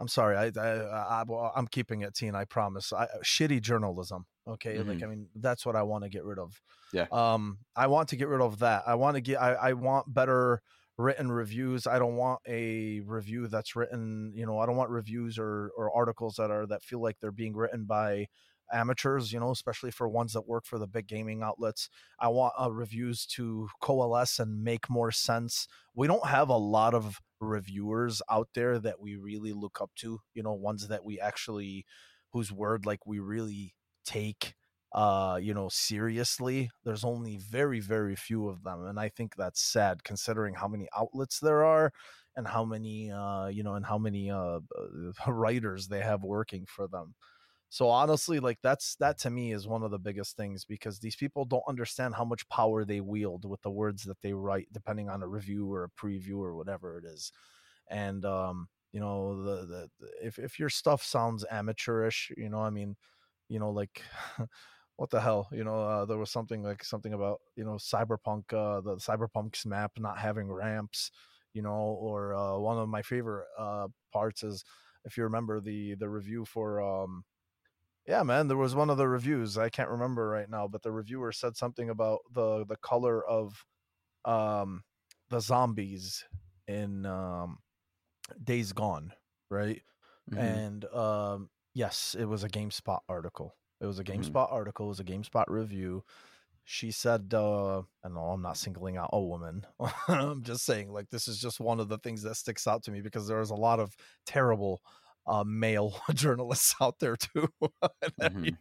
I'm 0.02 0.08
sorry. 0.08 0.36
I, 0.36 0.50
I, 0.60 1.20
I 1.20 1.24
I'm 1.54 1.68
keeping 1.68 2.02
it 2.02 2.12
teen. 2.12 2.34
I 2.34 2.44
promise. 2.44 2.92
I, 2.92 3.06
shitty 3.22 3.62
journalism. 3.62 4.26
Okay, 4.48 4.76
like 4.80 5.00
I 5.00 5.06
mean, 5.06 5.28
that's 5.36 5.64
what 5.64 5.76
I 5.76 5.84
want 5.84 6.02
to 6.02 6.10
get 6.10 6.24
rid 6.24 6.40
of. 6.40 6.60
Yeah. 6.92 7.06
Um, 7.12 7.58
I 7.76 7.86
want 7.86 8.08
to 8.08 8.16
get 8.16 8.26
rid 8.26 8.40
of 8.40 8.58
that. 8.58 8.82
I 8.84 8.96
want 8.96 9.14
to 9.14 9.20
get. 9.20 9.40
I, 9.40 9.52
I 9.52 9.72
want 9.74 10.12
better 10.12 10.60
written 10.98 11.30
reviews. 11.30 11.86
I 11.86 12.00
don't 12.00 12.16
want 12.16 12.40
a 12.48 12.98
review 13.00 13.46
that's 13.46 13.76
written. 13.76 14.32
You 14.34 14.44
know, 14.44 14.58
I 14.58 14.66
don't 14.66 14.76
want 14.76 14.90
reviews 14.90 15.38
or 15.38 15.70
or 15.76 15.96
articles 15.96 16.34
that 16.36 16.50
are 16.50 16.66
that 16.66 16.82
feel 16.82 17.00
like 17.00 17.18
they're 17.20 17.30
being 17.30 17.54
written 17.54 17.84
by 17.84 18.26
amateurs. 18.72 19.32
You 19.32 19.40
know, 19.40 19.50
especially 19.50 19.90
for 19.90 20.08
ones 20.08 20.32
that 20.32 20.48
work 20.48 20.64
for 20.66 20.78
the 20.78 20.86
big 20.86 21.06
gaming 21.06 21.42
outlets. 21.42 21.88
I 22.18 22.28
want 22.28 22.54
uh, 22.60 22.70
reviews 22.72 23.26
to 23.36 23.68
coalesce 23.80 24.38
and 24.38 24.62
make 24.62 24.88
more 24.90 25.10
sense. 25.12 25.66
We 25.94 26.06
don't 26.06 26.26
have 26.26 26.48
a 26.48 26.56
lot 26.56 26.94
of 26.94 27.20
reviewers 27.40 28.22
out 28.30 28.48
there 28.54 28.78
that 28.78 29.00
we 29.00 29.16
really 29.16 29.52
look 29.52 29.80
up 29.80 29.90
to 29.96 30.20
you 30.32 30.42
know 30.42 30.52
ones 30.52 30.86
that 30.88 31.04
we 31.04 31.18
actually 31.18 31.84
whose 32.32 32.52
word 32.52 32.86
like 32.86 33.06
we 33.06 33.18
really 33.18 33.74
take 34.04 34.54
uh 34.92 35.38
you 35.40 35.54
know 35.54 35.68
seriously 35.70 36.70
there's 36.84 37.04
only 37.04 37.38
very 37.38 37.80
very 37.80 38.14
few 38.14 38.48
of 38.48 38.62
them 38.62 38.84
and 38.86 39.00
i 39.00 39.08
think 39.08 39.34
that's 39.36 39.60
sad 39.62 40.04
considering 40.04 40.54
how 40.54 40.68
many 40.68 40.86
outlets 40.96 41.40
there 41.40 41.64
are 41.64 41.92
and 42.36 42.46
how 42.46 42.64
many 42.64 43.10
uh 43.10 43.46
you 43.46 43.62
know 43.62 43.74
and 43.74 43.86
how 43.86 43.98
many 43.98 44.30
uh 44.30 44.58
writers 45.26 45.88
they 45.88 46.00
have 46.00 46.22
working 46.22 46.66
for 46.66 46.86
them 46.88 47.14
so 47.72 47.88
honestly 47.88 48.38
like 48.38 48.58
that's 48.62 48.96
that 48.96 49.18
to 49.18 49.30
me 49.30 49.52
is 49.52 49.66
one 49.66 49.82
of 49.82 49.90
the 49.90 49.98
biggest 49.98 50.36
things 50.36 50.64
because 50.64 50.98
these 50.98 51.16
people 51.16 51.44
don't 51.46 51.64
understand 51.68 52.14
how 52.14 52.24
much 52.24 52.46
power 52.48 52.84
they 52.84 53.00
wield 53.00 53.44
with 53.48 53.62
the 53.62 53.70
words 53.70 54.02
that 54.04 54.20
they 54.22 54.32
write 54.34 54.68
depending 54.72 55.08
on 55.08 55.22
a 55.22 55.28
review 55.28 55.72
or 55.72 55.84
a 55.84 55.90
preview 55.90 56.38
or 56.38 56.54
whatever 56.54 56.98
it 56.98 57.04
is. 57.04 57.32
And 57.88 58.24
um 58.24 58.68
you 58.92 59.00
know 59.00 59.42
the, 59.42 59.56
the 59.66 59.90
the- 60.00 60.26
if 60.26 60.38
if 60.38 60.58
your 60.58 60.68
stuff 60.68 61.02
sounds 61.02 61.44
amateurish 61.50 62.30
you 62.36 62.50
know 62.50 62.58
i 62.60 62.68
mean 62.70 62.96
you 63.48 63.58
know 63.58 63.70
like 63.70 64.02
what 64.96 65.10
the 65.10 65.20
hell 65.20 65.48
you 65.52 65.64
know 65.64 65.82
uh, 65.82 66.04
there 66.04 66.18
was 66.18 66.30
something 66.30 66.62
like 66.62 66.84
something 66.84 67.12
about 67.14 67.40
you 67.56 67.64
know 67.64 67.72
cyberpunk 67.74 68.52
uh 68.52 68.80
the 68.80 68.96
cyberpunk's 68.96 69.66
map 69.66 69.92
not 69.98 70.18
having 70.18 70.50
ramps 70.50 71.10
you 71.54 71.60
know, 71.60 71.70
or 72.00 72.34
uh, 72.34 72.56
one 72.56 72.78
of 72.78 72.88
my 72.88 73.02
favorite 73.02 73.46
uh, 73.58 73.86
parts 74.10 74.42
is 74.42 74.64
if 75.04 75.18
you 75.18 75.22
remember 75.24 75.60
the 75.60 75.94
the 75.96 76.08
review 76.08 76.46
for 76.46 76.80
um 76.80 77.24
yeah 78.06 78.22
man 78.22 78.48
there 78.48 78.56
was 78.56 78.74
one 78.74 78.90
of 78.90 78.96
the 78.96 79.08
reviews 79.08 79.56
i 79.58 79.68
can't 79.68 79.88
remember 79.90 80.28
right 80.28 80.50
now 80.50 80.66
but 80.66 80.82
the 80.82 80.92
reviewer 80.92 81.32
said 81.32 81.56
something 81.56 81.90
about 81.90 82.20
the 82.30 82.64
the 82.66 82.76
color 82.76 83.24
of 83.26 83.64
um 84.24 84.84
the 85.30 85.40
zombies 85.40 86.24
in 86.68 87.06
um 87.06 87.58
days 88.42 88.72
gone 88.72 89.12
right 89.50 89.82
Mhm. 90.30 90.62
and 90.66 90.84
um 90.86 91.50
yes 91.74 92.16
it 92.18 92.26
was 92.26 92.44
a 92.44 92.48
gamespot 92.50 93.00
article 93.08 93.56
it 93.80 93.86
was 93.86 93.98
a 93.98 94.04
Mhm. 94.06 94.38
gamespot 94.38 94.52
article 94.52 94.86
it 94.86 94.90
was 94.90 95.00
a 95.00 95.04
gamespot 95.04 95.46
review 95.48 96.04
she 96.64 96.90
said 96.90 97.32
uh 97.34 97.80
i 98.04 98.08
know 98.08 98.30
i'm 98.30 98.42
not 98.42 98.56
singling 98.56 98.96
out 98.96 99.10
a 99.12 99.20
woman 99.20 99.66
i'm 100.08 100.42
just 100.42 100.64
saying 100.64 100.92
like 100.92 101.08
this 101.10 101.26
is 101.26 101.38
just 101.38 101.60
one 101.60 101.80
of 101.80 101.88
the 101.88 101.98
things 101.98 102.22
that 102.22 102.36
sticks 102.36 102.66
out 102.66 102.82
to 102.84 102.90
me 102.92 103.00
because 103.00 103.26
there's 103.26 103.50
a 103.50 103.54
lot 103.54 103.80
of 103.80 103.96
terrible 104.26 104.80
uh 105.26 105.44
male 105.46 106.00
journalists 106.14 106.74
out 106.80 106.98
there 107.00 107.16
too 107.16 107.48
Mhm. 108.20 108.56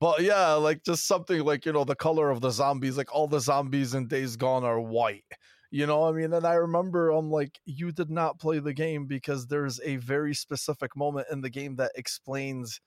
but 0.00 0.22
yeah 0.22 0.52
like 0.54 0.82
just 0.84 1.06
something 1.06 1.42
like 1.44 1.64
you 1.66 1.72
know 1.72 1.84
the 1.84 1.94
color 1.96 2.30
of 2.30 2.40
the 2.40 2.50
zombies 2.50 2.96
like 2.96 3.14
all 3.14 3.28
the 3.28 3.40
zombies 3.40 3.94
in 3.94 4.06
days 4.08 4.36
gone 4.36 4.64
are 4.64 4.80
white 4.80 5.24
you 5.70 5.86
know 5.86 6.04
i 6.04 6.12
mean 6.12 6.32
and 6.32 6.46
i 6.46 6.54
remember 6.54 7.10
i'm 7.10 7.30
like 7.30 7.58
you 7.64 7.92
did 7.92 8.10
not 8.10 8.38
play 8.38 8.58
the 8.58 8.72
game 8.74 9.06
because 9.06 9.46
there's 9.46 9.80
a 9.84 9.96
very 9.96 10.34
specific 10.34 10.96
moment 10.96 11.26
in 11.30 11.40
the 11.40 11.50
game 11.50 11.76
that 11.76 11.92
explains 11.94 12.80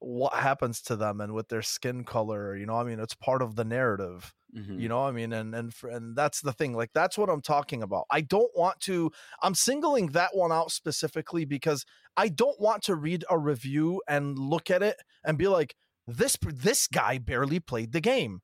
what 0.00 0.32
happens 0.34 0.80
to 0.82 0.94
them 0.96 1.20
and 1.20 1.32
with 1.34 1.48
their 1.48 1.62
skin 1.62 2.04
color 2.04 2.56
you 2.56 2.64
know 2.66 2.76
i 2.76 2.84
mean 2.84 3.00
it's 3.00 3.14
part 3.14 3.42
of 3.42 3.56
the 3.56 3.64
narrative 3.64 4.32
Mhm. 4.56 4.80
you 4.80 4.88
know 4.88 5.04
i 5.04 5.10
mean 5.10 5.32
and 5.34 5.54
and 5.54 5.74
and 5.82 6.16
that's 6.16 6.40
the 6.40 6.52
thing 6.54 6.72
like 6.72 6.90
that's 6.94 7.18
what 7.18 7.28
i'm 7.28 7.42
talking 7.42 7.82
about 7.82 8.04
i 8.10 8.22
don't 8.22 8.50
want 8.56 8.80
to 8.80 9.10
i'm 9.42 9.54
singling 9.54 10.06
that 10.12 10.30
one 10.34 10.52
out 10.52 10.70
specifically 10.72 11.44
because 11.44 11.84
i 12.16 12.28
don't 12.28 12.58
want 12.58 12.82
to 12.84 12.94
read 12.94 13.24
a 13.28 13.36
review 13.36 14.00
and 14.08 14.38
look 14.38 14.70
at 14.70 14.82
it 14.82 14.96
and 15.24 15.36
be 15.36 15.48
like 15.48 15.74
this 16.06 16.38
this 16.42 16.86
guy 16.86 17.18
barely 17.18 17.60
played 17.60 17.92
the 17.92 18.00
game 18.00 18.40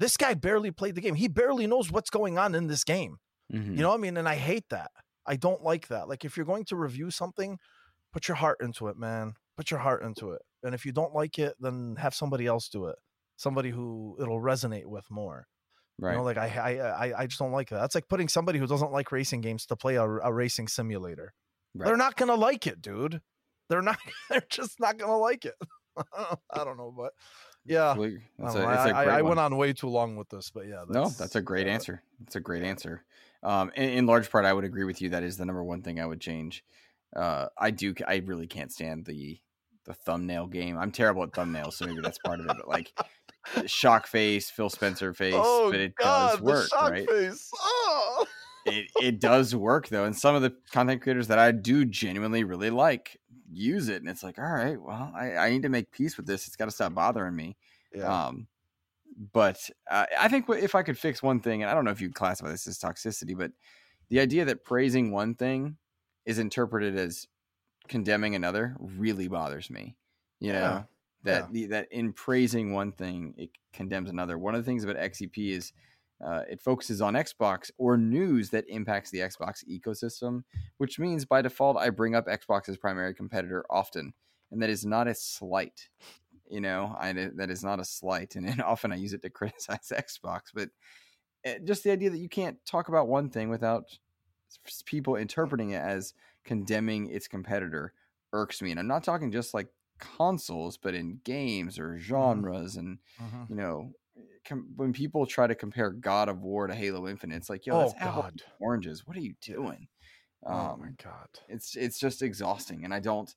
this 0.00 0.16
guy 0.16 0.32
barely 0.32 0.70
played 0.70 0.94
the 0.94 1.02
game 1.02 1.14
he 1.16 1.28
barely 1.28 1.66
knows 1.66 1.90
what's 1.92 2.08
going 2.10 2.38
on 2.38 2.54
in 2.54 2.66
this 2.68 2.84
game 2.84 3.16
Mhm. 3.52 3.76
you 3.76 3.82
know 3.82 3.90
what 3.90 3.98
I 3.98 4.00
mean? 4.00 4.16
And 4.16 4.26
I 4.26 4.36
hate 4.36 4.64
that. 4.70 4.90
I 5.26 5.36
don't 5.36 5.62
like 5.62 5.88
that. 5.88 6.08
Like 6.08 6.24
if 6.24 6.34
you're 6.38 6.46
going 6.46 6.64
to 6.64 6.76
review 6.76 7.10
something, 7.10 7.58
put 8.10 8.26
your 8.26 8.36
heart 8.36 8.56
into 8.62 8.88
it, 8.88 8.96
man. 8.96 9.34
Put 9.58 9.70
your 9.70 9.80
heart 9.80 10.02
into 10.02 10.30
it. 10.32 10.40
And 10.64 10.74
if 10.74 10.84
you 10.84 10.92
don't 10.92 11.14
like 11.14 11.38
it, 11.38 11.54
then 11.60 11.96
have 11.98 12.14
somebody 12.14 12.46
else 12.46 12.68
do 12.68 12.86
it. 12.86 12.96
Somebody 13.36 13.70
who 13.70 14.16
it'll 14.20 14.40
resonate 14.40 14.86
with 14.86 15.08
more. 15.10 15.46
right. 15.98 16.12
You 16.12 16.18
know, 16.18 16.24
like 16.24 16.38
I, 16.38 16.46
I, 16.48 17.06
I, 17.06 17.20
I 17.20 17.26
just 17.26 17.38
don't 17.38 17.52
like 17.52 17.68
that. 17.70 17.80
That's 17.80 17.94
like 17.94 18.08
putting 18.08 18.28
somebody 18.28 18.58
who 18.58 18.66
doesn't 18.66 18.92
like 18.92 19.12
racing 19.12 19.40
games 19.42 19.66
to 19.66 19.76
play 19.76 19.96
a, 19.96 20.04
a 20.04 20.32
racing 20.32 20.68
simulator. 20.68 21.34
Right. 21.74 21.86
They're 21.86 21.96
not 21.96 22.16
gonna 22.16 22.34
like 22.36 22.66
it, 22.66 22.80
dude. 22.80 23.20
They're 23.68 23.82
not. 23.82 23.98
They're 24.30 24.44
just 24.48 24.80
not 24.80 24.98
gonna 24.98 25.18
like 25.18 25.44
it. 25.44 25.54
I 26.16 26.64
don't 26.64 26.76
know, 26.76 26.92
but 26.96 27.12
yeah. 27.64 27.90
I, 27.92 28.18
That's 28.38 28.54
a, 28.54 28.58
it's 28.58 28.58
a 28.58 28.60
I- 28.60 29.00
I- 29.00 29.04
great 29.04 29.14
I 29.14 29.22
one. 29.22 29.28
went 29.30 29.40
on 29.40 29.56
way 29.56 29.72
too 29.72 29.88
long 29.88 30.16
with 30.16 30.28
this, 30.28 30.50
but 30.50 30.66
yeah. 30.66 30.84
no, 30.88 31.08
that's 31.08 31.36
a 31.36 31.42
great 31.42 31.66
yeah. 31.66 31.74
answer. 31.74 32.02
That's 32.20 32.36
a 32.36 32.40
great 32.40 32.62
answer. 32.62 33.04
Um, 33.42 33.70
in, 33.74 33.90
in 33.90 34.06
large 34.06 34.30
part, 34.30 34.44
I 34.44 34.52
would 34.52 34.64
agree 34.64 34.84
with 34.84 35.02
you. 35.02 35.10
That 35.10 35.22
is 35.22 35.36
the 35.36 35.44
number 35.44 35.62
one 35.62 35.82
thing 35.82 36.00
I 36.00 36.06
would 36.06 36.20
change. 36.20 36.64
Uh, 37.14 37.46
I 37.58 37.70
do. 37.70 37.94
I 38.06 38.22
really 38.24 38.46
can't 38.46 38.72
stand 38.72 39.04
the 39.04 39.40
the 39.84 39.94
thumbnail 39.94 40.46
game. 40.46 40.76
I'm 40.78 40.90
terrible 40.92 41.22
at 41.22 41.32
thumbnails, 41.32 41.74
so 41.74 41.86
maybe 41.86 42.00
that's 42.02 42.18
part 42.18 42.40
of 42.40 42.46
it. 42.46 42.56
But 42.56 42.68
like 42.68 42.92
shock 43.66 44.06
face, 44.06 44.50
Phil 44.50 44.70
Spencer 44.70 45.12
face, 45.12 45.34
Oh 45.36 45.70
but 45.70 45.80
it 45.80 45.94
God, 45.96 46.32
does 46.32 46.40
work, 46.40 46.62
the 46.64 46.68
shock 46.68 46.90
right? 46.90 47.08
face. 47.10 47.50
Oh. 47.60 48.26
it, 48.66 48.86
it 49.02 49.20
does 49.20 49.54
work 49.54 49.88
though 49.88 50.04
and 50.06 50.16
some 50.16 50.34
of 50.34 50.40
the 50.40 50.50
content 50.72 51.02
creators 51.02 51.28
that 51.28 51.38
i 51.38 51.52
do 51.52 51.84
genuinely 51.84 52.44
really 52.44 52.70
like 52.70 53.20
use 53.52 53.90
it 53.90 54.00
and 54.00 54.08
it's 54.08 54.22
like 54.22 54.38
all 54.38 54.50
right 54.50 54.80
well 54.80 55.12
i, 55.14 55.36
I 55.36 55.50
need 55.50 55.64
to 55.64 55.68
make 55.68 55.90
peace 55.90 56.16
with 56.16 56.24
this 56.24 56.46
it's 56.46 56.56
got 56.56 56.64
to 56.64 56.70
stop 56.70 56.94
bothering 56.94 57.36
me 57.36 57.58
Yeah. 57.94 58.28
um 58.28 58.46
but 59.34 59.68
uh, 59.90 60.06
i 60.18 60.28
think 60.28 60.46
if 60.48 60.74
i 60.74 60.82
could 60.82 60.96
fix 60.98 61.22
one 61.22 61.40
thing 61.40 61.60
and 61.62 61.70
i 61.70 61.74
don't 61.74 61.84
know 61.84 61.90
if 61.90 62.00
you'd 62.00 62.14
classify 62.14 62.48
this 62.48 62.66
as 62.66 62.78
toxicity 62.78 63.36
but 63.36 63.52
the 64.08 64.18
idea 64.20 64.46
that 64.46 64.64
praising 64.64 65.10
one 65.12 65.34
thing 65.34 65.76
is 66.24 66.38
interpreted 66.38 66.96
as 66.96 67.26
condemning 67.88 68.34
another 68.34 68.76
really 68.78 69.28
bothers 69.28 69.70
me 69.70 69.96
you 70.40 70.52
know 70.52 70.60
Yeah. 70.60 70.82
that 71.24 71.44
Yeah. 71.44 71.48
the, 71.52 71.66
that 71.66 71.92
in 71.92 72.12
praising 72.12 72.72
one 72.72 72.92
thing 72.92 73.34
it 73.36 73.50
condemns 73.72 74.10
another 74.10 74.38
one 74.38 74.54
of 74.54 74.64
the 74.64 74.70
things 74.70 74.84
about 74.84 74.96
xep 74.96 75.36
is 75.36 75.72
uh, 76.24 76.42
it 76.48 76.60
focuses 76.60 77.00
on 77.02 77.14
xbox 77.14 77.70
or 77.76 77.96
news 77.96 78.50
that 78.50 78.64
impacts 78.68 79.10
the 79.10 79.18
xbox 79.18 79.64
ecosystem 79.68 80.44
which 80.78 80.98
means 80.98 81.24
by 81.24 81.42
default 81.42 81.76
i 81.76 81.90
bring 81.90 82.14
up 82.14 82.26
xbox's 82.26 82.78
primary 82.78 83.14
competitor 83.14 83.64
often 83.68 84.14
and 84.50 84.62
that 84.62 84.70
is 84.70 84.86
not 84.86 85.08
a 85.08 85.14
slight 85.14 85.88
you 86.48 86.60
know 86.60 86.94
I, 86.98 87.12
that 87.12 87.50
is 87.50 87.64
not 87.64 87.80
a 87.80 87.84
slight 87.84 88.36
and, 88.36 88.46
and 88.46 88.62
often 88.62 88.92
i 88.92 88.96
use 88.96 89.12
it 89.12 89.22
to 89.22 89.30
criticize 89.30 89.92
xbox 89.92 90.42
but 90.54 90.70
uh, 91.46 91.58
just 91.64 91.84
the 91.84 91.90
idea 91.90 92.10
that 92.10 92.18
you 92.18 92.28
can't 92.28 92.64
talk 92.64 92.88
about 92.88 93.08
one 93.08 93.28
thing 93.28 93.50
without 93.50 93.98
people 94.84 95.16
interpreting 95.16 95.70
it 95.70 95.82
as 95.82 96.14
condemning 96.44 97.08
its 97.10 97.28
competitor 97.28 97.92
irks 98.32 98.60
me 98.62 98.70
and 98.70 98.80
i'm 98.80 98.86
not 98.86 99.04
talking 99.04 99.30
just 99.32 99.54
like 99.54 99.68
consoles 99.98 100.76
but 100.76 100.94
in 100.94 101.20
games 101.24 101.78
or 101.78 101.98
genres 101.98 102.76
and 102.76 102.98
Mhm. 103.18 103.48
you 103.48 103.54
know 103.54 103.92
com- 104.44 104.72
when 104.76 104.92
people 104.92 105.26
try 105.26 105.46
to 105.46 105.54
compare 105.54 105.90
god 105.90 106.28
of 106.28 106.42
war 106.42 106.66
to 106.66 106.74
halo 106.74 107.06
infinite 107.08 107.36
it's 107.36 107.50
like 107.50 107.66
yo 107.66 107.76
Oh 107.76 107.78
that's 107.78 107.94
apples 107.98 108.24
God. 108.24 108.42
oranges 108.60 109.06
what 109.06 109.16
are 109.16 109.20
you 109.20 109.34
doing 109.40 109.88
oh 110.48 110.74
my 110.78 110.90
um, 110.90 110.96
God. 110.96 111.40
it's 111.48 111.76
it's 111.76 111.98
just 111.98 112.22
exhausting 112.22 112.84
and 112.84 112.94
i 112.94 113.00
don't 113.00 113.36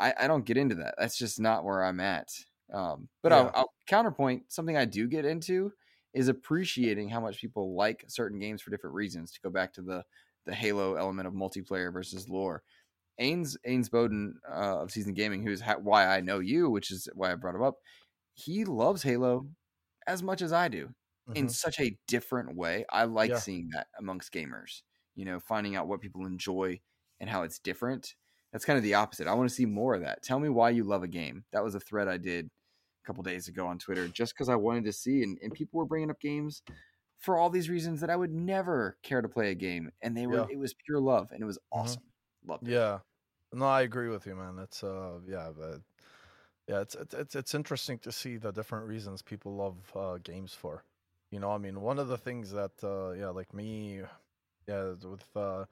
i, 0.00 0.14
I 0.20 0.28
don't 0.28 0.44
get 0.46 0.56
into 0.56 0.76
that 0.76 0.94
that's 0.98 1.18
just 1.18 1.40
not 1.40 1.64
where 1.64 1.84
i'm 1.84 2.00
at 2.00 2.32
um, 2.72 3.10
but 3.22 3.32
Yeah. 3.32 3.32
I'll, 3.32 3.52
I'll 3.54 3.74
counterpoint 3.86 4.52
something 4.52 4.76
i 4.76 4.84
do 4.84 5.08
get 5.08 5.24
into 5.24 5.72
is 6.14 6.28
appreciating 6.28 7.08
how 7.10 7.20
much 7.20 7.38
people 7.40 7.74
like 7.76 8.04
certain 8.08 8.38
games 8.38 8.62
for 8.62 8.70
different 8.70 8.94
reasons 8.96 9.32
to 9.32 9.40
go 9.40 9.50
back 9.50 9.72
to 9.74 9.82
the 9.82 10.04
the 10.46 10.54
halo 10.54 10.94
element 10.94 11.26
of 11.28 11.34
multiplayer 11.34 11.92
versus 11.92 12.28
lore 12.28 12.62
ains 13.20 13.56
ains 13.66 13.90
bowden 13.90 14.34
uh, 14.48 14.80
of 14.82 14.90
season 14.90 15.14
gaming 15.14 15.42
who's 15.46 15.60
ha- 15.60 15.76
why 15.80 16.06
i 16.06 16.20
know 16.20 16.40
you 16.40 16.68
which 16.70 16.90
is 16.90 17.08
why 17.14 17.30
i 17.32 17.34
brought 17.34 17.54
him 17.54 17.62
up 17.62 17.76
he 18.34 18.64
loves 18.64 19.02
halo 19.02 19.46
as 20.06 20.22
much 20.22 20.42
as 20.42 20.52
i 20.52 20.68
do 20.68 20.90
in 21.34 21.46
Mhm. 21.46 21.50
such 21.50 21.80
a 21.80 21.96
different 22.06 22.54
way. 22.54 22.84
I 22.90 23.04
like 23.04 23.30
Yeah. 23.30 23.38
seeing 23.38 23.70
that 23.70 23.86
amongst 23.98 24.30
gamers. 24.30 24.82
You 25.14 25.24
know, 25.24 25.40
finding 25.40 25.74
out 25.74 25.88
what 25.88 26.02
people 26.02 26.26
enjoy 26.26 26.82
and 27.18 27.30
how 27.30 27.44
it's 27.44 27.58
different. 27.58 28.14
That's 28.52 28.66
kind 28.66 28.76
of 28.76 28.82
the 28.82 28.92
opposite. 28.94 29.26
I 29.26 29.32
want 29.32 29.48
to 29.48 29.54
see 29.54 29.64
more 29.64 29.94
of 29.94 30.02
that. 30.02 30.22
Tell 30.22 30.38
me 30.38 30.50
why 30.50 30.68
you 30.70 30.84
love 30.84 31.02
a 31.02 31.08
game. 31.08 31.46
That 31.52 31.64
was 31.64 31.74
a 31.74 31.80
thread 31.80 32.08
I 32.08 32.18
did 32.18 32.46
a 32.46 33.06
couple 33.06 33.22
days 33.22 33.48
ago 33.48 33.66
on 33.66 33.78
Twitter 33.78 34.06
just 34.08 34.34
because 34.34 34.50
I 34.50 34.56
wanted 34.56 34.84
to 34.84 34.92
see, 34.92 35.22
and, 35.22 35.38
and 35.42 35.52
people 35.54 35.78
were 35.78 35.86
bringing 35.86 36.10
up 36.10 36.20
games 36.20 36.62
for 37.24 37.36
all 37.38 37.50
these 37.50 37.70
reasons 37.70 38.00
that 38.00 38.10
I 38.10 38.16
would 38.16 38.32
never 38.32 38.98
care 39.02 39.22
to 39.22 39.28
play 39.28 39.50
a 39.50 39.54
game, 39.54 39.90
and 40.02 40.16
they 40.16 40.26
were. 40.26 40.42
Yeah. 40.42 40.48
It 40.48 40.58
was 40.58 40.74
pure 40.86 41.00
love, 41.00 41.32
and 41.32 41.42
it 41.42 41.46
was 41.46 41.58
Mhm. 41.74 41.98
awesome. 41.98 42.12
Loved 42.44 42.68
it. 42.68 42.76
Yeah. 42.76 43.00
No, 43.52 43.66
I 43.66 43.82
agree 43.82 44.08
with 44.08 44.26
you, 44.26 44.34
man. 44.36 44.58
It's 44.58 44.82
uh 44.84 45.20
yeah, 45.26 45.52
but 45.56 45.82
yeah, 46.68 46.80
it's 46.82 46.94
it's 46.96 47.14
it's, 47.14 47.36
it's 47.36 47.54
interesting 47.54 47.98
to 48.00 48.12
see 48.12 48.36
the 48.38 48.52
different 48.52 48.88
reasons 48.88 49.22
people 49.22 49.56
love 49.56 49.96
uh 49.96 50.18
games 50.18 50.54
for. 50.54 50.84
You 51.30 51.40
know, 51.40 51.52
I 51.52 51.58
mean, 51.58 51.80
one 51.82 51.98
of 52.00 52.08
the 52.08 52.18
things 52.18 52.52
that 52.52 52.82
uh 52.84 53.12
yeah, 53.12 53.30
like 53.30 53.54
me 53.54 54.02
yeah, 54.68 54.94
with 54.94 55.36
uh 55.36 55.66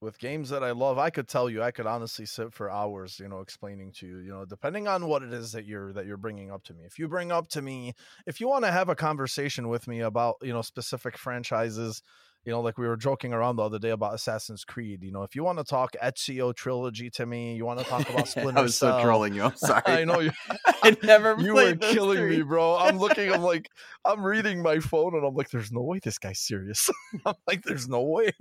with 0.00 0.18
games 0.18 0.48
that 0.48 0.64
I 0.64 0.70
love, 0.70 0.98
I 0.98 1.10
could 1.10 1.28
tell 1.28 1.50
you, 1.50 1.62
I 1.62 1.70
could 1.70 1.86
honestly 1.86 2.24
sit 2.24 2.54
for 2.54 2.70
hours, 2.70 3.18
you 3.20 3.28
know, 3.28 3.40
explaining 3.40 3.92
to 3.92 4.06
you, 4.06 4.18
you 4.18 4.30
know, 4.30 4.44
depending 4.44 4.88
on 4.88 5.06
what 5.06 5.22
it 5.22 5.32
is 5.32 5.52
that 5.52 5.66
you're 5.66 5.92
that 5.92 6.06
you're 6.06 6.16
bringing 6.16 6.50
up 6.50 6.64
to 6.64 6.74
me. 6.74 6.84
If 6.84 6.98
you 6.98 7.06
bring 7.06 7.30
up 7.30 7.48
to 7.50 7.62
me, 7.62 7.94
if 8.26 8.40
you 8.40 8.48
want 8.48 8.64
to 8.64 8.72
have 8.72 8.88
a 8.88 8.94
conversation 8.94 9.68
with 9.68 9.86
me 9.86 10.00
about, 10.00 10.36
you 10.42 10.52
know, 10.52 10.62
specific 10.62 11.18
franchises, 11.18 12.02
you 12.44 12.52
know, 12.52 12.62
like 12.62 12.78
we 12.78 12.88
were 12.88 12.96
joking 12.96 13.34
around 13.34 13.56
the 13.56 13.62
other 13.62 13.78
day 13.78 13.90
about 13.90 14.14
Assassin's 14.14 14.64
Creed. 14.64 15.02
You 15.02 15.12
know, 15.12 15.24
if 15.24 15.36
you 15.36 15.44
want 15.44 15.58
to 15.58 15.64
talk 15.64 15.92
Ezio 16.02 16.54
trilogy 16.54 17.10
to 17.10 17.26
me, 17.26 17.54
you 17.54 17.66
want 17.66 17.80
to 17.80 17.84
talk 17.84 18.08
about 18.08 18.28
Splinter 18.28 18.60
I 18.60 18.62
was 18.62 18.76
so 18.76 19.02
trolling 19.02 19.34
you. 19.34 19.42
I'm 19.42 19.56
sorry. 19.56 19.82
I 19.86 20.04
know 20.04 20.20
you. 20.20 20.32
I 20.82 20.96
never. 21.02 21.38
You 21.38 21.54
were 21.54 21.74
killing 21.74 22.28
me, 22.28 22.40
bro. 22.40 22.76
I'm 22.78 22.98
looking. 22.98 23.30
I'm 23.30 23.42
like, 23.42 23.68
I'm 24.06 24.24
reading 24.24 24.62
my 24.62 24.78
phone, 24.78 25.14
and 25.14 25.26
I'm 25.26 25.34
like, 25.34 25.50
"There's 25.50 25.70
no 25.70 25.82
way 25.82 26.00
this 26.02 26.18
guy's 26.18 26.40
serious." 26.40 26.88
I'm 27.26 27.34
like, 27.46 27.62
"There's 27.62 27.88
no 27.88 28.02
way." 28.02 28.32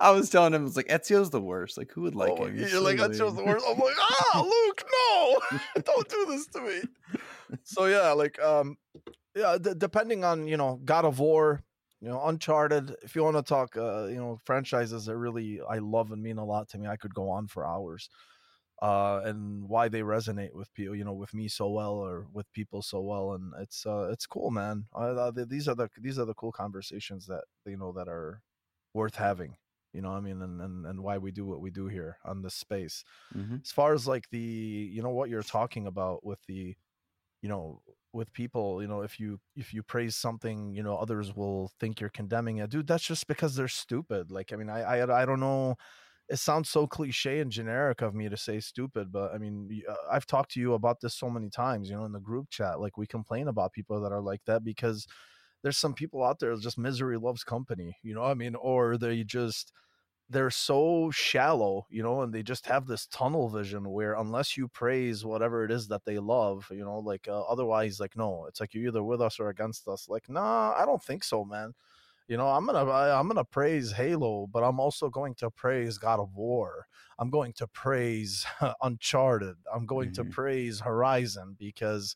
I 0.00 0.12
was 0.12 0.30
telling 0.30 0.54
him, 0.54 0.66
it's 0.66 0.76
like 0.76 0.88
Ezio's 0.88 1.28
the 1.28 1.42
worst. 1.42 1.76
Like, 1.76 1.92
who 1.92 2.02
would 2.02 2.14
like 2.14 2.32
oh, 2.38 2.46
him? 2.46 2.56
you're 2.56 2.68
so 2.68 2.82
like, 2.82 2.96
"Ezio's 2.96 3.36
the 3.36 3.44
worst." 3.44 3.66
I'm 3.68 3.78
like, 3.78 3.96
"Ah, 3.98 4.40
Luke, 4.40 4.84
no, 4.92 5.60
don't 5.82 6.08
do 6.08 6.26
this 6.26 6.46
to 6.48 6.60
me." 6.62 6.80
So 7.64 7.84
yeah, 7.84 8.12
like, 8.12 8.40
um, 8.42 8.78
yeah, 9.36 9.58
d- 9.60 9.74
depending 9.76 10.24
on 10.24 10.46
you 10.46 10.56
know, 10.56 10.80
God 10.82 11.04
of 11.04 11.18
War, 11.18 11.62
you 12.00 12.08
know, 12.08 12.20
Uncharted. 12.24 12.96
If 13.02 13.14
you 13.14 13.22
want 13.22 13.36
to 13.36 13.42
talk, 13.42 13.76
uh, 13.76 14.06
you 14.06 14.16
know, 14.16 14.38
franchises 14.44 15.06
that 15.06 15.16
really 15.16 15.60
I 15.68 15.78
love 15.78 16.12
and 16.12 16.22
mean 16.22 16.38
a 16.38 16.44
lot 16.44 16.68
to 16.70 16.78
me, 16.78 16.86
I 16.86 16.96
could 16.96 17.14
go 17.14 17.28
on 17.28 17.46
for 17.46 17.66
hours. 17.66 18.08
Uh, 18.82 19.20
and 19.26 19.68
why 19.68 19.88
they 19.88 20.00
resonate 20.00 20.54
with 20.54 20.72
people, 20.72 20.96
you 20.96 21.04
know, 21.04 21.12
with 21.12 21.34
me 21.34 21.48
so 21.48 21.68
well 21.68 21.92
or 21.92 22.26
with 22.32 22.50
people 22.54 22.80
so 22.80 22.98
well, 23.02 23.34
and 23.34 23.52
it's 23.60 23.84
uh, 23.84 24.08
it's 24.10 24.26
cool, 24.26 24.50
man. 24.50 24.86
Uh, 24.94 25.30
these 25.30 25.68
are 25.68 25.74
the 25.74 25.90
these 26.00 26.18
are 26.18 26.24
the 26.24 26.32
cool 26.32 26.50
conversations 26.50 27.26
that 27.26 27.44
you 27.66 27.76
know 27.76 27.92
that 27.92 28.08
are 28.08 28.40
worth 28.94 29.16
having. 29.16 29.56
You 29.92 30.00
know, 30.00 30.12
I 30.12 30.20
mean, 30.20 30.40
and, 30.40 30.62
and 30.62 30.86
and 30.86 31.02
why 31.02 31.18
we 31.18 31.30
do 31.30 31.44
what 31.44 31.60
we 31.60 31.70
do 31.70 31.88
here 31.88 32.16
on 32.24 32.40
this 32.40 32.54
space. 32.54 33.04
Mm-hmm. 33.36 33.56
As 33.62 33.72
far 33.72 33.92
as 33.92 34.06
like 34.06 34.30
the, 34.30 34.38
you 34.38 35.02
know, 35.02 35.10
what 35.10 35.28
you're 35.28 35.42
talking 35.42 35.86
about 35.86 36.24
with 36.24 36.38
the, 36.46 36.74
you 37.42 37.48
know, 37.48 37.82
with 38.12 38.32
people, 38.32 38.82
you 38.82 38.88
know, 38.88 39.02
if 39.02 39.20
you 39.20 39.38
if 39.56 39.72
you 39.74 39.82
praise 39.82 40.16
something, 40.16 40.74
you 40.74 40.82
know, 40.82 40.96
others 40.96 41.34
will 41.34 41.70
think 41.80 42.00
you're 42.00 42.10
condemning 42.10 42.58
it. 42.58 42.70
Dude, 42.70 42.86
that's 42.86 43.04
just 43.04 43.26
because 43.26 43.54
they're 43.54 43.68
stupid. 43.68 44.30
Like, 44.30 44.52
I 44.52 44.56
mean, 44.56 44.70
I 44.70 44.80
I, 44.82 45.22
I 45.22 45.24
don't 45.26 45.40
know. 45.40 45.76
It 46.28 46.38
sounds 46.38 46.70
so 46.70 46.86
cliche 46.86 47.40
and 47.40 47.50
generic 47.50 48.02
of 48.02 48.14
me 48.14 48.28
to 48.28 48.36
say 48.36 48.60
stupid, 48.60 49.10
but 49.12 49.34
I 49.34 49.38
mean, 49.38 49.82
uh, 49.88 49.94
I've 50.10 50.26
talked 50.26 50.52
to 50.52 50.60
you 50.60 50.74
about 50.74 51.00
this 51.00 51.14
so 51.14 51.28
many 51.30 51.50
times. 51.50 51.90
You 51.90 51.96
know, 51.96 52.04
in 52.04 52.12
the 52.12 52.20
group 52.20 52.50
chat, 52.50 52.80
like 52.80 52.96
we 52.96 53.06
complain 53.06 53.48
about 53.48 53.72
people 53.72 54.00
that 54.00 54.12
are 54.12 54.20
like 54.22 54.42
that 54.46 54.64
because 54.64 55.06
there's 55.62 55.78
some 55.78 55.94
people 55.94 56.24
out 56.24 56.38
there 56.38 56.54
just 56.56 56.78
misery 56.78 57.18
loves 57.18 57.44
company. 57.44 57.96
You 58.02 58.14
know, 58.14 58.24
I 58.24 58.34
mean, 58.34 58.54
or 58.54 58.96
they 58.96 59.24
just 59.24 59.72
they're 60.30 60.50
so 60.50 61.10
shallow, 61.10 61.86
you 61.90 62.02
know, 62.02 62.22
and 62.22 62.32
they 62.32 62.42
just 62.44 62.66
have 62.66 62.86
this 62.86 63.06
tunnel 63.08 63.48
vision 63.50 63.90
where 63.90 64.14
unless 64.14 64.56
you 64.56 64.68
praise 64.68 65.24
whatever 65.24 65.64
it 65.64 65.72
is 65.72 65.88
that 65.88 66.04
they 66.06 66.18
love, 66.20 66.68
you 66.70 66.84
know, 66.84 67.00
like 67.00 67.28
uh, 67.28 67.42
otherwise, 67.42 68.00
like 68.00 68.16
no, 68.16 68.46
it's 68.46 68.60
like 68.60 68.72
you're 68.74 68.86
either 68.88 69.02
with 69.02 69.20
us 69.20 69.40
or 69.40 69.48
against 69.50 69.88
us. 69.88 70.08
Like, 70.08 70.28
nah, 70.28 70.72
I 70.76 70.86
don't 70.86 71.02
think 71.02 71.24
so, 71.24 71.44
man. 71.44 71.74
You 72.28 72.36
know, 72.36 72.48
I'm 72.48 72.66
gonna 72.66 72.84
I, 72.90 73.18
I'm 73.18 73.28
gonna 73.28 73.44
praise 73.44 73.92
Halo, 73.92 74.46
but 74.46 74.62
I'm 74.64 74.80
also 74.80 75.10
going 75.10 75.34
to 75.36 75.50
praise 75.50 75.98
God 75.98 76.20
of 76.20 76.34
War. 76.34 76.86
I'm 77.18 77.30
going 77.30 77.52
to 77.54 77.68
praise 77.68 78.46
Uncharted. 78.82 79.56
I'm 79.72 79.86
going 79.86 80.12
to 80.12 80.24
Mhm. 80.24 80.26
praise 80.26 80.80
Horizon 80.80 81.56
because 81.58 82.14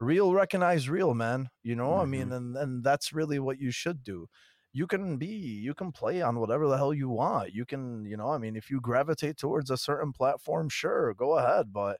real 0.00 0.34
recognize 0.34 0.88
real, 0.88 1.14
man. 1.14 1.50
You 1.62 1.76
know, 1.76 1.98
I 1.98 2.04
mean, 2.06 2.32
and 2.32 2.56
and 2.56 2.84
that's 2.84 3.12
really 3.12 3.38
what 3.38 3.58
you 3.58 3.70
should 3.70 4.02
do 4.02 4.28
you 4.72 4.86
can 4.86 5.16
be 5.18 5.26
you 5.26 5.74
can 5.74 5.92
play 5.92 6.22
on 6.22 6.38
whatever 6.38 6.66
the 6.68 6.76
hell 6.76 6.94
you 6.94 7.08
want 7.08 7.52
you 7.54 7.64
can 7.64 8.04
you 8.04 8.16
know 8.16 8.28
i 8.30 8.38
mean 8.38 8.56
if 8.56 8.70
you 8.70 8.80
gravitate 8.80 9.36
towards 9.36 9.70
a 9.70 9.76
certain 9.76 10.12
platform 10.12 10.68
sure 10.68 11.14
go 11.14 11.36
ahead 11.38 11.72
but 11.72 11.98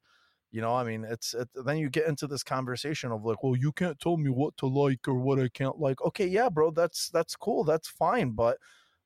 you 0.50 0.60
know 0.60 0.74
i 0.74 0.84
mean 0.84 1.04
it's 1.04 1.34
it, 1.34 1.48
then 1.64 1.78
you 1.78 1.90
get 1.90 2.06
into 2.06 2.26
this 2.26 2.42
conversation 2.42 3.12
of 3.12 3.24
like 3.24 3.42
well 3.42 3.56
you 3.56 3.72
can't 3.72 3.98
tell 4.00 4.16
me 4.16 4.30
what 4.30 4.56
to 4.56 4.66
like 4.66 5.06
or 5.06 5.14
what 5.14 5.38
i 5.38 5.48
can't 5.48 5.78
like. 5.78 6.00
Okay 6.02 6.26
yeah 6.26 6.48
bro 6.48 6.70
that's 6.70 7.08
that's 7.10 7.36
cool 7.36 7.64
that's 7.64 7.88
fine 7.88 8.30
but 8.30 8.58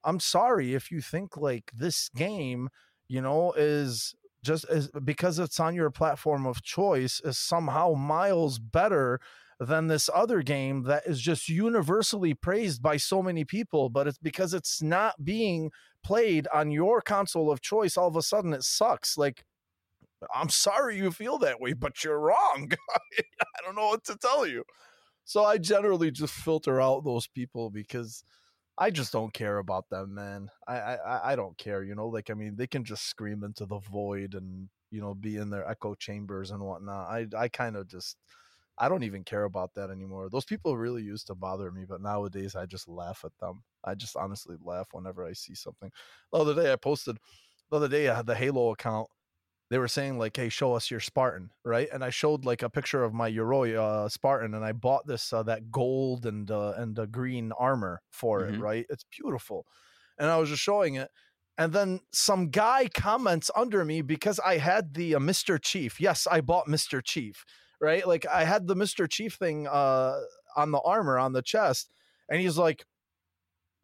i'm 0.04 0.20
sorry 0.20 0.74
if 0.74 0.90
you 0.90 1.00
think 1.00 1.36
like 1.36 1.70
this 1.74 2.08
game 2.10 2.68
you 3.08 3.20
know 3.20 3.52
is 3.56 4.14
just 4.42 4.64
as 4.66 4.88
because 5.04 5.38
it's 5.40 5.58
on 5.58 5.74
your 5.74 5.90
platform 5.90 6.46
of 6.46 6.62
choice 6.62 7.20
is 7.24 7.36
somehow 7.36 7.92
miles 7.94 8.58
better 8.60 9.20
than 9.58 9.86
this 9.86 10.10
other 10.14 10.42
game 10.42 10.82
that 10.82 11.06
is 11.06 11.20
just 11.20 11.48
universally 11.48 12.34
praised 12.34 12.82
by 12.82 12.96
so 12.96 13.22
many 13.22 13.44
people, 13.44 13.88
but 13.88 14.06
it's 14.06 14.18
because 14.18 14.52
it's 14.52 14.82
not 14.82 15.24
being 15.24 15.70
played 16.04 16.46
on 16.52 16.70
your 16.70 17.00
console 17.00 17.50
of 17.50 17.60
choice. 17.60 17.96
All 17.96 18.08
of 18.08 18.16
a 18.16 18.22
sudden, 18.22 18.52
it 18.52 18.62
sucks. 18.62 19.16
Like, 19.16 19.44
I'm 20.34 20.50
sorry 20.50 20.96
you 20.96 21.10
feel 21.10 21.38
that 21.38 21.60
way, 21.60 21.72
but 21.72 22.04
you're 22.04 22.20
wrong. 22.20 22.70
I 23.18 23.62
don't 23.64 23.76
know 23.76 23.88
what 23.88 24.04
to 24.04 24.16
tell 24.16 24.46
you. 24.46 24.64
So 25.24 25.44
I 25.44 25.58
generally 25.58 26.10
just 26.10 26.34
filter 26.34 26.80
out 26.80 27.04
those 27.04 27.26
people 27.26 27.70
because 27.70 28.22
I 28.78 28.90
just 28.90 29.12
don't 29.12 29.32
care 29.32 29.58
about 29.58 29.88
them, 29.90 30.14
man. 30.14 30.48
I 30.68 30.76
I 30.78 31.32
I 31.32 31.36
don't 31.36 31.56
care, 31.58 31.82
you 31.82 31.94
know. 31.94 32.08
Like 32.08 32.30
I 32.30 32.34
mean, 32.34 32.56
they 32.56 32.66
can 32.66 32.84
just 32.84 33.06
scream 33.06 33.42
into 33.42 33.66
the 33.66 33.80
void 33.80 34.34
and 34.34 34.68
you 34.90 35.00
know 35.00 35.14
be 35.14 35.36
in 35.36 35.50
their 35.50 35.68
echo 35.68 35.94
chambers 35.94 36.50
and 36.50 36.62
whatnot. 36.62 37.08
I 37.08 37.26
I 37.36 37.48
kind 37.48 37.76
of 37.76 37.88
just 37.88 38.18
I 38.78 38.88
don't 38.88 39.04
even 39.04 39.24
care 39.24 39.44
about 39.44 39.74
that 39.74 39.90
anymore. 39.90 40.28
Those 40.30 40.44
people 40.44 40.76
really 40.76 41.02
used 41.02 41.26
to 41.28 41.34
bother 41.34 41.70
me, 41.72 41.84
but 41.86 42.00
nowadays 42.02 42.54
I 42.54 42.66
just 42.66 42.88
laugh 42.88 43.24
at 43.24 43.36
them. 43.38 43.64
I 43.84 43.94
just 43.94 44.16
honestly 44.16 44.56
laugh 44.60 44.88
whenever 44.92 45.24
I 45.24 45.32
see 45.32 45.54
something. 45.54 45.90
The 46.32 46.38
other 46.38 46.54
day 46.54 46.72
I 46.72 46.76
posted, 46.76 47.18
the 47.70 47.76
other 47.76 47.88
day 47.88 48.08
I 48.08 48.16
had 48.16 48.26
the 48.26 48.34
Halo 48.34 48.72
account. 48.72 49.08
They 49.68 49.78
were 49.78 49.88
saying 49.88 50.18
like, 50.18 50.36
"Hey, 50.36 50.48
show 50.48 50.74
us 50.74 50.90
your 50.92 51.00
Spartan," 51.00 51.50
right? 51.64 51.88
And 51.92 52.04
I 52.04 52.10
showed 52.10 52.44
like 52.44 52.62
a 52.62 52.70
picture 52.70 53.02
of 53.02 53.12
my 53.12 53.28
Yoroi 53.30 53.74
uh, 53.76 54.08
Spartan, 54.08 54.54
and 54.54 54.64
I 54.64 54.70
bought 54.72 55.06
this 55.08 55.32
uh, 55.32 55.42
that 55.44 55.72
gold 55.72 56.24
and 56.24 56.48
uh, 56.50 56.74
and 56.76 56.96
uh, 56.98 57.06
green 57.06 57.50
armor 57.52 58.00
for 58.10 58.44
it, 58.46 58.54
Mhm. 58.54 58.58
right? 58.58 58.86
It's 58.88 59.04
beautiful, 59.04 59.66
and 60.18 60.30
I 60.30 60.36
was 60.38 60.50
just 60.50 60.62
showing 60.62 60.94
it. 60.96 61.10
And 61.58 61.72
then 61.72 62.00
some 62.12 62.50
guy 62.50 62.86
comments 62.88 63.50
under 63.56 63.84
me 63.84 64.02
because 64.02 64.38
I 64.40 64.58
had 64.58 64.94
the 64.94 65.14
uh, 65.16 65.18
Mr. 65.20 65.58
Chief. 65.58 66.00
Yes, 66.00 66.26
I 66.28 66.40
bought 66.42 66.68
Mr. 66.68 67.00
Chief 67.00 67.44
right? 67.80 68.06
Like 68.06 68.26
I 68.26 68.44
had 68.44 68.66
the 68.66 68.76
Mr. 68.76 69.08
Chief 69.08 69.34
thing 69.34 69.66
uh 69.66 70.20
on 70.56 70.70
the 70.70 70.80
armor 70.80 71.18
on 71.18 71.32
the 71.32 71.42
chest, 71.42 71.90
and 72.28 72.40
he's 72.40 72.58
like, 72.58 72.86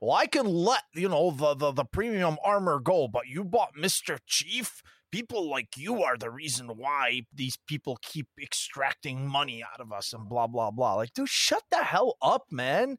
Well, 0.00 0.12
I 0.12 0.26
can 0.26 0.46
let 0.46 0.82
you 0.94 1.08
know 1.08 1.30
the 1.30 1.54
the, 1.54 1.72
the 1.72 1.84
premium 1.84 2.36
armor 2.44 2.80
go, 2.80 3.08
but 3.08 3.28
you 3.28 3.44
bought 3.44 3.76
Mr. 3.78 4.18
Chief. 4.26 4.82
People 5.10 5.50
like 5.50 5.76
you 5.76 6.02
are 6.02 6.16
the 6.16 6.30
reason 6.30 6.68
why 6.68 7.26
these 7.34 7.58
people 7.66 7.98
keep 8.00 8.28
extracting 8.40 9.28
money 9.28 9.62
out 9.62 9.78
of 9.78 9.92
us 9.92 10.14
and 10.14 10.28
blah 10.28 10.46
blah 10.46 10.70
blah. 10.70 10.94
Like, 10.94 11.12
dude, 11.12 11.28
shut 11.28 11.64
the 11.70 11.84
hell 11.84 12.16
up, 12.22 12.46
man. 12.50 12.96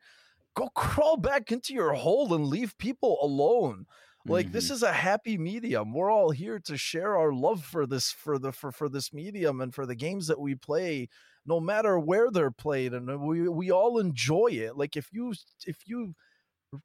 Go 0.55 0.69
crawl 0.75 1.17
back 1.17 1.51
into 1.51 1.73
your 1.73 1.93
hole 1.93 2.31
and 2.35 2.45
leave 2.45 2.77
people 2.77 3.17
alone 3.19 3.87
like 4.25 4.51
this 4.51 4.71
is 4.71 4.83
a 4.83 4.93
happy 4.93 5.37
medium. 5.37 5.93
We're 5.93 6.11
all 6.11 6.31
here 6.31 6.59
to 6.59 6.77
share 6.77 7.17
our 7.17 7.33
love 7.33 7.63
for 7.63 7.85
this 7.85 8.11
for 8.11 8.39
the 8.39 8.51
for, 8.51 8.71
for 8.71 8.89
this 8.89 9.13
medium 9.13 9.61
and 9.61 9.73
for 9.73 9.85
the 9.85 9.95
games 9.95 10.27
that 10.27 10.39
we 10.39 10.55
play 10.55 11.09
no 11.45 11.59
matter 11.59 11.99
where 11.99 12.31
they're 12.31 12.51
played 12.51 12.93
and 12.93 13.21
we 13.21 13.47
we 13.49 13.71
all 13.71 13.99
enjoy 13.99 14.47
it. 14.47 14.77
Like 14.77 14.95
if 14.95 15.09
you 15.11 15.33
if 15.65 15.77
you 15.85 16.15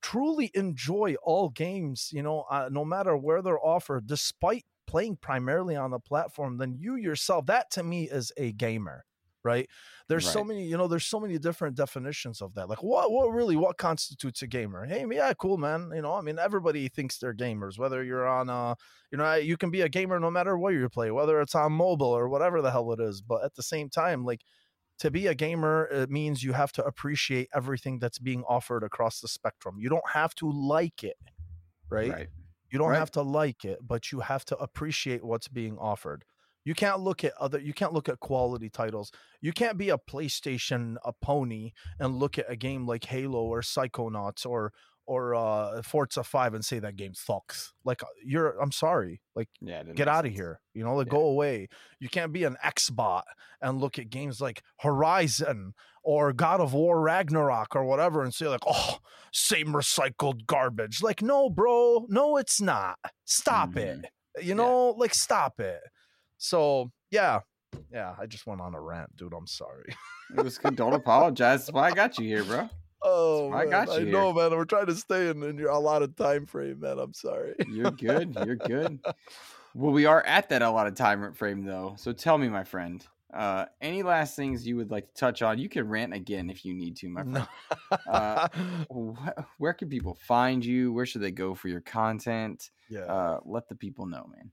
truly 0.03 0.51
enjoy 0.55 1.15
all 1.23 1.49
games 1.49 2.11
you 2.13 2.23
know 2.23 2.45
uh, 2.51 2.69
no 2.71 2.85
matter 2.85 3.17
where 3.17 3.43
they're 3.43 3.65
offered 3.65 4.07
despite 4.07 4.65
playing 4.87 5.17
primarily 5.17 5.77
on 5.77 5.91
the 5.91 5.99
platform 5.99 6.59
then 6.59 6.77
you 6.79 6.97
yourself 6.97 7.47
that 7.47 7.71
to 7.71 7.83
me 7.83 8.09
is 8.09 8.33
a 8.37 8.53
gamer 8.53 9.05
right? 9.45 9.69
There's 10.09 10.27
so 10.27 10.43
many 10.45 10.67
you 10.67 10.77
know 10.77 10.89
there's 10.89 11.07
so 11.07 11.21
many 11.21 11.39
different 11.39 11.77
definitions 11.77 12.41
of 12.43 12.55
that 12.55 12.69
like 12.69 12.83
what 12.83 13.11
what 13.13 13.29
really 13.29 13.57
what 13.57 13.77
constitutes 13.79 14.43
a 14.43 14.47
gamer? 14.47 14.85
Hey 14.87 15.05
yeah 15.11 15.33
cool 15.35 15.59
man 15.59 15.91
you 15.95 16.03
know 16.03 16.15
i 16.15 16.21
mean 16.21 16.39
everybody 16.39 16.89
thinks 16.89 17.19
they're 17.19 17.35
gamers 17.35 17.79
whether 17.79 18.03
you're 18.03 18.27
on 18.27 18.49
uh 18.51 18.75
you 19.11 19.19
know 19.19 19.35
you 19.35 19.57
can 19.57 19.71
be 19.71 19.81
a 19.83 19.89
gamer 19.89 20.19
no 20.21 20.31
matter 20.31 20.57
where 20.59 20.73
you 20.73 20.89
play 20.89 21.11
whether 21.11 21.41
it's 21.41 21.55
on 21.55 21.73
mobile 21.73 22.07
or 22.07 22.29
whatever 22.29 22.61
the 22.63 22.71
hell 22.71 22.93
it 22.93 23.01
is 23.01 23.21
but 23.23 23.45
at 23.45 23.55
the 23.55 23.63
same 23.63 23.89
time 23.89 24.25
like 24.25 24.43
to 24.99 25.11
be 25.11 25.27
a 25.29 25.35
gamer 25.35 25.87
it 25.93 26.11
means 26.11 26.43
you 26.43 26.53
have 26.53 26.73
to 26.73 26.85
appreciate 26.85 27.49
everything 27.55 27.99
that's 27.99 28.19
being 28.19 28.43
offered 28.45 28.83
across 28.85 29.21
the 29.21 29.29
spectrum. 29.29 29.77
You 29.79 29.89
don't 29.89 30.09
have 30.11 30.35
to 30.37 30.51
like 30.51 31.05
it 31.05 31.17
right, 31.91 32.11
right. 32.11 32.29
you 32.71 32.79
don't 32.79 32.89
Right. 32.89 32.99
have 32.99 33.11
to 33.13 33.23
like 33.23 33.65
it 33.65 33.79
but 33.87 34.13
you 34.13 34.21
have 34.21 34.45
to 34.47 34.57
appreciate 34.59 35.25
what's 35.25 35.49
being 35.49 35.79
offered 35.79 36.25
you 36.69 36.75
can't 36.75 37.01
look 37.01 37.21
at 37.25 37.33
other 37.45 37.59
you 37.69 37.73
can't 37.81 37.95
look 37.95 38.09
at 38.09 38.21
quality 38.21 38.69
titles. 38.81 39.11
You 39.47 39.53
can't 39.61 39.79
be 39.79 39.89
a 39.91 39.99
playstation 39.99 40.97
a 41.11 41.13
pony 41.29 41.73
and 41.99 42.17
look 42.23 42.39
at 42.39 42.51
a 42.51 42.57
game 42.57 42.83
like 42.93 43.05
halo 43.15 43.43
or 43.55 43.63
psychonauts 43.63 44.45
or 44.47 44.73
or 45.07 45.35
uh 45.35 45.81
forza 45.83 46.23
5 46.23 46.53
and 46.55 46.65
say 46.65 46.79
that 46.81 46.97
game 46.97 47.15
sucks. 47.15 47.73
Like 47.85 48.03
uh, 48.03 48.07
you're 48.33 48.51
i'm 48.61 48.73
sorry. 48.73 49.15
Like 49.35 49.49
Yeah. 49.63 49.83
get 50.01 50.09
out 50.09 50.27
of 50.27 50.33
here 50.33 50.61
you 50.75 50.85
know 50.85 50.95
like 50.97 51.07
Yeah. 51.07 51.13
go 51.19 51.23
away. 51.35 51.69
You 52.01 52.09
can't 52.17 52.33
be 52.35 52.45
an 52.45 52.57
xbot 52.77 53.23
and 53.63 53.81
look 53.81 53.99
at 53.99 54.11
games 54.11 54.39
like 54.47 54.63
horizon 54.81 55.73
or 56.05 56.33
god 56.35 56.61
of 56.61 56.75
war 56.75 57.01
ragnarok 57.01 57.75
or 57.77 57.85
whatever 57.85 58.23
and 58.23 58.35
say 58.35 58.47
like 58.49 58.67
oh 58.67 58.99
same 59.33 59.69
recycled 59.69 60.45
garbage. 60.47 61.03
Like 61.03 61.23
no 61.23 61.49
bro. 61.49 62.05
No 62.11 62.37
it's 62.37 62.61
not. 62.61 62.99
Stop 63.25 63.71
Mhm. 63.71 64.05
it 64.05 64.45
you 64.49 64.55
know 64.55 64.91
like 65.03 65.15
stop 65.15 65.59
it 65.59 65.81
so 66.39 66.91
yeah 67.11 67.41
yeah 67.93 68.15
i 68.19 68.25
just 68.27 68.47
went 68.47 68.61
on 68.61 68.75
a 68.75 68.81
rant 68.81 69.15
dude 69.17 69.35
i'm 69.35 69.47
sorry 69.47 69.95
It 70.35 70.43
was. 70.43 70.59
Don't 70.59 70.93
apologize. 70.95 71.67
That's 71.67 71.73
why 71.75 71.89
I 71.89 71.93
got 71.93 72.19
you 72.19 72.27
here, 72.29 72.45
bro. 72.45 72.69
oh 73.03 73.51
I 73.53 73.65
got 73.65 73.89
you 73.99 74.07
i 74.07 74.11
know 74.11 74.33
man 74.33 74.51
we're 74.51 74.65
trying 74.65 74.87
to 74.87 74.95
stay 74.95 75.29
in, 75.31 75.43
in 75.43 75.57
your 75.57 75.71
of 76.03 76.17
time 76.17 76.45
frame 76.47 76.81
man 76.81 76.99
i'm 76.99 77.15
sorry 77.15 77.55
You're 77.67 77.91
good. 77.93 78.35
You're 78.37 78.57
good. 78.57 78.99
Well, 79.75 79.93
we 79.93 80.07
are 80.07 80.23
at 80.25 80.49
that 80.49 80.63
a 80.63 80.71
lot 80.71 80.87
of 80.89 80.95
time 80.97 81.33
frame, 81.35 81.63
though. 81.65 81.95
So 81.99 82.13
tell 82.13 82.37
me, 82.37 82.49
my 82.49 82.65
friend, 82.65 83.07
uh, 83.33 83.67
any 83.81 84.03
last 84.03 84.35
things 84.35 84.67
you 84.67 84.75
would 84.77 84.91
like 84.91 85.07
to 85.09 85.15
touch 85.15 85.41
on? 85.41 85.59
You 85.59 85.69
can 85.69 85.87
rant 85.87 86.13
again 86.15 86.51
if 86.51 86.65
you 86.65 86.75
need 86.75 86.97
to, 86.97 87.09
my 87.09 87.23
friend. 87.23 87.47
Uh, 88.09 88.49
Wh- 88.93 89.29
Where 89.59 89.75
can 89.75 89.89
people 89.89 90.15
find 90.15 90.65
you? 90.65 90.93
Where 90.93 91.07
should 91.07 91.21
they 91.21 91.31
go 91.31 91.55
for 91.55 91.69
your 91.69 91.83
content? 91.83 92.71
yeah 92.89 93.05
Uh, 93.05 93.39
let 93.45 93.69
the 93.69 93.77
people 93.77 94.07
know, 94.07 94.27
man. 94.35 94.51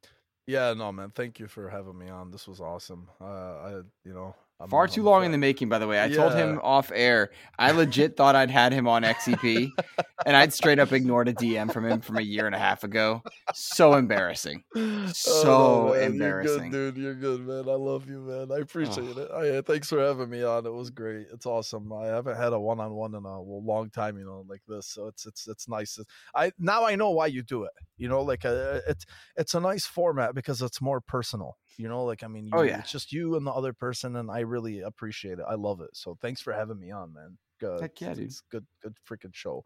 Yeah, 0.47 0.73
no, 0.73 0.91
man. 0.91 1.11
Thank 1.11 1.39
you 1.39 1.47
for 1.47 1.69
having 1.69 1.97
me 1.97 2.09
on. 2.09 2.31
This 2.31 2.47
was 2.47 2.61
awesome. 2.61 3.09
Uh, 3.19 3.26
I, 3.26 3.72
you 4.03 4.13
know, 4.13 4.35
Far 4.69 4.88
too 4.88 5.03
long 5.03 5.26
in 5.26 5.34
the 5.34 5.38
making, 5.38 5.68
by 5.68 5.80
the 5.80 5.88
way. 5.88 6.02
I 6.02 6.07
told 6.10 6.34
him 6.34 6.61
off 6.64 6.90
air. 6.95 7.32
I 7.60 7.72
legit 7.72 8.15
thought 8.15 8.38
I'd 8.38 8.49
had 8.49 8.72
him 8.72 8.88
on 8.88 9.03
XEP, 9.03 9.69
and 10.26 10.36
I'd 10.36 10.53
straight 10.53 10.80
up 10.80 10.94
ignored 10.94 11.27
a 11.27 11.34
DM 11.34 11.72
from 11.73 11.86
him 11.86 11.99
from 11.99 12.18
a 12.18 12.22
year 12.22 12.45
and 12.45 12.56
a 12.56 12.57
half 12.57 12.86
ago. 12.86 13.22
So 13.53 13.95
embarrassing. 13.95 14.64
So 15.14 15.94
man, 15.94 16.14
embarrassing. 16.14 16.72
You're 16.72 16.91
good, 16.91 16.95
dude. 16.95 17.03
You're 17.03 17.15
good, 17.15 17.41
man. 17.41 17.69
I 17.69 17.77
love 17.77 18.07
you, 18.07 18.19
man. 18.19 18.52
I 18.52 18.61
appreciate 18.61 19.18
it. 19.18 19.32
I, 19.32 19.61
thanks 19.61 19.90
for 19.90 19.99
having 19.99 20.30
me 20.30 20.44
on. 20.44 20.65
It 20.65 20.73
was 20.73 20.90
great. 20.90 21.27
It's 21.34 21.45
awesome. 21.45 21.91
I 21.94 22.07
haven't 22.07 22.38
had 22.38 22.53
a 22.53 22.60
one-on-one 22.60 23.15
in 23.15 23.23
a 23.23 23.41
long 23.41 23.90
time, 23.90 24.18
you 24.18 24.26
know, 24.26 24.45
like 24.48 24.61
this. 24.68 24.88
So 24.88 25.07
it's 25.07 25.26
it's 25.26 25.48
it's 25.48 25.68
nice. 25.68 25.99
I 26.34 26.52
now 26.60 26.86
I 26.86 26.95
know 26.95 27.11
why 27.11 27.27
you 27.27 27.44
do 27.44 27.64
it. 27.64 27.72
You 27.98 28.10
know, 28.10 28.22
like 28.22 28.45
uh, 28.45 28.82
it's 28.88 29.06
it's 29.38 29.53
a 29.53 29.60
nice 29.60 29.86
format 29.86 30.36
because 30.36 30.61
it's 30.61 30.82
more 30.82 31.02
personal. 31.02 31.57
You 31.77 31.88
know, 31.89 32.03
like 32.06 32.23
I 32.23 32.27
mean, 32.27 32.45
you, 32.45 32.52
Oh, 32.53 32.61
yeah. 32.61 32.80
it's 32.80 32.91
just 32.91 33.11
you 33.11 33.35
and 33.35 33.45
the 33.45 33.52
other 33.52 33.73
person, 33.73 34.15
and 34.18 34.30
I 34.31 34.39
really 34.41 34.81
appreciate 34.81 35.39
it. 35.39 35.45
I 35.47 35.56
love 35.56 35.81
it. 35.81 35.89
So 35.93 36.18
thanks 36.22 36.41
for 36.41 36.53
having 36.53 36.80
me 36.80 36.91
on, 36.91 37.14
man. 37.14 37.38
Good. 37.60 37.81
Heck 37.81 37.99
yeah, 38.02 38.14
dude. 38.14 38.31
Good, 38.52 38.65
good 38.81 38.95
freaking 39.10 39.34
show. 39.34 39.65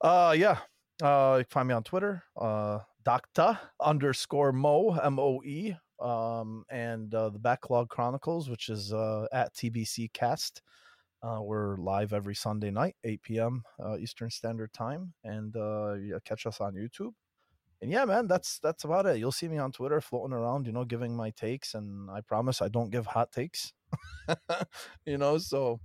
Uh, 0.00 0.34
yeah. 0.36 0.58
Uh, 1.02 1.36
you 1.38 1.44
can 1.44 1.50
find 1.50 1.68
me 1.68 1.74
on 1.74 1.82
Twitter, 1.82 2.22
uh, 2.40 2.80
Docta 3.04 3.58
underscore 3.80 4.52
Mo 4.52 4.98
M 5.02 5.18
O 5.18 5.42
E, 5.42 5.74
um, 6.00 6.64
and 6.70 7.12
uh, 7.14 7.30
the 7.30 7.38
Backlog 7.38 7.88
Chronicles, 7.88 8.48
which 8.48 8.68
is 8.68 8.92
uh, 8.92 9.26
at 9.32 9.54
TBC 9.54 10.12
Cast. 10.12 10.62
Uh, 11.22 11.38
we're 11.40 11.76
live 11.76 12.12
every 12.12 12.34
Sunday 12.34 12.70
night, 12.70 12.96
8 13.04 13.22
p.m. 13.22 13.62
Uh, 13.82 13.96
Eastern 13.96 14.28
Standard 14.28 14.72
Time, 14.72 15.12
and 15.24 15.56
uh, 15.56 15.94
yeah, 15.94 16.18
catch 16.24 16.46
us 16.46 16.60
on 16.60 16.74
YouTube. 16.74 17.12
And 17.82 17.90
yeah, 17.90 18.04
man, 18.04 18.28
that's 18.28 18.60
that's 18.60 18.84
about 18.84 19.06
it. 19.06 19.18
You'll 19.18 19.32
see 19.32 19.48
me 19.48 19.58
on 19.58 19.72
Twitter 19.72 20.00
floating 20.00 20.32
around, 20.32 20.66
you 20.66 20.72
know, 20.72 20.84
giving 20.84 21.16
my 21.16 21.30
takes, 21.30 21.74
and 21.74 22.08
I 22.08 22.20
promise 22.20 22.62
I 22.62 22.68
don't 22.68 22.90
give 22.90 23.06
hot 23.06 23.32
takes. 23.32 23.72
you 25.04 25.18
know, 25.18 25.36
so 25.38 25.80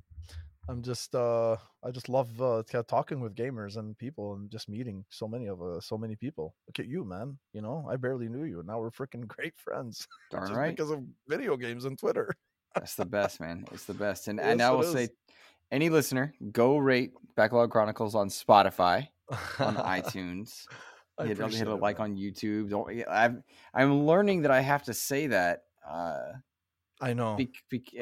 I'm 0.69 0.83
just 0.83 1.15
uh 1.15 1.55
I 1.83 1.89
just 1.91 2.07
love 2.07 2.39
uh 2.39 2.61
talking 2.87 3.19
with 3.19 3.35
gamers 3.35 3.77
and 3.77 3.97
people 3.97 4.35
and 4.35 4.51
just 4.51 4.69
meeting 4.69 5.05
so 5.09 5.27
many 5.27 5.47
of 5.47 5.59
uh, 5.61 5.81
so 5.81 5.97
many 5.97 6.15
people. 6.15 6.53
Look 6.67 6.79
at 6.79 6.87
you, 6.87 7.03
man. 7.03 7.39
You 7.53 7.61
know, 7.61 7.87
I 7.89 7.95
barely 7.95 8.29
knew 8.29 8.43
you. 8.43 8.59
And 8.59 8.67
now 8.67 8.79
we're 8.79 8.91
freaking 8.91 9.27
great 9.27 9.53
friends 9.57 10.07
Darn 10.29 10.47
just 10.47 10.57
right. 10.57 10.75
because 10.75 10.91
of 10.91 11.03
video 11.27 11.57
games 11.57 11.85
and 11.85 11.97
Twitter. 11.97 12.31
That's 12.75 12.93
the 12.93 13.05
best, 13.05 13.39
man. 13.39 13.65
It's 13.71 13.85
the 13.85 13.95
best. 13.95 14.27
And 14.27 14.37
Yes, 14.37 14.47
and 14.51 14.61
I 14.61 14.69
will 14.69 14.83
say, 14.83 15.09
any 15.71 15.89
listener, 15.89 16.35
go 16.51 16.77
rate 16.77 17.11
Backlog 17.35 17.71
Chronicles 17.71 18.13
on 18.13 18.29
Spotify, 18.29 19.07
on 19.57 19.75
iTunes. 19.77 20.65
Hit, 21.19 21.37
hit 21.37 21.67
a 21.67 21.73
it, 21.73 21.79
like 21.81 21.99
on 21.99 22.15
YouTube. 22.15 22.69
Don't. 22.69 23.03
I'm 23.09 23.43
I'm 23.73 24.05
learning 24.05 24.43
that 24.43 24.51
I 24.51 24.61
have 24.61 24.83
to 24.83 24.93
say 24.93 25.27
that. 25.27 25.63
Uh, 25.85 26.33
I 27.01 27.13
know. 27.13 27.47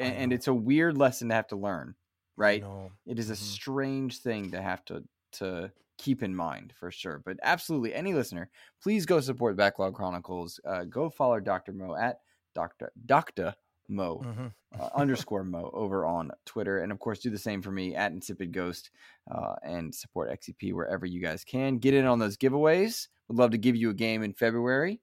I 0.00 0.04
and 0.04 0.32
it's 0.32 0.48
a 0.48 0.54
weird 0.54 0.96
lesson 0.98 1.28
to 1.28 1.34
have 1.34 1.46
to 1.48 1.56
learn, 1.56 1.94
right? 2.36 2.62
It 3.06 3.18
is 3.18 3.30
a 3.30 3.34
Mhm. 3.34 3.36
strange 3.36 4.18
thing 4.20 4.50
to 4.52 4.60
have 4.62 4.84
to 4.86 5.04
to 5.32 5.72
keep 5.98 6.22
in 6.22 6.34
mind 6.34 6.72
for 6.74 6.90
sure. 6.90 7.18
But 7.24 7.38
absolutely, 7.42 7.94
any 7.94 8.14
listener, 8.14 8.50
please 8.82 9.06
go 9.06 9.20
support 9.20 9.56
Backlog 9.56 9.94
Chronicles. 9.94 10.60
Uh, 10.64 10.84
go 10.84 11.10
follow 11.10 11.40
Doctor 11.40 11.72
Mo 11.72 11.94
at 11.94 12.20
Doctor 12.54 12.92
Doctor 13.06 13.54
Mo 13.88 14.18
Mhm. 14.24 14.52
uh, 14.78 14.88
underscore 14.94 15.44
Mo 15.44 15.70
over 15.72 16.04
on 16.04 16.30
Twitter, 16.44 16.78
and 16.78 16.90
of 16.92 16.98
course, 16.98 17.20
do 17.20 17.30
the 17.30 17.38
same 17.38 17.62
for 17.62 17.70
me 17.72 17.94
at 17.94 18.12
Insipid 18.12 18.52
Ghost, 18.52 18.90
uh, 19.30 19.56
and 19.62 19.94
support 19.94 20.30
XEP 20.30 20.72
wherever 20.72 21.06
you 21.06 21.20
guys 21.20 21.44
can. 21.44 21.78
Get 21.78 21.94
in 21.94 22.04
on 22.06 22.18
those 22.18 22.36
giveaways. 22.36 23.08
Would 23.28 23.38
love 23.38 23.50
to 23.52 23.58
give 23.58 23.76
you 23.76 23.90
a 23.90 23.94
game 23.94 24.22
in 24.22 24.32
February. 24.34 25.00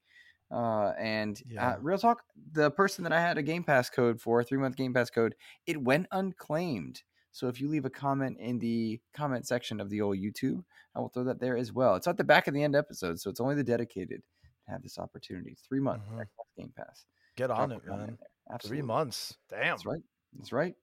Uh, 0.51 0.93
and 0.99 1.41
Yeah. 1.47 1.71
uh, 1.71 1.79
real 1.79 1.97
talk, 1.97 2.23
the 2.51 2.69
person 2.71 3.03
that 3.05 3.13
I 3.13 3.19
had 3.19 3.37
a 3.39 3.41
Game 3.43 3.63
Pass 3.63 3.89
code 3.89 4.21
for, 4.21 4.43
three 4.43 4.59
month 4.59 4.75
Game 4.75 4.93
Pass 4.93 5.09
code, 5.09 5.35
it 5.65 5.81
went 5.81 6.07
unclaimed. 6.11 7.01
So 7.31 7.47
if 7.47 7.59
you 7.59 7.67
leave 7.67 7.85
a 7.85 7.89
comment 7.89 8.37
in 8.37 8.59
the 8.59 9.01
comment 9.13 9.47
section 9.47 9.79
of 9.81 9.89
the 9.89 10.01
old 10.01 10.17
YouTube, 10.19 10.63
I 10.93 10.99
will 10.99 11.09
throw 11.09 11.23
that 11.23 11.39
there 11.39 11.57
as 11.57 11.73
well. 11.73 11.95
It's 11.95 12.07
at 12.07 12.17
the 12.17 12.23
back 12.23 12.47
of 12.47 12.53
the 12.53 12.61
end 12.61 12.75
episode, 12.75 13.19
so 13.19 13.31
it's 13.31 13.39
only 13.39 13.55
the 13.55 13.63
dedicated 13.63 14.21
that 14.67 14.71
have 14.71 14.83
this 14.83 14.99
opportunity. 14.99 15.55
Three 15.67 15.79
month 15.79 16.03
Mhm. 16.07 16.27
Game 16.55 16.71
Pass. 16.77 17.07
Get 17.35 17.49
on 17.49 17.69
Drop 17.69 17.81
it, 17.83 17.87
man. 17.89 18.19
There. 18.49 18.69
Three 18.69 18.81
months. 18.81 19.35
Damn. 19.49 19.71
That's 19.71 19.85
right. 19.85 20.01
That's 20.37 20.51
right. 20.51 20.75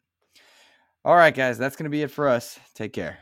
All 1.05 1.17
right, 1.17 1.35
guys. 1.35 1.59
That's 1.59 1.77
going 1.77 1.85
to 1.85 1.91
be 1.91 2.03
it 2.03 2.11
for 2.11 2.29
us. 2.29 2.59
Take 2.75 2.93
care. 2.93 3.19